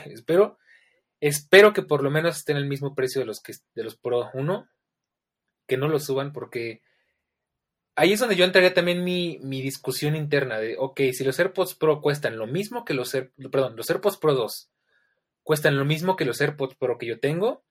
espero, 0.07 0.59
espero 1.21 1.73
que 1.73 1.83
por 1.83 2.05
lo 2.05 2.11
menos 2.11 2.37
estén 2.37 2.57
al 2.57 2.67
mismo 2.67 2.95
precio 2.95 3.21
de 3.21 3.27
los 3.27 3.41
que 3.41 3.55
de 3.75 3.83
los 3.83 3.97
Pro 3.97 4.31
1, 4.33 4.69
que 5.67 5.77
no 5.77 5.89
los 5.89 6.05
suban 6.05 6.33
porque 6.33 6.83
ahí 7.97 8.13
es 8.13 8.21
donde 8.21 8.37
yo 8.37 8.45
entraría 8.45 8.73
también 8.73 9.03
mi, 9.03 9.41
mi 9.43 9.61
discusión 9.61 10.15
interna 10.15 10.61
de, 10.61 10.77
ok, 10.79 11.01
si 11.13 11.25
los 11.25 11.39
AirPods 11.41 11.75
Pro 11.75 12.01
cuestan 12.01 12.39
lo 12.39 12.47
mismo 12.47 12.85
que 12.85 12.95
los, 12.95 13.17
perdón, 13.51 13.75
los 13.75 13.91
AirPods 13.91 14.19
Pro 14.19 14.35
2 14.35 14.71
cuestan 15.43 15.77
lo 15.77 15.85
mismo 15.85 16.15
que 16.15 16.25
los 16.25 16.41
AirPods 16.41 16.77
Pro 16.77 16.99
que 16.99 17.07
yo 17.07 17.19
tengo, 17.19 17.65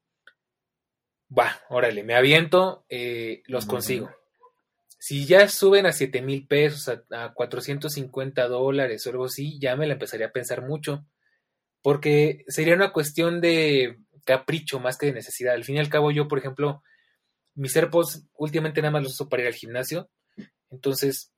va, 1.35 1.61
órale, 1.69 2.03
me 2.03 2.15
aviento, 2.15 2.85
eh, 2.89 3.43
los 3.47 3.65
consigo. 3.65 4.09
Si 4.99 5.25
ya 5.25 5.47
suben 5.47 5.85
a 5.85 5.91
7 5.91 6.21
mil 6.21 6.47
pesos, 6.47 6.89
a, 7.11 7.33
450 7.33 8.47
dólares 8.47 9.05
o 9.05 9.09
algo 9.11 9.25
así, 9.25 9.59
ya 9.59 9.75
me 9.75 9.87
la 9.87 9.93
empezaría 9.93 10.27
a 10.27 10.31
pensar 10.31 10.65
mucho. 10.65 11.05
Porque 11.81 12.43
sería 12.47 12.75
una 12.75 12.91
cuestión 12.91 13.39
de 13.39 13.97
capricho 14.25 14.79
más 14.79 14.97
que 14.97 15.07
de 15.07 15.13
necesidad. 15.13 15.53
Al 15.53 15.63
fin 15.63 15.75
y 15.75 15.79
al 15.79 15.89
cabo, 15.89 16.11
yo, 16.11 16.27
por 16.27 16.39
ejemplo, 16.39 16.83
mis 17.55 17.75
AirPods 17.75 18.27
últimamente 18.33 18.81
nada 18.81 18.91
más 18.91 19.03
los 19.03 19.13
uso 19.13 19.29
para 19.29 19.43
ir 19.43 19.47
al 19.47 19.53
gimnasio. 19.53 20.09
Entonces, 20.69 21.31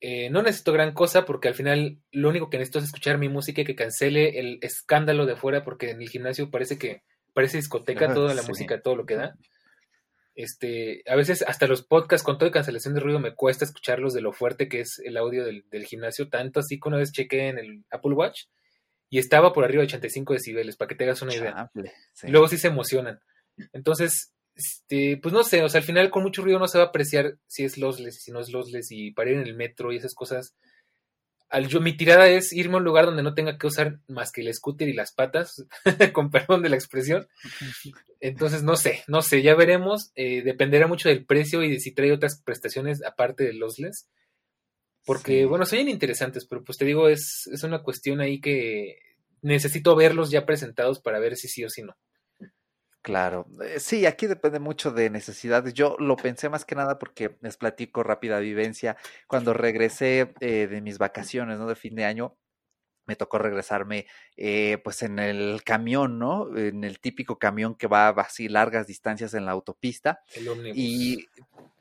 eh, 0.00 0.30
no 0.30 0.42
necesito 0.42 0.72
gran 0.72 0.92
cosa 0.92 1.24
porque 1.24 1.48
al 1.48 1.54
final 1.54 2.00
lo 2.10 2.28
único 2.28 2.50
que 2.50 2.58
necesito 2.58 2.78
es 2.78 2.86
escuchar 2.86 3.18
mi 3.18 3.28
música 3.28 3.60
y 3.60 3.64
que 3.64 3.74
cancele 3.74 4.40
el 4.40 4.58
escándalo 4.62 5.26
de 5.26 5.34
afuera 5.34 5.62
porque 5.62 5.90
en 5.90 6.00
el 6.00 6.08
gimnasio 6.08 6.50
parece 6.50 6.78
que 6.78 7.02
parece 7.32 7.58
discoteca, 7.58 8.12
toda 8.12 8.34
la 8.34 8.42
música, 8.42 8.80
todo 8.80 8.96
lo 8.96 9.06
que 9.06 9.16
da. 9.16 9.36
Este, 10.34 11.02
a 11.06 11.16
veces 11.16 11.42
hasta 11.46 11.66
los 11.66 11.82
podcasts 11.82 12.24
con 12.24 12.38
toda 12.38 12.50
cancelación 12.50 12.94
de 12.94 13.00
ruido 13.00 13.18
me 13.18 13.34
cuesta 13.34 13.64
escucharlos 13.64 14.14
de 14.14 14.22
lo 14.22 14.32
fuerte 14.32 14.68
que 14.68 14.80
es 14.80 14.98
el 15.04 15.16
audio 15.16 15.44
del, 15.44 15.84
gimnasio, 15.84 16.28
tanto 16.28 16.60
así 16.60 16.78
que 16.78 16.88
una 16.88 16.98
vez 16.98 17.12
chequé 17.12 17.48
en 17.48 17.58
el 17.58 17.84
Apple 17.90 18.14
Watch 18.14 18.44
y 19.10 19.18
estaba 19.18 19.52
por 19.52 19.64
arriba 19.64 19.82
de 19.82 19.88
85 19.88 20.32
decibeles, 20.32 20.76
para 20.76 20.88
que 20.88 20.94
te 20.94 21.04
hagas 21.04 21.20
una 21.20 21.34
idea. 21.34 21.70
Luego 22.22 22.46
sí 22.46 22.58
se 22.58 22.68
emocionan. 22.68 23.20
Entonces, 23.72 24.32
este, 24.54 25.18
pues 25.20 25.34
no 25.34 25.42
sé, 25.42 25.62
o 25.62 25.68
sea, 25.68 25.80
al 25.80 25.86
final 25.86 26.10
con 26.10 26.22
mucho 26.22 26.42
ruido 26.42 26.58
no 26.58 26.68
se 26.68 26.78
va 26.78 26.84
a 26.84 26.86
apreciar 26.88 27.36
si 27.46 27.64
es 27.64 27.76
lossless, 27.76 28.22
si 28.22 28.30
no 28.30 28.40
es 28.40 28.50
lossless 28.50 28.92
y 28.92 29.10
para 29.10 29.30
ir 29.30 29.36
en 29.36 29.46
el 29.46 29.56
metro 29.56 29.92
y 29.92 29.96
esas 29.96 30.14
cosas. 30.14 30.54
Al, 31.50 31.66
yo, 31.66 31.80
mi 31.80 31.96
tirada 31.96 32.28
es 32.28 32.52
irme 32.52 32.74
a 32.74 32.78
un 32.78 32.84
lugar 32.84 33.06
donde 33.06 33.24
no 33.24 33.34
tenga 33.34 33.58
que 33.58 33.66
usar 33.66 33.98
más 34.06 34.30
que 34.30 34.40
el 34.40 34.54
scooter 34.54 34.88
y 34.88 34.92
las 34.92 35.12
patas, 35.12 35.66
con 36.12 36.30
perdón 36.30 36.62
de 36.62 36.68
la 36.68 36.76
expresión. 36.76 37.28
Entonces, 38.20 38.62
no 38.62 38.76
sé, 38.76 39.02
no 39.08 39.20
sé, 39.20 39.42
ya 39.42 39.54
veremos. 39.54 40.12
Eh, 40.14 40.42
dependerá 40.42 40.86
mucho 40.86 41.08
del 41.08 41.26
precio 41.26 41.62
y 41.62 41.70
de 41.70 41.80
si 41.80 41.92
trae 41.92 42.12
otras 42.12 42.40
prestaciones 42.40 43.04
aparte 43.04 43.44
de 43.44 43.54
los 43.54 43.78
LES. 43.78 44.08
Porque, 45.04 45.44
bueno, 45.44 45.66
son 45.66 45.88
interesantes, 45.88 46.46
pero 46.46 46.62
pues 46.62 46.78
te 46.78 46.84
digo, 46.84 47.08
es, 47.08 47.48
es 47.52 47.64
una 47.64 47.82
cuestión 47.82 48.20
ahí 48.20 48.40
que 48.40 48.98
necesito 49.42 49.96
verlos 49.96 50.30
ya 50.30 50.46
presentados 50.46 51.00
para 51.00 51.18
ver 51.18 51.36
si 51.36 51.48
sí 51.48 51.64
o 51.64 51.68
si 51.68 51.82
no. 51.82 51.96
Claro, 53.02 53.46
eh, 53.64 53.80
sí, 53.80 54.04
aquí 54.04 54.26
depende 54.26 54.58
mucho 54.58 54.90
de 54.90 55.08
necesidades. 55.08 55.72
Yo 55.72 55.96
lo 55.98 56.16
pensé 56.16 56.50
más 56.50 56.66
que 56.66 56.74
nada 56.74 56.98
porque 56.98 57.38
les 57.40 57.56
platico 57.56 58.02
rápida 58.02 58.38
vivencia. 58.40 58.96
Cuando 59.26 59.54
regresé 59.54 60.34
eh, 60.40 60.66
de 60.66 60.80
mis 60.82 60.98
vacaciones, 60.98 61.58
¿no? 61.58 61.66
De 61.66 61.76
fin 61.76 61.94
de 61.94 62.04
año, 62.04 62.36
me 63.06 63.16
tocó 63.16 63.38
regresarme 63.38 64.06
eh, 64.36 64.78
pues 64.84 65.02
en 65.02 65.18
el 65.18 65.62
camión, 65.64 66.18
¿no? 66.18 66.54
En 66.54 66.84
el 66.84 67.00
típico 67.00 67.38
camión 67.38 67.74
que 67.74 67.86
va 67.86 68.08
así 68.08 68.50
largas 68.50 68.86
distancias 68.86 69.32
en 69.32 69.46
la 69.46 69.52
autopista. 69.52 70.20
El 70.34 70.76
Y, 70.76 71.26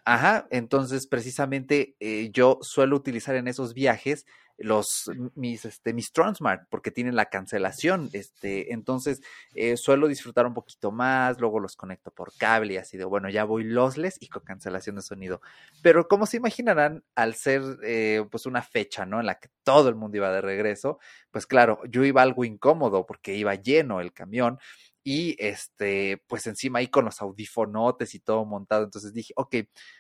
ajá, 0.06 0.48
entonces 0.52 1.06
precisamente 1.06 1.98
yo 2.32 2.60
suelo 2.62 2.96
utilizar 2.96 3.36
en 3.36 3.50
esos 3.50 3.74
viajes 3.74 4.26
los 4.60 5.10
mis 5.36 5.66
este 5.66 5.94
mis 5.94 6.12
Transmart 6.12 6.68
porque 6.70 6.92
tienen 6.92 7.16
la 7.16 7.26
cancelación 7.26 8.10
este 8.14 8.74
entonces 8.74 9.22
eh, 9.56 9.78
suelo 9.78 10.08
disfrutar 10.08 10.46
un 10.46 10.54
poquito 10.54 10.92
más 10.92 11.40
luego 11.40 11.60
los 11.60 11.76
conecto 11.76 12.12
por 12.12 12.36
cable 12.38 12.74
y 12.74 12.78
así 12.78 12.98
de 12.98 13.06
bueno 13.06 13.30
ya 13.30 13.44
voy 13.44 13.64
lossless 13.64 14.18
y 14.20 14.28
con 14.28 14.44
cancelación 14.44 14.98
de 14.98 15.02
sonido 15.02 15.42
pero 15.82 16.08
como 16.08 16.26
se 16.26 16.38
imaginarán 16.38 17.04
al 17.16 17.36
ser 17.36 17.62
eh, 17.84 18.26
pues 18.30 18.46
una 18.46 18.62
fecha 18.62 19.06
no 19.06 19.20
en 19.20 19.26
la 19.26 19.40
que 19.40 19.50
todo 19.64 19.90
el 19.90 19.96
mundo 19.96 20.18
iba 20.18 20.32
de 20.32 20.42
regreso 20.42 21.00
pues 21.32 21.46
claro 21.46 21.80
yo 21.88 22.04
iba 22.04 22.22
algo 22.22 22.44
incómodo 22.44 23.06
porque 23.06 23.36
iba 23.36 23.56
lleno 23.56 24.02
el 24.02 24.14
camión 24.14 24.60
y 25.04 25.36
este, 25.40 26.22
pues 26.28 26.46
encima 26.48 26.80
ahí 26.80 26.88
con 26.88 27.06
los 27.06 27.22
audifonotes 27.22 28.14
y 28.16 28.20
todo 28.20 28.46
montado. 28.46 28.84
Entonces 28.84 29.14
dije, 29.14 29.34
ok, 29.38 29.56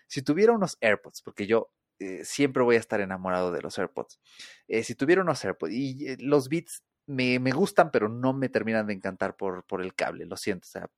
si 0.07 0.21
tuviera 0.21 0.53
unos 0.53 0.77
AirPods, 0.81 1.21
porque 1.21 1.47
yo 1.47 1.71
eh, 1.99 2.23
siempre 2.23 2.63
voy 2.63 2.77
a 2.77 2.79
estar 2.79 3.01
enamorado 3.01 3.51
de 3.51 3.61
los 3.61 3.77
AirPods. 3.77 4.19
Eh, 4.67 4.83
si 4.83 4.95
tuviera 4.95 5.21
unos 5.21 5.43
AirPods 5.43 5.73
y 5.73 6.07
eh, 6.07 6.17
los 6.19 6.47
Beats 6.47 6.83
me, 7.07 7.39
me, 7.39 7.51
gustan, 7.51 7.91
pero 7.91 8.07
no 8.07 8.33
me 8.33 8.49
terminan 8.49 8.87
de 8.87 8.93
encantar 8.93 9.35
por, 9.35 9.65
por 9.65 9.81
el 9.81 9.95
cable, 9.95 10.25
lo 10.25 10.37
siento, 10.37 10.67
o 10.67 10.71
sea, 10.71 10.89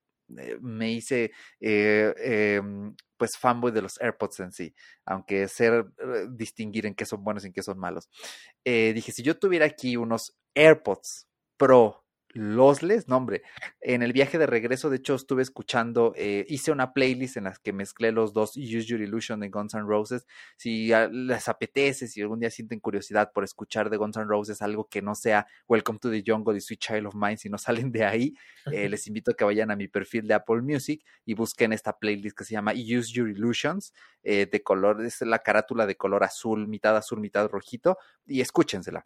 me 0.62 0.92
hice 0.92 1.32
em, 1.60 2.96
pues 3.18 3.32
fanboy 3.38 3.72
de 3.72 3.82
los 3.82 4.00
AirPods 4.00 4.40
en 4.40 4.52
sí, 4.54 4.74
aunque 5.06 5.48
ser 5.50 5.86
distinguir 6.30 6.86
en 6.86 6.96
qué 6.96 7.06
son 7.06 7.22
buenos 7.22 7.44
y 7.44 7.48
en 7.48 7.54
qué 7.54 7.62
son 7.62 7.78
malos. 7.78 8.10
dije, 8.64 9.12
si 9.12 9.24
yo 9.24 9.38
tuviera 9.38 9.66
aquí 9.66 9.98
unos 9.98 10.38
AirPods 10.56 11.28
Pro 11.58 12.06
lossless, 12.34 13.08
no 13.08 13.18
hombre, 13.18 13.44
en 13.82 14.04
el 14.04 14.14
viaje 14.14 14.38
de 14.38 14.46
regreso, 14.46 14.90
de 14.90 14.98
hecho, 14.98 15.16
estuve 15.16 15.42
escuchando, 15.42 16.14
eh, 16.16 16.46
hice 16.50 16.72
una 16.72 16.94
playlist 16.94 17.38
en 17.38 17.46
la 17.46 17.56
que 17.62 17.74
mezclé 17.74 18.12
los 18.12 18.34
dos 18.34 18.58
Use 18.58 18.86
Your 18.86 19.02
Illusion 19.02 19.40
de 19.40 19.50
Guns 19.50 19.74
N' 19.74 19.86
Roses. 19.86 20.26
Si 20.58 20.92
les 21.12 21.48
apetece, 21.48 22.08
si 22.08 22.22
algún 22.22 22.40
día 22.40 22.50
sienten 22.50 22.80
curiosidad 22.80 23.32
por 23.34 23.44
escuchar 23.44 23.90
de 23.90 23.98
Guns 23.98 24.18
N' 24.18 24.26
Roses 24.26 24.62
algo 24.62 24.88
que 24.88 25.02
no 25.02 25.16
sea 25.16 25.48
Welcome 25.68 26.00
to 26.00 26.10
the 26.10 26.24
Jungle 26.26 26.58
y 26.58 26.62
Sweet 26.62 26.80
Child 26.80 27.08
of 27.08 27.16
Mine, 27.16 27.38
si 27.38 27.50
no 27.50 27.58
salen 27.88 27.92
de 27.92 28.06
ahí, 28.06 28.34
eh, 28.72 28.90
les 28.90 29.08
invito 29.08 29.32
a 29.32 29.34
que 29.34 29.44
vayan 29.44 29.72
a 29.72 29.76
mi 29.76 29.88
perfil 29.88 30.28
de 30.28 30.34
Apple 30.34 30.62
Music 30.62 31.04
y 31.26 31.34
busquen 31.34 31.74
esta 31.74 31.98
playlist 31.98 32.38
que 32.38 32.44
se 32.44 32.54
llama 32.54 32.74
Use 32.74 33.12
Your 33.12 33.30
Illusions, 33.30 33.94
eh, 34.24 34.48
de 34.52 34.64
color, 34.64 35.04
es 35.06 35.22
la 35.22 35.40
carátula 35.40 35.86
de 35.86 35.96
color 35.96 36.24
azul, 36.24 36.68
mitad 36.68 36.96
azul, 36.96 37.20
mitad 37.20 37.50
rojito, 37.50 37.98
y 38.26 38.42
escúchensela 38.42 39.06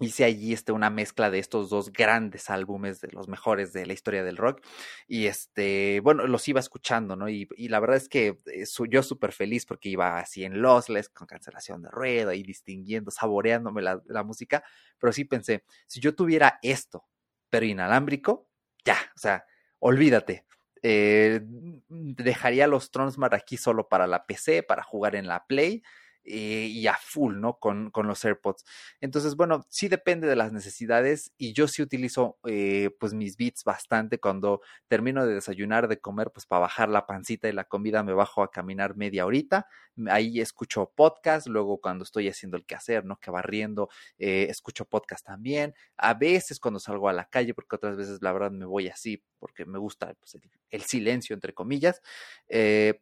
hice 0.00 0.24
allí 0.24 0.52
este, 0.52 0.72
una 0.72 0.90
mezcla 0.90 1.30
de 1.30 1.38
estos 1.38 1.70
dos 1.70 1.92
grandes 1.92 2.50
álbumes 2.50 3.00
de 3.00 3.08
los 3.12 3.28
mejores 3.28 3.72
de 3.72 3.86
la 3.86 3.92
historia 3.92 4.22
del 4.22 4.36
rock 4.36 4.62
y 5.06 5.26
este 5.26 6.00
bueno 6.00 6.26
los 6.26 6.46
iba 6.48 6.60
escuchando 6.60 7.16
no 7.16 7.28
y, 7.28 7.48
y 7.56 7.68
la 7.68 7.80
verdad 7.80 7.96
es 7.96 8.08
que 8.08 8.38
eh, 8.46 8.64
yo 8.88 9.02
súper 9.02 9.32
feliz 9.32 9.66
porque 9.66 9.88
iba 9.88 10.18
así 10.18 10.44
en 10.44 10.62
lossless 10.62 11.08
con 11.08 11.26
cancelación 11.26 11.82
de 11.82 11.90
ruedo 11.90 12.32
y 12.32 12.42
distinguiendo 12.42 13.10
saboreándome 13.10 13.82
la, 13.82 14.00
la 14.06 14.22
música 14.22 14.62
pero 14.98 15.12
sí 15.12 15.24
pensé 15.24 15.64
si 15.86 16.00
yo 16.00 16.14
tuviera 16.14 16.58
esto 16.62 17.04
pero 17.50 17.66
inalámbrico 17.66 18.48
ya 18.84 18.96
o 19.16 19.18
sea 19.18 19.44
olvídate 19.80 20.44
eh, 20.82 21.40
dejaría 21.88 22.68
los 22.68 22.90
Tronsmar 22.92 23.34
aquí 23.34 23.56
solo 23.56 23.88
para 23.88 24.06
la 24.06 24.26
PC 24.26 24.62
para 24.62 24.82
jugar 24.82 25.16
en 25.16 25.26
la 25.26 25.44
Play 25.46 25.82
eh, 26.30 26.66
y 26.70 26.86
a 26.86 26.94
full, 26.94 27.40
¿no? 27.40 27.58
Con, 27.58 27.90
con, 27.90 28.06
los 28.06 28.22
AirPods. 28.22 28.64
Entonces, 29.00 29.34
bueno, 29.34 29.64
sí 29.70 29.88
depende 29.88 30.26
de 30.26 30.36
las 30.36 30.52
necesidades 30.52 31.32
y 31.38 31.54
yo 31.54 31.68
sí 31.68 31.80
utilizo 31.80 32.38
eh, 32.46 32.90
pues 33.00 33.14
mis 33.14 33.38
beats 33.38 33.64
bastante 33.64 34.18
cuando 34.18 34.60
termino 34.88 35.24
de 35.26 35.34
desayunar, 35.34 35.88
de 35.88 36.00
comer, 36.00 36.30
pues 36.30 36.44
para 36.44 36.60
bajar 36.60 36.90
la 36.90 37.06
pancita 37.06 37.48
y 37.48 37.52
la 37.52 37.64
comida 37.64 38.02
me 38.02 38.12
bajo 38.12 38.42
a 38.42 38.50
caminar 38.50 38.94
media 38.94 39.24
horita, 39.24 39.68
ahí 40.10 40.40
escucho 40.40 40.92
podcast, 40.94 41.46
luego 41.46 41.80
cuando 41.80 42.04
estoy 42.04 42.28
haciendo 42.28 42.58
el 42.58 42.66
quehacer, 42.66 43.06
¿no? 43.06 43.16
Que 43.16 43.30
barriendo, 43.30 43.88
eh, 44.18 44.46
escucho 44.50 44.84
podcast 44.84 45.24
también, 45.24 45.74
a 45.96 46.12
veces 46.12 46.60
cuando 46.60 46.78
salgo 46.78 47.08
a 47.08 47.14
la 47.14 47.24
calle, 47.24 47.54
porque 47.54 47.76
otras 47.76 47.96
veces 47.96 48.18
la 48.20 48.32
verdad 48.32 48.50
me 48.50 48.66
voy 48.66 48.88
así 48.88 49.22
porque 49.38 49.64
me 49.64 49.78
gusta 49.78 50.14
pues, 50.14 50.36
el, 50.70 50.82
silencio, 50.82 51.32
entre 51.32 51.54
comillas, 51.54 52.02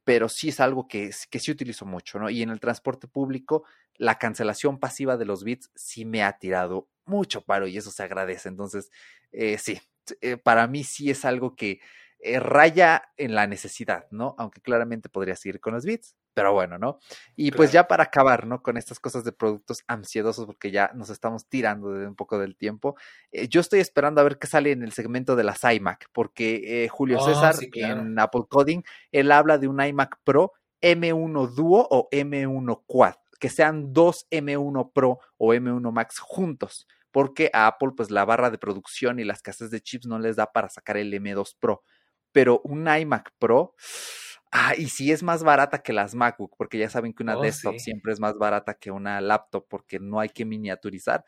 pero 0.04 0.28
sí 0.28 0.50
es 0.50 0.60
algo 0.60 0.86
que, 0.86 1.10
que 1.30 1.38
sí 1.40 1.50
utilizo 1.50 1.86
mucho, 1.86 2.18
¿no? 2.18 2.30
Y 2.30 2.42
en 2.42 2.50
el 2.50 2.60
transporte 2.60 3.08
público, 3.16 3.64
la 3.96 4.18
cancelación 4.18 4.78
pasiva 4.78 5.16
de 5.16 5.24
los 5.24 5.42
bits 5.42 5.70
sí 5.74 6.04
me 6.04 6.22
ha 6.22 6.36
tirado 6.38 6.86
mucho 7.06 7.40
paro 7.40 7.66
y 7.66 7.78
eso 7.78 7.90
se 7.90 8.02
agradece. 8.02 8.50
Entonces, 8.50 8.90
eh, 9.32 9.56
sí, 9.56 9.80
eh, 10.20 10.36
para 10.36 10.66
mí 10.66 10.84
sí 10.84 11.08
es 11.08 11.24
algo 11.24 11.56
que 11.56 11.80
eh, 12.18 12.38
raya 12.38 13.08
en 13.16 13.34
la 13.34 13.46
necesidad, 13.46 14.06
¿no? 14.10 14.34
Aunque 14.36 14.60
claramente 14.60 15.08
podría 15.08 15.34
seguir 15.34 15.60
con 15.60 15.72
los 15.72 15.86
bits, 15.86 16.14
pero 16.34 16.52
bueno, 16.52 16.76
¿no? 16.76 16.98
Y 17.36 17.52
pues 17.52 17.72
ya 17.72 17.88
para 17.88 18.04
acabar, 18.04 18.46
¿no? 18.46 18.62
Con 18.62 18.76
estas 18.76 19.00
cosas 19.00 19.24
de 19.24 19.32
productos 19.32 19.82
ansiosos, 19.86 20.44
porque 20.44 20.70
ya 20.70 20.90
nos 20.94 21.08
estamos 21.08 21.48
tirando 21.48 21.92
de 21.92 22.06
un 22.06 22.16
poco 22.16 22.38
del 22.38 22.54
tiempo, 22.54 22.96
yo 23.48 23.62
estoy 23.62 23.80
esperando 23.80 24.20
a 24.20 24.24
ver 24.24 24.36
qué 24.38 24.46
sale 24.46 24.72
en 24.72 24.82
el 24.82 24.92
segmento 24.92 25.36
de 25.36 25.44
las 25.44 25.64
iMac, 25.64 26.10
porque 26.12 26.86
Julio 26.92 27.16
oh, 27.18 27.24
César 27.24 27.54
en 27.72 28.18
Apple 28.18 28.44
Coding, 28.50 28.82
él 29.10 29.32
habla 29.32 29.56
de 29.56 29.68
un 29.68 29.80
iMac 29.80 30.18
Pro 30.24 30.52
M1 30.81 31.55
Duo 31.55 31.87
o 31.91 32.09
M1 32.11 32.83
Quad, 32.87 33.14
que 33.39 33.49
sean 33.49 33.93
dos 33.93 34.27
M1 34.31 34.93
Pro 34.93 35.18
o 35.37 35.55
M1 35.55 35.93
Max 35.93 36.18
juntos, 36.18 36.87
porque 37.11 37.51
a 37.53 37.66
Apple 37.66 37.91
pues 37.97 38.11
la 38.11 38.24
barra 38.24 38.51
de 38.51 38.59
producción 38.59 39.18
y 39.18 39.24
las 39.24 39.43
casas 39.43 39.70
de 39.70 39.81
chips 39.81 40.07
no 40.07 40.18
les 40.18 40.37
da 40.37 40.53
para 40.53 40.68
sacar 40.68 40.97
el 40.97 41.12
M2 41.12 41.57
Pro, 41.59 41.83
pero 42.33 42.61
un 42.64 42.89
iMac 42.89 43.33
Pro, 43.39 43.74
ah, 44.53 44.74
y 44.77 44.89
si 44.89 45.12
es 45.12 45.22
más 45.22 45.43
barata 45.43 45.83
que 45.83 45.93
las 45.93 46.14
MacBook, 46.14 46.57
porque 46.57 46.79
ya 46.79 46.91
saben 46.91 47.12
que 47.12 47.22
una 47.22 47.39
oh, 47.39 47.43
desktop 47.43 47.79
siempre 47.79 48.12
es 48.12 48.20
más 48.20 48.37
barata 48.37 48.74
que 48.74 48.91
una 48.91 49.20
laptop 49.20 49.66
porque 49.68 49.99
no 49.99 50.20
hay 50.20 50.29
que 50.29 50.45
miniaturizar. 50.45 51.24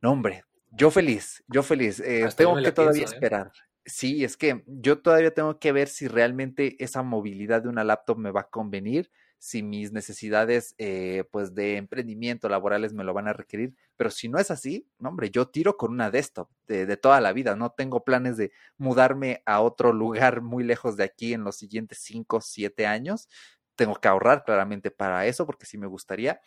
No, 0.00 0.12
hombre, 0.12 0.44
yo 0.70 0.90
feliz, 0.90 1.42
yo 1.46 1.62
feliz. 1.62 2.00
Eh, 2.00 2.28
tengo 2.36 2.56
que 2.56 2.72
todavía 2.72 3.02
¿eh? 3.02 3.06
esperar. 3.06 3.52
Sí, 3.86 4.24
es 4.24 4.36
que 4.38 4.62
yo 4.66 5.00
todavía 5.02 5.34
tengo 5.34 5.58
que 5.58 5.70
ver 5.72 5.88
si 5.88 6.08
realmente 6.08 6.82
esa 6.82 7.02
movilidad 7.02 7.62
de 7.62 7.68
una 7.68 7.84
laptop 7.84 8.16
me 8.16 8.30
va 8.30 8.42
a 8.42 8.48
convenir, 8.50 9.10
si 9.38 9.62
mis 9.62 9.92
necesidades 9.92 10.74
eh, 10.78 11.24
pues 11.30 11.54
de 11.54 11.76
emprendimiento 11.76 12.48
laborales 12.48 12.94
me 12.94 13.04
lo 13.04 13.12
van 13.12 13.28
a 13.28 13.34
requerir, 13.34 13.74
pero 13.96 14.10
si 14.10 14.28
no 14.30 14.38
es 14.38 14.50
así, 14.50 14.88
no 14.98 15.10
hombre, 15.10 15.30
yo 15.30 15.48
tiro 15.48 15.76
con 15.76 15.92
una 15.92 16.10
desktop 16.10 16.48
de, 16.66 16.86
de 16.86 16.96
toda 16.96 17.20
la 17.20 17.34
vida, 17.34 17.56
no 17.56 17.72
tengo 17.72 18.04
planes 18.04 18.38
de 18.38 18.52
mudarme 18.78 19.42
a 19.44 19.60
otro 19.60 19.92
lugar 19.92 20.40
muy 20.40 20.64
lejos 20.64 20.96
de 20.96 21.04
aquí 21.04 21.34
en 21.34 21.44
los 21.44 21.56
siguientes 21.56 21.98
cinco, 22.00 22.40
siete 22.40 22.86
años, 22.86 23.28
tengo 23.76 23.94
que 23.96 24.08
ahorrar 24.08 24.44
claramente 24.44 24.90
para 24.90 25.26
eso 25.26 25.46
porque 25.46 25.66
sí 25.66 25.78
me 25.78 25.86
gustaría, 25.86 26.40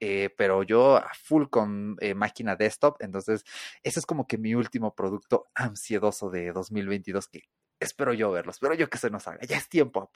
eh, 0.00 0.30
pero 0.36 0.62
yo 0.62 0.96
a 0.96 1.10
full 1.14 1.46
con 1.48 1.96
eh, 2.00 2.14
máquina 2.14 2.56
desktop, 2.56 2.96
entonces 3.00 3.44
ese 3.82 4.00
es 4.00 4.06
como 4.06 4.26
que 4.26 4.38
mi 4.38 4.54
último 4.54 4.94
producto 4.94 5.46
ansiedoso 5.54 6.30
de 6.30 6.52
2022 6.52 7.28
que 7.28 7.42
espero 7.80 8.12
yo 8.12 8.30
verlo, 8.30 8.50
espero 8.50 8.74
yo 8.74 8.88
que 8.88 8.98
se 8.98 9.10
nos 9.10 9.26
haga, 9.28 9.40
ya 9.46 9.56
es 9.56 9.68
tiempo. 9.68 10.10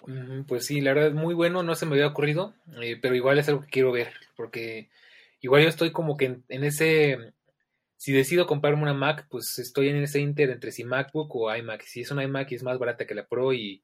Pues 0.46 0.66
sí, 0.66 0.80
la 0.80 0.94
verdad 0.94 1.10
es 1.10 1.14
muy 1.14 1.34
bueno, 1.34 1.62
no 1.62 1.74
se 1.74 1.86
me 1.86 1.92
había 1.92 2.08
ocurrido, 2.08 2.54
eh, 2.80 2.98
pero 3.00 3.14
igual 3.14 3.38
es 3.38 3.48
algo 3.48 3.62
que 3.62 3.70
quiero 3.70 3.92
ver, 3.92 4.12
porque 4.36 4.90
igual 5.40 5.62
yo 5.62 5.68
estoy 5.68 5.92
como 5.92 6.16
que 6.16 6.40
en, 6.48 6.64
ese, 6.64 7.18
si 7.96 8.12
decido 8.12 8.46
comprarme 8.46 8.82
una 8.82 8.94
Mac, 8.94 9.26
pues 9.30 9.58
estoy 9.58 9.88
en 9.88 9.96
ese 9.96 10.20
inter 10.20 10.50
entre 10.50 10.72
si 10.72 10.84
MacBook 10.84 11.34
o 11.34 11.54
iMac, 11.54 11.82
si 11.82 12.00
es 12.00 12.10
una 12.10 12.24
iMac 12.24 12.50
y 12.50 12.56
es 12.56 12.62
más 12.62 12.78
barata 12.78 13.06
que 13.06 13.14
la 13.14 13.26
Pro 13.26 13.52
y 13.52 13.82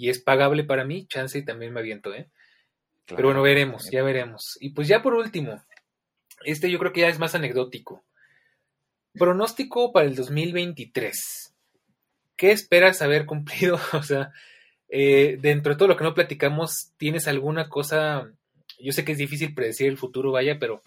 y 0.00 0.08
es 0.08 0.18
pagable 0.18 0.64
para 0.64 0.84
mí, 0.84 1.06
chance 1.06 1.38
y 1.38 1.44
también 1.44 1.74
me 1.74 1.80
aviento, 1.80 2.14
¿eh? 2.14 2.30
Pero 3.04 3.24
bueno, 3.24 3.42
veremos, 3.42 3.90
ya 3.90 4.02
veremos. 4.02 4.56
Y 4.60 4.70
pues 4.70 4.88
ya 4.88 5.02
por 5.02 5.14
último, 5.14 5.62
este 6.44 6.70
yo 6.70 6.78
creo 6.78 6.92
que 6.92 7.02
ya 7.02 7.08
es 7.08 7.18
más 7.18 7.34
anecdótico. 7.34 8.02
Pronóstico 9.12 9.92
para 9.92 10.06
el 10.06 10.14
2023. 10.14 11.54
¿Qué 12.36 12.50
esperas 12.50 13.02
haber 13.02 13.26
cumplido? 13.26 13.78
o 13.92 14.02
sea, 14.02 14.32
eh, 14.88 15.36
dentro 15.38 15.74
de 15.74 15.78
todo 15.78 15.88
lo 15.88 15.96
que 15.98 16.04
no 16.04 16.14
platicamos, 16.14 16.92
¿tienes 16.96 17.28
alguna 17.28 17.68
cosa? 17.68 18.30
Yo 18.78 18.92
sé 18.92 19.04
que 19.04 19.12
es 19.12 19.18
difícil 19.18 19.54
predecir 19.54 19.88
el 19.88 19.98
futuro, 19.98 20.32
vaya, 20.32 20.58
pero 20.58 20.82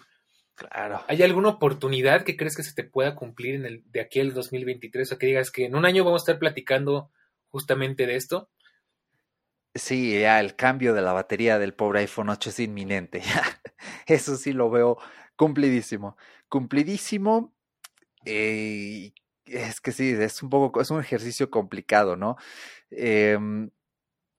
Claro. 0.56 1.02
¿Hay 1.08 1.20
alguna 1.22 1.48
oportunidad 1.48 2.22
que 2.22 2.36
crees 2.36 2.56
que 2.56 2.62
se 2.62 2.74
te 2.74 2.84
pueda 2.84 3.16
cumplir 3.16 3.56
en 3.56 3.66
el, 3.66 3.82
de 3.90 4.00
aquí 4.00 4.20
al 4.20 4.32
2023? 4.32 5.12
O 5.12 5.18
que 5.18 5.26
digas 5.26 5.50
que 5.50 5.64
en 5.64 5.74
un 5.74 5.84
año 5.84 6.04
vamos 6.04 6.22
a 6.22 6.24
estar 6.24 6.38
platicando 6.38 7.10
justamente 7.48 8.06
de 8.06 8.14
esto. 8.16 8.48
Sí, 9.74 10.20
ya 10.20 10.40
el 10.40 10.54
cambio 10.54 10.94
de 10.94 11.02
la 11.02 11.12
batería 11.12 11.58
del 11.58 11.74
pobre 11.74 12.00
iPhone 12.00 12.28
8 12.28 12.50
es 12.50 12.60
inminente. 12.60 13.22
Eso 14.06 14.36
sí 14.36 14.52
lo 14.52 14.70
veo 14.70 14.98
cumplidísimo. 15.36 16.16
Cumplidísimo. 16.48 17.52
Eh, 18.24 19.12
es 19.46 19.80
que 19.80 19.92
sí, 19.92 20.10
es 20.10 20.42
un 20.42 20.50
poco, 20.50 20.80
es 20.80 20.90
un 20.90 21.00
ejercicio 21.00 21.50
complicado, 21.50 22.16
¿no? 22.16 22.36
Eh, 22.90 23.38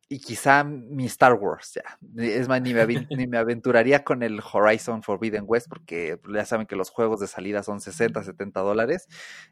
y 0.08 0.20
quizá 0.20 0.64
mi 0.64 1.06
Star 1.08 1.34
Wars, 1.34 1.74
ya. 1.76 1.98
Es 2.18 2.48
más, 2.48 2.62
ni 2.62 2.74
me, 2.74 2.86
ni 3.10 3.28
me, 3.28 3.38
aventuraría 3.38 4.04
con 4.04 4.22
el 4.24 4.40
Horizon 4.40 5.02
Forbidden 5.04 5.46
West, 5.48 5.68
porque 5.68 6.20
ya 6.32 6.46
saben 6.46 6.68
que 6.68 6.76
los 6.76 6.92
juegos 6.92 7.20
de 7.20 7.28
salida 7.28 7.64
son 7.64 7.82
60, 7.82 8.24
70 8.24 8.62
dólares, 8.62 9.08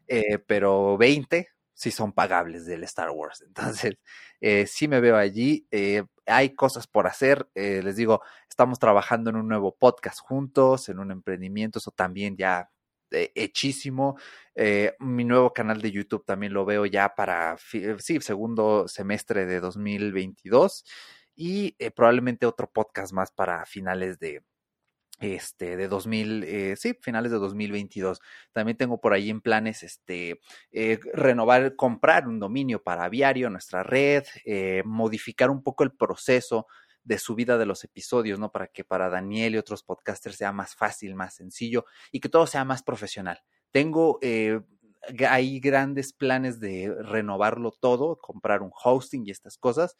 eh, 0.06 0.38
pero 0.46 0.96
20 0.96 1.48
sí 1.74 1.90
son 1.90 2.12
pagables 2.12 2.64
del 2.66 2.84
Star 2.84 3.10
Wars. 3.10 3.42
Entonces, 3.46 3.98
eh, 4.40 4.66
sí 4.66 4.88
me 4.88 5.00
veo 5.00 5.16
allí. 5.16 5.66
Eh, 5.70 6.04
hay 6.26 6.54
cosas 6.54 6.86
por 6.86 7.06
hacer. 7.06 7.48
Eh, 7.54 7.82
les 7.82 7.96
digo, 7.96 8.22
estamos 8.48 8.78
trabajando 8.78 9.30
en 9.30 9.36
un 9.36 9.48
nuevo 9.48 9.76
podcast 9.76 10.20
juntos, 10.20 10.88
en 10.88 10.98
un 11.00 11.10
emprendimiento, 11.10 11.78
eso 11.78 11.90
también 11.90 12.36
ya 12.36 12.70
hechísimo. 13.10 14.18
Mi 14.98 15.24
nuevo 15.24 15.52
canal 15.52 15.80
de 15.80 15.92
YouTube 15.92 16.24
también 16.24 16.52
lo 16.52 16.64
veo 16.64 16.84
ya 16.84 17.14
para, 17.14 17.56
sí, 17.58 18.20
segundo 18.20 18.88
semestre 18.88 19.46
de 19.46 19.60
2022 19.60 20.84
y 21.36 21.72
probablemente 21.90 22.44
otro 22.46 22.68
podcast 22.72 23.12
más 23.12 23.30
para 23.30 23.66
finales 23.66 24.18
de, 24.18 24.42
este, 25.24 25.76
de 25.76 25.88
2000, 25.88 26.44
eh, 26.44 26.76
sí, 26.76 26.96
finales 27.00 27.32
de 27.32 27.38
2022. 27.38 28.20
También 28.52 28.76
tengo 28.76 29.00
por 29.00 29.12
ahí 29.12 29.30
en 29.30 29.40
planes, 29.40 29.82
este, 29.82 30.40
eh, 30.72 30.98
renovar, 31.12 31.76
comprar 31.76 32.28
un 32.28 32.38
dominio 32.38 32.82
para 32.82 33.04
Aviario, 33.04 33.50
nuestra 33.50 33.82
red, 33.82 34.24
eh, 34.44 34.82
modificar 34.84 35.50
un 35.50 35.62
poco 35.62 35.84
el 35.84 35.92
proceso 35.92 36.66
de 37.02 37.18
subida 37.18 37.58
de 37.58 37.66
los 37.66 37.84
episodios, 37.84 38.38
¿no? 38.38 38.50
Para 38.50 38.68
que 38.68 38.84
para 38.84 39.08
Daniel 39.08 39.54
y 39.54 39.58
otros 39.58 39.82
podcasters 39.82 40.36
sea 40.36 40.52
más 40.52 40.74
fácil, 40.74 41.14
más 41.14 41.34
sencillo 41.34 41.84
y 42.10 42.20
que 42.20 42.28
todo 42.28 42.46
sea 42.46 42.64
más 42.64 42.82
profesional. 42.82 43.42
Tengo 43.70 44.18
eh, 44.22 44.60
hay 45.28 45.60
grandes 45.60 46.12
planes 46.12 46.60
de 46.60 46.94
renovarlo 47.02 47.72
todo, 47.72 48.18
comprar 48.18 48.62
un 48.62 48.72
hosting 48.72 49.26
y 49.26 49.30
estas 49.30 49.58
cosas. 49.58 49.96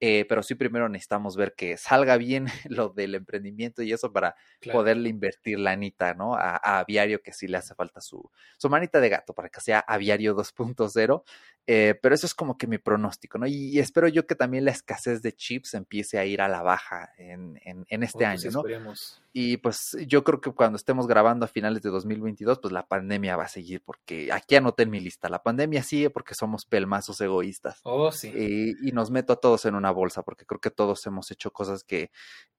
Eh, 0.00 0.24
pero 0.28 0.44
sí 0.44 0.54
primero 0.54 0.88
necesitamos 0.88 1.36
ver 1.36 1.54
que 1.56 1.76
salga 1.76 2.16
bien 2.16 2.46
lo 2.68 2.90
del 2.90 3.16
emprendimiento 3.16 3.82
y 3.82 3.92
eso 3.92 4.12
para 4.12 4.36
claro. 4.60 4.78
poderle 4.78 5.08
invertir 5.08 5.58
la 5.58 5.72
anita, 5.72 6.14
¿no? 6.14 6.34
A, 6.34 6.56
a, 6.56 6.78
Aviario, 6.78 7.20
que 7.20 7.32
sí 7.32 7.48
le 7.48 7.56
hace 7.56 7.74
falta 7.74 8.00
su, 8.00 8.30
su 8.58 8.70
manita 8.70 9.00
de 9.00 9.08
gato 9.08 9.34
para 9.34 9.48
que 9.48 9.60
sea 9.60 9.80
Aviario 9.80 10.36
2.0. 10.36 11.22
Eh, 11.70 11.98
pero 12.00 12.14
eso 12.14 12.24
es 12.24 12.34
como 12.34 12.56
que 12.56 12.66
mi 12.66 12.78
pronóstico, 12.78 13.36
¿no? 13.36 13.46
Y, 13.46 13.52
y, 13.52 13.78
espero 13.78 14.08
yo 14.08 14.26
que 14.26 14.34
también 14.34 14.64
la 14.64 14.70
escasez 14.70 15.20
de 15.20 15.34
chips 15.34 15.74
empiece 15.74 16.18
a 16.18 16.24
ir 16.24 16.40
a 16.40 16.48
la 16.48 16.62
baja 16.62 17.12
en, 17.18 17.60
en, 17.62 17.84
en 17.90 18.02
este 18.02 18.24
oh, 18.24 18.28
año, 18.28 18.40
pues 18.40 18.54
¿no? 18.54 18.60
esperemos. 18.60 19.22
Y 19.40 19.58
pues 19.58 19.96
yo 20.08 20.24
creo 20.24 20.40
que 20.40 20.50
cuando 20.50 20.74
estemos 20.74 21.06
grabando 21.06 21.44
a 21.44 21.48
finales 21.48 21.80
de 21.80 21.90
2022, 21.90 22.58
pues 22.58 22.72
la 22.72 22.88
pandemia 22.88 23.36
va 23.36 23.44
a 23.44 23.48
seguir, 23.48 23.80
porque 23.84 24.32
aquí 24.32 24.56
anoté 24.56 24.82
en 24.82 24.90
mi 24.90 24.98
lista, 24.98 25.28
la 25.28 25.44
pandemia 25.44 25.84
sigue 25.84 26.10
porque 26.10 26.34
somos 26.34 26.66
pelmazos 26.66 27.20
egoístas. 27.20 27.78
Oh, 27.84 28.10
sí. 28.10 28.32
Y, 28.34 28.88
y 28.88 28.90
nos 28.90 29.12
meto 29.12 29.34
a 29.34 29.36
todos 29.36 29.64
en 29.66 29.76
una 29.76 29.92
bolsa, 29.92 30.24
porque 30.24 30.44
creo 30.44 30.60
que 30.60 30.72
todos 30.72 31.06
hemos 31.06 31.30
hecho 31.30 31.52
cosas 31.52 31.84
que, 31.84 32.10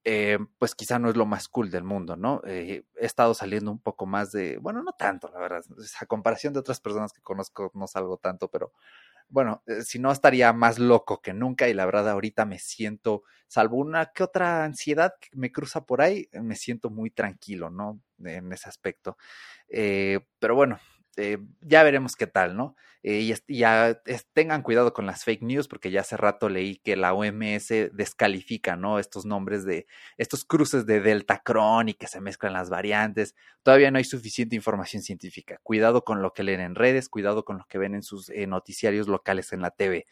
eh, 0.06 0.40
pues 0.58 0.74
quizá 0.74 1.00
no 1.00 1.10
es 1.10 1.18
lo 1.18 1.26
más 1.26 1.50
cool 1.50 1.70
del 1.70 1.84
mundo, 1.84 2.16
¿no? 2.16 2.40
Eh, 2.46 2.86
he 2.96 3.06
estado 3.06 3.34
saliendo 3.34 3.72
un 3.72 3.80
poco 3.80 4.06
más 4.06 4.32
de, 4.32 4.58
bueno, 4.60 4.82
no 4.82 4.94
tanto, 4.94 5.30
la 5.34 5.40
verdad, 5.40 5.62
a 6.00 6.06
comparación 6.06 6.54
de 6.54 6.62
otras 6.62 6.80
personas 6.80 7.12
que 7.12 7.22
conozco, 7.22 7.72
no 7.74 7.88
salgo 7.88 8.16
tanto, 8.16 8.48
pero 8.48 8.72
bueno, 9.30 9.64
eh, 9.68 9.82
si 9.84 10.00
no 10.00 10.12
estaría 10.12 10.54
más 10.54 10.80
loco 10.80 11.22
que 11.22 11.34
nunca 11.34 11.68
y 11.70 11.74
la 11.74 11.86
verdad 11.86 12.10
ahorita 12.10 12.46
me 12.46 12.60
siento, 12.60 13.24
salvo 13.48 13.78
una 13.78 14.08
que 14.14 14.24
otra 14.24 14.64
ansiedad 14.66 15.14
que 15.20 15.30
me 15.38 15.52
cruza 15.52 15.86
por 15.86 16.02
ahí, 16.02 16.28
me 16.34 16.56
siento 16.56 16.90
muy 16.90 17.12
tranquilo, 17.12 17.70
¿no? 17.70 18.02
En 18.24 18.52
ese 18.54 18.70
aspecto. 18.70 19.18
Eh, 19.70 20.20
pero 20.40 20.56
bueno, 20.56 20.80
eh, 21.20 21.38
ya 21.61 21.84
veremos 21.84 22.15
qué 22.15 22.28
tal, 22.28 22.55
¿no? 22.55 22.76
Eh, 23.01 23.34
y, 23.47 23.63
tengan 24.34 24.61
cuidado 24.61 24.91
con 24.93 25.05
las 25.05 25.24
fake 25.24 25.41
news 25.43 25.70
porque 25.70 25.89
ya 25.89 26.01
hace 26.01 26.17
rato 26.17 26.49
leí 26.49 26.76
que 26.78 26.97
la 26.97 27.13
OMS 27.13 27.70
descalifica, 27.93 28.76
¿no? 28.76 28.99
Estos 28.99 29.26
nombres 29.26 29.63
de, 29.63 29.88
estos 30.17 30.43
cruces 30.43 30.86
de 30.86 30.99
Delta 30.99 31.41
Cron 31.43 31.89
y 31.89 31.93
que 31.93 32.07
se 32.07 32.20
mezclan 32.20 32.53
las 32.53 32.70
variantes. 32.70 33.36
Todavía 33.63 33.89
no 33.91 33.99
hay 33.99 34.03
suficiente 34.03 34.55
información 34.55 35.01
científica. 35.01 35.59
Cuidado 35.63 36.03
con 36.03 36.22
lo 36.22 36.34
que 36.34 36.43
leen 36.43 36.59
en 36.59 36.76
redes, 36.76 37.07
cuidado 37.07 37.45
con 37.45 37.57
lo 37.57 37.65
que 37.70 37.78
ven 37.78 37.95
en 37.95 38.03
sus 38.03 38.30
eh, 38.30 38.47
noticiarios 38.47 39.07
locales 39.07 39.53
en 39.53 39.61
la 39.61 39.72
TV. 39.72 40.05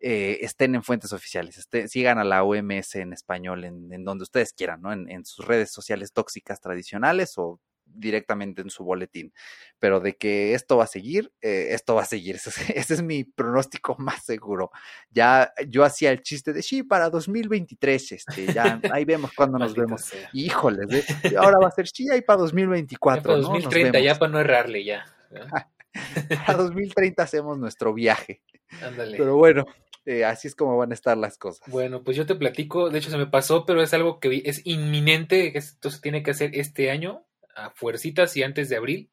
Eh, 0.00 0.44
estén 0.44 0.74
en 0.74 0.82
fuentes 0.82 1.12
oficiales, 1.12 1.58
estén, 1.58 1.88
sigan 1.88 2.18
a 2.18 2.24
la 2.24 2.42
OMS 2.42 2.96
en 2.96 3.12
español, 3.12 3.64
en, 3.64 3.92
en 3.92 4.04
donde 4.04 4.24
ustedes 4.24 4.52
quieran, 4.52 4.82
¿no? 4.82 4.92
En, 4.92 5.08
en, 5.08 5.24
sus 5.24 5.46
redes 5.46 5.70
sociales 5.70 6.12
tóxicas 6.12 6.60
tradicionales 6.60 7.34
o 7.38 7.60
directamente 7.94 8.62
en 8.62 8.70
su 8.70 8.84
boletín. 8.84 9.32
Pero 9.78 10.00
de 10.00 10.16
que 10.16 10.54
esto 10.54 10.76
va 10.76 10.84
a 10.84 10.88
seguir, 10.88 11.32
eh, 11.40 11.68
esto 11.70 11.94
va 11.94 12.02
a 12.02 12.06
seguir. 12.06 12.36
Ese 12.42 12.50
es, 12.50 12.70
ese 12.70 12.94
es, 12.94 13.02
mi 13.02 13.24
pronóstico 13.24 13.96
más 13.98 14.24
seguro. 14.24 14.70
Ya 15.10 15.52
yo 15.68 15.84
hacía 15.84 16.10
el 16.10 16.22
chiste 16.22 16.52
de 16.52 16.62
sí, 16.62 16.82
para 16.82 17.10
2023, 17.10 18.12
este, 18.12 18.52
ya 18.52 18.80
ahí 18.92 19.04
vemos 19.04 19.32
cuando 19.34 19.58
nos 19.58 19.74
vemos. 19.74 20.02
Sea. 20.02 20.28
Híjoles, 20.32 21.10
¿eh? 21.10 21.36
ahora 21.36 21.58
va 21.58 21.68
a 21.68 21.72
ser 21.72 21.88
sí, 21.88 22.10
ahí 22.10 22.22
para 22.22 22.38
2024. 22.40 23.20
Ya 23.20 23.22
para 23.22 23.36
2030, 23.38 23.98
¿no? 23.98 24.04
ya 24.04 24.18
para 24.18 24.32
no 24.32 24.40
errarle 24.40 24.84
ya. 24.84 25.04
a 26.46 26.54
2030 26.54 27.22
hacemos 27.22 27.58
nuestro 27.58 27.92
viaje. 27.94 28.42
Ándale. 28.80 29.16
Pero 29.18 29.36
bueno, 29.36 29.66
eh, 30.04 30.24
así 30.24 30.48
es 30.48 30.56
como 30.56 30.76
van 30.76 30.90
a 30.90 30.94
estar 30.94 31.16
las 31.16 31.38
cosas. 31.38 31.62
Bueno, 31.68 32.02
pues 32.02 32.16
yo 32.16 32.26
te 32.26 32.34
platico, 32.34 32.90
de 32.90 32.98
hecho 32.98 33.10
se 33.10 33.18
me 33.18 33.26
pasó, 33.26 33.64
pero 33.66 33.82
es 33.82 33.94
algo 33.94 34.18
que 34.18 34.42
es 34.44 34.62
inminente, 34.64 35.52
que 35.52 35.58
esto 35.58 35.90
se 35.90 36.00
tiene 36.00 36.22
que 36.22 36.32
hacer 36.32 36.50
este 36.54 36.90
año, 36.90 37.24
a 37.66 37.70
fuercitas 37.70 38.36
y 38.36 38.42
antes 38.42 38.68
de 38.68 38.76
abril, 38.76 39.10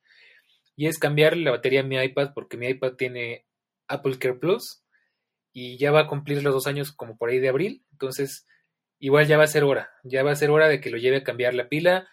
y 0.76 0.88
es 0.88 0.98
cambiar 0.98 1.36
la 1.38 1.52
batería 1.52 1.82
a 1.82 1.84
mi 1.84 1.98
iPad, 1.98 2.32
porque 2.34 2.58
mi 2.58 2.68
iPad 2.68 2.94
tiene 2.94 3.46
Apple 3.88 4.18
Care 4.20 4.36
Plus, 4.36 4.84
y 5.52 5.78
ya 5.78 5.92
va 5.92 6.02
a 6.02 6.08
cumplir 6.08 6.44
los 6.44 6.54
dos 6.54 6.68
años 6.68 6.92
como 6.92 7.18
por 7.18 7.30
ahí 7.30 7.40
de 7.40 7.50
abril, 7.50 7.84
entonces 7.92 8.48
igual 9.00 9.28
ya 9.28 9.38
va 9.38 9.44
a 9.44 9.48
ser 9.48 9.64
hora, 9.64 9.90
ya 10.04 10.24
va 10.24 10.32
a 10.32 10.36
ser 10.36 10.52
hora 10.52 10.68
de 10.68 10.80
que 10.82 10.90
lo 10.90 10.98
lleve 10.98 11.18
a 11.18 11.24
cambiar 11.24 11.54
la 11.54 11.70
pila, 11.70 12.08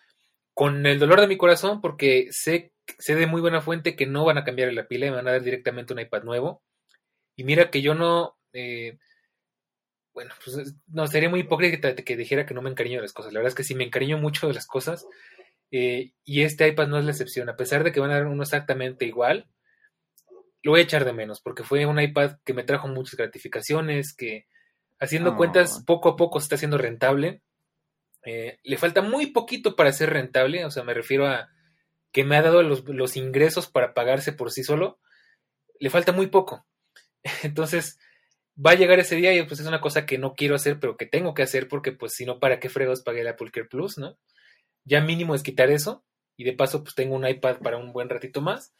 con 0.55 0.87
el 0.87 0.99
dolor 0.99 1.21
de 1.21 1.27
mi 1.29 1.37
corazón, 1.37 1.81
porque 1.81 2.29
sé, 2.31 2.73
sé 2.99 3.15
de 3.15 3.27
muy 3.27 3.41
buena 3.41 3.61
fuente 3.61 3.95
que 3.95 4.07
no 4.07 4.25
van 4.25 4.39
a 4.39 4.45
cambiar 4.45 4.73
la 4.73 4.89
pila 4.89 5.07
y 5.07 5.11
me 5.11 5.17
van 5.17 5.29
a 5.29 5.33
dar 5.33 5.43
directamente 5.43 5.93
un 5.93 6.01
iPad 6.01 6.25
nuevo, 6.25 6.63
y 7.37 7.45
mira 7.45 7.71
que 7.71 7.83
yo 7.83 7.95
no, 7.95 8.39
eh, 8.53 8.99
bueno, 10.17 10.33
pues 10.43 10.75
no, 10.87 11.07
sería 11.07 11.29
muy 11.29 11.41
hipócrita 11.41 11.95
que 11.95 12.17
dijera 12.17 12.47
que 12.47 12.55
no 12.55 12.63
me 12.63 12.71
encariño 12.71 12.97
de 12.97 13.03
las 13.03 13.13
cosas. 13.13 13.35
La 13.35 13.41
verdad 13.41 13.51
es 13.51 13.55
que 13.55 13.65
sí 13.65 13.75
me 13.75 13.85
encariño 13.85 14.17
mucho 14.17 14.49
de 14.49 14.55
las 14.55 14.67
cosas. 14.67 15.07
Eh, 15.71 16.13
y 16.25 16.43
este 16.43 16.69
iPad 16.69 16.89
no 16.89 16.99
es 16.99 17.05
la 17.05 17.11
excepción. 17.11 17.49
A 17.49 17.57
pesar 17.57 17.85
de 17.85 17.93
que 17.93 18.01
van 18.01 18.11
a 18.11 18.15
dar 18.15 18.27
uno 18.27 18.43
exactamente 18.43 19.05
igual, 19.05 19.49
lo 20.63 20.73
voy 20.73 20.81
a 20.81 20.85
echar 20.85 21.05
de 21.05 21.13
menos, 21.13 21.41
porque 21.41 21.63
fue 21.63 21.87
un 21.87 22.01
iPad 22.01 22.39
que 22.45 22.55
me 22.55 22.65
trajo 22.65 22.89
muchas 22.89 23.17
gratificaciones, 23.17 24.15
que 24.15 24.47
haciendo 24.99 25.33
oh. 25.33 25.37
cuentas 25.37 25.83
poco 25.87 26.09
a 26.09 26.17
poco 26.17 26.41
se 26.41 26.45
está 26.45 26.57
haciendo 26.57 26.79
rentable. 26.79 27.43
Eh, 28.25 28.59
le 28.65 28.77
falta 28.77 29.03
muy 29.03 29.27
poquito 29.27 29.77
para 29.77 29.93
ser 29.93 30.11
rentable, 30.11 30.65
o 30.65 30.71
sea, 30.71 30.83
me 30.83 30.95
refiero 30.95 31.27
a 31.27 31.49
que 32.13 32.25
me 32.25 32.37
ha 32.37 32.43
dado 32.43 32.63
los, 32.63 32.85
los 32.89 33.17
ingresos 33.17 33.69
para 33.69 33.95
pagarse 33.95 34.33
por 34.33 34.51
sí 34.51 34.65
solo. 34.65 34.99
Le 35.79 35.91
falta 35.91 36.13
muy 36.13 36.29
poco. 36.29 36.67
Entonces, 37.43 37.99
va 38.65 38.73
a 38.73 38.75
llegar 38.75 38.99
ese 38.99 39.17
día 39.17 39.35
y 39.35 39.43
pues 39.45 39.61
es 39.61 39.67
una 39.67 39.81
cosa 39.81 40.07
que 40.07 40.19
no 40.19 40.35
quiero 40.35 40.55
hacer, 40.55 40.81
pero 40.81 40.97
que 40.97 41.07
tengo 41.07 41.35
que 41.35 41.43
hacer 41.43 41.69
porque 41.69 41.93
pues 41.93 42.15
si 42.15 42.25
no, 42.25 42.41
¿para 42.41 42.59
qué 42.59 42.69
fregos 42.69 43.03
pagué 43.03 43.21
el 43.21 43.29
Apple 43.29 43.51
Care 43.53 43.69
Plus, 43.69 43.99
no? 43.99 44.19
Ya 44.87 45.03
mínimo 45.03 45.35
es 45.35 45.43
quitar 45.43 45.71
eso 45.71 46.03
y 46.39 46.45
de 46.45 46.55
paso 46.55 46.83
pues 46.83 46.95
tengo 46.95 47.15
un 47.15 47.29
iPad 47.29 47.59
para 47.59 47.77
un 47.77 47.93
buen 47.93 48.09
ratito 48.09 48.41
más. 48.41 48.75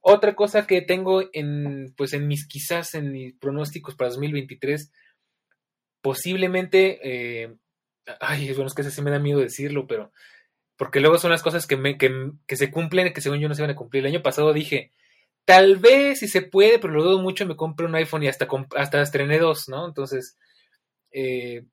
Otra 0.00 0.36
cosa 0.36 0.66
que 0.66 0.82
tengo 0.82 1.22
en 1.32 1.94
pues 1.96 2.12
en 2.12 2.28
mis 2.28 2.46
quizás 2.46 2.94
en 2.94 3.12
mis 3.12 3.34
pronósticos 3.34 3.94
para 3.94 4.10
2023 4.10 4.92
posiblemente 6.02 7.00
eh, 7.02 7.56
ay, 8.20 8.52
bueno, 8.52 8.66
es 8.66 8.74
que 8.74 8.82
sí 8.82 9.02
me 9.02 9.10
da 9.10 9.18
miedo 9.18 9.40
decirlo, 9.40 9.86
pero 9.86 10.12
porque 10.76 11.00
luego 11.00 11.18
son 11.18 11.30
las 11.30 11.42
cosas 11.42 11.66
que 11.66 11.78
me 11.78 11.96
que, 11.96 12.10
se 12.56 12.70
cumplen 12.70 13.14
que 13.14 13.22
según 13.22 13.40
yo 13.40 13.48
no 13.48 13.54
se 13.54 13.62
van 13.62 13.70
a 13.70 13.76
cumplir. 13.76 14.04
El 14.04 14.12
año 14.12 14.22
pasado 14.22 14.52
dije, 14.52 14.92
Tal 15.46 15.76
vez 15.76 16.18
si 16.18 16.26
se 16.26 16.42
puede, 16.42 16.80
pero 16.80 16.92
lo 16.92 17.04
dudo 17.04 17.22
mucho, 17.22 17.46
me 17.46 17.54
compré 17.54 17.86
un 17.86 17.94
iPhone 17.94 18.24
y 18.24 18.28
hasta, 18.28 18.48
hasta 18.74 19.00
estrené 19.00 19.38
dos, 19.38 19.68
¿no? 19.68 19.86
Entonces, 19.86 20.36
eh, 21.12 21.64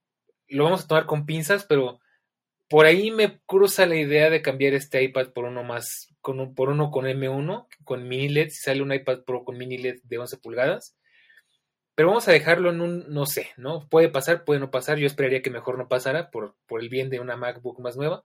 lo 0.47 0.65
vamos 0.65 0.83
a 0.83 0.87
tomar 0.87 1.07
con 1.07 1.25
pinzas, 1.25 1.65
pero 1.65 1.99
por 2.73 2.87
ahí 2.87 3.11
me 3.11 3.39
cruza 3.45 3.85
la 3.85 3.95
idea 3.97 4.31
de 4.31 4.41
cambiar 4.41 4.73
este 4.73 5.03
iPad 5.03 5.27
por 5.31 5.45
uno 5.45 5.63
más, 5.63 6.07
con 6.21 6.55
por 6.55 6.69
uno 6.69 6.89
con 6.89 7.05
M1, 7.05 7.67
con 7.83 8.07
mini 8.07 8.29
LED, 8.29 8.49
si 8.49 8.63
sale 8.63 8.81
un 8.81 8.91
iPad 8.91 9.19
Pro 9.27 9.43
con 9.43 9.59
mini 9.59 9.77
LED 9.77 9.99
de 10.01 10.17
11 10.17 10.37
pulgadas. 10.37 10.97
Pero 11.93 12.07
vamos 12.07 12.27
a 12.27 12.31
dejarlo 12.31 12.71
en 12.71 12.81
un, 12.81 13.05
no 13.13 13.27
sé, 13.27 13.49
¿no? 13.57 13.87
Puede 13.89 14.09
pasar, 14.09 14.43
puede 14.43 14.59
no 14.59 14.71
pasar. 14.71 14.97
Yo 14.97 15.05
esperaría 15.05 15.43
que 15.43 15.51
mejor 15.51 15.77
no 15.77 15.87
pasara 15.87 16.31
por, 16.31 16.55
por 16.65 16.81
el 16.81 16.89
bien 16.89 17.11
de 17.11 17.19
una 17.19 17.37
MacBook 17.37 17.79
más 17.79 17.95
nueva. 17.95 18.23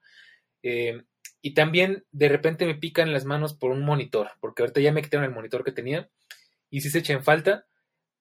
Eh, 0.62 1.02
Y 1.42 1.52
también 1.52 2.06
de 2.10 2.30
repente 2.30 2.64
me 2.64 2.74
pican 2.74 3.12
las 3.12 3.26
manos 3.26 3.52
por 3.52 3.70
un 3.70 3.84
monitor, 3.84 4.30
porque 4.40 4.62
ahorita 4.62 4.80
ya 4.80 4.92
me 4.92 5.02
quitaron 5.02 5.26
el 5.26 5.34
monitor 5.34 5.62
que 5.62 5.72
tenía 5.72 6.08
y 6.70 6.80
sí 6.80 6.88
se 6.88 7.00
echa 7.00 7.12
en 7.12 7.22
falta. 7.22 7.66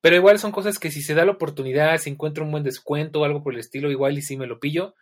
Pero 0.01 0.17
igual 0.17 0.39
son 0.39 0.51
cosas 0.51 0.77
que 0.77 0.91
si 0.91 1.01
se 1.01 1.13
da 1.13 1.23
la 1.23 1.31
oportunidad, 1.31 1.97
si 1.99 2.09
encuentro 2.09 2.43
un 2.43 2.51
buen 2.51 2.65
descuento 2.65 3.21
o 3.21 3.23
algo 3.23 3.43
por 3.43 3.53
el 3.53 3.61
estilo, 3.61 3.91
igual 3.91 4.17
y 4.17 4.21
sí 4.21 4.35
me 4.35 4.47
lo 4.47 4.59
pillo. 4.59 4.93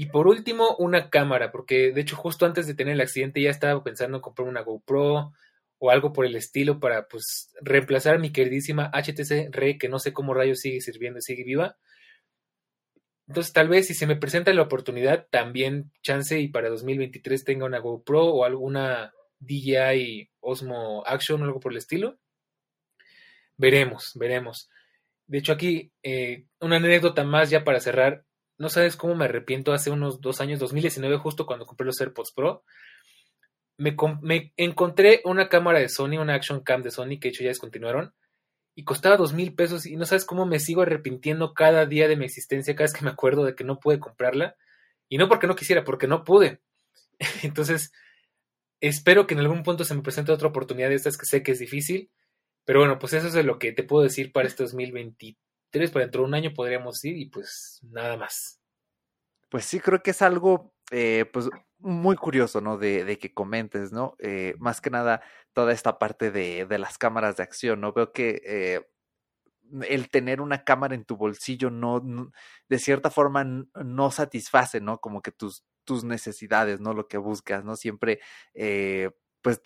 Y 0.00 0.06
por 0.06 0.28
último, 0.28 0.76
una 0.76 1.10
cámara, 1.10 1.50
porque 1.50 1.90
de 1.90 2.00
hecho 2.00 2.14
justo 2.14 2.46
antes 2.46 2.68
de 2.68 2.74
tener 2.74 2.94
el 2.94 3.00
accidente 3.00 3.42
ya 3.42 3.50
estaba 3.50 3.82
pensando 3.82 4.18
en 4.18 4.20
comprar 4.22 4.46
una 4.46 4.60
GoPro 4.60 5.32
o 5.78 5.90
algo 5.90 6.12
por 6.12 6.24
el 6.24 6.36
estilo 6.36 6.78
para 6.78 7.08
pues 7.08 7.52
reemplazar 7.62 8.14
a 8.14 8.18
mi 8.20 8.30
queridísima 8.30 8.92
HTC 8.94 9.48
Re, 9.50 9.76
que 9.76 9.88
no 9.88 9.98
sé 9.98 10.12
cómo 10.12 10.34
rayos 10.34 10.60
sigue 10.60 10.80
sirviendo, 10.80 11.20
sigue 11.20 11.42
viva. 11.42 11.78
Entonces 13.26 13.52
tal 13.52 13.66
vez 13.66 13.88
si 13.88 13.94
se 13.94 14.06
me 14.06 14.14
presenta 14.14 14.52
la 14.52 14.62
oportunidad, 14.62 15.26
también 15.30 15.90
chance 16.00 16.38
y 16.38 16.46
para 16.46 16.68
2023 16.68 17.42
tenga 17.42 17.66
una 17.66 17.80
GoPro 17.80 18.24
o 18.24 18.44
alguna 18.44 19.12
DJI 19.40 20.30
Osmo 20.38 21.02
Action 21.06 21.42
o 21.42 21.44
algo 21.44 21.58
por 21.58 21.72
el 21.72 21.78
estilo. 21.78 22.20
Veremos, 23.56 24.12
veremos. 24.14 24.70
De 25.26 25.38
hecho 25.38 25.52
aquí, 25.52 25.90
eh, 26.04 26.46
una 26.60 26.76
anécdota 26.76 27.24
más 27.24 27.50
ya 27.50 27.64
para 27.64 27.80
cerrar 27.80 28.27
no 28.58 28.68
sabes 28.68 28.96
cómo 28.96 29.14
me 29.14 29.26
arrepiento 29.26 29.72
hace 29.72 29.90
unos 29.90 30.20
dos 30.20 30.40
años, 30.40 30.58
2019, 30.58 31.16
justo 31.18 31.46
cuando 31.46 31.64
compré 31.64 31.86
los 31.86 32.00
AirPods 32.00 32.32
Pro. 32.32 32.64
Me, 33.76 34.52
encontré 34.56 35.22
una 35.24 35.48
cámara 35.48 35.78
de 35.78 35.88
Sony, 35.88 36.18
una 36.18 36.34
Action 36.34 36.60
Cam 36.62 36.82
de 36.82 36.90
Sony, 36.90 37.20
que 37.20 37.28
de 37.28 37.28
hecho 37.28 37.44
ya 37.44 37.50
descontinuaron, 37.50 38.12
y 38.74 38.82
costaba 38.82 39.16
dos 39.16 39.32
mil 39.32 39.54
pesos. 39.54 39.86
Y 39.86 39.96
no 39.96 40.04
sabes 40.04 40.24
cómo 40.24 40.44
me 40.44 40.58
sigo 40.58 40.82
arrepintiendo 40.82 41.54
cada 41.54 41.86
día 41.86 42.08
de 42.08 42.16
mi 42.16 42.24
existencia, 42.24 42.74
cada 42.74 42.86
vez 42.86 42.94
que 42.94 43.04
me 43.04 43.10
acuerdo 43.10 43.44
de 43.44 43.54
que 43.54 43.62
no 43.62 43.78
pude 43.78 44.00
comprarla. 44.00 44.56
Y 45.08 45.18
no 45.18 45.28
porque 45.28 45.46
no 45.46 45.54
quisiera, 45.54 45.84
porque 45.84 46.08
no 46.08 46.24
pude. 46.24 46.60
Entonces, 47.44 47.92
espero 48.80 49.26
que 49.28 49.34
en 49.34 49.40
algún 49.40 49.62
punto 49.62 49.84
se 49.84 49.94
me 49.94 50.02
presente 50.02 50.32
otra 50.32 50.48
oportunidad 50.48 50.88
de 50.88 50.96
estas 50.96 51.16
que 51.16 51.26
sé 51.26 51.44
que 51.44 51.52
es 51.52 51.60
difícil. 51.60 52.10
Pero 52.64 52.80
bueno, 52.80 52.98
pues 52.98 53.12
eso 53.12 53.28
es 53.28 53.44
lo 53.44 53.58
que 53.60 53.72
te 53.72 53.84
puedo 53.84 54.02
decir 54.02 54.32
para 54.32 54.48
este 54.48 54.64
2023 54.64 55.36
tres 55.70 55.90
para 55.90 56.04
dentro 56.04 56.22
de 56.22 56.28
un 56.28 56.34
año 56.34 56.54
podríamos 56.54 57.04
ir 57.04 57.16
y 57.16 57.26
pues 57.26 57.80
nada 57.82 58.16
más. 58.16 58.60
Pues 59.48 59.64
sí, 59.64 59.80
creo 59.80 60.02
que 60.02 60.10
es 60.10 60.22
algo 60.22 60.74
eh, 60.90 61.26
pues 61.32 61.48
muy 61.78 62.16
curioso, 62.16 62.60
¿no? 62.60 62.76
De, 62.76 63.04
de 63.04 63.18
que 63.18 63.32
comentes, 63.32 63.92
¿no? 63.92 64.16
Eh, 64.18 64.54
más 64.58 64.80
que 64.80 64.90
nada 64.90 65.22
toda 65.52 65.72
esta 65.72 65.98
parte 65.98 66.30
de, 66.30 66.66
de, 66.66 66.78
las 66.78 66.98
cámaras 66.98 67.36
de 67.36 67.42
acción, 67.42 67.80
¿no? 67.80 67.92
Veo 67.92 68.12
que 68.12 68.42
eh, 68.44 68.86
el 69.88 70.10
tener 70.10 70.40
una 70.40 70.64
cámara 70.64 70.94
en 70.94 71.04
tu 71.04 71.16
bolsillo 71.16 71.70
no, 71.70 72.32
de 72.68 72.78
cierta 72.78 73.10
forma 73.10 73.44
no 73.44 74.10
satisface, 74.10 74.80
¿no? 74.80 74.98
Como 74.98 75.22
que 75.22 75.32
tus, 75.32 75.64
tus 75.84 76.04
necesidades, 76.04 76.80
¿no? 76.80 76.94
Lo 76.94 77.08
que 77.08 77.18
buscas, 77.18 77.64
¿no? 77.64 77.76
Siempre, 77.76 78.20
pues, 79.42 79.60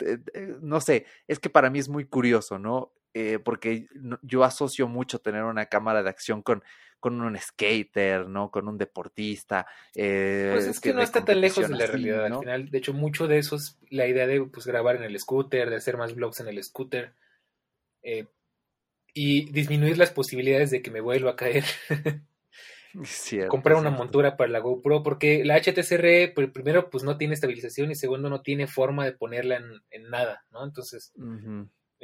no 0.60 0.80
sé, 0.80 1.06
es 1.28 1.38
que 1.38 1.50
para 1.50 1.70
mí 1.70 1.78
es 1.78 1.88
muy 1.88 2.04
curioso, 2.04 2.58
¿no? 2.58 2.92
Eh, 3.14 3.38
porque 3.38 3.88
yo 4.22 4.42
asocio 4.44 4.88
mucho 4.88 5.18
tener 5.18 5.44
una 5.44 5.66
cámara 5.66 6.02
de 6.02 6.08
acción 6.08 6.40
con, 6.40 6.62
con 6.98 7.20
un 7.20 7.36
skater, 7.36 8.28
¿no? 8.28 8.50
Con 8.50 8.68
un 8.68 8.78
deportista. 8.78 9.66
Eh, 9.94 10.50
pues 10.54 10.66
es 10.66 10.80
que, 10.80 10.94
no 10.94 11.02
está 11.02 11.24
tan 11.24 11.40
lejos 11.40 11.68
de 11.68 11.76
la 11.76 11.86
realidad 11.86 12.26
al 12.26 12.38
final. 12.38 12.70
De 12.70 12.78
hecho, 12.78 12.94
mucho 12.94 13.26
de 13.26 13.38
eso 13.38 13.56
es 13.56 13.76
la 13.90 14.06
idea 14.06 14.26
de 14.26 14.40
pues, 14.44 14.66
grabar 14.66 14.96
en 14.96 15.02
el 15.02 15.18
scooter, 15.18 15.68
de 15.68 15.76
hacer 15.76 15.96
más 15.96 16.14
vlogs 16.14 16.40
en 16.40 16.48
el 16.48 16.62
scooter. 16.62 17.14
Eh, 18.02 18.26
y 19.14 19.50
disminuir 19.52 19.98
las 19.98 20.10
posibilidades 20.10 20.70
de 20.70 20.80
que 20.80 20.90
me 20.90 21.00
vuelva 21.00 21.32
a 21.32 21.36
caer. 21.36 21.64
Comprar 23.48 23.78
una 23.78 23.90
montura 23.90 24.36
para 24.36 24.50
la 24.50 24.58
GoPro, 24.60 25.02
porque 25.02 25.44
la 25.44 25.56
HTCR, 25.56 26.34
pues, 26.34 26.50
primero, 26.50 26.88
pues 26.88 27.04
no 27.04 27.16
tiene 27.16 27.34
estabilización 27.34 27.90
y 27.90 27.94
segundo, 27.94 28.30
no 28.30 28.42
tiene 28.42 28.66
forma 28.66 29.04
de 29.04 29.12
ponerla 29.12 29.56
en, 29.56 29.82
en 29.90 30.10
nada, 30.10 30.44
¿no? 30.50 30.64
Entonces, 30.64 31.12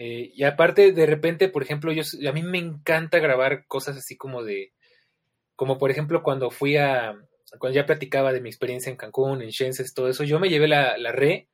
eh, 0.01 0.31
y 0.33 0.45
aparte, 0.45 0.93
de 0.93 1.07
repente, 1.07 1.49
por 1.49 1.65
ejemplo, 1.65 1.91
yo 1.91 2.05
a 2.29 2.33
mí 2.33 2.43
me 2.45 2.59
encanta 2.59 3.19
grabar 3.19 3.67
cosas 3.67 3.97
así 3.97 4.17
como 4.17 4.45
de, 4.45 4.73
como 5.57 5.77
por 5.77 5.91
ejemplo 5.91 6.23
cuando 6.23 6.53
fui 6.53 6.77
a, 6.77 7.17
cuando 7.59 7.75
ya 7.75 7.85
platicaba 7.85 8.33
de 8.33 8.41
mi 8.41 8.49
experiencia 8.49 8.91
en 8.91 8.97
Cancún, 8.97 9.43
en 9.43 9.49
Shenzhen, 9.49 9.87
todo 9.93 10.09
eso, 10.09 10.23
yo 10.23 10.39
me 10.39 10.51
llevé 10.51 10.69
la, 10.69 10.97
la 10.99 11.11
re 11.11 11.49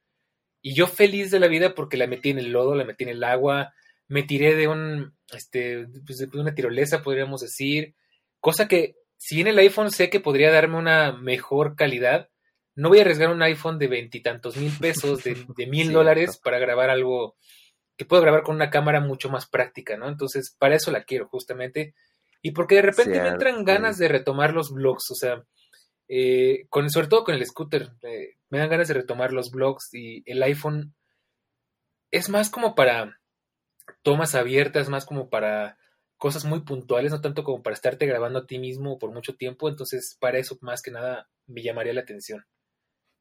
y 0.61 0.75
yo 0.75 0.87
feliz 0.87 1.31
de 1.31 1.41
la 1.41 1.49
vida 1.49 1.75
porque 1.75 1.97
la 1.97 2.07
metí 2.07 2.31
en 2.31 2.39
el 2.39 2.53
lodo, 2.53 2.75
la 2.75 2.85
metí 2.85 3.05
en 3.05 3.11
el 3.11 3.25
agua, 3.25 3.73
me 4.09 4.25
tiré 4.25 4.55
de 4.55 4.69
un, 4.69 5.15
este, 5.33 5.87
pues 6.05 6.19
de 6.19 6.39
una 6.39 6.55
tirolesa, 6.55 7.03
podríamos 7.03 7.41
decir, 7.41 7.95
cosa 8.41 8.69
que 8.69 8.97
si 9.17 9.41
en 9.41 9.47
el 9.47 9.59
iPhone 9.59 9.91
sé 9.91 10.11
que 10.11 10.21
podría 10.21 10.53
darme 10.53 10.77
una 10.77 11.13
mejor 11.13 11.77
calidad, 11.77 12.29
no 12.75 12.91
voy 12.91 12.99
a 12.99 13.03
arriesgar 13.03 13.31
un 13.31 13.41
iPhone 13.41 13.79
de 13.79 13.87
veintitantos 13.87 14.59
mil 14.59 14.73
pesos, 14.79 15.25
de, 15.25 15.47
de 15.57 15.67
mil 15.67 15.93
dólares 15.95 16.39
para 16.45 16.59
grabar 16.59 16.91
algo 16.91 17.37
que 17.97 18.05
puedo 18.05 18.23
grabar 18.23 18.43
con 18.43 18.57
una 18.57 18.71
cámara 18.71 19.01
mucho 19.01 19.29
más 19.29 19.47
práctica, 19.49 19.97
¿no? 19.97 20.09
Entonces, 20.09 20.55
para 20.59 20.77
eso 20.77 20.91
la 20.91 21.05
quiero, 21.05 21.29
justamente. 21.29 21.95
Y 22.43 22.51
porque 22.51 22.77
de 22.77 22.83
repente 22.83 23.21
me 23.21 23.29
entran 23.29 23.65
ganas 23.65 23.97
de 23.99 24.09
retomar 24.09 24.53
los 24.53 24.73
blogs, 24.73 25.11
o 25.11 25.15
sea, 25.15 25.45
eh, 26.09 26.67
con, 26.69 26.91
sobre 26.91 27.07
todo 27.07 27.25
con 27.25 27.35
el 27.35 27.47
scooter, 27.47 27.93
eh, 28.03 28.37
me 28.51 28.59
dan 28.59 28.69
ganas 28.69 28.89
de 28.89 28.95
retomar 28.95 29.33
los 29.33 29.51
blogs 29.51 29.89
y 29.95 30.23
el 30.31 30.43
iPhone 30.43 30.95
es 32.11 32.29
más 32.29 32.51
como 32.51 32.75
para 32.75 33.19
tomas 34.03 34.35
abiertas, 34.35 34.89
más 34.89 35.07
como 35.07 35.31
para 35.31 35.79
cosas 36.19 36.45
muy 36.45 36.61
puntuales, 36.61 37.13
no 37.13 37.21
tanto 37.21 37.45
como 37.45 37.63
para 37.63 37.75
estarte 37.75 38.07
grabando 38.07 38.41
a 38.41 38.47
ti 38.47 38.59
mismo 38.59 38.99
por 38.99 39.11
mucho 39.11 39.35
tiempo, 39.37 39.69
entonces 39.69 40.17
para 40.21 40.39
eso 40.39 40.57
más 40.61 40.83
que 40.83 40.91
nada 40.91 41.29
me 41.47 41.63
llamaría 41.63 41.95
la 41.95 42.03
atención. 42.03 42.45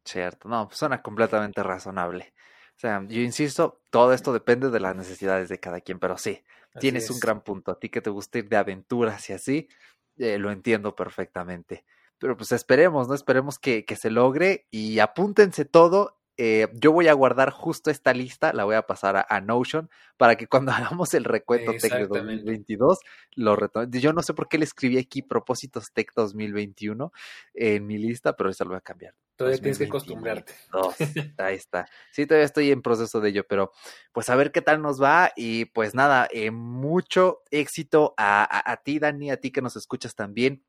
Cierto, 0.05 0.49
no, 0.49 0.69
suena 0.71 1.01
completamente 1.01 1.63
razonable. 1.63 2.33
O 2.75 2.79
sea, 2.79 3.05
yo 3.07 3.21
insisto, 3.21 3.81
todo 3.89 4.13
esto 4.13 4.33
depende 4.33 4.69
de 4.69 4.79
las 4.79 4.95
necesidades 4.95 5.49
de 5.49 5.59
cada 5.59 5.81
quien, 5.81 5.99
pero 5.99 6.17
sí, 6.17 6.43
tienes 6.79 7.09
un 7.09 7.19
gran 7.19 7.41
punto. 7.41 7.71
A 7.71 7.79
ti 7.79 7.89
que 7.89 8.01
te 8.01 8.09
gusta 8.09 8.39
ir 8.39 8.49
de 8.49 8.57
aventuras 8.57 9.29
y 9.29 9.33
así, 9.33 9.69
eh, 10.17 10.37
lo 10.37 10.51
entiendo 10.51 10.95
perfectamente. 10.95 11.85
Pero 12.17 12.35
pues 12.35 12.51
esperemos, 12.51 13.07
¿no? 13.07 13.15
Esperemos 13.15 13.59
que, 13.59 13.85
que 13.85 13.95
se 13.95 14.09
logre 14.09 14.67
y 14.71 14.99
apúntense 14.99 15.65
todo 15.65 16.17
eh, 16.35 16.67
yo 16.73 16.91
voy 16.91 17.07
a 17.09 17.13
guardar 17.13 17.51
justo 17.51 17.91
esta 17.91 18.11
lista, 18.11 18.53
la 18.53 18.63
voy 18.63 18.73
a 18.73 18.87
pasar 18.87 19.27
a, 19.29 19.41
Notion 19.41 19.89
para 20.17 20.35
que 20.35 20.47
cuando 20.47 20.71
hagamos 20.97 21.13
el 21.13 21.25
recuento 21.25 21.73
Tech 21.73 21.93
de 21.93 22.07
2022 22.07 22.99
lo 23.35 23.55
retome. 23.55 23.87
Yo 23.99 24.13
no 24.13 24.23
sé 24.23 24.33
por 24.33 24.47
qué 24.47 24.57
le 24.57 24.65
escribí 24.65 24.97
aquí 24.97 25.21
propósitos 25.21 25.91
Tech 25.93 26.11
2021 26.15 27.11
en 27.53 27.85
mi 27.85 27.97
lista, 27.97 28.35
pero 28.35 28.49
esa 28.49 28.63
lo 28.63 28.71
voy 28.71 28.77
a 28.77 28.81
cambiar. 28.81 29.13
Todavía 29.43 29.61
tienes 29.61 29.77
que 29.77 29.85
acostumbrarte. 29.85 30.53
ahí 31.37 31.55
está. 31.55 31.87
Sí, 32.11 32.25
todavía 32.25 32.45
estoy 32.45 32.71
en 32.71 32.81
proceso 32.81 33.21
de 33.21 33.29
ello, 33.29 33.45
pero 33.47 33.71
pues 34.11 34.29
a 34.29 34.35
ver 34.35 34.51
qué 34.51 34.61
tal 34.61 34.81
nos 34.81 35.01
va 35.01 35.31
y 35.35 35.65
pues 35.65 35.93
nada, 35.93 36.27
eh, 36.31 36.51
mucho 36.51 37.43
éxito 37.51 38.13
a, 38.17 38.71
a 38.71 38.77
ti, 38.77 38.99
Dani, 38.99 39.31
a 39.31 39.37
ti 39.37 39.51
que 39.51 39.61
nos 39.61 39.75
escuchas 39.75 40.15
también 40.15 40.63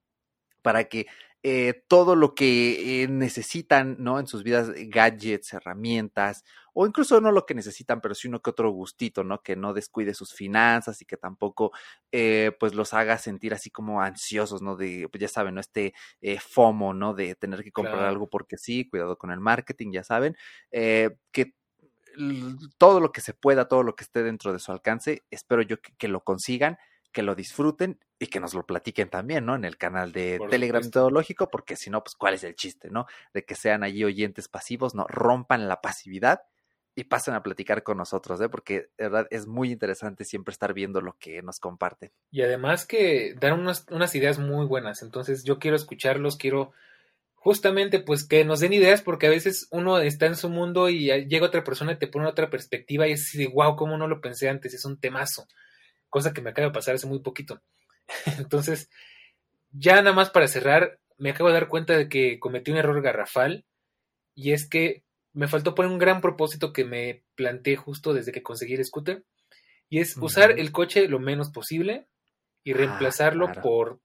para 0.62 0.84
que 0.84 1.06
eh, 1.46 1.84
todo 1.88 2.16
lo 2.16 2.34
que 2.34 3.02
eh, 3.02 3.08
necesitan, 3.08 3.96
¿no? 3.98 4.18
En 4.18 4.26
sus 4.26 4.42
vidas, 4.42 4.70
eh, 4.74 4.86
gadgets, 4.88 5.52
herramientas, 5.52 6.42
o 6.72 6.86
incluso 6.86 7.20
no 7.20 7.32
lo 7.32 7.44
que 7.44 7.54
necesitan, 7.54 8.00
pero 8.00 8.14
sí 8.14 8.28
uno 8.28 8.40
que 8.40 8.48
otro 8.48 8.70
gustito, 8.70 9.24
¿no? 9.24 9.42
Que 9.42 9.54
no 9.54 9.74
descuide 9.74 10.14
sus 10.14 10.32
finanzas 10.32 11.02
y 11.02 11.04
que 11.04 11.18
tampoco, 11.18 11.72
pues, 12.10 12.74
los 12.74 12.94
haga 12.94 13.18
sentir 13.18 13.52
así 13.52 13.70
como 13.70 14.00
ansiosos, 14.00 14.62
¿no? 14.62 14.74
De, 14.74 15.06
pues, 15.12 15.20
ya 15.20 15.28
saben, 15.28 15.54
¿no? 15.56 15.60
Este 15.60 15.92
FOMO, 16.40 16.94
¿no? 16.94 17.12
De 17.12 17.34
tener 17.34 17.62
que 17.62 17.72
comprar 17.72 18.04
algo 18.04 18.28
porque 18.30 18.56
sí, 18.56 18.88
cuidado 18.88 19.18
con 19.18 19.30
el 19.30 19.40
marketing, 19.40 19.92
ya 19.92 20.02
saben, 20.02 20.36
que 20.70 21.54
todo 22.78 23.00
lo 23.00 23.12
que 23.12 23.20
se 23.20 23.34
pueda, 23.34 23.68
todo 23.68 23.82
lo 23.82 23.96
que 23.96 24.04
esté 24.04 24.22
dentro 24.22 24.52
de 24.52 24.58
su 24.58 24.72
alcance, 24.72 25.24
espero 25.30 25.60
yo 25.60 25.76
que 25.98 26.08
lo 26.08 26.24
consigan 26.24 26.78
que 27.14 27.22
lo 27.22 27.34
disfruten 27.34 27.98
y 28.18 28.26
que 28.26 28.40
nos 28.40 28.52
lo 28.52 28.66
platiquen 28.66 29.08
también, 29.08 29.46
¿no? 29.46 29.54
En 29.54 29.64
el 29.64 29.78
canal 29.78 30.12
de 30.12 30.38
Telegram 30.50 30.82
Metodológico, 30.82 31.48
porque 31.48 31.76
si 31.76 31.88
no, 31.88 32.02
pues 32.02 32.16
cuál 32.16 32.34
es 32.34 32.44
el 32.44 32.56
chiste, 32.56 32.90
¿no? 32.90 33.06
De 33.32 33.44
que 33.44 33.54
sean 33.54 33.84
allí 33.84 34.04
oyentes 34.04 34.48
pasivos, 34.48 34.94
¿no? 34.94 35.06
Rompan 35.08 35.68
la 35.68 35.80
pasividad 35.80 36.42
y 36.96 37.04
pasen 37.04 37.34
a 37.34 37.42
platicar 37.42 37.82
con 37.84 37.96
nosotros, 37.96 38.40
¿eh? 38.40 38.48
Porque 38.48 38.88
de 38.98 39.04
verdad 39.04 39.26
es 39.30 39.46
muy 39.46 39.70
interesante 39.70 40.24
siempre 40.24 40.52
estar 40.52 40.74
viendo 40.74 41.00
lo 41.00 41.16
que 41.18 41.40
nos 41.42 41.60
comparten. 41.60 42.10
Y 42.30 42.42
además 42.42 42.84
que 42.84 43.34
dan 43.40 43.58
unas, 43.58 43.86
unas 43.90 44.14
ideas 44.14 44.38
muy 44.38 44.66
buenas, 44.66 45.02
entonces 45.02 45.44
yo 45.44 45.58
quiero 45.58 45.76
escucharlos, 45.76 46.36
quiero 46.36 46.72
justamente 47.36 48.00
pues 48.00 48.26
que 48.26 48.44
nos 48.44 48.60
den 48.60 48.72
ideas 48.72 49.02
porque 49.02 49.26
a 49.26 49.30
veces 49.30 49.68
uno 49.70 49.98
está 49.98 50.26
en 50.26 50.34
su 50.36 50.48
mundo 50.48 50.88
y 50.88 51.06
llega 51.28 51.46
otra 51.46 51.62
persona 51.62 51.92
y 51.92 51.98
te 51.98 52.08
pone 52.08 52.26
otra 52.26 52.50
perspectiva 52.50 53.06
y 53.06 53.12
es 53.12 53.22
así 53.22 53.38
de 53.38 53.48
wow, 53.48 53.76
cómo 53.76 53.96
no 53.96 54.08
lo 54.08 54.20
pensé 54.20 54.48
antes, 54.48 54.74
es 54.74 54.84
un 54.84 54.98
temazo 54.98 55.46
cosa 56.14 56.32
que 56.32 56.42
me 56.42 56.50
acaba 56.50 56.68
de 56.68 56.72
pasar 56.72 56.94
hace 56.94 57.08
muy 57.08 57.18
poquito. 57.18 57.60
Entonces, 58.38 58.88
ya 59.72 59.96
nada 59.96 60.12
más 60.12 60.30
para 60.30 60.46
cerrar, 60.46 61.00
me 61.18 61.30
acabo 61.30 61.48
de 61.48 61.54
dar 61.54 61.66
cuenta 61.66 61.96
de 61.96 62.08
que 62.08 62.38
cometí 62.38 62.70
un 62.70 62.76
error 62.76 63.02
garrafal 63.02 63.64
y 64.32 64.52
es 64.52 64.68
que 64.68 65.02
me 65.32 65.48
faltó 65.48 65.74
poner 65.74 65.90
un 65.90 65.98
gran 65.98 66.20
propósito 66.20 66.72
que 66.72 66.84
me 66.84 67.24
planteé 67.34 67.74
justo 67.74 68.14
desde 68.14 68.30
que 68.30 68.44
conseguí 68.44 68.74
el 68.74 68.84
scooter 68.84 69.24
y 69.88 69.98
es 69.98 70.16
usar 70.16 70.52
el 70.52 70.70
coche 70.70 71.08
lo 71.08 71.18
menos 71.18 71.50
posible 71.50 72.06
y 72.62 72.74
ah, 72.74 72.76
reemplazarlo 72.76 73.50
por, 73.60 73.98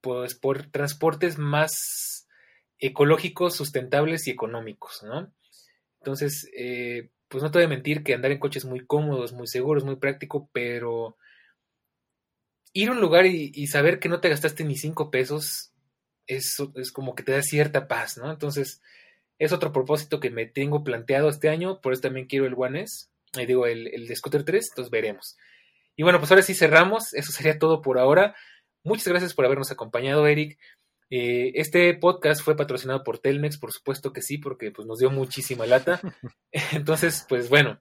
pues, 0.00 0.34
por 0.34 0.70
transportes 0.70 1.36
más 1.36 2.26
ecológicos, 2.78 3.54
sustentables 3.54 4.26
y 4.26 4.30
económicos, 4.30 5.02
¿no? 5.02 5.30
Entonces, 6.00 6.50
eh, 6.56 7.10
pues 7.28 7.42
no 7.44 7.50
te 7.50 7.58
voy 7.58 7.66
a 7.66 7.68
mentir 7.76 8.02
que 8.02 8.14
andar 8.14 8.32
en 8.32 8.38
coche 8.38 8.60
es 8.60 8.64
muy 8.64 8.86
cómodo, 8.86 9.26
es 9.26 9.34
muy 9.34 9.46
seguro, 9.46 9.78
es 9.78 9.84
muy 9.84 9.96
práctico, 9.96 10.48
pero 10.54 11.18
ir 12.72 12.88
a 12.88 12.92
un 12.92 13.00
lugar 13.00 13.26
y, 13.26 13.66
saber 13.66 13.98
que 13.98 14.08
no 14.08 14.20
te 14.20 14.28
gastaste 14.28 14.64
ni 14.64 14.76
cinco 14.76 15.10
pesos 15.10 15.72
es, 16.26 16.56
es, 16.76 16.92
como 16.92 17.14
que 17.14 17.22
te 17.22 17.32
da 17.32 17.42
cierta 17.42 17.88
paz, 17.88 18.16
¿no? 18.16 18.30
Entonces, 18.30 18.80
es 19.38 19.52
otro 19.52 19.72
propósito 19.72 20.20
que 20.20 20.30
me 20.30 20.46
tengo 20.46 20.84
planteado 20.84 21.28
este 21.28 21.48
año, 21.48 21.80
por 21.80 21.92
eso 21.92 22.02
también 22.02 22.26
quiero 22.26 22.46
el 22.46 22.54
One 22.56 22.82
S, 22.82 23.08
eh, 23.38 23.46
digo, 23.46 23.66
el, 23.66 23.88
el 23.88 24.06
de 24.06 24.16
Scooter 24.16 24.44
3, 24.44 24.68
entonces 24.70 24.90
veremos. 24.90 25.36
Y 25.96 26.02
bueno, 26.02 26.18
pues 26.18 26.30
ahora 26.30 26.42
sí 26.42 26.54
cerramos, 26.54 27.14
eso 27.14 27.32
sería 27.32 27.58
todo 27.58 27.82
por 27.82 27.98
ahora. 27.98 28.34
Muchas 28.84 29.08
gracias 29.08 29.34
por 29.34 29.44
habernos 29.44 29.70
acompañado, 29.70 30.26
Eric. 30.26 30.58
Eh, 31.10 31.52
este 31.56 31.92
podcast 31.94 32.40
fue 32.42 32.56
patrocinado 32.56 33.02
por 33.02 33.18
Telmex, 33.18 33.58
por 33.58 33.72
supuesto 33.72 34.12
que 34.12 34.22
sí, 34.22 34.38
porque 34.38 34.70
pues, 34.70 34.86
nos 34.86 35.00
dio 35.00 35.10
muchísima 35.10 35.66
lata. 35.66 36.00
Entonces, 36.72 37.26
pues 37.28 37.48
bueno, 37.48 37.80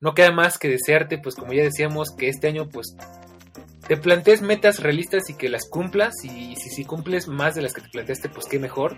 no 0.00 0.14
queda 0.14 0.30
más 0.30 0.58
que 0.58 0.68
desearte, 0.68 1.18
pues 1.18 1.34
como 1.34 1.54
ya 1.54 1.62
decíamos, 1.62 2.14
que 2.16 2.28
este 2.28 2.46
año 2.46 2.68
pues 2.68 2.94
te 3.88 3.96
plantees 3.96 4.42
metas 4.42 4.80
realistas 4.80 5.30
y 5.30 5.34
que 5.34 5.48
las 5.48 5.68
cumplas. 5.68 6.14
Y 6.22 6.54
si, 6.56 6.70
si 6.70 6.84
cumples 6.84 7.26
más 7.26 7.54
de 7.54 7.62
las 7.62 7.72
que 7.72 7.80
te 7.80 7.88
planteaste, 7.88 8.28
pues 8.28 8.46
qué 8.46 8.58
mejor. 8.58 8.96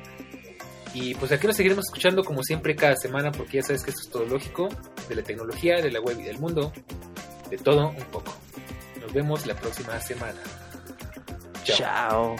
Y 0.92 1.14
pues 1.14 1.30
aquí 1.30 1.46
nos 1.46 1.56
seguiremos 1.56 1.86
escuchando 1.86 2.24
como 2.24 2.42
siempre 2.42 2.74
cada 2.74 2.96
semana, 2.96 3.30
porque 3.30 3.58
ya 3.58 3.62
sabes 3.62 3.84
que 3.84 3.90
esto 3.90 4.02
es 4.02 4.10
todo 4.10 4.24
lógico, 4.24 4.68
de 5.08 5.14
la 5.14 5.22
tecnología, 5.22 5.80
de 5.80 5.90
la 5.90 6.00
web 6.00 6.18
y 6.18 6.24
del 6.24 6.38
mundo, 6.38 6.72
de 7.48 7.58
todo 7.58 7.90
un 7.90 8.04
poco. 8.10 8.34
Nos 9.00 9.12
vemos 9.12 9.46
la 9.46 9.54
próxima 9.54 10.00
semana. 10.00 10.40
Chao. 11.62 12.34